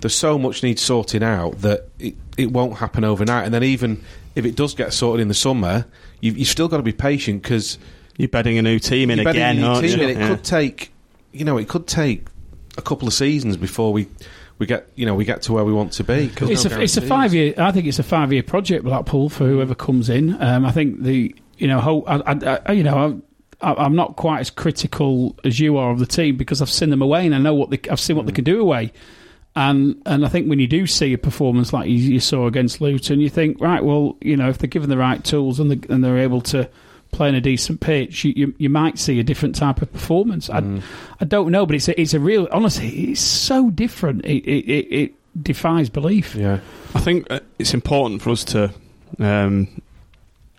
there's 0.00 0.14
so 0.16 0.36
much 0.38 0.62
needs 0.62 0.82
sorting 0.82 1.22
out 1.22 1.60
that 1.62 1.88
it, 1.98 2.16
it 2.36 2.50
won't 2.50 2.74
happen 2.78 3.04
overnight. 3.04 3.44
And 3.44 3.54
then 3.54 3.62
even 3.62 4.02
if 4.34 4.44
it 4.44 4.56
does 4.56 4.74
get 4.74 4.92
sorted 4.92 5.22
in 5.22 5.28
the 5.28 5.34
summer, 5.34 5.86
you've, 6.20 6.36
you've 6.36 6.48
still 6.48 6.68
got 6.68 6.78
to 6.78 6.82
be 6.82 6.92
patient 6.92 7.42
because 7.42 7.78
you're 8.18 8.28
bedding 8.28 8.58
a 8.58 8.62
new 8.62 8.78
team 8.80 9.10
in 9.10 9.18
you're 9.18 9.24
bedding 9.24 9.42
again, 9.42 9.58
your 9.58 9.68
aren't 9.68 9.86
team 9.86 9.98
you? 10.00 10.04
in. 10.04 10.10
It 10.10 10.18
Yeah. 10.18 10.28
could 10.28 10.44
take, 10.44 10.92
you 11.32 11.44
know, 11.44 11.56
it 11.56 11.68
could 11.68 11.86
take 11.86 12.26
a 12.76 12.82
couple 12.82 13.06
of 13.08 13.14
seasons 13.14 13.56
before 13.56 13.92
we 13.92 14.06
we 14.58 14.66
get 14.66 14.88
you 14.94 15.06
know 15.06 15.14
we 15.14 15.24
get 15.24 15.42
to 15.42 15.52
where 15.52 15.64
we 15.64 15.72
want 15.72 15.92
to 15.92 16.04
be. 16.04 16.30
It's 16.40 16.64
no 16.64 16.76
a 16.76 16.80
it's 16.80 16.96
a 16.96 17.02
five 17.02 17.34
year. 17.34 17.54
I 17.58 17.72
think 17.72 17.86
it's 17.86 17.98
a 17.98 18.02
five 18.04 18.32
year 18.32 18.42
project 18.42 18.84
Blackpool 18.84 19.28
for 19.28 19.46
whoever 19.46 19.74
comes 19.74 20.08
in. 20.08 20.40
Um, 20.42 20.64
I 20.64 20.72
think 20.72 21.02
the 21.02 21.34
you 21.58 21.68
know 21.68 21.80
ho- 21.80 22.04
I, 22.06 22.32
I, 22.32 22.60
I, 22.66 22.72
you 22.72 22.82
know 22.82 23.20
I, 23.60 23.74
I'm 23.74 23.94
not 23.94 24.16
quite 24.16 24.40
as 24.40 24.50
critical 24.50 25.36
as 25.44 25.58
you 25.60 25.76
are 25.76 25.90
of 25.90 25.98
the 25.98 26.06
team 26.06 26.36
because 26.36 26.60
I've 26.60 26.70
seen 26.70 26.90
them 26.90 27.02
away 27.02 27.26
and 27.26 27.34
I 27.34 27.38
know 27.38 27.54
what 27.54 27.70
they, 27.70 27.80
I've 27.90 28.00
seen 28.00 28.16
what 28.16 28.26
they 28.26 28.32
can 28.32 28.44
do 28.44 28.60
away. 28.60 28.92
And 29.54 30.02
and 30.04 30.24
I 30.24 30.28
think 30.28 30.48
when 30.48 30.58
you 30.58 30.66
do 30.66 30.86
see 30.86 31.12
a 31.14 31.18
performance 31.18 31.72
like 31.72 31.88
you, 31.88 31.96
you 31.96 32.20
saw 32.20 32.46
against 32.46 32.80
Luton, 32.80 33.20
you 33.20 33.30
think 33.30 33.60
right, 33.60 33.82
well, 33.82 34.16
you 34.20 34.36
know, 34.36 34.50
if 34.50 34.58
they're 34.58 34.68
given 34.68 34.90
the 34.90 34.98
right 34.98 35.24
tools 35.24 35.58
and, 35.58 35.70
they, 35.70 35.94
and 35.94 36.04
they're 36.04 36.18
able 36.18 36.42
to 36.42 36.68
play 37.16 37.28
in 37.28 37.34
a 37.34 37.40
decent 37.40 37.80
pitch, 37.80 38.24
you, 38.24 38.32
you, 38.36 38.54
you 38.58 38.70
might 38.70 38.98
see 38.98 39.18
a 39.18 39.24
different 39.24 39.54
type 39.54 39.82
of 39.82 39.92
performance. 39.92 40.48
I, 40.50 40.80
I 41.20 41.24
don't 41.24 41.50
know, 41.50 41.66
but 41.66 41.74
it's 41.74 41.88
a, 41.88 42.00
it's 42.00 42.14
a 42.14 42.20
real. 42.20 42.48
Honestly, 42.52 42.88
it's 43.10 43.20
so 43.20 43.70
different. 43.70 44.24
It 44.24 44.44
it, 44.44 44.70
it, 44.70 44.94
it 44.94 45.42
defies 45.42 45.90
belief. 45.90 46.34
Yeah, 46.34 46.60
I 46.94 47.00
think 47.00 47.26
uh, 47.30 47.40
it's 47.58 47.74
important 47.74 48.22
for 48.22 48.30
us 48.30 48.44
to 48.44 48.72
um, 49.18 49.68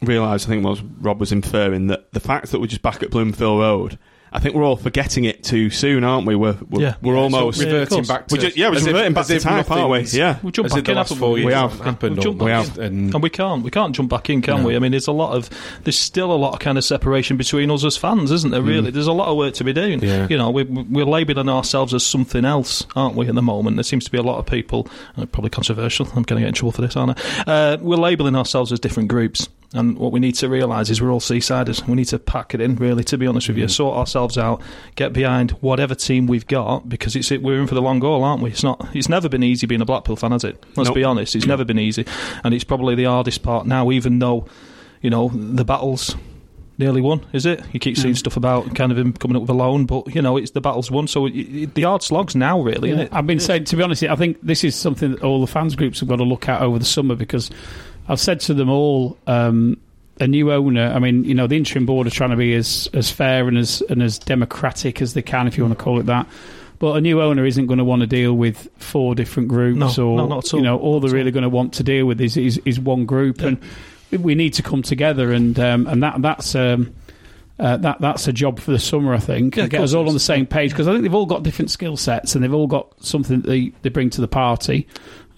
realise. 0.01 0.45
I 0.45 0.49
think 0.49 0.65
what 0.65 0.81
Rob 0.99 1.19
was 1.19 1.31
inferring 1.31 1.87
that 1.87 2.11
the 2.11 2.19
fact 2.19 2.51
that 2.51 2.59
we're 2.59 2.67
just 2.67 2.81
back 2.81 3.03
at 3.03 3.11
Bloomfield 3.11 3.59
Road. 3.59 3.99
I 4.31 4.39
think 4.39 4.55
we're 4.55 4.63
all 4.63 4.75
forgetting 4.75 5.23
it 5.25 5.43
too 5.43 5.69
soon, 5.69 6.03
aren't 6.03 6.27
we? 6.27 6.35
We're 6.35 6.57
we're, 6.69 6.81
Yeah. 6.81 6.93
we're 7.01 7.15
Yeah, 7.15 7.21
almost 7.21 7.59
so 7.59 7.63
Yeah, 7.65 7.71
reverting 7.71 7.95
course. 7.97 8.07
back 8.07 8.27
to 8.27 8.35
We're 8.35 8.41
just- 8.41 8.57
yeah, 8.57 8.67
we're 8.67 8.73
as 8.73 8.77
just 8.79 8.87
if- 8.87 8.93
reverting 8.93 9.13
back 9.13 9.21
as 9.21 9.27
to 9.27 9.35
if 9.35 9.43
type, 9.43 9.71
aren't 9.71 9.89
we? 9.89 9.99
Yeah. 10.19 10.37
We'll 10.43 10.51
jump 10.51 10.65
as 10.65 10.71
back 10.73 10.79
if 10.79 10.85
the 10.85 10.91
in, 10.91 10.97
last 10.97 11.09
haven't 11.09 11.19
four 11.19 11.31
we? 11.31 11.39
years 11.41 11.47
We 11.47 11.53
haven't 11.53 11.77
have. 11.77 11.85
happened. 11.85 12.15
We'll 12.17 12.23
jump 12.23 12.39
back 12.39 12.77
and 12.77 13.13
And 13.13 13.23
we 13.23 13.29
can't, 13.29 13.63
we 13.63 13.71
can't 13.71 13.95
jump 13.95 14.09
back 14.09 14.29
in, 14.29 14.41
can 14.41 14.61
No. 14.61 14.67
we? 14.67 14.75
I 14.75 14.79
mean, 14.79 14.91
there's 14.91 15.07
a 15.07 15.11
lot 15.13 15.33
of, 15.35 15.49
there's 15.85 15.97
still 15.97 16.31
a 16.31 16.35
lot 16.35 16.53
of 16.53 16.59
kind 16.59 16.77
of 16.77 16.83
separation 16.83 17.37
between 17.37 17.71
us 17.71 17.83
as 17.85 17.95
fans, 17.97 18.31
isn't 18.31 18.51
there? 18.51 18.61
Really, 18.61 18.91
there's 18.91 19.07
a 19.07 19.13
lot 19.13 19.27
of 19.29 19.37
work 19.37 19.53
to 19.55 19.63
be 19.63 19.71
doing. 19.73 20.01
Yeah. 20.03 20.27
You 20.29 20.37
know, 20.37 20.49
we, 20.51 20.63
we're 20.63 21.05
labelling 21.05 21.49
ourselves 21.49 21.93
as 21.93 22.05
something 22.05 22.43
else, 22.45 22.85
aren't 22.95 23.15
we? 23.15 23.27
At 23.27 23.35
the 23.35 23.41
moment, 23.41 23.77
there 23.77 23.83
seems 23.83 24.03
to 24.05 24.11
be 24.11 24.17
a 24.17 24.23
lot 24.23 24.39
of 24.39 24.45
people, 24.45 24.87
uh, 25.17 25.25
probably 25.25 25.49
controversial. 25.51 26.05
I'm 26.15 26.23
going 26.23 26.39
to 26.39 26.41
get 26.41 26.49
in 26.49 26.53
trouble 26.53 26.73
for 26.73 26.81
this, 26.81 26.95
aren't 26.97 27.17
I? 27.47 27.51
Uh, 27.51 27.77
we're 27.81 27.95
labelling 27.97 28.35
ourselves 28.35 28.71
as 28.73 28.79
different 28.79 29.07
groups, 29.09 29.47
and 29.73 29.97
what 29.97 30.13
we 30.13 30.19
need 30.19 30.35
to 30.35 30.47
realise 30.47 30.89
is 30.89 31.01
we're 31.01 31.11
all 31.11 31.19
seasiders. 31.19 31.85
We 31.85 31.95
need 31.95 32.05
to 32.05 32.19
pack 32.19 32.53
it 32.53 32.61
in, 32.61 32.75
really. 32.75 33.03
To 33.05 33.17
be 33.17 33.27
honest 33.27 33.49
with 33.49 33.57
you, 33.57 33.65
mm. 33.65 33.69
sort 33.69 33.97
ourselves 33.97 34.37
out, 34.37 34.61
get 34.95 35.11
behind 35.11 35.51
whatever 35.51 35.93
team 35.93 36.25
we've 36.25 36.47
got, 36.47 36.87
because 36.87 37.15
it's 37.15 37.29
we're 37.31 37.59
in 37.59 37.67
for 37.67 37.75
the 37.75 37.81
long 37.81 37.99
haul, 37.99 38.23
aren't 38.23 38.41
we? 38.41 38.51
It's 38.51 38.63
not. 38.63 38.87
It's 38.95 39.09
never 39.09 39.27
been 39.27 39.43
easy 39.43 39.67
being 39.67 39.81
a 39.81 39.85
Blackpool 39.85 40.15
fan, 40.15 40.31
has 40.31 40.45
it? 40.45 40.63
Let's 40.77 40.89
Nope. 40.89 40.95
be 40.95 41.03
honest. 41.03 41.35
It's 41.35 41.45
never 41.45 41.65
been 41.65 41.79
easy, 41.79 42.05
and 42.43 42.53
it's 42.53 42.63
probably 42.63 42.95
the 42.95 43.05
hardest 43.05 43.43
part 43.43 43.67
now. 43.67 43.91
Even 43.91 44.19
though, 44.19 44.47
you 45.01 45.09
know, 45.09 45.29
the 45.33 45.65
battles 45.65 46.15
nearly 46.77 47.01
won, 47.01 47.25
is 47.33 47.45
it? 47.45 47.61
You 47.73 47.79
keep 47.79 47.97
seeing 47.97 48.13
mm. 48.13 48.17
stuff 48.17 48.37
about 48.37 48.73
kind 48.73 48.91
of 48.91 48.97
him 48.97 49.11
coming 49.11 49.35
up 49.35 49.41
with 49.41 49.49
a 49.49 49.53
loan, 49.53 49.85
but 49.85 50.15
you 50.15 50.21
know, 50.21 50.37
it's 50.37 50.51
the 50.51 50.61
battle's 50.61 50.89
won. 50.89 51.07
So 51.07 51.25
it, 51.25 51.31
it, 51.31 51.73
the 51.73 51.83
hard 51.83 52.03
slog's 52.03 52.37
now, 52.37 52.61
really, 52.61 52.91
isn't 52.91 53.01
it? 53.01 53.09
I've 53.11 53.27
been 53.27 53.41
saying, 53.41 53.65
to 53.65 53.75
be 53.75 53.83
honest, 53.83 54.03
I 54.03 54.15
think 54.15 54.37
this 54.41 54.63
is 54.63 54.75
something 54.75 55.11
that 55.11 55.23
all 55.23 55.41
the 55.41 55.47
fans 55.47 55.75
groups 55.75 55.99
have 55.99 56.07
got 56.07 56.17
to 56.17 56.23
look 56.23 56.47
at 56.47 56.61
over 56.61 56.79
the 56.79 56.85
summer 56.85 57.15
because 57.15 57.49
I've 58.07 58.19
said 58.19 58.39
to 58.41 58.53
them 58.53 58.69
all, 58.69 59.17
um, 59.27 59.77
a 60.19 60.27
new 60.27 60.51
owner. 60.51 60.91
I 60.93 60.99
mean, 60.99 61.23
you 61.25 61.35
know, 61.35 61.47
the 61.47 61.57
interim 61.57 61.85
board 61.85 62.07
are 62.07 62.11
trying 62.11 62.31
to 62.31 62.35
be 62.35 62.53
as 62.55 62.89
as 62.93 63.11
fair 63.11 63.47
and 63.47 63.57
as 63.57 63.81
and 63.89 64.01
as 64.01 64.17
democratic 64.19 65.01
as 65.01 65.13
they 65.13 65.21
can, 65.21 65.47
if 65.47 65.57
you 65.57 65.63
want 65.63 65.77
to 65.77 65.83
call 65.83 65.99
it 65.99 66.07
that. 66.07 66.27
But 66.79 66.95
a 66.97 67.01
new 67.01 67.21
owner 67.21 67.45
isn't 67.45 67.65
going 67.65 67.79
to 67.79 67.83
want 67.83 68.01
to 68.01 68.07
deal 68.07 68.33
with 68.33 68.67
four 68.77 69.15
different 69.15 69.49
groups, 69.49 69.97
No, 69.97 70.07
or 70.07 70.17
no, 70.17 70.27
not 70.27 70.45
at 70.45 70.53
all. 70.53 70.59
you 70.59 70.63
know, 70.63 70.77
all 70.77 70.99
Not 70.99 71.07
they're 71.07 71.15
really 71.15 71.31
going 71.31 71.43
to 71.43 71.49
want 71.49 71.73
to 71.73 71.83
deal 71.83 72.05
with 72.05 72.21
is 72.21 72.37
is, 72.37 72.59
is 72.65 72.79
one 72.79 73.05
group, 73.05 73.41
and 73.41 73.59
we 74.11 74.35
need 74.35 74.53
to 74.55 74.63
come 74.63 74.81
together, 74.81 75.31
and 75.31 75.59
um, 75.59 75.87
and 75.87 76.01
that 76.03 76.21
that's. 76.21 76.55
Um, 76.55 76.93
uh, 77.59 77.75
that 77.77 77.99
that's 77.99 78.27
a 78.27 78.31
job 78.33 78.59
for 78.59 78.69
the 78.69 78.77
summer, 78.77 79.15
I 79.15 79.17
think. 79.17 79.55
Yeah, 79.55 79.65
get 79.65 79.81
us 79.81 79.95
all 79.95 80.07
on 80.07 80.13
the 80.13 80.19
same 80.19 80.45
page 80.45 80.69
because 80.69 80.87
I 80.87 80.91
think 80.91 81.01
they've 81.01 81.15
all 81.15 81.25
got 81.25 81.41
different 81.41 81.71
skill 81.71 81.97
sets 81.97 82.35
and 82.35 82.43
they've 82.43 82.53
all 82.53 82.67
got 82.67 83.03
something 83.03 83.41
that 83.41 83.47
they, 83.47 83.71
they 83.81 83.89
bring 83.89 84.11
to 84.11 84.21
the 84.21 84.27
party. 84.27 84.85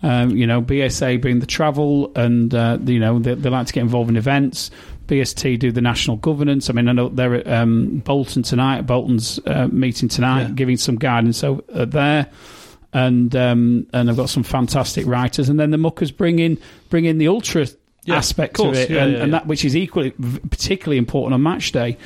Um, 0.02 0.32
you 0.32 0.47
know, 0.47 0.62
BSA 0.62 1.22
bring 1.22 1.39
the 1.39 1.45
travel 1.45 2.12
and 2.16 2.54
uh, 2.56 2.78
you 2.86 3.00
know 3.00 3.20
they, 3.20 3.34
they 3.34 3.50
like 3.50 3.68
to 3.68 3.74
get 3.74 3.82
involved 3.82 4.10
in 4.10 4.16
events. 4.18 4.72
BST 5.08 5.58
do 5.60 5.72
the 5.72 5.82
national 5.82 6.18
governance. 6.18 6.70
I 6.70 6.74
mean, 6.74 6.88
I 6.88 6.91
know 6.93 7.10
they're 7.10 7.36
at 7.36 7.47
um, 7.47 7.97
Bolton 8.06 8.43
tonight. 8.43 8.84
Bolton's 8.84 9.39
uh, 9.45 9.68
meeting 9.72 10.08
tonight, 10.08 10.41
Yeah. 10.43 10.50
giving 10.52 10.78
some 10.78 10.95
guidance 10.97 11.43
over 11.43 11.62
uh, 11.74 11.86
there. 11.86 12.28
And 12.93 13.36
um, 13.36 13.88
and 13.93 14.10
I've 14.10 14.16
got 14.18 14.30
some 14.30 14.41
fantastic 14.43 15.06
writers, 15.06 15.47
and 15.50 15.60
then 15.60 15.70
the 15.72 15.78
muckers 15.78 16.12
bring 16.12 16.39
in 16.39 16.58
bring 16.89 17.06
in 17.06 17.18
the 17.20 17.28
ultra 17.28 17.68
Yeah, 18.10 18.18
aspect 18.18 18.60
of 18.60 18.76
it, 18.76 18.89
Yeah, 18.89 19.03
and, 19.03 19.14
yeah, 19.14 19.24
and 19.24 19.34
that 19.34 19.47
which 19.47 19.66
is 19.66 19.76
equally 19.76 20.12
particularly 20.12 20.97
important 20.97 21.34
on 21.34 21.41
match 21.41 21.72
day. 21.72 21.97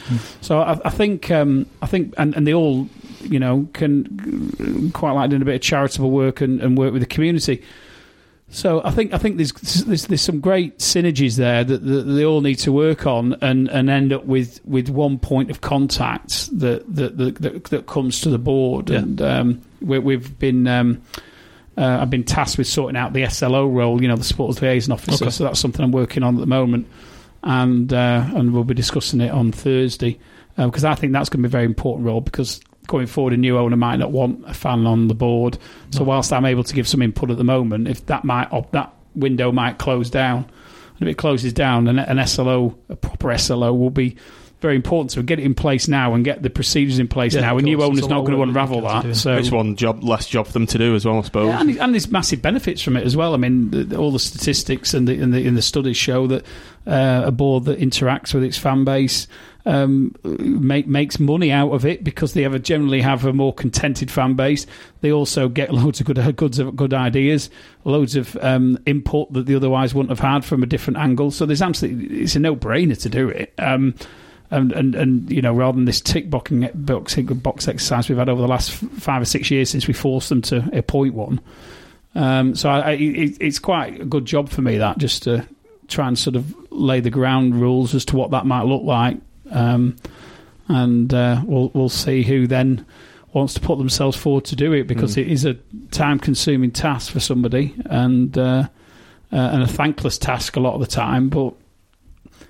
So 0.42 0.60
I, 0.60 0.80
I 0.86 0.90
think 0.90 1.32
um, 1.32 1.66
I 1.82 1.88
think 1.88 2.14
and, 2.18 2.36
and 2.36 2.46
they 2.48 2.54
all 2.54 2.88
you 3.22 3.40
know 3.40 3.68
can 3.74 4.92
quite 4.94 5.12
like 5.12 5.30
doing 5.30 5.42
a 5.42 5.46
bit 5.46 5.56
of 5.56 5.62
charitable 5.62 6.12
work 6.12 6.42
and, 6.42 6.62
and 6.62 6.78
work 6.78 6.94
with 6.94 7.02
the 7.02 7.08
community. 7.08 7.64
So 8.54 8.84
I 8.86 8.92
think 8.92 9.14
I 9.14 9.18
think 9.18 9.38
there's 9.38 9.52
there's, 9.52 10.06
there's 10.06 10.22
some 10.22 10.40
great 10.40 10.78
synergies 10.78 11.38
there 11.38 11.64
that, 11.64 11.84
that 11.84 12.04
they 12.04 12.24
all 12.24 12.42
need 12.42 12.60
to 12.60 12.72
work 12.72 13.08
on 13.08 13.34
and, 13.42 13.68
and 13.68 13.90
end 13.90 14.14
up 14.14 14.26
with, 14.26 14.64
with 14.64 14.90
one 14.90 15.18
point 15.18 15.50
of 15.50 15.62
contact 15.62 16.56
that 16.60 16.84
that, 16.96 17.18
that, 17.18 17.64
that, 17.66 17.88
comes 17.88 18.22
to 18.22 18.30
the 18.30 18.38
board. 18.38 18.92
And 18.92 19.20
um, 19.24 19.62
we, 19.82 19.98
we've 19.98 20.38
been 20.38 20.68
um, 20.68 21.02
uh, 21.78 22.00
I've 22.02 22.10
been 22.10 22.24
tasked 22.24 22.58
with 22.58 22.68
sorting 22.68 22.98
out 22.98 23.14
the 23.14 23.28
SLO 23.30 23.68
role, 23.68 24.02
you 24.02 24.08
know, 24.08 24.16
the 24.16 24.24
supporters 24.24 24.62
liaison 24.62 24.94
officer. 24.94 25.26
Okay. 25.26 25.32
So 25.32 25.44
that's 25.44 25.60
something 25.60 25.84
I'm 25.84 25.92
working 25.92 26.24
on 26.24 26.36
at 26.36 26.40
the 26.40 26.48
moment, 26.48 26.88
and 27.44 27.92
uh, 27.92 28.26
and 28.36 28.54
we'll 28.54 28.64
be 28.64 28.74
discussing 28.74 29.22
it 29.22 29.32
on 29.32 29.52
Thursday 29.52 30.20
because 30.56 30.86
I 30.86 30.96
think 30.96 31.14
that's 31.14 31.30
going 31.30 31.42
to 31.42 31.50
be 31.50 31.52
a 31.52 31.58
very 31.58 31.66
important 31.66 32.06
role 32.06 32.22
because 32.22 32.62
going 32.88 33.08
forward, 33.08 33.34
a 33.34 33.38
new 33.38 33.58
owner 33.58 33.76
might 33.76 33.98
not 33.98 34.12
want 34.12 34.44
a 34.48 34.54
fan 34.54 34.86
on 34.86 35.08
the 35.08 35.16
board. 35.16 35.58
So 35.92 36.04
whilst 36.04 36.32
I'm 36.32 36.46
able 36.46 36.64
to 36.64 36.74
give 36.74 36.88
some 36.88 37.02
input 37.02 37.32
at 37.32 37.38
the 37.38 37.44
moment, 37.44 37.88
if 37.88 38.06
that 38.08 38.24
might 38.24 38.52
op- 38.52 38.72
that 38.72 38.94
window 39.16 39.52
might 39.52 39.78
close 39.78 40.10
down, 40.10 40.46
and 41.00 41.10
if 41.10 41.14
it 41.14 41.18
closes 41.18 41.54
down, 41.54 41.88
an, 41.88 42.00
an 42.00 42.26
SLO, 42.28 42.78
a 42.90 42.96
proper 42.96 43.36
SLO, 43.38 43.74
will 43.74 43.90
be 43.90 44.16
very 44.64 44.76
important. 44.76 45.12
So 45.12 45.22
get 45.22 45.38
it 45.40 45.44
in 45.44 45.54
place 45.54 45.88
now 45.88 46.16
and 46.16 46.26
get 46.26 46.42
the 46.42 46.50
procedures 46.50 46.98
in 46.98 47.08
place 47.08 47.36
Yeah, 47.36 47.42
now. 47.42 47.58
A 47.60 47.62
new 47.62 47.78
course. 47.78 47.90
owner's 47.90 48.08
not 48.08 48.22
going 48.22 48.36
to 48.36 48.42
unravel 48.42 48.82
that 48.82 49.04
to 49.04 49.14
So 49.14 49.36
It's 49.38 49.52
one 49.52 49.76
job, 49.76 50.04
less 50.04 50.28
job 50.28 50.48
for 50.48 50.54
them 50.54 50.66
to 50.66 50.78
do 50.80 50.96
as 50.96 51.06
well, 51.06 51.20
I 51.20 51.22
suppose. 51.22 51.50
yeah, 51.50 51.62
and, 51.62 51.78
and 51.80 51.94
there's 51.94 52.10
massive 52.10 52.42
benefits 52.42 52.82
from 52.82 52.98
it 52.98 53.06
as 53.06 53.16
well. 53.16 53.36
I 53.36 53.38
mean, 53.38 53.70
the, 53.70 53.84
the- 53.84 53.98
all 53.98 54.12
the 54.12 54.18
statistics 54.20 54.96
and 54.96 55.08
the, 55.08 55.20
and 55.22 55.32
the, 55.32 55.46
and 55.48 55.56
the 55.56 55.62
studies 55.62 55.98
show 55.98 56.26
that 56.28 56.44
uh, 56.88 57.22
a 57.26 57.32
board 57.32 57.66
that 57.66 57.80
interacts 57.80 58.34
with 58.34 58.44
its 58.44 58.58
fan 58.58 58.84
base 58.84 59.28
um, 59.66 60.14
make, 60.24 60.88
makes 60.88 61.20
money 61.22 61.50
out 61.50 61.72
of 61.72 61.86
it 61.86 62.04
because 62.04 62.34
they 62.34 62.42
have 62.42 62.54
a, 62.54 62.60
generally 62.60 63.00
have 63.00 63.24
a 63.24 63.32
more 63.32 63.54
contented 63.54 64.12
fan 64.12 64.34
base. 64.34 64.66
They 65.00 65.12
also 65.12 65.48
get 65.48 65.74
loads 65.74 66.02
of 66.02 66.06
good 66.08 66.36
goods 66.36 66.60
of 66.60 66.76
good 66.76 66.94
ideas, 66.94 67.50
loads 67.86 68.18
of 68.18 68.36
um, 68.42 68.78
input 68.86 69.32
that 69.32 69.46
they 69.46 69.56
otherwise 69.56 69.94
wouldn't 69.96 70.10
have 70.10 70.20
had 70.20 70.44
from 70.44 70.64
a 70.64 70.66
different 70.66 70.98
angle. 70.98 71.32
So 71.32 71.46
there's 71.46 71.62
absolutely 71.62 72.18
it's 72.22 72.36
a 72.36 72.40
no 72.40 72.56
brainer 72.56 73.00
to 73.02 73.08
do 73.10 73.30
it. 73.30 73.54
Um, 73.58 73.96
and, 74.54 74.72
and, 74.72 74.96
and 74.96 75.32
you 75.32 75.42
know 75.42 75.54
rather 75.54 75.76
than 75.76 75.86
this 75.86 76.02
tick 76.02 76.30
boxing 76.30 76.70
box, 76.74 77.16
box 77.16 77.68
exercise 77.68 78.10
we've 78.10 78.18
had 78.18 78.30
over 78.30 78.42
the 78.42 78.48
last 78.48 78.72
five 78.72 79.22
or 79.22 79.26
six 79.26 79.52
years 79.52 79.70
since 79.70 79.88
we 79.88 79.94
forced 79.94 80.30
them 80.30 80.42
to 80.44 80.70
appoint 80.74 81.14
one. 81.14 81.40
Um, 82.16 82.56
so 82.56 82.70
I, 82.70 82.80
I, 82.80 82.92
it, 82.92 83.38
it's 83.42 83.60
quite 83.60 84.02
a 84.02 84.06
good 84.06 84.26
job 84.26 84.50
for 84.50 84.62
me 84.62 84.78
that 84.78 84.98
just 85.00 85.24
to 85.24 85.48
try 85.88 86.08
and 86.08 86.18
sort 86.18 86.36
of 86.36 86.56
lay 86.72 87.00
the 87.00 87.10
ground 87.10 87.60
rules 87.60 87.96
as 87.96 88.06
to 88.06 88.16
what 88.16 88.32
that 88.32 88.46
might 88.46 88.64
look 88.64 88.84
like, 88.84 89.18
um, 89.52 89.96
and 90.68 91.14
uh, 91.14 91.42
we'll 91.46 91.70
we'll 91.74 91.90
see 91.90 92.24
who 92.24 92.48
then 92.48 92.86
wants 93.34 93.56
to 93.56 93.60
put 93.60 93.80
themselves 93.80 94.16
forward 94.16 94.46
to 94.46 94.56
do 94.56 94.74
it 94.74 94.84
because 94.84 95.18
it 95.18 95.28
is 95.28 95.44
a 95.44 95.56
time 95.90 96.20
consuming 96.20 96.70
task 96.70 97.12
for 97.12 97.20
somebody 97.20 97.74
and 97.86 98.38
uh, 98.38 98.68
uh, 99.32 99.36
and 99.36 99.64
a 99.64 99.68
thankless 99.68 100.20
task 100.20 100.56
a 100.56 100.60
lot 100.60 100.76
of 100.76 100.80
the 100.80 100.88
time, 100.88 101.30
but 101.30 101.56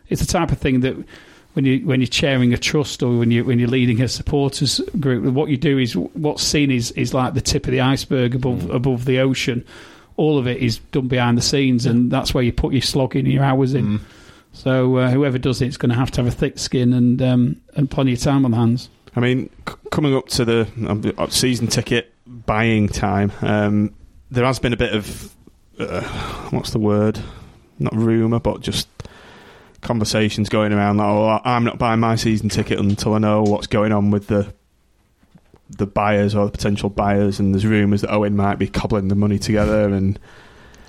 it's 0.09 0.19
the 0.19 0.27
type 0.27 0.51
of 0.51 0.57
thing 0.57 0.81
that 0.81 0.95
when 1.53 1.65
you 1.65 1.85
when 1.85 1.99
you're 1.99 2.07
chairing 2.07 2.53
a 2.53 2.57
trust 2.57 3.03
or 3.03 3.17
when 3.17 3.31
you 3.31 3.43
when 3.43 3.59
you're 3.59 3.69
leading 3.69 4.01
a 4.01 4.07
supporters 4.07 4.81
group, 4.99 5.23
what 5.33 5.49
you 5.49 5.57
do 5.57 5.77
is 5.77 5.95
what's 5.95 6.43
seen 6.43 6.71
is 6.71 6.91
is 6.91 7.13
like 7.13 7.33
the 7.33 7.41
tip 7.41 7.65
of 7.65 7.71
the 7.71 7.81
iceberg 7.81 8.35
above 8.35 8.69
above 8.69 9.05
the 9.05 9.19
ocean. 9.19 9.65
All 10.15 10.37
of 10.37 10.47
it 10.47 10.57
is 10.57 10.77
done 10.91 11.07
behind 11.07 11.37
the 11.37 11.41
scenes, 11.41 11.85
and 11.85 12.11
that's 12.11 12.33
where 12.33 12.43
you 12.43 12.53
put 12.53 12.73
your 12.73 12.83
slog 12.83 13.15
in, 13.15 13.25
your 13.25 13.43
hours 13.43 13.73
in. 13.73 13.99
So 14.51 14.97
uh, 14.97 15.09
whoever 15.09 15.39
does 15.39 15.61
it 15.61 15.67
is 15.67 15.77
going 15.77 15.89
to 15.89 15.95
have 15.95 16.11
to 16.11 16.23
have 16.23 16.31
a 16.31 16.35
thick 16.35 16.59
skin 16.59 16.93
and 16.93 17.21
um, 17.21 17.61
and 17.75 17.89
plenty 17.89 18.13
of 18.13 18.19
time 18.19 18.45
on 18.45 18.51
the 18.51 18.57
hands. 18.57 18.89
I 19.15 19.19
mean, 19.19 19.49
c- 19.67 19.75
coming 19.91 20.15
up 20.15 20.27
to 20.29 20.45
the 20.45 20.67
um, 20.87 21.29
season 21.29 21.67
ticket 21.67 22.13
buying 22.27 22.87
time, 22.87 23.31
um, 23.41 23.93
there 24.29 24.45
has 24.45 24.59
been 24.59 24.73
a 24.73 24.77
bit 24.77 24.93
of 24.93 25.35
uh, 25.79 26.01
what's 26.51 26.71
the 26.71 26.79
word? 26.79 27.19
Not 27.79 27.95
rumour, 27.95 28.39
but 28.39 28.61
just 28.61 28.87
conversations 29.83 30.49
going 30.49 30.73
around 30.73 30.97
that 30.97 31.05
oh, 31.05 31.39
I'm 31.43 31.63
not 31.63 31.77
buying 31.77 31.99
my 31.99 32.15
season 32.15 32.49
ticket 32.49 32.79
until 32.79 33.13
I 33.13 33.19
know 33.19 33.43
what's 33.43 33.67
going 33.67 33.91
on 33.91 34.11
with 34.11 34.27
the 34.27 34.53
the 35.77 35.87
buyers 35.87 36.35
or 36.35 36.45
the 36.45 36.51
potential 36.51 36.89
buyers, 36.89 37.39
and 37.39 37.53
there's 37.53 37.65
rumours 37.65 38.01
that 38.01 38.11
Owen 38.11 38.35
might 38.35 38.59
be 38.59 38.67
cobbling 38.67 39.07
the 39.07 39.15
money 39.15 39.39
together 39.39 39.89
and 39.89 40.19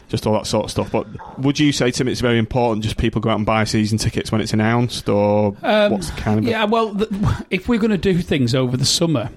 just 0.09 0.27
all 0.27 0.35
that 0.35 0.47
sort 0.47 0.65
of 0.67 0.71
stuff. 0.71 0.93
But 0.93 1.07
would 1.39 1.59
you 1.59 1.73
say, 1.73 1.91
Tim, 1.91 2.09
it's 2.09 2.21
very 2.21 2.39
important 2.39 2.85
just 2.85 2.97
people 2.99 3.21
go 3.21 3.31
out 3.31 3.37
and 3.37 3.47
buy 3.47 3.65
season 3.65 3.99
tickets 3.99 4.31
when 4.31 4.41
it's 4.41 4.53
announced, 4.53 5.09
or 5.09 5.57
Um, 5.63 5.93
what's 5.93 6.11
the 6.11 6.21
kind 6.21 6.39
of 6.39 6.45
Yeah, 6.45 6.65
well, 6.65 6.95
th 6.95 7.09
if 7.51 7.69
we're 7.69 7.79
going 7.81 7.91
to 7.91 7.99
do 7.99 8.21
things 8.21 8.55
over 8.55 8.77
the 8.77 8.85
summer, 8.85 9.31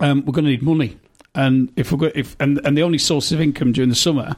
um, 0.00 0.24
we're 0.24 0.32
going 0.32 0.44
to 0.44 0.50
need 0.50 0.62
money, 0.62 0.98
and 1.34 1.70
if 1.76 1.92
we're 1.92 1.98
go- 1.98 2.12
if 2.14 2.36
and 2.40 2.60
and 2.64 2.76
the 2.76 2.82
only 2.82 2.98
source 2.98 3.32
of 3.32 3.40
income 3.40 3.72
during 3.72 3.88
the 3.88 3.94
summer 3.94 4.36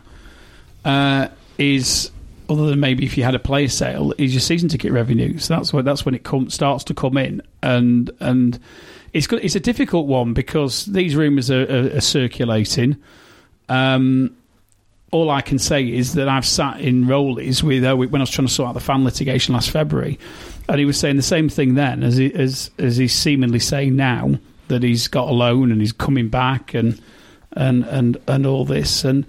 uh, 0.85 1.29
is 1.59 2.11
other 2.49 2.66
than 2.66 2.80
maybe 2.80 3.05
if 3.05 3.16
you 3.16 3.24
had 3.24 3.34
a 3.34 3.38
player 3.38 3.68
sale 3.68 4.12
is 4.18 4.34
your 4.34 4.40
season 4.40 4.68
ticket 4.68 4.92
revenue. 4.92 5.38
So 5.38 5.55
that's 5.55 5.72
when 5.72 5.84
that's 5.84 6.05
when 6.05 6.14
it 6.14 6.24
com- 6.24 6.51
starts 6.51 6.84
to 6.84 6.95
come 6.95 7.16
in, 7.16 7.42
and 7.62 8.11
and 8.20 8.59
it's 9.12 9.26
good, 9.26 9.45
it's 9.45 9.55
a 9.55 9.61
difficult 9.61 10.07
one 10.07 10.34
because 10.34 10.86
these 10.86 11.16
rumours 11.16 11.51
are, 11.51 11.62
are, 11.62 11.97
are 11.97 12.01
circulating. 12.01 12.97
Um, 13.68 14.36
all 15.11 15.30
I 15.30 15.42
can 15.42 15.61
say 15.61 15.88
is 15.88 16.14
that 16.14 16.28
I've 16.28 16.45
sat 16.45 16.80
in 16.80 17.05
Rollies 17.05 17.62
with 17.62 17.84
uh, 17.84 17.97
when 17.97 18.16
I 18.16 18.24
was 18.24 18.30
trying 18.30 18.49
to 18.49 18.53
sort 18.53 18.68
out 18.68 18.74
the 18.74 18.80
fan 18.80 19.05
litigation 19.05 19.55
last 19.55 19.70
February, 19.70 20.18
and 20.68 20.78
he 20.78 20.84
was 20.84 20.99
saying 20.99 21.16
the 21.16 21.22
same 21.22 21.49
thing 21.49 21.74
then 21.74 22.03
as 22.03 22.16
he, 22.16 22.34
as 22.34 22.70
as 22.78 22.97
he's 22.97 23.14
seemingly 23.14 23.61
saying 23.61 23.95
now 23.95 24.34
that 24.68 24.82
he's 24.82 25.09
got 25.09 25.28
a 25.28 25.32
loan 25.32 25.70
and 25.70 25.80
he's 25.80 25.92
coming 25.92 26.28
back 26.28 26.74
and 26.74 27.01
and 27.53 27.84
and 27.84 28.16
and 28.26 28.47
all 28.47 28.64
this 28.64 29.05
and 29.05 29.24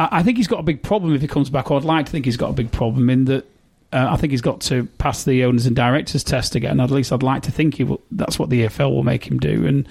I, 0.00 0.22
think 0.22 0.38
he's 0.38 0.48
got 0.48 0.60
a 0.60 0.62
big 0.62 0.82
problem 0.82 1.14
if 1.14 1.20
he 1.20 1.28
comes 1.28 1.50
back. 1.50 1.70
I'd 1.70 1.84
like 1.84 2.06
to 2.06 2.12
think 2.12 2.24
he's 2.24 2.36
got 2.36 2.50
a 2.50 2.54
big 2.54 2.72
problem 2.72 3.10
in 3.10 3.26
that. 3.26 3.44
Uh, 3.92 4.06
I 4.10 4.16
think 4.16 4.30
he's 4.30 4.40
got 4.40 4.60
to 4.62 4.84
pass 4.98 5.24
the 5.24 5.44
owners 5.44 5.66
and 5.66 5.74
directors 5.74 6.22
test 6.22 6.54
again. 6.54 6.78
At 6.78 6.92
least 6.92 7.12
I'd 7.12 7.24
like 7.24 7.42
to 7.42 7.50
think 7.50 7.74
he 7.74 7.84
will, 7.84 8.00
that's 8.12 8.38
what 8.38 8.48
the 8.48 8.64
EFL 8.64 8.92
will 8.92 9.02
make 9.02 9.26
him 9.28 9.38
do. 9.38 9.66
And 9.66 9.88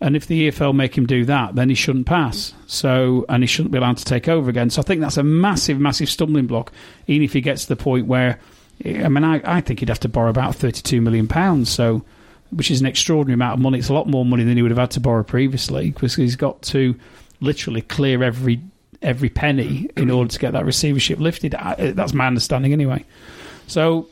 and 0.00 0.14
if 0.14 0.26
the 0.26 0.48
EFL 0.50 0.74
make 0.74 0.98
him 0.98 1.06
do 1.06 1.24
that, 1.24 1.54
then 1.54 1.70
he 1.70 1.74
shouldn't 1.74 2.04
pass. 2.04 2.52
So, 2.66 3.24
and 3.28 3.42
he 3.42 3.46
shouldn't 3.46 3.72
be 3.72 3.78
allowed 3.78 3.96
to 3.96 4.04
take 4.04 4.28
over 4.28 4.50
again. 4.50 4.68
So, 4.68 4.82
I 4.82 4.84
think 4.84 5.00
that's 5.00 5.16
a 5.16 5.22
massive, 5.22 5.80
massive 5.80 6.10
stumbling 6.10 6.46
block. 6.46 6.72
Even 7.06 7.22
if 7.22 7.32
he 7.32 7.40
gets 7.40 7.62
to 7.62 7.68
the 7.68 7.76
point 7.76 8.06
where, 8.06 8.38
I 8.84 9.08
mean, 9.08 9.24
I, 9.24 9.40
I 9.44 9.60
think 9.62 9.80
he'd 9.80 9.88
have 9.88 10.00
to 10.00 10.08
borrow 10.08 10.28
about 10.28 10.56
thirty-two 10.56 11.00
million 11.00 11.26
pounds. 11.26 11.70
So, 11.70 12.04
which 12.50 12.70
is 12.70 12.80
an 12.80 12.86
extraordinary 12.86 13.34
amount 13.34 13.54
of 13.54 13.60
money. 13.60 13.78
It's 13.78 13.88
a 13.88 13.94
lot 13.94 14.06
more 14.06 14.26
money 14.26 14.44
than 14.44 14.56
he 14.56 14.62
would 14.62 14.72
have 14.72 14.78
had 14.78 14.90
to 14.92 15.00
borrow 15.00 15.22
previously 15.22 15.90
because 15.90 16.16
he's 16.16 16.36
got 16.36 16.60
to 16.62 16.94
literally 17.40 17.80
clear 17.80 18.22
every 18.22 18.60
every 19.04 19.28
penny 19.28 19.88
in 19.96 20.10
order 20.10 20.30
to 20.30 20.38
get 20.38 20.52
that 20.52 20.64
receivership 20.64 21.18
lifted. 21.20 21.54
I, 21.54 21.92
that's 21.92 22.12
my 22.14 22.26
understanding, 22.26 22.72
anyway. 22.72 23.04
So, 23.66 24.08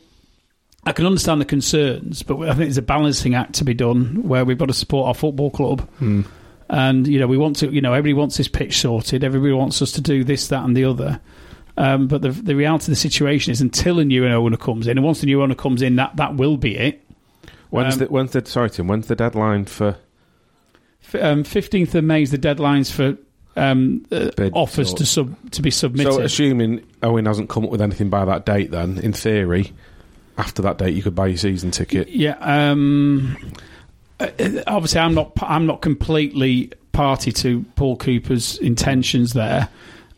I 0.85 0.91
can 0.91 1.05
understand 1.05 1.39
the 1.41 1.45
concerns, 1.45 2.23
but 2.23 2.37
I 2.41 2.47
think 2.47 2.59
there's 2.59 2.77
a 2.77 2.81
balancing 2.81 3.35
act 3.35 3.53
to 3.55 3.63
be 3.63 3.73
done 3.73 4.27
where 4.27 4.43
we've 4.45 4.57
got 4.57 4.67
to 4.67 4.73
support 4.73 5.07
our 5.07 5.13
football 5.13 5.49
club. 5.51 5.87
And, 6.69 7.07
you 7.07 7.19
know, 7.19 7.27
we 7.27 7.37
want 7.37 7.57
to, 7.57 7.71
you 7.71 7.81
know, 7.81 7.93
everybody 7.93 8.13
wants 8.13 8.37
this 8.37 8.47
pitch 8.47 8.79
sorted, 8.79 9.23
everybody 9.23 9.53
wants 9.53 9.81
us 9.81 9.91
to 9.93 10.01
do 10.01 10.23
this, 10.23 10.47
that, 10.47 10.63
and 10.63 10.75
the 10.75 10.85
other. 10.85 11.19
Um, 11.77 12.07
but 12.07 12.21
the, 12.21 12.29
the 12.31 12.55
reality 12.55 12.83
of 12.85 12.89
the 12.89 12.95
situation 12.95 13.51
is 13.51 13.61
until 13.61 13.99
a 13.99 14.05
new 14.05 14.25
owner 14.27 14.57
comes 14.57 14.87
in, 14.87 14.97
and 14.97 15.05
once 15.05 15.19
the 15.21 15.25
new 15.27 15.41
owner 15.41 15.55
comes 15.55 15.81
in, 15.81 15.95
that, 15.97 16.15
that 16.17 16.35
will 16.35 16.57
be 16.57 16.75
it. 16.77 17.01
When's 17.69 17.93
Um, 17.95 17.99
the 17.99 18.05
when's 18.05 18.31
the 18.31 18.45
sorry 18.45 18.69
Tim? 18.69 18.87
When's 18.87 19.07
the 19.07 19.15
deadline 19.15 19.65
for 19.65 19.97
F- 21.03 21.15
Um, 21.23 21.43
15th 21.43 21.95
of 21.95 22.03
May 22.03 22.21
is 22.21 22.29
the 22.31 22.37
deadlines 22.37 22.91
for 22.91 23.17
um, 23.55 24.05
uh, 24.11 24.29
offers 24.53 24.89
sort. 24.89 24.97
to 24.99 25.05
sub 25.05 25.51
to 25.51 25.61
be 25.61 25.71
submitted. 25.71 26.11
So, 26.13 26.21
assuming 26.21 26.83
Owen 27.01 27.25
hasn't 27.25 27.49
come 27.49 27.63
up 27.65 27.69
with 27.69 27.81
anything 27.81 28.09
by 28.09 28.25
that 28.25 28.45
date, 28.45 28.71
then 28.71 28.97
in 28.99 29.13
theory, 29.13 29.71
after 30.37 30.61
that 30.63 30.77
date, 30.77 30.95
you 30.95 31.03
could 31.03 31.15
buy 31.15 31.27
your 31.27 31.37
season 31.37 31.71
ticket. 31.71 32.09
Yeah. 32.09 32.35
Um, 32.39 33.37
uh, 34.19 34.27
obviously, 34.67 34.99
I'm 34.99 35.13
not. 35.13 35.31
I'm 35.41 35.65
not 35.65 35.81
completely 35.81 36.71
party 36.91 37.31
to 37.31 37.63
Paul 37.75 37.97
Cooper's 37.97 38.57
intentions 38.59 39.33
there, 39.33 39.67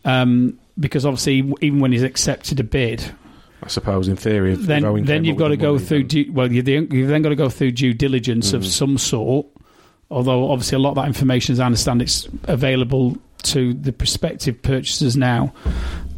um, 0.03 0.59
because 0.79 1.05
obviously, 1.05 1.37
even 1.61 1.79
when 1.79 1.91
he's 1.91 2.03
accepted 2.03 2.59
a 2.59 2.63
bid, 2.63 3.03
I 3.63 3.67
suppose 3.67 4.07
in 4.07 4.15
theory, 4.15 4.53
if, 4.53 4.59
if 4.59 4.65
then 4.65 4.85
Owen 4.85 5.05
then 5.05 5.23
you've 5.25 5.37
got 5.37 5.47
to 5.49 5.57
go 5.57 5.73
money, 5.73 5.85
through. 5.85 5.99
then- 5.99 6.07
Due, 6.25 6.31
well, 6.33 6.51
you 6.51 6.61
you've 6.91 7.07
then 7.09 7.21
got 7.21 7.29
to 7.29 7.35
go 7.35 7.49
through 7.49 7.71
due 7.71 7.93
diligence 7.93 8.51
Mm. 8.51 8.55
of 8.55 8.65
some 8.65 8.97
sort. 8.97 9.47
Although 10.11 10.51
obviously, 10.51 10.75
a 10.75 10.79
lot 10.79 10.89
of 10.89 10.95
that 10.97 11.07
information, 11.07 11.53
as 11.53 11.59
I 11.59 11.65
understand, 11.65 12.01
it's 12.01 12.27
available 12.43 13.17
to 13.45 13.73
the 13.73 13.91
prospective 13.91 14.61
purchasers 14.61 15.15
now 15.15 15.53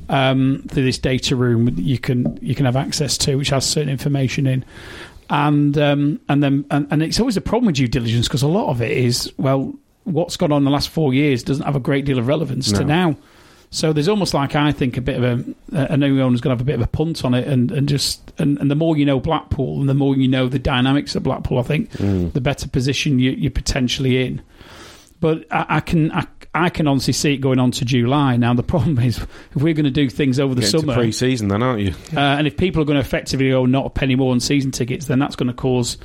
um, 0.09 0.63
through 0.69 0.84
this 0.84 0.97
data 0.97 1.36
room 1.36 1.65
that 1.65 1.80
you 1.80 1.99
can 1.99 2.38
you 2.41 2.55
can 2.55 2.65
have 2.65 2.75
access 2.75 3.17
to, 3.19 3.36
which 3.36 3.49
has 3.49 3.65
certain 3.65 3.89
information 3.89 4.47
in. 4.47 4.65
And 5.30 5.78
um, 5.78 6.21
and 6.30 6.41
then 6.41 6.65
and, 6.71 6.88
and 6.89 7.03
it's 7.03 7.19
always 7.19 7.38
a 7.38 7.41
problem 7.41 7.67
with 7.67 7.75
due 7.75 7.88
diligence 7.88 8.28
because 8.28 8.43
a 8.43 8.47
lot 8.47 8.69
of 8.69 8.82
it 8.82 8.91
is 8.91 9.32
well, 9.38 9.73
what's 10.05 10.38
gone 10.38 10.51
on 10.51 10.59
in 10.59 10.63
the 10.63 10.71
last 10.71 10.89
four 10.89 11.13
years 11.13 11.43
doesn't 11.43 11.65
have 11.65 11.75
a 11.75 11.82
great 11.82 12.05
deal 12.05 12.17
of 12.17 12.28
relevance 12.28 12.71
to 12.71 12.86
now. 12.86 13.17
So 13.69 13.91
there's 13.91 14.07
almost 14.07 14.34
like 14.34 14.55
I 14.55 14.71
think 14.71 14.95
a 14.95 15.01
bit 15.01 15.21
of 15.21 15.23
a 15.73 15.93
a 15.93 15.97
new 15.97 16.21
owner's 16.21 16.39
going 16.39 16.55
to 16.55 16.57
have 16.57 16.61
a 16.61 16.63
bit 16.63 16.75
of 16.75 16.82
a 16.82 16.88
punt 16.88 17.25
on 17.25 17.34
it, 17.34 17.45
and, 17.45 17.69
and 17.71 17.89
just 17.89 18.32
and, 18.38 18.57
and 18.59 18.71
the 18.71 18.75
more 18.75 18.95
you 18.95 19.05
know 19.05 19.19
Blackpool, 19.19 19.82
and 19.82 19.89
the 19.89 19.93
more 19.93 20.15
you 20.15 20.30
know 20.30 20.47
the 20.47 20.59
dynamics 20.59 21.15
of 21.15 21.23
Blackpool, 21.23 21.59
I 21.59 21.63
think 21.63 21.91
the 22.32 22.41
better 22.41 22.69
position 22.69 23.19
you, 23.19 23.32
you're 23.32 23.51
potentially 23.51 24.25
in. 24.25 24.41
But 25.19 25.45
I, 25.51 25.65
I 25.69 25.80
can 25.82 26.13
I, 26.13 26.28
I 26.58 26.70
can 26.70 26.88
honestly 26.88 27.14
see 27.14 27.34
it 27.34 27.38
going 27.38 27.60
on 27.60 27.72
to 27.72 27.86
July. 27.86 28.38
Now 28.38 28.53
the 28.53 28.64
problem 28.64 28.99
is 29.05 29.20
if 29.20 29.55
we're 29.55 29.74
going 29.74 29.86
to 29.86 29.91
do 29.91 30.10
things 30.10 30.39
over 30.39 30.55
the 30.55 30.64
summer, 30.64 30.93
pre-season, 30.93 31.47
then 31.47 31.62
aren't 31.62 31.82
you? 31.82 31.93
uh, 32.16 32.20
and 32.20 32.47
if 32.47 32.58
people 32.58 32.82
are 32.82 32.86
going 32.86 32.95
to 32.95 33.01
effectively 33.01 33.49
go 33.49 33.66
not 33.66 33.86
a 33.86 33.89
penny 33.89 34.16
more 34.16 34.32
on 34.32 34.39
season 34.39 34.72
tickets, 34.72 35.05
then 35.05 35.20
that's 35.20 35.36
going 35.36 35.47
to 35.47 35.53
cause, 35.53 35.97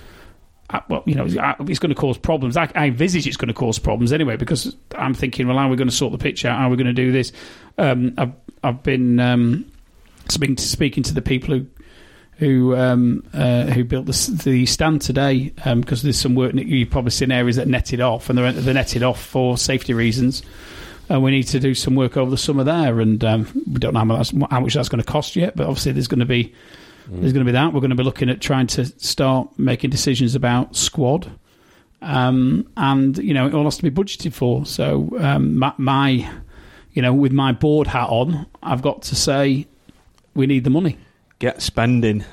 uh, 0.71 0.81
well, 0.89 1.03
you 1.07 1.15
know, 1.15 1.25
uh, 1.25 1.55
it's 1.61 1.79
going 1.79 1.95
to 1.95 2.01
cause 2.01 2.19
problems. 2.19 2.57
I, 2.57 2.71
I 2.75 2.87
envisage 2.87 3.27
it's 3.27 3.37
going 3.37 3.49
to 3.49 3.55
cause 3.55 3.79
problems 3.79 4.13
anyway 4.13 4.37
because 4.37 4.77
I'm 4.97 5.15
thinking, 5.15 5.47
well, 5.49 5.57
how 5.57 5.67
are 5.67 5.71
we 5.71 5.77
going 5.77 5.89
to 5.89 5.95
sort 5.95 6.13
the 6.13 6.19
pitch 6.19 6.45
out? 6.45 6.59
How 6.59 6.67
are 6.67 6.71
we 6.71 6.77
going 6.77 6.87
to 6.87 6.93
do 6.93 7.13
this? 7.13 7.33
Um, 7.79 8.15
I've 8.19 8.33
I've 8.65 8.83
been 8.83 9.19
um, 9.19 9.71
speaking 10.29 10.57
to 10.57 10.63
speaking 10.63 11.03
to 11.05 11.15
the 11.15 11.23
people 11.23 11.59
who. 11.59 11.67
Who 12.39 12.75
um, 12.75 13.25
uh, 13.33 13.67
who 13.67 13.85
built 13.85 14.07
the, 14.07 14.41
the 14.45 14.67
stand 14.67 15.03
today? 15.03 15.53
Because 15.65 16.03
there's 16.03 16.19
some 16.19 16.35
work 16.35 16.55
you've 16.55 16.91
probably 16.91 17.11
seen 17.13 17.31
areas 17.31 17.57
that 17.57 17.69
netted 17.69 18.01
off, 18.01 18.29
and 18.29 18.39
they're, 18.39 18.53
they're 18.53 18.75
netted 18.75 19.03
off 19.03 19.23
for 19.23 19.57
safety 19.57 19.95
reasons 19.95 20.43
and 21.09 21.23
we 21.23 21.31
need 21.31 21.43
to 21.43 21.61
do 21.61 21.75
some 21.75 21.95
work 21.95 22.17
over 22.17 22.31
the 22.31 22.39
summer 22.39 22.65
there. 22.65 23.01
And 23.01 23.23
um, 23.23 23.47
we 23.71 23.79
don't 23.79 23.93
know 23.93 23.99
how 24.01 24.05
much, 24.05 24.31
that's, 24.31 24.51
how 24.51 24.61
much 24.61 24.75
that's 24.75 24.89
going 24.89 25.03
to 25.03 25.11
cost 25.11 25.37
yet, 25.37 25.55
but 25.55 25.67
obviously 25.67 25.93
there's 25.93 26.09
going 26.09 26.21
to 26.21 26.27
be 26.27 26.55
there's 27.09 27.33
going 27.33 27.45
to 27.45 27.49
be 27.49 27.53
that. 27.53 27.73
We're 27.73 27.81
going 27.81 27.91
to 27.91 27.97
be 27.97 28.05
looking 28.05 28.31
at 28.31 28.41
trying 28.41 28.69
to 28.69 28.87
start 28.87 29.49
making 29.59 29.91
decisions 29.91 30.35
about 30.35 30.77
squad, 30.77 31.31
um, 32.01 32.69
and 32.77 33.19
you 33.19 33.35
know 33.35 33.47
it 33.47 33.55
all 33.55 33.65
has 33.65 33.77
to 33.79 33.83
be 33.83 33.91
budgeted 33.91 34.33
for. 34.33 34.65
So 34.65 35.11
um, 35.19 35.59
my, 35.59 35.73
my 35.79 36.31
you 36.93 37.03
know 37.03 37.13
with 37.13 37.33
my 37.33 37.53
board 37.53 37.89
hat 37.89 38.09
on, 38.09 38.47
I've 38.63 38.83
got 38.83 39.03
to 39.03 39.17
say 39.17 39.67
we 40.35 40.47
need 40.47 40.65
the 40.65 40.71
money. 40.71 40.99
Get 41.43 41.61
spending. 41.61 42.25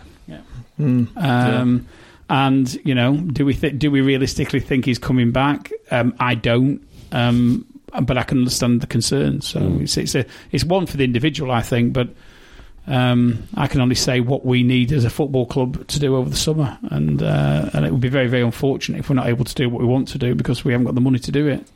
Um, 0.80 1.88
And 2.30 2.80
you 2.86 2.94
know, 2.94 3.18
do 3.18 3.44
we 3.44 3.56
th- 3.56 3.80
do 3.80 3.90
we 3.90 4.02
realistically 4.02 4.60
think 4.60 4.86
he's 4.86 5.00
coming 5.00 5.32
back? 5.32 5.72
Um, 5.90 6.14
I 6.20 6.36
don't, 6.36 6.80
um, 7.12 7.66
but 8.04 8.20
I 8.20 8.24
can 8.24 8.38
understand 8.38 8.82
the 8.82 8.88
concerns. 8.88 9.48
So 9.48 9.80
it's 9.82 9.98
it's 9.98 10.14
a 10.14 10.26
it's 10.52 10.64
one 10.64 10.86
for 10.86 10.96
the 10.96 11.04
individual, 11.04 11.52
I 11.52 11.62
think, 11.62 11.92
but. 11.94 12.10
Um, 12.88 13.44
I 13.54 13.68
can 13.68 13.82
only 13.82 13.94
say 13.94 14.20
what 14.20 14.46
we 14.46 14.64
need 14.64 14.92
as 14.92 15.06
a 15.06 15.12
football 15.12 15.46
club 15.46 15.86
to 15.90 16.00
do 16.00 16.16
over 16.16 16.28
the 16.28 16.36
summer, 16.36 16.76
and 16.90 17.22
uh, 17.22 17.70
and 17.74 17.86
it 17.86 17.92
would 17.92 18.02
be 18.02 18.10
very 18.10 18.28
very 18.28 18.42
unfortunate 18.42 18.98
if 18.98 19.10
we're 19.10 19.16
not 19.16 19.28
able 19.28 19.46
to 19.46 19.54
do 19.54 19.70
what 19.70 19.80
we 19.80 19.86
want 19.86 20.08
to 20.08 20.18
do 20.18 20.34
because 20.34 20.66
we 20.66 20.72
haven't 20.72 20.86
got 20.86 20.96
the 20.96 21.02
money 21.02 21.20
to 21.20 21.32
do 21.32 21.48
it. 21.48 21.68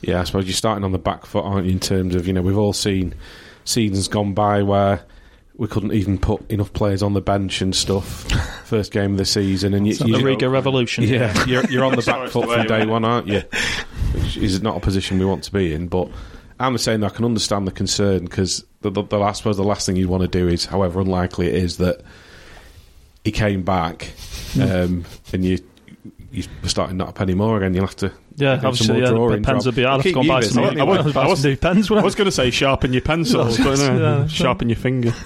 Yeah, 0.00 0.20
I 0.20 0.24
suppose 0.24 0.46
you're 0.46 0.54
starting 0.54 0.84
on 0.84 0.92
the 0.92 0.98
back 0.98 1.26
foot, 1.26 1.44
aren't 1.44 1.66
you? 1.66 1.72
In 1.72 1.80
terms 1.80 2.14
of 2.14 2.26
you 2.26 2.32
know, 2.32 2.40
we've 2.40 2.56
all 2.56 2.72
seen 2.72 3.12
seasons 3.66 4.08
gone 4.08 4.32
by 4.32 4.62
where 4.62 5.02
we 5.56 5.68
couldn't 5.68 5.92
even 5.92 6.18
put 6.18 6.50
enough 6.50 6.72
players 6.72 7.02
on 7.02 7.12
the 7.14 7.20
bench 7.20 7.60
and 7.60 7.74
stuff. 7.74 8.30
First 8.64 8.92
game 8.92 9.12
of 9.12 9.18
the 9.18 9.24
season, 9.24 9.74
and 9.74 9.86
you, 9.86 9.92
It's 9.92 10.00
not 10.00 10.18
the 10.18 10.24
Riga 10.24 10.48
Revolution. 10.48 11.04
Yeah, 11.04 11.44
you're, 11.46 11.64
you're 11.66 11.84
on 11.84 11.94
the 11.94 12.02
back 12.06 12.30
foot 12.30 12.50
from 12.50 12.66
day 12.66 12.86
one, 12.86 13.04
aren't 13.04 13.28
you? 13.28 13.42
Which 14.14 14.36
is 14.36 14.62
not 14.62 14.76
a 14.76 14.80
position 14.80 15.18
we 15.18 15.24
want 15.24 15.44
to 15.44 15.52
be 15.52 15.72
in. 15.72 15.88
But 15.88 16.08
I'm 16.58 16.78
saying 16.78 17.00
that 17.00 17.12
I 17.12 17.14
can 17.14 17.24
understand 17.24 17.66
the 17.66 17.72
concern 17.72 18.24
because 18.24 18.64
the, 18.80 18.90
the, 18.90 19.02
the, 19.02 19.20
I 19.20 19.32
suppose 19.32 19.56
the 19.56 19.64
last 19.64 19.86
thing 19.86 19.96
you'd 19.96 20.08
want 20.08 20.22
to 20.22 20.28
do 20.28 20.48
is, 20.48 20.64
however 20.64 21.00
unlikely 21.00 21.48
it 21.48 21.54
is, 21.54 21.76
that 21.78 22.00
he 23.24 23.30
came 23.30 23.62
back 23.62 24.12
um, 24.60 25.04
and 25.32 25.44
you 25.44 25.58
you're 26.32 26.44
starting 26.64 26.96
not 26.96 27.10
a 27.10 27.12
penny 27.12 27.34
more 27.34 27.56
again. 27.58 27.74
You'll 27.74 27.86
have 27.86 27.96
to 27.96 28.10
Yeah, 28.36 28.54
do 28.56 28.60
some 28.62 28.66
obviously, 28.68 28.94
more 28.94 29.02
yeah, 29.02 29.10
drawing 29.10 29.42
pens 29.42 29.64
job. 29.64 29.74
will 29.74 29.76
be. 29.76 29.84
I'll 29.84 29.96
have 29.96 30.02
to 30.04 30.12
go 30.12 30.26
buy 30.26 30.40
some. 30.40 30.62
won't 30.64 30.76
I 30.76 30.80
you? 30.80 30.86
won't 30.86 31.16
I 31.16 31.26
was- 31.28 31.44
new 31.44 31.56
pens. 31.56 31.90
I 31.90 31.94
I? 31.96 32.02
was 32.02 32.14
going 32.14 32.24
to 32.26 32.32
say 32.32 32.50
sharpen 32.50 32.92
your 32.92 33.02
pencils, 33.02 33.58
but 33.64 33.78
no, 33.78 33.98
Yeah. 33.98 34.26
sharpen 34.26 34.68
your 34.68 34.76
finger. 34.76 35.10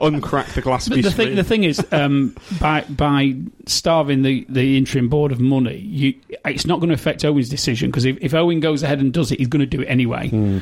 Uncrack 0.00 0.52
the 0.54 0.60
glass 0.60 0.88
But 0.88 0.96
the 0.96 1.02
piece. 1.04 1.14
thing, 1.14 1.34
the 1.36 1.44
thing 1.44 1.64
is, 1.64 1.84
um, 1.92 2.36
by 2.60 2.82
by 2.82 3.34
starving 3.66 4.22
the, 4.22 4.44
the 4.48 4.76
interim 4.76 5.08
board 5.08 5.32
of 5.32 5.40
money, 5.40 5.76
you, 5.78 6.14
it's 6.44 6.66
not 6.66 6.80
going 6.80 6.88
to 6.88 6.94
affect 6.94 7.24
Owen's 7.24 7.48
decision 7.48 7.90
because 7.90 8.04
if, 8.04 8.18
if 8.20 8.34
Owen 8.34 8.60
goes 8.60 8.82
ahead 8.82 9.00
and 9.00 9.12
does 9.12 9.32
it, 9.32 9.38
he's 9.38 9.48
going 9.48 9.60
to 9.60 9.66
do 9.66 9.80
it 9.82 9.86
anyway. 9.86 10.60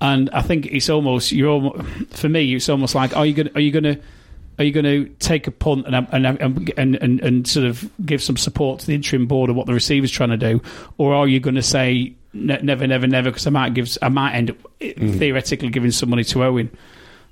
and 0.00 0.30
I 0.30 0.42
think 0.42 0.66
it's 0.66 0.88
almost 0.88 1.32
you're 1.32 1.50
almost, 1.50 1.82
for 2.14 2.28
me. 2.28 2.54
It's 2.54 2.68
almost 2.68 2.94
like 2.94 3.16
are 3.16 3.26
you 3.26 3.34
going 3.34 3.50
are 3.56 3.60
you 3.60 3.72
going 3.72 3.84
to 3.84 3.98
are 4.58 4.64
you 4.64 4.72
going 4.72 4.84
to 4.84 5.08
take 5.20 5.46
a 5.46 5.50
punt 5.50 5.86
and, 5.86 5.94
and 6.10 6.26
and, 6.76 6.96
and 6.96 7.20
and 7.20 7.46
sort 7.48 7.66
of 7.66 7.88
give 8.04 8.22
some 8.22 8.36
support 8.36 8.80
to 8.80 8.86
the 8.86 8.94
interim 8.94 9.26
board 9.26 9.50
of 9.50 9.56
what 9.56 9.66
the 9.66 9.72
receiver's 9.72 10.10
trying 10.10 10.30
to 10.30 10.36
do, 10.36 10.60
or 10.96 11.14
are 11.14 11.28
you 11.28 11.40
going 11.40 11.54
to 11.54 11.62
say 11.62 12.14
ne- 12.32 12.60
never, 12.62 12.86
never, 12.86 13.06
never? 13.06 13.30
Because 13.30 13.46
I 13.46 13.50
might 13.50 13.74
give 13.74 13.96
I 14.02 14.08
might 14.08 14.34
end 14.34 14.50
up 14.50 14.56
theoretically 14.80 15.68
giving 15.68 15.90
some 15.90 16.10
money 16.10 16.24
to 16.24 16.44
Owen. 16.44 16.76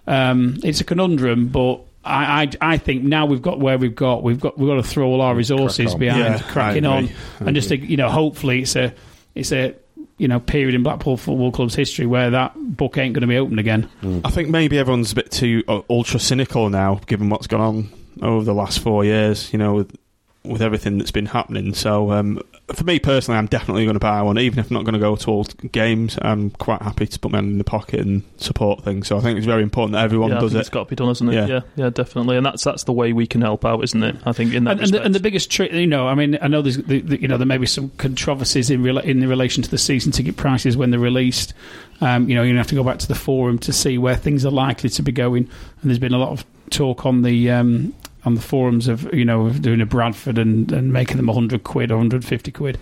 Um, 0.06 0.58
it's 0.62 0.80
a 0.80 0.84
conundrum, 0.84 1.48
but. 1.48 1.80
I, 2.08 2.44
I, 2.60 2.74
I 2.74 2.78
think 2.78 3.02
now 3.02 3.26
we've 3.26 3.42
got 3.42 3.58
where 3.58 3.78
we've 3.78 3.96
got. 3.96 4.22
We've 4.22 4.38
got 4.38 4.56
we've 4.56 4.68
got 4.68 4.76
to 4.76 4.84
throw 4.84 5.08
all 5.08 5.20
our 5.20 5.34
resources 5.34 5.94
on. 5.94 5.98
behind 5.98 6.22
Yeah, 6.22 6.52
cracking 6.52 6.86
on, 6.86 7.10
and 7.40 7.56
just 7.56 7.70
to, 7.70 7.76
you 7.76 7.96
know, 7.96 8.08
hopefully 8.08 8.62
it's 8.62 8.76
a 8.76 8.94
it's 9.34 9.50
a 9.50 9.74
you 10.18 10.28
know 10.28 10.40
period 10.40 10.74
in 10.74 10.82
Blackpool 10.82 11.16
Football 11.16 11.52
Club's 11.52 11.74
history 11.74 12.06
where 12.06 12.30
that 12.30 12.52
book 12.56 12.96
ain't 12.98 13.14
going 13.14 13.22
to 13.22 13.26
be 13.26 13.36
opened 13.36 13.60
again. 13.60 13.88
I 14.24 14.30
think 14.30 14.48
maybe 14.48 14.78
everyone's 14.78 15.12
a 15.12 15.14
bit 15.14 15.30
too 15.30 15.62
uh, 15.68 15.80
ultra 15.90 16.18
cynical 16.20 16.68
now, 16.70 17.00
given 17.06 17.28
what's 17.28 17.46
gone 17.46 17.60
on 17.60 17.88
over 18.22 18.44
the 18.44 18.54
last 18.54 18.80
four 18.80 19.04
years. 19.04 19.52
You 19.52 19.58
know, 19.58 19.74
with 19.74 19.96
with 20.44 20.62
everything 20.62 20.98
that's 20.98 21.10
been 21.10 21.26
happening. 21.26 21.74
So 21.74 22.12
um, 22.12 22.40
for 22.74 22.82
me 22.82 22.98
personally, 22.98 23.38
I'm 23.38 23.46
definitely 23.46 23.84
going 23.84 23.94
to 23.94 24.00
buy 24.00 24.20
one, 24.22 24.38
even 24.38 24.58
if 24.58 24.70
I'm 24.70 24.74
not 24.74 24.84
going 24.84 24.94
to 24.94 24.98
go 24.98 25.14
to 25.14 25.30
all 25.30 25.44
games. 25.70 26.18
I'm 26.20 26.50
quite 26.50 26.82
happy 26.82 27.06
to 27.06 27.18
put 27.18 27.30
my 27.30 27.38
hand 27.38 27.52
in 27.52 27.58
the 27.58 27.64
pocket 27.64 28.00
and 28.00 28.24
support 28.38 28.82
things. 28.82 29.06
So 29.06 29.16
I 29.16 29.20
think 29.20 29.36
it's 29.36 29.46
very 29.46 29.62
important 29.62 29.92
that 29.92 30.02
everyone 30.02 30.30
yeah, 30.30 30.38
I 30.38 30.40
does 30.40 30.50
think 30.50 30.58
it. 30.58 30.60
It's 30.62 30.68
got 30.70 30.84
to 30.84 30.90
be 30.90 30.96
done, 30.96 31.06
hasn't 31.06 31.30
it? 31.30 31.34
Yeah. 31.34 31.46
Yeah. 31.46 31.60
yeah, 31.76 31.90
definitely. 31.90 32.36
And 32.36 32.44
that's 32.44 32.64
that's 32.64 32.82
the 32.82 32.92
way 32.92 33.12
we 33.12 33.26
can 33.28 33.40
help 33.40 33.64
out, 33.64 33.84
isn't 33.84 34.02
it? 34.02 34.16
I 34.26 34.32
think 34.32 34.52
in 34.52 34.64
that 34.64 34.72
And, 34.72 34.80
and, 34.80 34.94
the, 34.94 35.02
and 35.02 35.14
the 35.14 35.20
biggest 35.20 35.48
trick, 35.48 35.72
you 35.72 35.86
know, 35.86 36.08
I 36.08 36.16
mean, 36.16 36.38
I 36.42 36.48
know 36.48 36.60
there's, 36.60 36.78
the, 36.78 37.00
the, 37.00 37.20
you 37.22 37.28
know, 37.28 37.36
there 37.36 37.46
may 37.46 37.58
be 37.58 37.66
some 37.66 37.90
controversies 37.98 38.68
in 38.68 38.82
rela- 38.82 39.04
in 39.04 39.26
relation 39.28 39.62
to 39.62 39.70
the 39.70 39.78
season 39.78 40.10
ticket 40.10 40.36
prices 40.36 40.76
when 40.76 40.90
they're 40.90 40.98
released. 40.98 41.54
Um, 42.00 42.28
you 42.28 42.34
know, 42.34 42.42
you're 42.42 42.50
gonna 42.50 42.60
have 42.60 42.68
to 42.68 42.74
go 42.74 42.84
back 42.84 42.98
to 42.98 43.08
the 43.08 43.14
forum 43.14 43.58
to 43.60 43.72
see 43.72 43.96
where 43.96 44.16
things 44.16 44.44
are 44.44 44.50
likely 44.50 44.90
to 44.90 45.02
be 45.02 45.12
going. 45.12 45.44
And 45.44 45.90
there's 45.90 46.00
been 46.00 46.14
a 46.14 46.18
lot 46.18 46.30
of 46.30 46.44
talk 46.70 47.06
on 47.06 47.22
the 47.22 47.48
um, 47.52 47.94
on 48.26 48.34
the 48.34 48.40
forums 48.42 48.88
of 48.88 49.12
you 49.14 49.24
know 49.24 49.48
doing 49.50 49.80
a 49.80 49.86
Bradford 49.86 50.36
and, 50.36 50.70
and 50.72 50.92
making 50.92 51.16
them 51.16 51.26
100 51.26 51.64
quid 51.64 51.90
or 51.90 51.96
150 51.96 52.52
quid. 52.52 52.78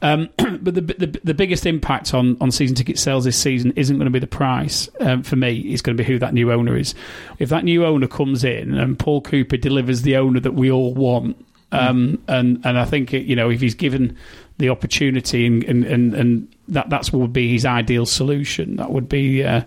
Um, 0.00 0.30
but 0.36 0.74
the, 0.74 0.80
the 0.80 1.20
the 1.24 1.34
biggest 1.34 1.66
impact 1.66 2.14
on, 2.14 2.36
on 2.40 2.52
season 2.52 2.76
ticket 2.76 2.98
sales 2.98 3.24
this 3.24 3.36
season 3.36 3.72
isn't 3.74 3.96
going 3.96 4.06
to 4.06 4.10
be 4.10 4.20
the 4.20 4.28
price 4.28 4.88
um, 5.00 5.24
for 5.24 5.36
me. 5.36 5.58
It's 5.58 5.82
going 5.82 5.96
to 5.96 6.02
be 6.02 6.06
who 6.06 6.18
that 6.20 6.32
new 6.32 6.52
owner 6.52 6.76
is. 6.76 6.94
If 7.40 7.48
that 7.50 7.64
new 7.64 7.84
owner 7.84 8.06
comes 8.06 8.44
in 8.44 8.74
and 8.74 8.98
Paul 8.98 9.20
Cooper 9.20 9.56
delivers 9.56 10.02
the 10.02 10.16
owner 10.16 10.40
that 10.40 10.54
we 10.54 10.70
all 10.70 10.94
want, 10.94 11.44
um, 11.72 12.22
and 12.28 12.64
and 12.64 12.78
I 12.78 12.84
think 12.84 13.12
you 13.12 13.34
know 13.34 13.50
if 13.50 13.60
he's 13.60 13.74
given 13.74 14.16
the 14.58 14.68
opportunity 14.70 15.46
and 15.46 15.64
and, 15.64 15.84
and, 15.84 16.14
and 16.14 16.56
that 16.68 16.88
that's 16.88 17.12
what 17.12 17.20
would 17.20 17.32
be 17.32 17.50
his 17.50 17.66
ideal 17.66 18.06
solution. 18.06 18.76
That 18.76 18.90
would 18.90 19.08
be. 19.08 19.42
Uh, 19.42 19.62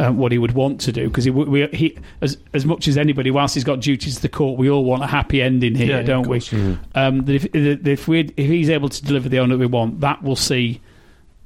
uh, 0.00 0.10
what 0.10 0.32
he 0.32 0.38
would 0.38 0.52
want 0.52 0.80
to 0.80 0.92
do 0.92 1.08
because 1.08 1.24
he, 1.24 1.30
we, 1.30 1.66
he 1.68 1.96
as 2.22 2.38
as 2.54 2.64
much 2.64 2.88
as 2.88 2.96
anybody, 2.96 3.30
whilst 3.30 3.54
he's 3.54 3.64
got 3.64 3.80
duties 3.80 4.16
to 4.16 4.22
the 4.22 4.28
court, 4.28 4.58
we 4.58 4.70
all 4.70 4.84
want 4.84 5.02
a 5.02 5.06
happy 5.06 5.42
ending 5.42 5.74
here, 5.74 5.86
Yeah, 5.88 5.96
yeah, 5.98 6.02
don't 6.02 6.24
of 6.24 6.28
we? 6.28 6.40
course. 6.40 6.52
Um, 6.94 7.24
that 7.26 7.34
if 7.34 7.52
that 7.52 7.86
if 7.88 8.08
we 8.08 8.20
if 8.20 8.46
he's 8.48 8.70
able 8.70 8.88
to 8.88 9.04
deliver 9.04 9.28
the 9.28 9.38
owner 9.40 9.54
that 9.56 9.60
we 9.60 9.66
want, 9.66 10.00
that 10.00 10.22
will 10.22 10.36
see 10.36 10.80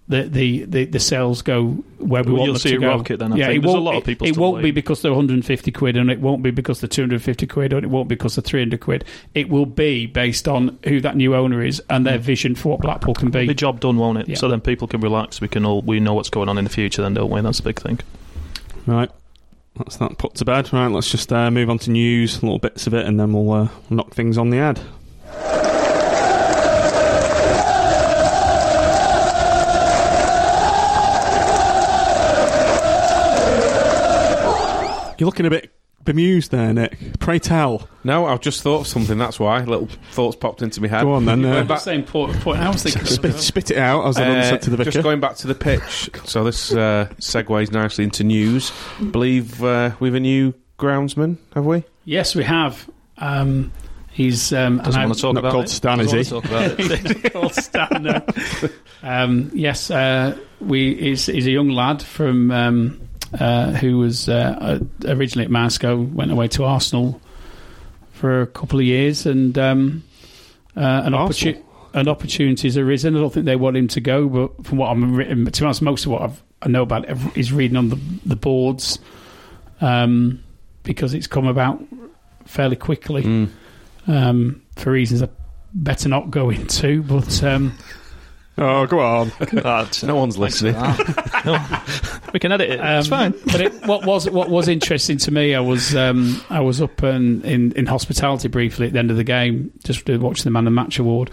the 0.07 0.23
the, 0.25 0.65
the, 0.67 0.85
the 0.85 1.01
sales 1.01 1.41
go 1.41 1.69
where 1.99 2.23
we 2.23 2.33
Well, 2.33 2.41
want 2.41 2.45
you'll 2.45 2.53
them 2.55 2.61
see 2.61 2.71
to 2.73 2.77
it 2.77 2.81
go. 2.81 2.89
rocket 2.89 3.17
then, 3.21 3.33
I 3.33 3.37
yeah, 3.37 3.47
think. 3.47 3.57
it 3.59 3.63
There's 3.63 3.73
a 3.73 3.77
won't, 3.77 3.85
lot 3.87 3.97
of 3.97 4.05
people 4.05 4.27
It, 4.27 4.35
still 4.35 4.43
won't 4.53 4.63
be 4.63 4.71
because 4.71 5.01
they're 5.01 5.11
150 5.13 5.73
quid, 5.73 5.97
and 5.97 6.11
it 6.11 6.21
won't 6.21 6.43
be 6.43 6.51
because 6.51 6.81
they're 6.83 6.89
250 6.89 7.47
quid, 7.47 7.73
and 7.73 7.83
it 7.85 7.89
won't 7.89 8.09
be 8.11 8.15
because 8.15 8.35
they're 8.37 8.43
300 8.43 8.81
quid. 8.81 9.05
It 9.35 9.49
will 9.49 9.65
be 9.65 10.05
based 10.07 10.47
on 10.47 10.79
who 10.85 11.01
that 11.01 11.17
new 11.17 11.35
owner 11.35 11.65
is 11.65 11.83
and 11.89 12.05
their 12.07 12.19
vision 12.19 12.55
for 12.55 12.69
what 12.73 12.81
Blackpool 12.83 13.15
can 13.15 13.31
be. 13.31 13.47
The 13.47 13.55
job 13.55 13.81
done, 13.81 13.97
won't 13.97 14.19
it? 14.19 14.29
Yeah. 14.29 14.37
So 14.37 14.49
then 14.49 14.61
people 14.61 14.87
can 14.87 15.01
relax. 15.01 15.41
We 15.41 15.49
can 15.49 15.65
all 15.65 15.81
we 15.81 15.99
know 16.01 16.13
what's 16.13 16.29
going 16.31 16.51
on 16.51 16.59
in 16.59 16.65
the 16.65 16.71
future, 16.71 17.01
then, 17.01 17.15
don't 17.15 17.31
we? 17.31 17.41
That's 17.41 17.57
the 17.59 17.65
big 17.65 17.81
thing. 17.81 17.99
Right. 18.87 19.11
That's 19.76 19.97
that 19.97 20.18
put 20.18 20.35
to 20.37 20.45
bed. 20.45 20.72
Right, 20.72 20.87
let's 20.89 21.11
just 21.11 21.32
uh, 21.32 21.51
move 21.51 21.68
on 21.68 21.78
to 21.78 21.91
news, 21.91 22.43
little 22.43 22.59
bits 22.59 22.87
of 22.87 22.95
it, 22.95 23.07
and 23.07 23.18
then 23.18 23.32
we'll 23.32 23.51
uh, 23.53 23.68
knock 23.91 24.14
things 24.14 24.39
on 24.39 24.51
the 24.51 24.59
head. 24.59 24.80
You're 35.18 35.26
looking 35.26 35.47
a 35.47 35.51
bit 35.51 35.70
bemused 36.05 36.51
there, 36.51 36.73
Nick. 36.73 37.19
Pray 37.19 37.39
tell. 37.39 37.89
No, 38.05 38.27
I've 38.27 38.41
just 38.41 38.63
thought 38.63 38.81
of 38.83 38.87
something. 38.87 39.17
That's 39.19 39.41
why 39.41 39.61
little 39.65 39.89
thoughts 40.13 40.37
popped 40.37 40.63
into 40.63 40.81
my 40.81 40.89
head. 40.89 41.03
Go 41.03 41.13
on 41.15 41.25
then. 41.25 41.43
Going 41.43 41.55
Uh, 41.55 41.65
back- 41.65 41.81
Same 41.81 42.03
point, 42.03 42.39
point. 42.41 42.61
I 42.61 42.69
was 42.71 42.83
thinking. 42.83 43.05
spit, 43.05 43.37
spit 43.37 43.71
it 43.71 43.79
out, 43.79 44.07
as 44.07 44.17
I 44.19 44.29
Uh, 44.39 44.43
said 44.45 44.63
to 44.63 44.71
the 44.71 44.77
vicar. 44.77 44.91
just 44.91 45.03
going 45.03 45.21
back 45.21 45.37
to 45.37 45.47
the 45.47 45.55
pitch. 45.55 46.11
So 46.25 46.45
this 46.45 46.73
uh, 46.73 47.09
segues 47.19 47.73
nicely 47.73 48.05
into 48.05 48.25
news. 48.25 48.73
believe 49.11 49.63
uh, 49.65 49.93
we've 50.01 50.15
a 50.15 50.21
new 50.21 50.53
groundsman, 50.79 51.39
have 51.55 51.65
we? 51.65 51.85
Yes, 52.05 52.35
we 52.35 52.45
have. 52.45 52.89
Um, 53.19 53.73
he's 54.13 54.53
um, 54.53 54.79
Doesn't 54.79 55.01
want 55.03 55.15
to 55.15 55.21
talk 55.23 55.35
Not 55.35 55.41
about 55.41 55.53
called 55.53 55.65
it. 55.65 55.69
Stan, 55.71 56.01
is 56.01 56.11
he? 56.13 56.25
talk 56.25 56.45
about 56.45 56.75
it. 56.79 57.33
Called 57.33 57.55
Stan 57.55 58.03
now. 58.03 58.23
um, 59.03 59.51
yes, 59.55 59.91
uh, 59.91 60.37
we 60.61 60.95
he's, 60.97 61.27
he's 61.27 61.47
a 61.47 61.51
young 61.51 61.69
lad 61.71 62.03
from 62.03 62.51
um, 62.51 63.04
uh, 63.39 63.72
who 63.72 63.99
was 63.99 64.28
uh, 64.28 64.78
originally 65.07 65.45
at 65.45 65.51
Moscow, 65.51 66.01
went 66.01 66.30
away 66.30 66.49
to 66.49 66.64
Arsenal 66.64 67.20
for 68.12 68.43
a 68.43 68.47
couple 68.47 68.78
of 68.78 68.85
years, 68.85 69.26
and 69.26 69.57
um, 69.59 70.03
uh, 70.76 70.80
an, 71.05 71.14
Arsenal? 71.14 71.55
opportu- 71.55 71.62
an 71.95 72.09
opportunity's 72.09 72.76
arisen. 72.78 73.16
I 73.16 73.20
don't 73.20 73.32
think 73.32 73.47
they 73.47 73.57
want 73.57 73.76
him 73.76 73.89
to 73.89 74.01
go, 74.01 74.28
but 74.28 74.66
from 74.66 74.78
what 74.78 74.91
I'm 74.91 75.14
written, 75.14 75.45
to 75.45 75.61
be 75.61 75.64
honest, 75.64 75.82
most 75.82 76.07
of 76.07 76.12
what 76.12 76.22
I've, 76.22 76.43
I 76.62 76.68
know 76.68 76.82
about 76.82 77.05
is 77.37 77.53
reading 77.53 77.76
on 77.76 77.89
the 77.91 77.99
the 78.24 78.37
boards 78.37 78.99
um, 79.80 80.43
because 80.82 81.12
it's 81.14 81.26
come 81.26 81.47
about 81.47 81.82
fairly 82.47 82.76
quickly 82.76 83.22
Mm. 83.22 83.49
um, 84.07 84.62
for 84.76 84.91
reasons 84.93 85.22
I 85.22 85.28
better 85.74 86.09
not 86.09 86.30
go 86.30 86.51
into. 86.51 87.03
But 87.03 87.43
um, 87.43 87.76
Oh, 88.57 88.87
go 88.87 89.01
on. 89.01 89.33
That's- 89.53 90.03
No 90.05 90.15
one's 90.17 90.39
listening. 90.39 90.75
we 92.33 92.39
can 92.39 92.53
edit 92.53 92.71
it. 92.71 92.81
it's 92.81 93.11
um, 93.11 93.33
fine. 93.33 93.35
But 93.47 93.61
it, 93.61 93.87
what 93.87 94.05
was 94.07 94.31
what 94.31 94.49
was 94.49 94.69
interesting 94.69 95.19
to 95.19 95.31
me, 95.33 95.55
I 95.55 95.61
was 95.61 95.95
um, 95.97 96.41
I 96.51 96.61
was 96.61 96.81
up 96.81 97.03
and 97.03 97.45
in, 97.45 97.73
in 97.73 97.87
hospitality 97.87 98.49
briefly 98.49 98.87
at 98.87 98.93
the 98.93 98.99
end 98.99 99.11
of 99.11 99.17
the 99.17 99.25
game, 99.25 99.73
just 99.85 100.09
watching 100.09 100.45
the 100.45 100.51
Man 100.51 100.67
of 100.67 100.73
the 100.73 100.81
Match 100.83 100.99
award, 101.01 101.31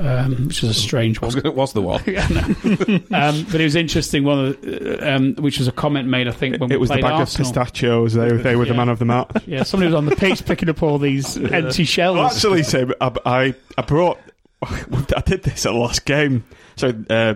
um, 0.00 0.46
which 0.48 0.62
was 0.62 0.70
a 0.70 0.74
strange 0.74 1.22
I 1.22 1.26
was 1.26 1.34
one. 1.34 1.42
gonna- 1.42 1.54
was 1.54 1.72
the 1.74 1.82
one. 1.82 2.02
Yeah, 2.06 2.26
no. 2.28 2.96
um, 3.16 3.44
but 3.50 3.60
it 3.60 3.64
was 3.64 3.76
interesting. 3.76 4.24
One 4.24 4.38
of 4.46 4.60
the, 4.62 5.06
uh, 5.12 5.16
um, 5.16 5.34
which 5.36 5.58
was 5.58 5.68
a 5.68 5.72
comment 5.72 6.08
made, 6.08 6.28
I 6.28 6.32
think, 6.32 6.58
when 6.60 6.68
we 6.70 6.76
It 6.76 6.80
was 6.80 6.88
the 6.88 6.94
played 6.94 7.02
bag 7.02 7.12
Arsenal. 7.12 7.48
of 7.48 7.54
pistachios. 7.54 8.14
They, 8.14 8.30
they 8.38 8.56
were 8.56 8.64
the 8.64 8.70
Yeah. 8.72 8.76
man 8.78 8.88
of 8.88 8.98
the 8.98 9.04
match. 9.04 9.30
Yeah, 9.46 9.62
somebody 9.64 9.88
was 9.88 9.94
on 9.94 10.06
the 10.06 10.16
pitch 10.16 10.44
picking 10.46 10.68
up 10.70 10.82
all 10.82 10.98
these 10.98 11.36
empty 11.36 11.84
shells. 11.84 12.16
Well, 12.16 12.26
actually, 12.26 12.62
Tim, 12.62 12.94
I, 13.00 13.12
I, 13.26 13.54
I 13.76 13.82
brought. 13.82 14.18
I 15.16 15.22
did 15.24 15.42
this 15.42 15.66
at 15.66 15.72
the 15.72 15.78
last 15.78 16.04
game. 16.04 16.44
So 16.76 16.92
uh, 17.10 17.34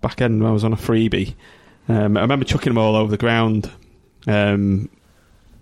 back 0.00 0.20
end, 0.20 0.42
when 0.42 0.50
I 0.50 0.52
was 0.52 0.64
on 0.64 0.72
a 0.72 0.76
freebie. 0.76 1.34
Um, 1.88 2.16
I 2.16 2.20
remember 2.20 2.44
chucking 2.44 2.70
them 2.70 2.78
all 2.78 2.94
over 2.94 3.10
the 3.10 3.16
ground 3.16 3.70
um, 4.26 4.88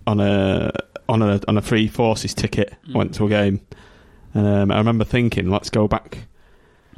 on 0.07 0.21
a 0.21 0.73
on 1.09 1.23
a 1.23 1.41
on 1.49 1.57
a 1.57 1.63
free 1.63 1.89
forces 1.89 2.35
ticket. 2.35 2.75
I 2.93 2.99
went 2.99 3.15
to 3.15 3.27
a 3.27 3.29
game, 3.29 3.61
and 4.35 4.47
um, 4.47 4.71
I 4.71 4.79
remember 4.79 5.05
thinking, 5.05 5.51
let's 5.51 5.71
go 5.71 5.89
back. 5.89 6.19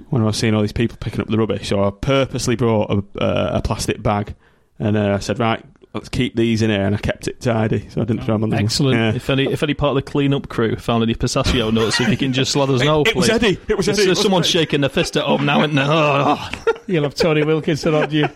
When 0.09 0.23
I 0.23 0.27
was 0.27 0.37
seeing 0.37 0.55
all 0.55 0.63
these 0.63 0.73
people 0.73 0.97
picking 0.99 1.21
up 1.21 1.29
the 1.29 1.39
rubbish, 1.39 1.69
so 1.69 1.85
I 1.85 1.91
purposely 1.91 2.57
brought 2.57 2.91
a, 2.91 3.23
uh, 3.23 3.51
a 3.59 3.63
plastic 3.63 4.03
bag, 4.03 4.35
and 4.79 4.97
uh, 4.97 5.15
I 5.15 5.19
said, 5.19 5.39
right, 5.39 5.65
let's 5.95 6.09
keep 6.09 6.35
these 6.37 6.63
in 6.63 6.71
here, 6.71 6.83
and 6.83 6.95
I 6.95 6.99
kept 6.99 7.29
it 7.29 7.41
tidy, 7.41 7.89
so 7.91 8.01
I 8.01 8.05
didn't 8.05 8.25
throw 8.25 8.35
them 8.35 8.45
on 8.45 8.51
the 8.51 8.57
Excellent. 8.57 8.97
Yeah. 8.99 9.13
If 9.15 9.29
any, 9.31 9.45
if 9.53 9.63
any 9.63 9.75
part 9.75 9.91
of 9.97 10.05
the 10.05 10.11
clean-up 10.11 10.49
crew 10.49 10.77
found 10.77 11.03
any 11.03 11.15
pistachio 11.15 11.71
nuts, 11.71 12.01
if 12.01 12.09
you 12.09 12.17
can 12.17 12.33
just 12.33 12.57
let 12.57 12.69
us 12.71 12.81
know, 12.85 13.03
It 13.03 13.15
was 13.15 13.27
please. 13.27 13.35
Eddie. 13.35 13.59
It 13.69 13.77
was 13.77 13.89
Eddie. 13.89 13.97
there's 13.97 14.09
wasn't 14.09 14.23
someone 14.25 14.43
it? 14.43 14.47
shaking 14.47 14.81
their 14.81 14.91
fist 14.91 15.17
at 15.17 15.25
home 15.25 15.45
now 15.47 15.63
and 15.63 15.77
then. 15.77 15.87
Oh, 15.89 16.51
You'll 16.87 17.05
have 17.05 17.15
Tony 17.15 17.45
Wilkinson 17.45 17.95
on 17.95 18.11
you. 18.11 18.27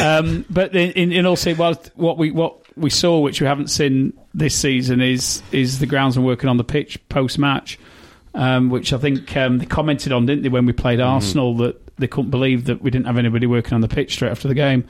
Um, 0.00 0.44
but 0.50 0.74
in, 0.74 0.90
in, 0.92 1.12
in 1.12 1.26
all 1.26 1.36
seriousness, 1.36 1.90
what 1.94 2.18
we 2.18 2.30
what 2.30 2.56
we 2.76 2.90
saw, 2.90 3.20
which 3.20 3.40
we 3.40 3.46
haven't 3.46 3.68
seen 3.68 4.12
this 4.32 4.54
season, 4.56 5.00
is 5.00 5.42
is 5.52 5.78
the 5.78 5.86
groundsman 5.86 6.24
working 6.24 6.48
on 6.48 6.56
the 6.56 6.64
pitch 6.64 6.98
post 7.08 7.38
match, 7.38 7.78
um, 8.34 8.70
which 8.70 8.92
I 8.92 8.98
think 8.98 9.36
um, 9.36 9.58
they 9.58 9.66
commented 9.66 10.10
on, 10.12 10.26
didn't 10.26 10.42
they, 10.42 10.48
when 10.48 10.66
we 10.66 10.72
played 10.72 11.00
Arsenal, 11.00 11.56
that 11.58 11.80
they 11.98 12.08
couldn't 12.08 12.30
believe 12.30 12.64
that 12.64 12.82
we 12.82 12.90
didn't 12.90 13.06
have 13.06 13.18
anybody 13.18 13.46
working 13.46 13.74
on 13.74 13.80
the 13.82 13.88
pitch 13.88 14.14
straight 14.14 14.30
after 14.32 14.48
the 14.48 14.54
game. 14.54 14.84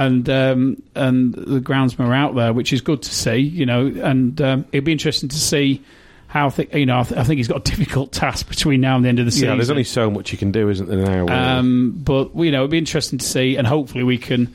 And 0.00 0.30
um, 0.30 0.82
and 0.94 1.34
the 1.34 1.60
groundsmen 1.60 2.08
were 2.08 2.14
out 2.14 2.34
there, 2.34 2.54
which 2.54 2.72
is 2.72 2.80
good 2.80 3.02
to 3.02 3.14
see, 3.14 3.36
you 3.36 3.66
know. 3.66 3.86
And 3.86 4.40
um, 4.40 4.64
it'd 4.72 4.84
be 4.84 4.92
interesting 4.92 5.28
to 5.28 5.36
see 5.36 5.82
how 6.26 6.48
th- 6.48 6.72
you 6.72 6.86
know. 6.86 7.00
I, 7.00 7.02
th- 7.02 7.20
I 7.20 7.24
think 7.24 7.36
he's 7.36 7.48
got 7.48 7.68
a 7.68 7.70
difficult 7.76 8.10
task 8.10 8.48
between 8.48 8.80
now 8.80 8.96
and 8.96 9.04
the 9.04 9.10
end 9.10 9.18
of 9.18 9.26
the 9.26 9.30
season. 9.30 9.50
Yeah, 9.50 9.56
there's 9.56 9.70
only 9.70 9.84
so 9.84 10.10
much 10.10 10.32
you 10.32 10.38
can 10.38 10.52
do, 10.52 10.70
isn't 10.70 10.88
there? 10.88 11.24
Now. 11.24 11.58
Um, 11.58 12.00
but 12.02 12.34
you 12.34 12.50
know, 12.50 12.60
it'd 12.60 12.70
be 12.70 12.78
interesting 12.78 13.18
to 13.18 13.26
see, 13.26 13.56
and 13.56 13.66
hopefully 13.66 14.02
we 14.02 14.16
can 14.16 14.54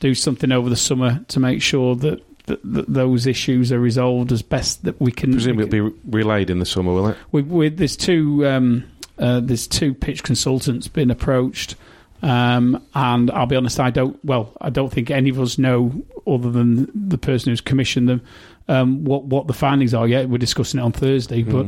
do 0.00 0.14
something 0.14 0.50
over 0.50 0.70
the 0.70 0.76
summer 0.76 1.22
to 1.28 1.40
make 1.40 1.60
sure 1.60 1.94
that 1.96 2.22
those 2.64 3.26
issues 3.26 3.72
are 3.72 3.80
resolved 3.80 4.32
as 4.32 4.40
best 4.40 4.84
that 4.84 5.00
we 5.00 5.12
can. 5.12 5.32
Presumably 5.32 5.78
it'll 5.78 5.90
be 5.90 5.96
relayed 6.08 6.48
in 6.48 6.58
the 6.58 6.66
summer, 6.66 6.92
will 6.92 7.08
it? 7.08 7.16
we, 7.32 7.42
we, 7.42 7.68
there's 7.68 7.96
two 7.96 8.46
um, 8.46 8.84
uh, 9.18 9.40
there's 9.40 9.66
two 9.66 9.92
pitch 9.92 10.22
consultants 10.22 10.88
been 10.88 11.10
approached. 11.10 11.74
Um, 12.26 12.82
and 12.94 13.30
I'll 13.30 13.46
be 13.46 13.54
honest, 13.56 13.78
I 13.78 13.90
don't. 13.90 14.18
Well, 14.24 14.52
I 14.60 14.70
don't 14.70 14.92
think 14.92 15.10
any 15.10 15.30
of 15.30 15.38
us 15.40 15.58
know, 15.58 15.92
other 16.26 16.50
than 16.50 16.90
the 17.08 17.18
person 17.18 17.50
who's 17.50 17.60
commissioned 17.60 18.08
them, 18.08 18.20
um, 18.68 19.04
what 19.04 19.24
what 19.24 19.46
the 19.46 19.52
findings 19.54 19.94
are 19.94 20.08
yet. 20.08 20.28
We're 20.28 20.38
discussing 20.38 20.80
it 20.80 20.82
on 20.82 20.90
Thursday, 20.92 21.42
but 21.44 21.66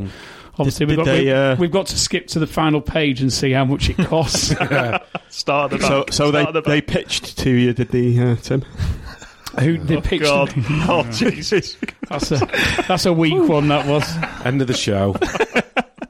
obviously 0.57 0.85
Did- 0.85 0.97
we've, 0.97 0.97
did 0.97 1.05
got, 1.05 1.05
they, 1.05 1.23
we, 1.23 1.31
uh, 1.31 1.55
we've 1.55 1.71
got 1.71 1.87
to 1.87 1.97
skip 1.97 2.27
to 2.27 2.39
the 2.39 2.47
final 2.47 2.81
page 2.81 3.21
and 3.21 3.31
see 3.31 3.51
how 3.51 3.63
much 3.63 3.89
it 3.89 3.97
costs. 3.99 4.47
Start 5.29 5.71
the 5.71 5.79
So, 5.79 6.03
back. 6.03 6.13
so 6.13 6.31
they, 6.31 6.41
Start 6.41 6.55
at 6.57 6.63
the 6.65 6.69
they 6.69 6.81
pitched 6.81 7.37
to 7.39 7.49
you, 7.49 7.71
did 7.73 7.89
they, 7.89 8.19
uh, 8.19 8.35
Tim? 8.35 8.61
Who 9.61 9.77
they 9.77 10.01
pitched? 10.01 10.23
God. 10.25 10.53
Oh, 10.89 11.03
Jesus. 11.11 11.77
That's 12.09 12.31
a 12.31 12.37
that's 12.87 13.05
a 13.05 13.13
weak 13.13 13.47
one. 13.47 13.69
That 13.69 13.87
was. 13.87 14.03
End 14.45 14.61
of 14.61 14.67
the 14.67 14.73
show. 14.73 15.15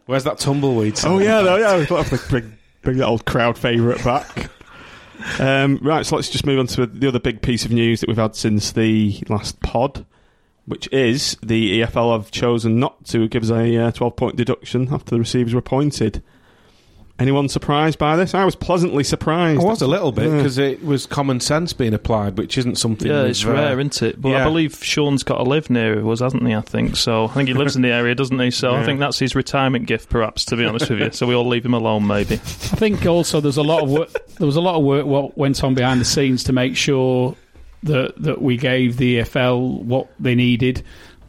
Where's 0.07 0.23
that 0.23 0.39
tumbleweed? 0.39 0.99
Oh 1.03 1.19
yeah, 1.19 1.41
no, 1.41 1.55
yeah. 1.57 1.77
We've 1.77 1.87
got 1.87 2.05
to 2.07 2.17
bring, 2.29 2.57
bring 2.81 2.97
that 2.97 3.07
old 3.07 3.25
crowd 3.25 3.57
favourite 3.57 4.03
back. 4.03 4.49
Um, 5.39 5.79
right, 5.81 6.05
so 6.05 6.15
let's 6.15 6.29
just 6.29 6.45
move 6.45 6.59
on 6.59 6.67
to 6.67 6.85
the 6.85 7.07
other 7.07 7.19
big 7.19 7.41
piece 7.41 7.65
of 7.65 7.71
news 7.71 7.99
that 7.99 8.07
we've 8.07 8.17
had 8.17 8.35
since 8.35 8.71
the 8.71 9.21
last 9.27 9.59
pod, 9.61 10.05
which 10.65 10.87
is 10.93 11.37
the 11.43 11.81
EFL 11.81 12.17
have 12.17 12.31
chosen 12.31 12.79
not 12.79 13.05
to 13.05 13.27
give 13.27 13.43
us 13.43 13.49
a 13.49 13.77
uh, 13.77 13.91
12 13.91 14.15
point 14.15 14.35
deduction 14.37 14.93
after 14.93 15.11
the 15.11 15.19
receivers 15.19 15.53
were 15.53 15.59
appointed. 15.59 16.23
Anyone 17.19 17.49
surprised 17.49 17.99
by 17.99 18.15
this? 18.15 18.33
I 18.33 18.45
was 18.45 18.55
pleasantly 18.55 19.03
surprised. 19.03 19.59
I 19.61 19.63
was 19.65 19.81
a 19.81 19.87
little 19.87 20.13
bit 20.13 20.27
Yeah. 20.29 20.37
because 20.37 20.57
it 20.57 20.83
was 20.85 21.05
common 21.05 21.41
sense 21.41 21.73
being 21.73 21.93
applied, 21.93 22.37
which 22.37 22.57
isn't 22.57 22.77
something. 22.77 23.09
Yeah, 23.11 23.23
it's 23.23 23.45
uh, 23.45 23.51
rare, 23.51 23.77
isn't 23.79 24.01
it? 24.01 24.21
But 24.21 24.35
I 24.35 24.43
believe 24.45 24.79
Sean's 24.81 25.23
got 25.23 25.37
to 25.37 25.43
live 25.43 25.69
near 25.69 26.07
us, 26.09 26.21
hasn't 26.21 26.47
he? 26.47 26.55
I 26.55 26.61
think 26.61 26.95
so. 26.95 27.25
I 27.25 27.27
think 27.33 27.49
he 27.49 27.53
lives 27.53 27.75
in 27.75 27.81
the 27.81 27.91
area, 27.91 28.15
doesn't 28.15 28.39
he? 28.39 28.51
So 28.51 28.73
I 28.73 28.85
think 28.85 28.99
that's 29.01 29.19
his 29.19 29.35
retirement 29.35 29.85
gift, 29.85 30.09
perhaps. 30.09 30.45
To 30.45 30.55
be 30.55 30.63
honest 30.65 30.89
with 30.89 30.99
you, 30.99 31.11
so 31.11 31.27
we 31.27 31.35
all 31.35 31.47
leave 31.47 31.65
him 31.65 31.73
alone, 31.73 32.07
maybe. 32.07 32.35
I 32.35 32.77
think 32.77 33.05
also 33.05 33.41
there's 33.41 33.57
a 33.57 33.63
lot 33.63 33.83
of 33.83 33.89
work. 33.89 34.09
There 34.37 34.47
was 34.47 34.55
a 34.55 34.61
lot 34.61 34.75
of 34.75 34.83
work 34.83 35.05
what 35.05 35.37
went 35.37 35.61
on 35.63 35.73
behind 35.73 35.99
the 35.99 36.05
scenes 36.05 36.45
to 36.45 36.53
make 36.53 36.77
sure 36.77 37.35
that 37.83 38.13
that 38.21 38.41
we 38.41 38.55
gave 38.55 38.95
the 38.97 39.19
EFL 39.19 39.83
what 39.83 40.07
they 40.19 40.35
needed. 40.35 40.83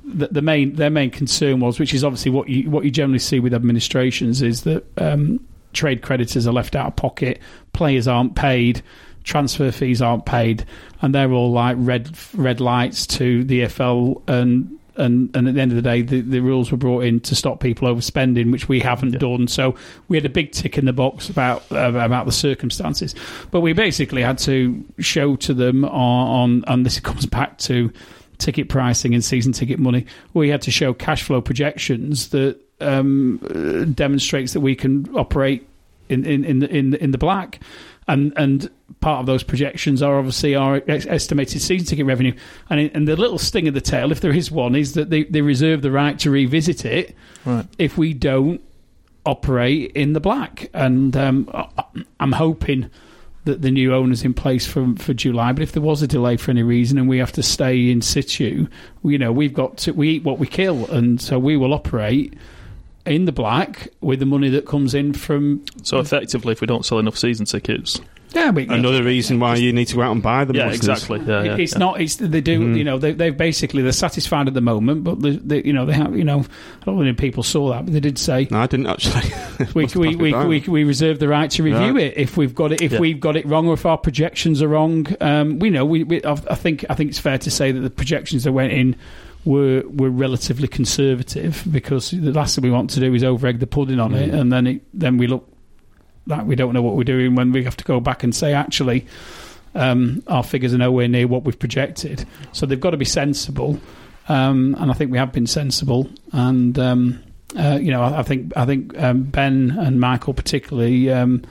The, 0.05 0.29
the 0.29 0.43
main 0.43 0.75
their 0.77 0.91
main 0.91 1.11
concern 1.11 1.59
was, 1.59 1.81
which 1.81 1.93
is 1.95 2.05
obviously 2.05 2.31
what 2.31 2.49
you 2.49 2.71
what 2.71 2.85
you 2.85 2.93
generally 2.93 3.19
see 3.19 3.41
with 3.41 3.53
administrations, 3.55 4.41
is 4.41 4.63
that 4.63 4.85
um, 4.99 5.45
trade 5.73 6.03
creditors 6.03 6.47
are 6.47 6.53
left 6.53 6.77
out 6.77 6.89
of 6.89 6.97
pocket, 6.97 7.41
players 7.73 8.09
aren't 8.09 8.35
paid, 8.35 8.83
transfer 9.25 9.71
fees 9.71 10.03
aren't 10.03 10.27
paid, 10.27 10.65
and 11.03 11.15
they're 11.15 11.33
all 11.33 11.53
like 11.53 11.77
red 11.79 12.11
red 12.35 12.61
lights 12.61 13.07
to 13.07 13.45
the 13.45 13.63
EFL 13.63 14.23
and. 14.29 14.77
And, 14.97 15.35
and 15.35 15.49
at 15.49 15.55
the 15.55 15.61
end 15.63 15.73
of 15.73 15.77
the 15.77 15.83
day, 15.83 16.03
the, 16.03 16.21
the 16.21 16.41
rules 16.41 16.71
were 16.71 16.77
brought 16.77 17.05
in 17.05 17.21
to 17.21 17.35
stop 17.35 17.61
people 17.61 17.89
overspending, 17.89 18.53
which 18.53 18.69
we 18.69 18.81
haven't 18.81 19.19
done. 19.19 19.49
So 19.49 19.75
we 20.09 20.19
had 20.19 20.27
a 20.27 20.29
big 20.29 20.53
tick 20.53 20.77
in 20.77 20.85
the 20.85 20.93
box 20.93 21.31
about 21.31 21.63
uh, 21.73 21.93
about 21.95 22.27
the 22.27 22.33
circumstances, 22.33 23.15
but 23.51 23.61
we 23.61 23.73
basically 23.73 24.21
had 24.21 24.37
to 24.41 24.85
show 24.99 25.37
to 25.37 25.55
them 25.55 25.87
on, 25.87 25.93
on 25.93 26.65
and 26.67 26.85
this 26.85 27.01
comes 27.01 27.25
back 27.25 27.57
to 27.59 27.91
ticket 28.37 28.69
pricing 28.69 29.15
and 29.15 29.25
season 29.25 29.53
ticket 29.53 29.79
money. 29.79 30.05
We 30.35 30.51
had 30.51 30.61
to 30.63 30.71
show 30.71 30.93
cash 30.93 31.23
flow 31.23 31.41
projections 31.41 32.31
that 32.31 32.61
um, 32.81 33.41
uh, 33.55 33.85
demonstrates 33.93 34.53
that 34.53 34.61
we 34.61 34.75
can 34.75 35.09
operate 35.17 35.67
in 36.09 36.25
in 36.25 36.45
in 36.45 36.59
the, 36.61 36.69
in, 36.69 36.95
in 36.95 37.11
the 37.13 37.19
black. 37.19 37.61
And 38.09 38.33
and 38.37 38.69
part 39.01 39.21
of 39.21 39.27
those 39.27 39.45
projections 39.45 40.03
are 40.03 40.19
obviously 40.19 40.57
our 40.57 40.83
estimated 40.89 41.63
season 41.63 41.87
ticket 41.87 42.07
revenue. 42.07 42.33
And 42.69 42.91
and 42.93 43.07
the 43.07 43.15
little 43.17 43.39
sting 43.39 43.69
of 43.69 43.75
the 43.75 43.81
tail, 43.81 44.11
if 44.11 44.21
there 44.21 44.33
is 44.35 44.51
one, 44.51 44.75
is 44.75 44.95
that 44.95 45.11
they, 45.11 45.25
they 45.25 45.43
reserve 45.43 45.83
the 45.83 45.93
right 45.93 46.19
to 46.21 46.31
revisit 46.31 46.85
it 46.85 47.15
Right. 47.45 47.67
if 47.79 47.97
we 47.97 48.13
don't 48.15 48.61
operate 49.27 49.93
in 49.93 50.13
the 50.13 50.21
black. 50.21 50.71
And 50.75 51.17
um, 51.17 51.49
I'm 52.19 52.33
hoping 52.33 52.91
that 53.45 53.63
the 53.63 53.71
new 53.71 53.95
owner's 53.95 54.25
in 54.25 54.35
place 54.35 54.67
for 54.67 54.95
for 54.97 55.15
July. 55.15 55.53
But 55.53 55.63
if 55.63 55.73
there 55.73 55.83
was 55.83 56.03
a 56.03 56.09
delay 56.09 56.37
for 56.37 56.51
any 56.51 56.63
reason 56.65 56.99
and 56.99 57.09
we 57.09 57.19
have 57.19 57.33
to 57.33 57.43
stay 57.45 57.91
in 57.91 58.03
situ, 58.03 58.67
you 59.05 59.19
know, 59.19 59.31
we've 59.33 59.55
got 59.55 59.77
to 59.79 59.93
we 59.93 60.09
eat 60.11 60.25
what 60.25 60.39
we 60.39 60.47
kill, 60.49 60.91
and 60.91 61.21
so 61.21 61.39
we 61.39 61.57
will 61.57 61.73
operate 61.73 62.35
in 63.07 63.25
the 63.25 63.33
black 63.33 63.89
with 64.01 64.19
the 64.21 64.27
money 64.27 64.49
that 64.51 64.67
comes 64.67 64.95
in 64.95 65.13
from 65.13 65.65
So 65.83 65.99
effectively, 65.99 66.53
if 66.53 66.61
we 66.61 66.67
don't 66.67 66.85
sell 66.85 66.99
enough 66.99 67.17
season 67.19 67.47
tickets, 67.47 68.01
yeah, 68.33 68.51
we, 68.51 68.69
Another 68.69 69.03
reason 69.03 69.41
why 69.41 69.57
you 69.57 69.73
need 69.73 69.87
to 69.87 69.97
go 69.97 70.03
out 70.03 70.13
and 70.13 70.23
buy 70.23 70.45
them. 70.45 70.55
yeah, 70.55 70.69
listeners. 70.69 71.03
exactly. 71.03 71.19
Yeah, 71.27 71.43
yeah, 71.43 71.57
it's 71.57 71.73
yeah. 71.73 71.79
not. 71.79 72.01
It's 72.01 72.15
they 72.15 72.41
do. 72.41 72.77
You 72.77 72.85
know, 72.85 72.97
they, 72.97 73.11
they've 73.11 73.37
basically 73.37 73.83
they're 73.83 73.91
satisfied 73.91 74.47
at 74.47 74.55
the 74.55 74.61
moment, 74.61 75.03
but 75.03 75.21
they, 75.21 75.31
they, 75.31 75.63
you 75.65 75.73
know, 75.73 75.85
they 75.85 75.95
have. 75.95 76.17
You 76.17 76.23
know, 76.23 76.45
I 76.81 76.85
don't 76.85 76.97
know 76.97 77.11
if 77.11 77.17
people 77.17 77.43
saw 77.43 77.71
that, 77.71 77.87
but 77.87 77.93
they 77.93 77.99
did 77.99 78.19
say 78.19 78.47
No, 78.49 78.61
I 78.61 78.69
didn't 78.69 78.87
actually. 78.87 79.33
we, 79.75 79.87
we, 79.97 80.15
we, 80.15 80.33
we, 80.47 80.61
we 80.61 80.85
reserve 80.85 81.19
the 81.19 81.27
right 81.27 81.51
to 81.51 81.65
review 81.65 81.95
Right. 81.95 82.05
it 82.05 82.19
if 82.19 82.37
we've 82.37 82.55
got 82.55 82.71
it 82.71 82.81
if 82.83 82.93
Yeah. 82.93 83.01
we've 83.01 83.19
got 83.19 83.35
it 83.35 83.47
wrong 83.47 83.67
or 83.67 83.75
if 83.75 83.85
our 83.85 83.99
projections 83.99 84.63
are 84.63 84.69
wrong. 84.69 85.09
Um, 85.21 85.59
we 85.59 85.69
know 85.71 85.85
we, 85.85 86.05
we 86.05 86.23
I 86.23 86.31
I 86.35 86.55
think 86.55 86.85
I 86.89 86.95
think 86.95 87.11
it's 87.11 87.19
fair 87.19 87.39
to 87.39 87.51
say 87.51 87.73
that 87.73 87.81
the 87.81 87.91
projections 87.91 88.45
that 88.45 88.53
went 88.53 88.73
in 88.73 88.95
were 89.45 89.83
were 89.87 90.11
relatively 90.11 90.69
conservative 90.69 91.63
because 91.71 92.11
the 92.11 92.33
last 92.33 92.55
thing 92.55 92.63
we 92.63 92.71
want 92.71 92.91
to 92.91 93.01
do 93.01 93.15
is 93.15 93.25
over 93.25 93.47
egg 93.47 93.59
the 93.59 93.67
pudding 93.67 93.99
on 94.01 94.13
Mm. 94.13 94.21
it 94.29 94.35
and 94.35 94.53
then 94.53 94.67
it 94.67 94.83
then 94.93 95.17
we 95.17 95.27
look 95.27 95.49
like 96.27 96.45
we 96.47 96.55
don't 96.55 96.75
know 96.75 96.83
what 96.83 96.95
we're 96.97 97.05
doing 97.05 97.35
when 97.35 97.51
we 97.51 97.65
have 97.65 97.77
to 97.77 97.85
go 97.85 98.01
back 98.01 98.23
and 98.23 98.35
say 98.35 98.53
actually 98.53 99.07
um, 99.75 100.23
our 100.27 100.43
figures 100.43 100.75
are 100.75 100.79
nowhere 100.79 101.07
near 101.09 101.29
what 101.29 101.45
we've 101.45 101.59
projected. 101.59 102.27
So 102.53 102.67
they've 102.67 102.81
got 102.81 102.91
to 102.91 102.97
be 102.97 103.05
sensible, 103.05 103.79
um, 104.29 104.77
and 104.81 104.91
I 104.91 104.95
think 104.95 105.13
we 105.13 105.19
have 105.19 105.33
been 105.33 105.47
sensible. 105.47 106.11
And 106.33 106.77
um, 106.79 107.23
uh, 107.57 107.79
you 107.81 107.93
know, 107.93 108.03
I, 108.03 108.19
I 108.19 108.23
think 108.25 108.53
I 108.57 108.67
think 108.67 108.99
um, 108.99 109.23
Ben 109.23 109.77
and 109.79 110.01
Michael 110.01 110.35
particularly 110.35 111.11
um, 111.11 111.43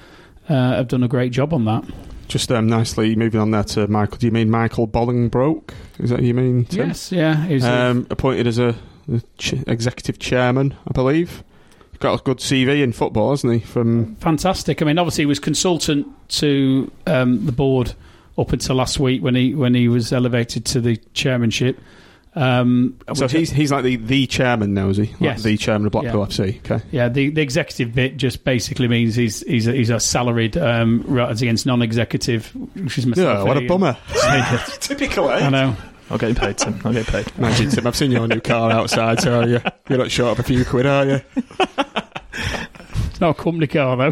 uh, 0.50 0.54
have 0.76 0.90
done 0.90 1.02
a 1.04 1.08
great 1.08 1.32
job 1.32 1.54
on 1.54 1.64
that. 1.66 1.86
Just 2.30 2.52
um, 2.52 2.68
nicely 2.68 3.16
moving 3.16 3.42
on 3.42 3.52
there 3.52 3.64
to 3.66 3.88
Michael. 3.88 4.18
Do 4.20 4.28
you 4.28 4.32
mean 4.32 4.50
Michael 4.50 4.88
Bolingbroke? 4.88 5.72
Is 6.00 6.12
that 6.12 6.22
you 6.22 6.34
mean? 6.34 6.64
Tim? 6.66 6.88
Yes, 6.90 7.12
yeah, 7.12 7.46
he's 7.48 7.66
Um, 7.66 8.08
appointed 8.10 8.46
as 8.48 8.58
a, 8.60 8.76
a 9.12 9.20
ch- 9.38 9.56
executive 9.68 10.20
chairman, 10.20 10.76
I 10.88 10.92
believe. 10.94 11.44
He's 11.92 11.98
got 12.00 12.20
a 12.20 12.24
good 12.24 12.38
CV 12.38 12.82
in 12.84 12.94
football, 12.94 13.32
hasn't 13.32 13.52
he? 13.54 13.60
From 13.60 14.16
fantastic. 14.18 14.82
I 14.82 14.86
mean, 14.86 14.98
obviously, 15.00 15.24
he 15.24 15.26
was 15.26 15.40
consultant 15.40 16.08
to 16.30 16.90
um, 17.08 17.46
the 17.48 17.52
board 17.52 17.94
up 18.38 18.54
until 18.54 18.76
last 18.78 19.00
week 19.00 19.22
when 19.24 19.34
he 19.36 19.54
when 19.56 19.74
he 19.74 19.88
was 19.90 20.14
elevated 20.14 20.64
to 20.66 20.80
the 20.80 20.98
chairmanship. 21.14 21.80
Um, 22.36 22.98
so 23.16 23.28
he's 23.28 23.50
he's 23.50 23.72
like 23.72 23.84
the, 23.84 23.96
the 23.96 24.28
chairman 24.28 24.74
now, 24.76 24.90
is 24.90 24.98
he? 24.98 25.04
Like 25.06 25.20
Yes. 25.22 25.44
the 25.44 25.58
chairman 25.58 25.88
of 25.88 25.92
Blackpool 25.92 26.22
Yeah. 26.22 26.28
FC. 26.46 26.58
Okay. 26.60 26.86
Yeah, 26.92 27.10
the, 27.10 27.30
the 27.32 27.42
executive 27.42 27.94
bit 27.96 28.18
just 28.18 28.44
basically 28.44 28.88
means 28.88 29.16
he's 29.16 29.42
he's 29.42 29.68
a, 29.68 29.74
he's 29.74 29.90
a 29.90 30.00
salaried 30.00 30.56
um, 30.56 31.04
right 31.08 31.30
as 31.30 31.42
against 31.42 31.66
non-executive, 31.66 32.48
which 32.76 32.98
is 33.00 33.06
myself. 33.08 33.40
Yeah, 33.40 33.44
what 33.44 33.58
a 33.58 33.68
bummer. 33.68 33.98
Typical, 34.80 35.30
eh? 35.32 35.46
I 35.46 35.50
know. 35.50 35.76
I'll 36.12 36.18
get 36.18 36.38
paid, 36.38 36.58
Tim. 36.58 36.80
I'll 36.86 36.94
get 36.94 37.08
paid. 37.08 37.28
Imagine, 37.38 37.70
Tim, 37.72 37.86
I've 37.88 37.96
seen 37.96 38.12
your 38.12 38.28
new 38.28 38.40
car 38.42 38.72
outside, 38.72 39.22
so 39.22 39.46
you, 39.46 39.60
you're 39.90 40.00
not 40.00 40.10
short 40.12 40.32
of 40.34 40.40
a 40.40 40.44
few 40.48 40.66
quid, 40.66 40.86
are 40.86 41.06
you? 41.06 41.22
It's 42.34 43.20
not 43.22 43.32
a 43.40 43.44
company 43.44 43.68
car 43.68 43.96
though. 43.98 44.12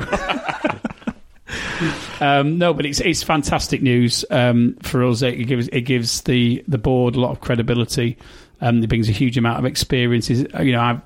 Um, 2.20 2.58
no, 2.58 2.74
but 2.74 2.86
it's 2.86 3.00
it's 3.00 3.24
fantastic 3.24 3.82
news 3.82 4.26
um, 4.30 4.76
for 4.82 5.04
us. 5.04 5.22
It 5.22 5.48
gives 5.48 5.68
it 5.70 5.82
gives 5.82 6.22
the 6.22 6.64
the 6.68 6.78
board 6.78 7.16
a 7.16 7.20
lot 7.20 7.32
of 7.32 7.42
credibility. 7.42 8.18
Um, 8.60 8.82
it 8.84 8.90
brings 8.90 9.08
a 9.08 9.12
huge 9.12 9.38
amount 9.38 9.60
of 9.60 9.66
experiences. 9.66 10.46
You 10.60 10.72
know, 10.72 10.82
I've 10.82 11.02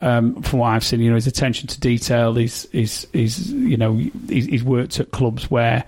um, 0.00 0.42
from 0.42 0.58
what 0.58 0.68
I've 0.68 0.84
seen, 0.84 1.00
you 1.00 1.08
know, 1.08 1.14
his 1.14 1.26
attention 1.26 1.68
to 1.68 1.80
detail, 1.80 2.34
his 2.34 2.68
his, 2.72 3.06
his 3.12 3.50
you 3.50 3.76
know, 3.76 3.96
he's, 4.28 4.46
he's 4.46 4.64
worked 4.64 5.00
at 5.00 5.10
clubs 5.10 5.50
where 5.50 5.84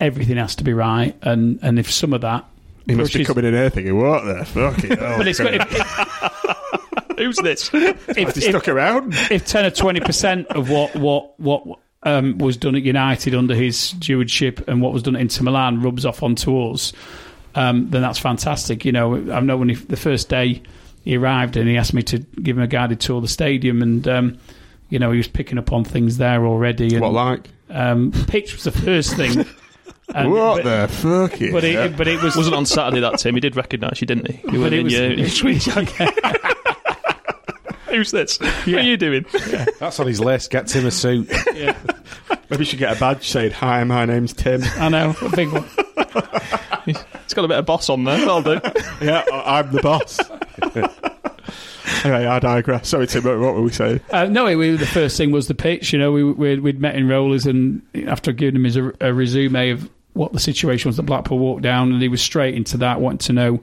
everything 0.00 0.36
has 0.36 0.54
to 0.56 0.64
be 0.64 0.72
right, 0.72 1.16
and 1.22 1.58
and 1.62 1.78
if 1.78 1.90
some 1.90 2.12
of 2.12 2.20
that 2.20 2.44
He 2.86 2.94
must 2.94 3.12
be 3.12 3.24
coming 3.24 3.44
in 3.44 3.54
here 3.54 3.70
thinking, 3.70 3.98
what 3.98 4.24
the 4.24 4.44
fuck? 4.44 4.76
But 4.88 5.26
it's 5.26 5.40
got, 5.40 5.54
if, 5.54 7.18
Who's 7.18 7.36
this? 7.38 7.70
if, 7.74 8.16
if, 8.16 8.36
stuck 8.36 8.68
around. 8.68 9.14
if 9.28 9.44
ten 9.44 9.64
or 9.64 9.70
twenty 9.70 10.00
percent 10.00 10.46
of 10.48 10.70
what 10.70 10.94
what 10.94 11.38
what 11.40 11.78
um, 12.02 12.38
was 12.38 12.56
done 12.56 12.74
at 12.76 12.82
United 12.82 13.34
under 13.34 13.54
his 13.54 13.78
stewardship 13.78 14.66
and 14.68 14.80
what 14.80 14.92
was 14.92 15.02
done 15.02 15.16
at 15.16 15.20
Inter 15.22 15.44
Milan 15.44 15.80
rubs 15.82 16.04
off 16.06 16.22
onto 16.22 16.58
us, 16.70 16.92
um, 17.54 17.90
then 17.90 18.02
that's 18.02 18.18
fantastic. 18.18 18.84
You 18.84 18.92
know, 18.92 19.32
I 19.32 19.40
know 19.40 19.56
when 19.56 19.70
he, 19.70 19.74
the 19.74 19.96
first 19.96 20.28
day 20.28 20.62
he 21.04 21.16
arrived 21.16 21.56
and 21.56 21.68
he 21.68 21.76
asked 21.76 21.94
me 21.94 22.02
to 22.04 22.18
give 22.18 22.56
him 22.56 22.62
a 22.62 22.68
guided 22.68 23.00
tour 23.00 23.16
of 23.16 23.22
the 23.22 23.28
stadium, 23.28 23.82
and 23.82 24.06
um, 24.06 24.38
you 24.90 24.98
know 24.98 25.10
he 25.10 25.16
was 25.18 25.28
picking 25.28 25.58
up 25.58 25.72
on 25.72 25.84
things 25.84 26.18
there 26.18 26.46
already. 26.46 26.92
And, 26.94 27.00
What 27.00 27.12
like? 27.12 27.48
Um, 27.70 28.12
pitch 28.28 28.54
was 28.54 28.64
the 28.64 28.72
first 28.72 29.14
thing. 29.16 29.44
And- 30.14 30.32
what 30.32 30.62
but, 30.62 30.86
the 30.86 30.92
fuck 30.94 31.42
is 31.42 31.52
but 31.52 31.60
that? 31.64 31.90
it, 31.92 31.96
but 31.98 32.08
it 32.08 32.22
was 32.22 32.34
Wasn't 32.34 32.56
on 32.56 32.64
Saturday 32.64 33.00
that 33.00 33.18
Tim. 33.18 33.34
He 33.34 33.40
did 33.42 33.56
recognise 33.56 34.00
you, 34.00 34.06
didn't 34.06 34.30
he? 34.30 34.36
You 34.38 34.52
But 34.52 34.58
were 34.58 34.66
it 34.68 34.72
in 34.72 34.84
was- 34.84 34.92
your, 34.94 35.12
your 35.12 35.28
sweet 35.28 35.60
jacket. 35.60 36.14
Who's 37.94 38.10
this? 38.10 38.38
What 38.40 38.68
are 38.68 38.80
you 38.80 38.96
doing? 38.96 39.24
That's 39.78 39.98
on 40.00 40.06
his 40.06 40.20
list. 40.20 40.50
Get 40.50 40.66
Tim 40.66 40.86
a 40.86 40.90
suit. 40.90 41.28
Maybe 41.54 41.76
you 42.58 42.64
should 42.64 42.78
get 42.78 42.96
a 42.96 43.00
badge 43.00 43.28
saying, 43.28 43.52
hi, 43.52 43.82
my 43.84 44.04
name's 44.04 44.32
Tim. 44.32 44.62
I 44.78 44.88
know 44.88 45.14
a 45.20 45.28
big 45.36 45.48
one. 45.52 45.64
It's 46.86 47.34
got 47.34 47.44
a 47.44 47.48
bit 47.48 47.58
of 47.58 47.66
boss 47.66 47.88
on 47.90 48.04
there. 48.04 48.26
I'll 48.28 48.42
do. 48.42 48.58
yeah, 49.02 49.22
I- 49.32 49.58
I'm 49.58 49.70
the 49.72 49.82
boss. 49.82 50.18
anyway, 52.04 52.26
I 52.26 52.38
digress. 52.38 52.88
Sorry, 52.88 53.06
Tim. 53.06 53.24
What 53.24 53.38
were 53.54 53.62
we 53.62 53.70
saying? 53.70 54.00
Uh, 54.10 54.24
no, 54.26 54.46
it, 54.46 54.54
we, 54.56 54.70
the 54.76 54.86
first 54.86 55.16
thing 55.16 55.30
was 55.30 55.48
the 55.48 55.54
pitch. 55.54 55.92
You 55.92 55.98
know, 55.98 56.12
we, 56.12 56.24
we, 56.24 56.58
we'd 56.58 56.80
met 56.80 56.94
in 56.96 57.08
rollers, 57.08 57.46
and 57.46 57.82
after 58.06 58.32
giving 58.32 58.56
him 58.56 58.64
his 58.64 58.76
a, 58.76 58.92
a 59.00 59.12
resume 59.12 59.70
of 59.70 59.90
what 60.14 60.32
the 60.32 60.40
situation 60.40 60.88
was 60.88 60.96
that 60.96 61.02
Blackpool 61.04 61.38
walked 61.38 61.62
down, 61.62 61.92
and 61.92 62.00
he 62.02 62.08
was 62.08 62.22
straight 62.22 62.54
into 62.54 62.76
that, 62.78 63.00
wanting 63.00 63.18
to 63.18 63.32
know. 63.32 63.62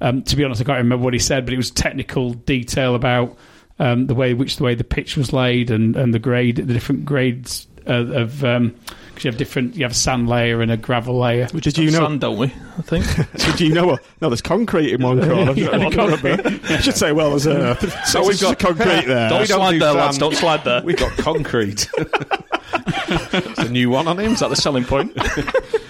Um, 0.00 0.22
to 0.22 0.34
be 0.36 0.42
honest, 0.44 0.60
I 0.60 0.64
can't 0.64 0.78
remember 0.78 1.04
what 1.04 1.12
he 1.12 1.20
said, 1.20 1.44
but 1.44 1.54
it 1.54 1.58
was 1.58 1.70
technical 1.70 2.32
detail 2.32 2.94
about 2.96 3.36
um, 3.82 4.06
the 4.06 4.14
way 4.14 4.32
which 4.32 4.56
the 4.56 4.64
way 4.64 4.74
the 4.74 4.84
pitch 4.84 5.16
was 5.16 5.32
laid 5.32 5.70
and, 5.70 5.96
and 5.96 6.14
the 6.14 6.18
grade, 6.20 6.56
the 6.56 6.72
different 6.72 7.04
grades 7.04 7.66
uh, 7.86 7.92
of. 7.92 8.44
Um, 8.44 8.74
because 9.08 9.24
you 9.26 9.30
have 9.30 9.36
different, 9.38 9.76
you 9.76 9.82
have 9.82 9.90
a 9.90 9.94
sand 9.94 10.26
layer 10.26 10.62
and 10.62 10.70
a 10.70 10.76
gravel 10.78 11.18
layer. 11.18 11.46
Which 11.48 11.66
is 11.66 11.76
you 11.76 11.90
know? 11.90 11.98
Sand, 11.98 12.22
don't 12.22 12.38
we? 12.38 12.46
I 12.46 12.80
think. 12.82 13.04
so 13.36 13.52
do 13.52 13.66
you 13.66 13.74
know? 13.74 13.98
No, 14.22 14.30
there's 14.30 14.40
concrete 14.40 14.90
in 14.90 15.02
one 15.02 15.20
corner. 15.28 15.52
Yeah, 15.52 15.76
the 15.76 15.94
concrete. 15.94 16.70
I 16.70 16.80
should 16.80 16.96
say, 16.96 17.12
well, 17.12 17.28
there's 17.28 17.44
a, 17.44 17.76
so 18.06 18.26
we've 18.26 18.40
got 18.40 18.58
concrete 18.58 19.04
there. 19.04 19.28
Don't 19.28 19.42
We 19.42 19.46
don't 19.46 19.58
slide 19.58 19.72
do 19.72 19.78
there, 19.80 19.92
lads. 19.92 20.16
Don't 20.16 20.34
slide 20.34 20.64
there. 20.64 20.82
We've 20.82 20.96
got 20.96 21.12
concrete. 21.18 21.90
it's 21.94 23.58
a 23.58 23.68
new 23.68 23.90
one 23.90 24.08
on 24.08 24.18
him. 24.18 24.32
Is 24.32 24.40
that 24.40 24.48
the 24.48 24.56
selling 24.56 24.84
point? 24.84 25.14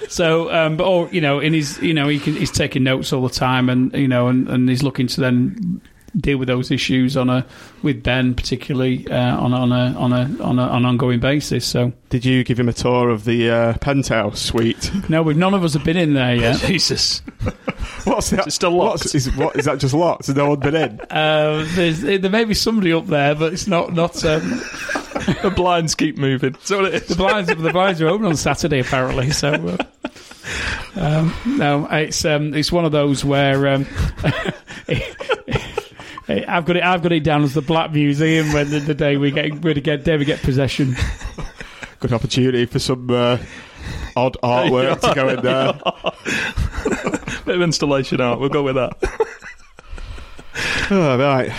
So, 0.08 0.52
um, 0.52 0.76
but 0.76 0.84
or 0.84 1.08
you 1.12 1.20
know, 1.20 1.38
in 1.38 1.54
his, 1.54 1.80
you 1.80 1.94
know, 1.94 2.08
he 2.08 2.18
can, 2.18 2.34
he's 2.34 2.50
taking 2.50 2.82
notes 2.82 3.12
all 3.12 3.22
the 3.22 3.32
time, 3.32 3.70
and 3.70 3.92
you 3.94 4.08
know, 4.08 4.26
and, 4.26 4.48
and 4.48 4.68
he's 4.68 4.82
looking 4.82 5.06
to 5.06 5.20
then 5.20 5.80
deal 6.16 6.38
with 6.38 6.48
those 6.48 6.70
issues 6.70 7.16
on 7.16 7.30
a 7.30 7.46
with 7.82 8.02
Ben 8.02 8.34
particularly 8.34 9.08
uh, 9.08 9.36
on 9.38 9.54
on 9.54 9.72
a 9.72 9.98
on 9.98 10.12
a 10.12 10.42
on 10.42 10.58
a, 10.58 10.72
an 10.72 10.84
ongoing 10.84 11.20
basis. 11.20 11.64
So, 11.66 11.92
Did 12.10 12.24
you 12.24 12.44
give 12.44 12.58
him 12.58 12.68
a 12.68 12.72
tour 12.72 13.10
of 13.10 13.24
the 13.24 13.50
uh, 13.50 13.78
penthouse 13.78 14.40
suite? 14.40 14.90
no, 15.08 15.22
we've 15.22 15.36
none 15.36 15.54
of 15.54 15.64
us 15.64 15.74
have 15.74 15.84
been 15.84 15.96
in 15.96 16.14
there 16.14 16.34
yet. 16.34 16.56
Jesus. 16.66 17.20
What's 18.04 18.30
that? 18.30 18.46
It's 18.46 18.56
still 18.56 18.72
locked. 18.72 19.00
What's, 19.00 19.14
is, 19.14 19.34
what, 19.36 19.56
is 19.56 19.64
that 19.64 19.78
just 19.78 19.94
locked? 19.94 20.26
Has 20.26 20.36
no 20.36 20.50
one 20.50 20.60
been 20.60 20.74
in? 20.74 21.00
Uh, 21.12 21.64
there 21.76 22.30
may 22.30 22.44
be 22.44 22.54
somebody 22.54 22.92
up 22.92 23.06
there, 23.06 23.34
but 23.34 23.52
it's 23.52 23.66
not 23.66 23.92
not. 23.92 24.24
Um, 24.24 24.60
the 25.42 25.52
blinds 25.54 25.94
keep 25.94 26.16
moving. 26.16 26.56
So 26.62 26.84
it 26.84 26.94
is. 26.94 27.06
the 27.06 27.14
blinds 27.14 27.48
the 27.48 27.70
blinds 27.70 28.00
are 28.00 28.08
open 28.08 28.26
on 28.26 28.36
Saturday 28.36 28.80
apparently. 28.80 29.30
So. 29.30 29.52
Uh, 29.52 29.76
um, 30.94 31.34
no, 31.46 31.86
it's 31.90 32.24
um, 32.24 32.54
it's 32.54 32.70
one 32.70 32.84
of 32.84 32.92
those 32.92 33.24
where 33.24 33.68
um, 33.68 33.86
I've 36.46 36.64
got 36.64 36.76
it. 36.76 36.82
I've 36.82 37.02
got 37.02 37.12
it 37.12 37.24
down 37.24 37.42
as 37.42 37.54
the 37.54 37.62
Black 37.62 37.92
Museum 37.92 38.52
when 38.52 38.70
the, 38.70 38.80
the 38.80 38.94
day 38.94 39.16
we 39.16 39.30
get 39.30 39.62
we 39.62 39.74
get 39.74 40.04
day 40.04 40.16
we 40.16 40.24
get 40.24 40.40
possession. 40.42 40.94
Good 42.00 42.12
opportunity 42.12 42.66
for 42.66 42.78
some 42.78 43.08
uh, 43.10 43.38
odd 44.16 44.36
artwork 44.42 45.00
to 45.02 45.14
go 45.14 45.28
in 45.28 45.40
there. 45.42 45.72
Bit 47.44 47.54
of 47.56 47.62
installation 47.62 48.20
art. 48.20 48.40
We'll 48.40 48.48
go 48.48 48.62
with 48.62 48.74
that. 48.76 48.92
Oh, 50.90 51.18
right. 51.18 51.50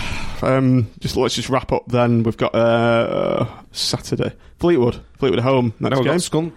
Um, 0.44 0.90
just 1.00 1.16
let's 1.16 1.36
just 1.36 1.50
wrap 1.50 1.72
up. 1.72 1.86
Then 1.88 2.24
we've 2.24 2.38
got 2.38 2.54
uh, 2.54 3.48
Saturday 3.72 4.34
Fleetwood. 4.60 5.02
Fleetwood 5.18 5.40
at 5.40 5.46
home 5.46 5.74
next 5.80 5.92
No, 5.96 6.00
we 6.00 6.06
game. 6.06 6.14
got 6.14 6.22
Scun- 6.22 6.52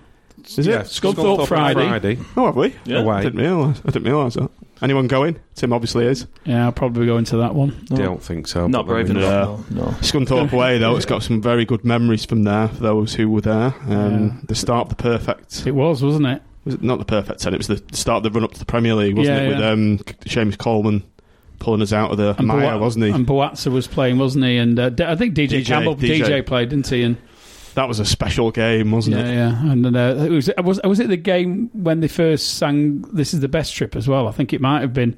Is 0.59 0.67
yeah, 0.67 0.81
it? 0.81 0.87
Scunthorpe 0.87 1.39
on 1.41 1.47
Friday. 1.47 2.19
Oh, 2.37 2.47
have 2.47 2.57
we? 2.57 2.75
Yeah. 2.85 3.07
I 3.09 3.23
didn't 3.23 3.41
realise. 3.41 3.81
I 3.85 3.91
didn't 3.91 4.05
realise 4.09 4.35
that. 4.35 4.51
Anyone 4.83 5.07
going? 5.07 5.39
Tim 5.55 5.72
obviously 5.72 6.07
is. 6.07 6.27
Yeah, 6.45 6.66
I'll 6.66 6.72
probably 6.72 7.07
go 7.07 7.16
into 7.16 7.39
that 7.39 7.55
one. 7.55 7.87
Don't 7.87 8.22
think 8.22 8.47
so. 8.47 8.66
Not 8.66 8.87
but 8.87 8.93
brave 8.93 9.09
let 9.09 9.14
me 9.16 9.20
know. 9.22 9.55
enough. 9.55 9.70
No. 9.70 9.85
no. 9.85 9.91
Scunthorpe 9.99 10.53
away 10.53 10.79
though. 10.79 10.97
It's 10.97 11.07
got 11.07 11.22
some 11.22 11.41
very 11.41 11.64
good 11.64 11.85
memories 11.85 12.24
from 12.24 12.45
there 12.45 12.68
for 12.68 12.83
those 12.83 13.14
who 13.14 13.31
were 13.31 13.41
there. 13.41 13.74
Um, 13.89 14.27
Yeah. 14.27 14.33
The 14.49 14.55
start 14.55 14.91
of 14.91 14.97
the 14.97 15.03
perfect. 15.03 15.66
It 15.66 15.72
was, 15.72 16.03
wasn't 16.03 16.27
it? 16.27 16.43
Was 16.66 16.74
it 16.74 16.83
not 16.83 16.99
the 16.99 17.05
perfect 17.05 17.41
ten? 17.41 17.55
It 17.55 17.59
was 17.59 17.68
the 17.68 17.83
start 17.93 18.24
of 18.27 18.33
the 18.33 18.37
run 18.39 18.45
up 18.45 18.53
to 18.53 18.59
the 18.59 18.64
Premier 18.66 18.95
League, 18.95 19.16
wasn't 19.16 19.37
Yeah, 19.37 19.43
it? 19.45 19.49
With 19.49 19.59
yeah. 19.61 19.70
um, 19.70 19.99
Seamus 20.27 20.59
Coleman 20.59 21.03
pulling 21.59 21.81
us 21.81 21.93
out 21.95 22.11
of 22.11 22.18
the 22.18 22.35
mire, 22.43 22.72
Boa- 22.72 22.79
wasn't 22.79 23.07
he? 23.07 23.12
And 23.12 23.24
Bouazza 23.27 23.70
was 23.70 23.87
playing, 23.87 24.18
wasn't 24.18 24.45
he? 24.45 24.59
And 24.59 24.79
uh, 24.79 24.91
D- 24.91 25.05
I 25.05 25.16
think 25.16 25.35
DJ, 25.35 25.62
DJ 25.62 25.66
Campbell 25.66 25.97
DJ. 25.97 26.20
DJ. 26.22 26.45
played, 26.47 26.68
didn't 26.68 26.87
he? 26.89 27.03
And 27.03 27.16
that 27.77 27.89
was 27.89 28.01
a 28.01 28.07
special 28.07 28.51
game, 28.51 28.91
wasn't 28.91 29.16
yeah, 29.16 29.24
it? 29.24 29.35
yeah. 29.35 29.70
And 29.70 29.97
uh, 29.97 30.16
it 30.18 30.31
was, 30.31 30.51
was 30.64 30.81
was 30.83 30.99
it 30.99 31.09
the 31.09 31.16
game 31.16 31.70
when 31.74 32.01
they 32.01 32.09
first 32.09 32.55
sang 32.57 33.03
"This 33.12 33.35
Is 33.35 33.41
the 33.41 33.49
Best 33.49 33.74
Trip" 33.74 33.95
as 33.95 34.09
well? 34.09 34.27
I 34.27 34.33
think 34.33 34.53
it 34.53 34.61
might 34.61 34.81
have 34.81 34.93
been. 34.93 35.16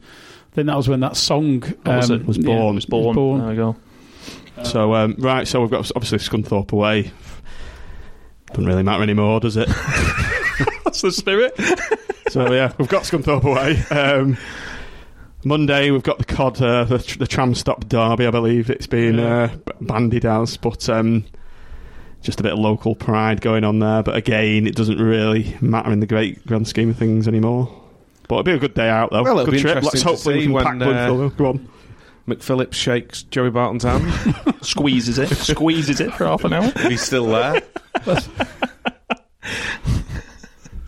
Then 0.53 0.67
that 0.67 0.77
was 0.77 0.89
when 0.89 1.01
that 1.01 1.17
song 1.17 1.61
What 1.61 1.87
was 1.87 2.11
um, 2.11 2.21
it? 2.21 2.27
was 2.27 2.37
yeah, 2.37 2.45
born. 2.47 2.75
Was 2.75 2.87
born. 2.87 3.39
There 3.41 3.49
we 3.49 3.55
go. 3.55 3.77
So 4.65 4.93
um, 4.95 5.15
right, 5.19 5.47
so 5.47 5.61
we've 5.61 5.71
got 5.71 5.91
obviously 5.95 6.19
Scunthorpe 6.19 6.73
away. 6.73 7.13
Doesn't 8.49 8.67
really 8.67 8.83
matter 8.83 9.05
anymore, 9.05 9.39
does 9.39 9.57
it? 9.57 9.69
That's 10.85 11.01
the 11.03 11.13
spirit. 11.13 11.55
so 12.29 12.53
yeah, 12.53 12.73
we've 12.77 12.89
got 12.89 13.05
Scunthorpe 13.05 13.45
away. 13.45 13.81
Um, 13.97 14.37
Monday 15.45 15.93
we've 15.93 16.03
got 16.03 16.19
the 16.19 16.25
COD, 16.25 16.61
uh, 16.61 16.85
the, 16.85 17.17
the 17.21 17.27
tram 17.29 17.55
stop 17.55 17.87
derby. 17.89 18.27
I 18.27 18.33
believe 18.33 18.69
it's 18.69 18.89
been 18.89 19.21
uh, 19.21 19.55
bandied 19.81 20.25
as, 20.25 20.57
but 20.57 20.89
um, 20.89 21.25
just 22.23 22.41
a 22.41 22.43
bit 22.43 22.53
of 22.53 22.59
local 22.59 22.95
pride 22.95 23.41
going 23.41 23.65
on 23.65 23.79
there. 23.79 24.03
But 24.03 24.17
again, 24.17 24.67
it 24.67 24.75
doesn't 24.75 24.99
really 24.99 25.57
matter 25.61 25.91
in 25.93 26.01
the 26.01 26.07
great 26.07 26.47
grand 26.47 26.69
scheme 26.69 26.91
of 26.91 26.97
things 26.97 27.29
anymore. 27.29 27.73
But 28.29 28.37
it'll 28.37 28.45
be 28.45 28.53
a 28.53 28.59
good 28.59 28.75
day 28.75 28.89
out 28.89 29.11
though. 29.11 29.23
Well, 29.23 29.39
it'll 29.39 29.47
good 29.47 29.53
be 29.53 29.61
trip. 29.61 29.77
interesting 29.77 29.99
Let's 29.99 30.03
to 30.03 30.09
hopefully 30.09 30.35
we 30.35 30.41
see 30.43 30.47
can 30.47 30.79
when, 30.79 30.95
pack 30.95 31.11
uh, 31.11 31.29
Go 31.29 31.47
on. 31.47 31.69
McPhillips 32.27 32.75
shakes 32.75 33.23
Joey 33.23 33.51
Barton's 33.51 33.85
hand. 33.85 34.13
Squeezes 34.63 35.19
it. 35.19 35.29
Squeezes 35.35 36.01
it 36.01 36.13
for 36.13 36.27
half 36.27 36.45
an 36.45 36.53
hour. 36.53 36.71
He's 36.89 37.01
still 37.01 37.27
there. 37.27 37.63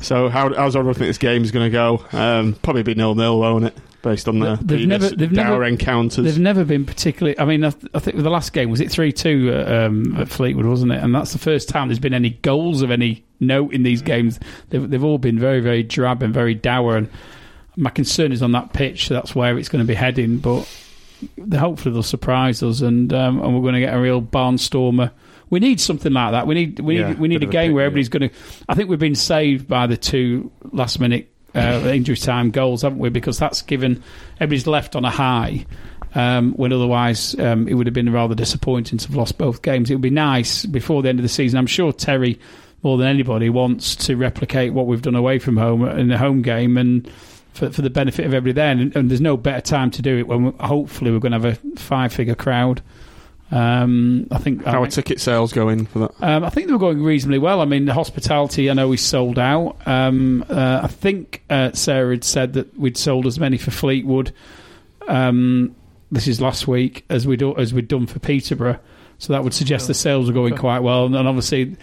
So 0.02 0.28
how 0.28 0.52
how's 0.54 0.74
everyone 0.74 0.94
think 0.94 1.08
this 1.08 1.18
game's 1.18 1.50
going 1.50 1.70
to 1.70 1.72
go? 1.72 2.04
Um, 2.12 2.54
probably 2.62 2.82
be 2.82 2.94
nil 2.94 3.14
nil, 3.14 3.38
won't 3.38 3.66
it? 3.66 3.76
Based 4.02 4.28
on 4.28 4.38
the 4.38 4.58
They've 4.62 4.86
never- 4.86 5.10
they've 5.10 5.30
dour 5.32 5.50
never- 5.50 5.64
encounters. 5.64 6.24
They've 6.24 6.38
never 6.38 6.64
been 6.64 6.86
particularly. 6.86 7.38
I 7.38 7.44
mean, 7.44 7.64
I, 7.64 7.70
th- 7.70 7.90
I 7.94 7.98
think 7.98 8.16
the 8.16 8.30
last 8.30 8.52
game 8.54 8.70
was 8.70 8.80
it 8.80 8.90
three 8.90 9.12
two 9.12 9.52
um, 9.54 10.16
at 10.16 10.28
Fleetwood, 10.30 10.64
wasn't 10.64 10.92
it? 10.92 11.02
And 11.02 11.14
that's 11.14 11.32
the 11.32 11.38
first 11.38 11.68
time 11.68 11.88
there's 11.88 11.98
been 11.98 12.14
any 12.14 12.30
goals 12.30 12.80
of 12.80 12.90
any 12.90 13.24
note 13.40 13.74
in 13.74 13.82
these 13.82 14.00
games. 14.00 14.40
They've, 14.70 14.88
they've 14.88 15.04
all 15.04 15.18
been 15.18 15.38
very 15.38 15.60
very 15.60 15.82
drab 15.82 16.22
and 16.22 16.32
very 16.32 16.54
dour. 16.54 16.96
And 16.96 17.10
my 17.76 17.90
concern 17.90 18.32
is 18.32 18.42
on 18.42 18.52
that 18.52 18.72
pitch. 18.72 19.08
That's 19.10 19.34
where 19.34 19.58
it's 19.58 19.68
going 19.68 19.84
to 19.84 19.88
be 19.88 19.94
heading. 19.94 20.38
But 20.38 20.66
hopefully 21.54 21.92
they'll 21.92 22.02
surprise 22.02 22.62
us, 22.62 22.80
and 22.80 23.12
um, 23.12 23.40
and 23.42 23.54
we're 23.54 23.60
going 23.60 23.74
to 23.74 23.80
get 23.80 23.94
a 23.94 24.00
real 24.00 24.22
barnstormer. 24.22 25.10
We 25.50 25.58
need 25.60 25.80
something 25.80 26.12
like 26.12 26.32
that. 26.32 26.46
We 26.46 26.54
need 26.54 26.80
we 26.80 26.98
Yeah, 27.00 27.08
need 27.08 27.18
we 27.18 27.28
need 27.28 27.42
a 27.42 27.46
of 27.46 27.50
a 27.50 27.52
game 27.52 27.70
pick 27.70 27.74
where 27.74 27.84
everybody's 27.84 28.08
going 28.08 28.30
to. 28.30 28.34
I 28.68 28.74
think 28.74 28.88
we've 28.88 28.98
been 28.98 29.14
saved 29.14 29.66
by 29.68 29.86
the 29.88 29.96
two 29.96 30.50
last 30.72 31.00
minute 31.00 31.29
uh, 31.54 31.82
injury 31.86 32.16
time 32.16 32.50
goals, 32.50 32.82
haven't 32.82 32.98
we? 32.98 33.08
Because 33.08 33.38
that's 33.38 33.62
given 33.62 34.02
everybody's 34.36 34.66
left 34.66 34.96
on 34.96 35.04
a 35.04 35.10
high. 35.10 35.66
Um, 36.12 36.54
when 36.54 36.72
otherwise 36.72 37.38
um, 37.38 37.68
it 37.68 37.74
would 37.74 37.86
have 37.86 37.94
been 37.94 38.12
rather 38.12 38.34
disappointing 38.34 38.98
to 38.98 39.06
have 39.06 39.14
lost 39.14 39.38
both 39.38 39.62
games. 39.62 39.90
It 39.90 39.94
would 39.94 40.02
be 40.02 40.10
nice 40.10 40.66
before 40.66 41.02
the 41.02 41.08
end 41.08 41.20
of 41.20 41.22
the 41.22 41.28
season. 41.28 41.56
I'm 41.56 41.68
sure 41.68 41.92
Terry, 41.92 42.40
more 42.82 42.98
than 42.98 43.06
anybody, 43.06 43.48
wants 43.48 43.94
to 44.06 44.16
replicate 44.16 44.72
what 44.72 44.88
we've 44.88 45.02
done 45.02 45.14
away 45.14 45.38
from 45.38 45.56
home 45.56 45.86
in 45.86 46.08
the 46.08 46.18
home 46.18 46.42
game 46.42 46.76
and 46.76 47.08
for, 47.52 47.70
for 47.70 47.82
the 47.82 47.90
benefit 47.90 48.26
of 48.26 48.34
everybody 48.34 48.54
there. 48.54 48.72
And, 48.72 48.96
and 48.96 49.08
there's 49.08 49.20
no 49.20 49.36
better 49.36 49.60
time 49.60 49.92
to 49.92 50.02
do 50.02 50.18
it 50.18 50.26
when 50.26 50.52
hopefully 50.58 51.12
we're 51.12 51.20
going 51.20 51.30
to 51.30 51.38
have 51.38 51.44
a 51.44 51.78
five 51.78 52.12
figure 52.12 52.34
crowd. 52.34 52.82
Um, 53.50 54.28
I 54.30 54.38
think 54.38 54.64
How 54.64 54.82
I, 54.82 54.86
are 54.86 54.90
ticket 54.90 55.20
sales 55.20 55.52
going 55.52 55.86
for 55.86 56.00
that? 56.00 56.12
um, 56.22 56.44
I 56.44 56.50
think 56.50 56.68
they 56.68 56.72
were 56.72 56.78
going 56.78 57.02
reasonably 57.02 57.38
well. 57.38 57.60
I 57.60 57.64
mean, 57.64 57.84
the 57.84 57.94
hospitality, 57.94 58.70
I 58.70 58.74
know 58.74 58.88
we 58.88 58.96
sold 58.96 59.38
out. 59.38 59.76
Um, 59.86 60.44
uh, 60.48 60.80
I 60.84 60.86
think 60.86 61.42
uh, 61.50 61.72
Sarah 61.72 62.14
had 62.14 62.24
said 62.24 62.52
that 62.52 62.78
we'd 62.78 62.96
sold 62.96 63.26
as 63.26 63.40
many 63.40 63.58
for 63.58 63.72
Fleetwood. 63.72 64.32
Um, 65.08 65.74
this 66.12 66.28
is 66.28 66.40
last 66.40 66.68
week 66.68 67.04
as 67.08 67.26
we'd 67.26 67.42
as 67.42 67.74
we'd 67.74 67.88
done 67.88 68.06
for 68.06 68.18
Peterborough, 68.20 68.78
so 69.18 69.32
that 69.32 69.42
would 69.42 69.54
suggest 69.54 69.86
the 69.88 69.94
sales 69.94 70.28
are 70.30 70.32
going 70.32 70.56
quite 70.56 70.80
well. 70.80 71.06
And 71.06 71.16
obviously, 71.16 71.76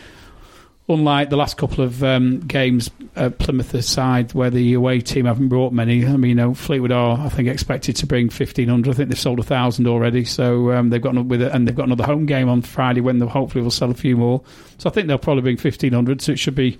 unlike 0.90 1.30
the 1.30 1.38
last 1.38 1.58
couple 1.58 1.84
of 1.84 2.04
um, 2.04 2.40
games, 2.40 2.90
uh, 3.16 3.30
Plymouth 3.30 3.74
aside, 3.74 4.34
where 4.34 4.50
the 4.50 4.74
away 4.74 5.02
team 5.02 5.26
haven't 5.26 5.50
brought 5.50 5.74
many. 5.74 6.06
I 6.06 6.16
mean, 6.18 6.30
you 6.30 6.36
know, 6.36 6.54
Fleetwood 6.54 6.92
are, 6.92 7.20
I 7.20 7.30
think, 7.30 7.48
expected 7.50 7.96
to 7.98 8.06
bring 8.06 8.30
fifteen 8.30 8.70
hundred. 8.70 8.92
I 8.92 8.94
think 8.94 9.10
they've 9.10 9.20
sold 9.20 9.40
a 9.40 9.44
thousand 9.44 9.88
already. 9.88 10.24
So 10.24 10.72
um, 10.72 10.90
they've 10.90 11.02
got 11.02 11.12
another, 11.12 11.28
with 11.28 11.42
it, 11.42 11.52
and 11.52 11.68
they've 11.68 11.76
got 11.76 11.86
another 11.86 12.06
home 12.06 12.26
game 12.26 12.50
on 12.50 12.62
Friday 12.62 13.02
when 13.02 13.20
they'll 13.20 13.30
hopefully 13.30 13.64
will 13.64 13.72
sell 13.72 13.92
a 13.92 13.96
few 13.96 14.16
more. 14.16 14.42
So 14.78 14.90
I 14.90 14.94
think 14.94 15.08
they'll 15.08 15.18
probably 15.18 15.42
bring 15.44 15.58
fifteen 15.58 15.94
hundred. 15.94 16.22
So 16.22 16.32
it 16.32 16.40
should 16.40 16.56
be. 16.56 16.80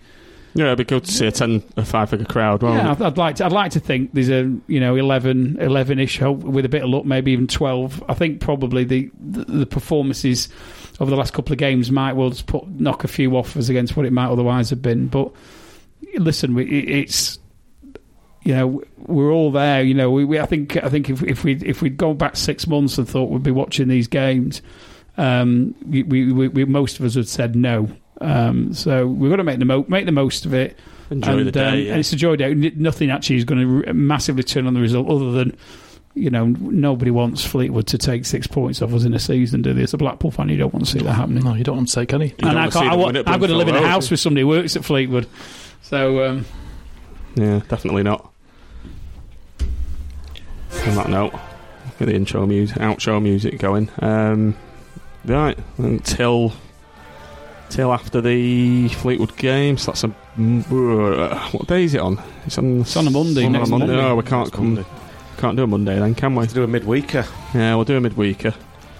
Yeah, 0.54 0.68
it'd 0.68 0.80
be 0.80 0.86
good 0.86 1.04
to 1.04 1.12
see 1.12 1.28
a 1.28 1.32
ten, 1.32 1.64
a 1.76 1.86
five 1.86 2.10
figure 2.10 2.26
crowd. 2.26 2.64
Yeah? 2.64 2.92
I'd, 2.92 3.02
I'd 3.02 3.18
like 3.18 3.36
to. 3.36 3.46
I'd 3.46 3.52
like 3.52 3.74
to 3.74 3.80
think 3.80 4.14
there's 4.14 4.30
a 4.30 4.52
you 4.68 4.80
know 4.80 4.96
11, 4.96 5.58
11-ish, 5.58 6.18
hope 6.18 6.40
with 6.40 6.66
a 6.66 6.70
bit 6.70 6.84
of 6.84 6.90
luck, 6.90 7.06
maybe 7.06 7.32
even 7.32 7.46
twelve. 7.48 8.04
I 8.08 8.14
think 8.14 8.40
probably 8.40 8.84
the 8.84 9.12
the, 9.20 9.46
the 9.46 9.66
performances 9.66 10.50
over 11.00 11.12
the 11.12 11.18
last 11.18 11.34
couple 11.34 11.54
of 11.54 11.60
games 11.60 11.92
might 11.92 12.14
well 12.14 12.30
just 12.30 12.48
put 12.48 12.68
knock 12.68 13.04
a 13.04 13.08
few 13.08 13.36
offers 13.36 13.70
against 13.70 13.96
what 13.96 14.06
it 14.06 14.14
might 14.14 14.30
otherwise 14.30 14.70
have 14.70 14.82
been. 14.82 15.08
But 15.08 15.32
listen, 16.16 16.54
we, 16.54 16.66
it's 16.66 17.40
you 18.44 18.56
know 18.56 18.82
we're 18.98 19.32
all 19.32 19.52
there. 19.52 19.84
You 19.84 19.94
know, 19.94 20.10
we, 20.12 20.26
we 20.26 20.40
I 20.40 20.46
think 20.46 20.78
I 20.84 20.90
think 20.90 21.10
if 21.10 21.22
if 21.24 21.44
we 21.44 21.56
if 21.58 21.82
we'd 21.82 21.98
gone 21.98 22.18
back 22.18 22.36
six 22.36 22.68
months 22.68 22.98
and 22.98 23.08
thought 23.08 23.30
we'd 23.30 23.44
be 23.44 23.52
watching 23.52 23.88
these 23.88 24.08
games, 24.08 24.62
um, 25.18 25.76
we, 25.86 26.04
we, 26.04 26.32
we, 26.32 26.48
we 26.48 26.66
most 26.66 27.00
of 27.00 27.06
us 27.06 27.16
had 27.16 27.28
said 27.28 27.56
no. 27.56 27.90
Um, 28.22 28.74
so 28.74 29.06
we've 29.06 29.30
got 29.30 29.38
to 29.38 29.44
make 29.44 29.60
the 29.60 29.66
mo- 29.66 29.86
make 29.88 30.06
the 30.06 30.12
most 30.12 30.46
of 30.46 30.54
it. 30.54 30.78
Enjoy 31.10 31.38
and, 31.38 31.48
the 31.48 31.52
day. 31.52 31.68
um, 31.68 31.80
yeah. 31.80 31.92
and 31.92 32.00
it's 32.00 32.12
a 32.12 32.18
joy 32.18 32.36
day. 32.36 32.54
Nothing 32.54 33.12
actually 33.12 33.38
is 33.38 33.46
going 33.46 33.84
to 33.84 33.94
massively 33.94 34.44
turn 34.44 34.68
on 34.68 34.74
the 34.74 34.82
result 34.82 35.10
other 35.10 35.32
than 35.32 35.58
you 36.18 36.30
know, 36.30 36.46
nobody 36.48 37.12
wants 37.12 37.46
Fleetwood 37.46 37.88
to 37.88 37.98
take 37.98 38.26
six 38.26 38.48
points 38.48 38.82
off 38.82 38.94
us 38.94 39.04
in 39.06 39.14
a 39.14 39.20
season, 39.20 39.62
do 39.62 39.74
they? 39.74 39.84
As 39.84 39.94
a 39.94 39.98
Blackpool 39.98 40.32
fan, 40.32 40.50
you 40.50 40.58
don't 40.58 40.74
want 40.74 40.86
to 40.86 40.92
see 40.92 41.00
that 41.00 41.14
happening. 41.14 41.44
No, 41.44 41.54
you 41.54 41.64
don't 41.64 41.78
want 41.78 41.88
to 41.90 41.96
take 41.96 42.14
any. 42.14 42.34
and 42.40 42.58
I 42.58 42.62
want 42.62 42.72
to 42.74 42.80
can't, 42.80 42.88
I 42.88 42.92
them 42.92 43.00
wa- 43.00 43.06
win 43.08 43.16
at 43.18 43.28
I'm 43.30 43.40
going 43.40 43.52
to 43.52 43.58
live 43.58 43.68
in 43.68 43.76
a 43.76 43.88
house 43.88 44.06
do 44.06 44.10
you? 44.10 44.14
with 44.14 44.20
somebody 44.20 44.42
who 44.42 44.48
works 44.48 44.76
at 44.76 44.84
Fleetwood. 44.86 45.28
So, 45.82 46.26
um, 46.26 46.46
Yeah, 47.36 47.62
definitely 47.70 48.04
not. 48.04 48.32
On 50.88 50.96
that 50.96 51.10
note, 51.10 51.34
get 52.00 52.06
the 52.06 52.16
intro 52.16 52.46
music, 52.46 52.78
outro 52.78 53.22
music 53.22 53.58
going. 53.60 53.90
Um, 54.00 54.56
right 55.26 55.58
until 55.78 56.54
till 57.70 57.92
after 57.94 58.22
the 58.22 58.88
Fleetwood 58.90 59.36
game. 59.38 59.78
So 59.78 59.92
that's 59.92 60.04
a 60.06 60.08
mm, 60.38 61.54
what 61.54 61.68
day 61.68 61.84
is 61.84 61.94
it 61.94 62.00
on? 62.02 62.22
It's 62.46 62.58
on. 62.58 62.82
It's 62.82 62.96
on 62.96 63.08
a 63.08 63.12
Monday, 63.12 63.46
on 63.46 63.52
next 63.54 63.68
a 63.68 63.72
Monday. 63.72 63.88
Monday. 63.88 64.02
No, 64.02 64.16
we 64.16 64.24
can't 64.24 64.46
Next 64.48 64.56
come. 64.56 64.76
Monday. 64.76 64.90
Can't 65.38 65.56
do 65.56 65.64
a 65.64 65.68
Monday 65.68 66.00
then, 66.00 66.16
can 66.16 66.34
we? 66.34 66.42
Let's 66.42 66.54
do 66.54 66.64
a 66.64 66.68
midweeker. 66.68 67.28
Yeah, 67.54 67.76
we'll 67.76 67.86
do 67.86 67.96
a 67.98 68.02
midweeker. 68.02 68.56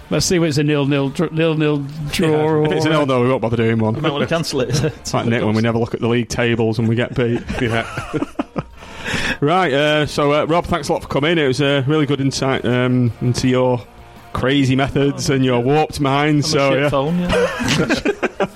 let's 0.08 0.24
see 0.24 0.36
if 0.36 0.42
it's 0.42 0.58
a 0.58 0.62
nil-nil, 0.62 1.10
dr- 1.10 1.32
nil-nil 1.32 1.78
draw. 2.12 2.64
If 2.64 2.72
it's 2.72 2.86
an 2.86 2.92
or, 2.92 3.00
L 3.00 3.06
though, 3.06 3.22
we 3.22 3.28
won't 3.28 3.42
bother 3.42 3.56
doing 3.56 3.78
one. 3.78 3.96
I 3.96 4.00
might 4.00 4.12
want 4.12 4.22
to 4.22 4.34
cancel 4.34 4.60
it. 4.60 4.82
It's 4.84 5.12
like 5.12 5.26
Nick 5.26 5.42
when 5.42 5.54
we 5.54 5.62
never 5.62 5.78
look 5.78 5.94
at 5.94 6.00
the 6.00 6.08
league 6.08 6.28
tables 6.28 6.78
and 6.78 6.88
we 6.88 6.94
get 6.94 7.14
beat. 7.14 7.42
right, 9.40 9.72
uh, 9.72 10.06
so 10.06 10.32
uh, 10.32 10.44
Rob, 10.44 10.66
thanks 10.66 10.88
a 10.88 10.92
lot 10.92 11.02
for 11.02 11.08
coming. 11.08 11.38
It 11.38 11.46
was 11.48 11.60
a 11.60 11.82
really 11.88 12.06
good 12.06 12.20
insight 12.20 12.64
um, 12.64 13.12
into 13.20 13.48
your 13.48 13.84
crazy 14.32 14.76
methods 14.76 15.30
and 15.30 15.44
your 15.44 15.60
warped 15.60 16.00
mind. 16.00 16.46
So 16.46 16.74
yeah, 16.74 16.88
phone, 16.88 17.18
yeah. 17.18 18.46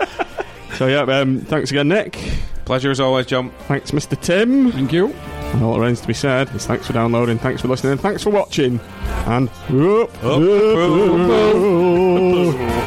so 0.74 0.86
yeah. 0.86 1.00
Um, 1.00 1.40
thanks 1.40 1.72
again, 1.72 1.88
Nick. 1.88 2.16
Pleasure 2.64 2.92
as 2.92 3.00
always, 3.00 3.26
John. 3.26 3.50
Thanks, 3.66 3.90
Mr. 3.90 4.20
Tim. 4.20 4.70
Thank 4.70 4.92
you. 4.92 5.12
And 5.52 5.62
all 5.62 5.74
that 5.74 5.80
remains 5.80 6.00
to 6.00 6.06
be 6.06 6.14
said 6.14 6.48
is 6.54 6.66
thanks 6.66 6.86
for 6.86 6.92
downloading, 6.92 7.38
thanks 7.38 7.60
for 7.60 7.68
listening, 7.68 7.98
thanks 7.98 8.22
for 8.22 8.30
watching, 8.30 8.80
and 9.26 9.48
up, 9.48 10.24
Up 10.24 10.40
the 10.40 10.72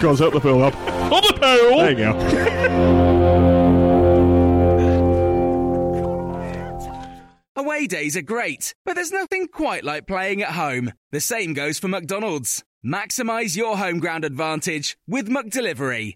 goes 0.02 0.22
up 0.22 0.34
the 0.34 0.40
pool, 0.40 0.64
up, 0.64 0.74
up 0.76 1.24
the 1.24 1.34
pool. 1.34 1.78
There 1.78 1.92
you 1.92 1.98
go. 1.98 2.16
Away 7.58 7.88
days 7.88 8.18
are 8.18 8.22
great, 8.22 8.76
but 8.84 8.96
there's 8.96 9.12
nothing 9.12 9.48
quite 9.48 9.84
like 9.84 10.08
playing 10.08 10.42
at 10.42 10.52
home. 10.52 10.92
The 11.12 11.22
same 11.22 11.54
goes 11.54 11.80
for 11.80 11.88
McDonald's. 11.88 12.64
Maximize 12.86 13.56
your 13.56 13.78
home 13.78 14.00
ground 14.00 14.26
advantage 14.26 14.98
with 15.08 15.30
McDelivery. 15.30 16.16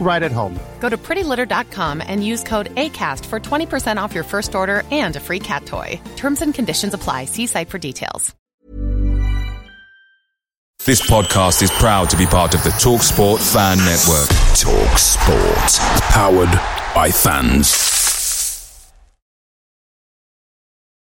right 0.00 0.22
at 0.22 0.32
home. 0.32 0.58
Go 0.80 0.88
to 0.88 0.96
prettylitter.com 0.96 2.02
and 2.06 2.24
use 2.24 2.42
code 2.42 2.74
ACAST 2.74 3.26
for 3.26 3.38
20% 3.40 3.98
off 4.00 4.14
your 4.14 4.24
first 4.24 4.54
order 4.54 4.84
and 4.90 5.16
a 5.16 5.20
free 5.20 5.40
cat 5.40 5.66
toy. 5.66 6.00
Terms 6.16 6.40
and 6.40 6.54
conditions 6.54 6.94
apply. 6.94 7.26
See 7.26 7.46
site 7.46 7.68
for 7.68 7.78
details. 7.78 8.34
This 10.84 11.02
podcast 11.02 11.60
is 11.62 11.70
proud 11.72 12.08
to 12.10 12.16
be 12.16 12.24
part 12.24 12.54
of 12.54 12.64
the 12.64 12.70
TalkSport 12.70 13.40
Fan 13.52 13.76
Network. 13.78 14.28
Talk 14.56 14.98
Sport. 14.98 16.00
Powered 16.12 16.94
by 16.94 17.10
fans. 17.10 17.97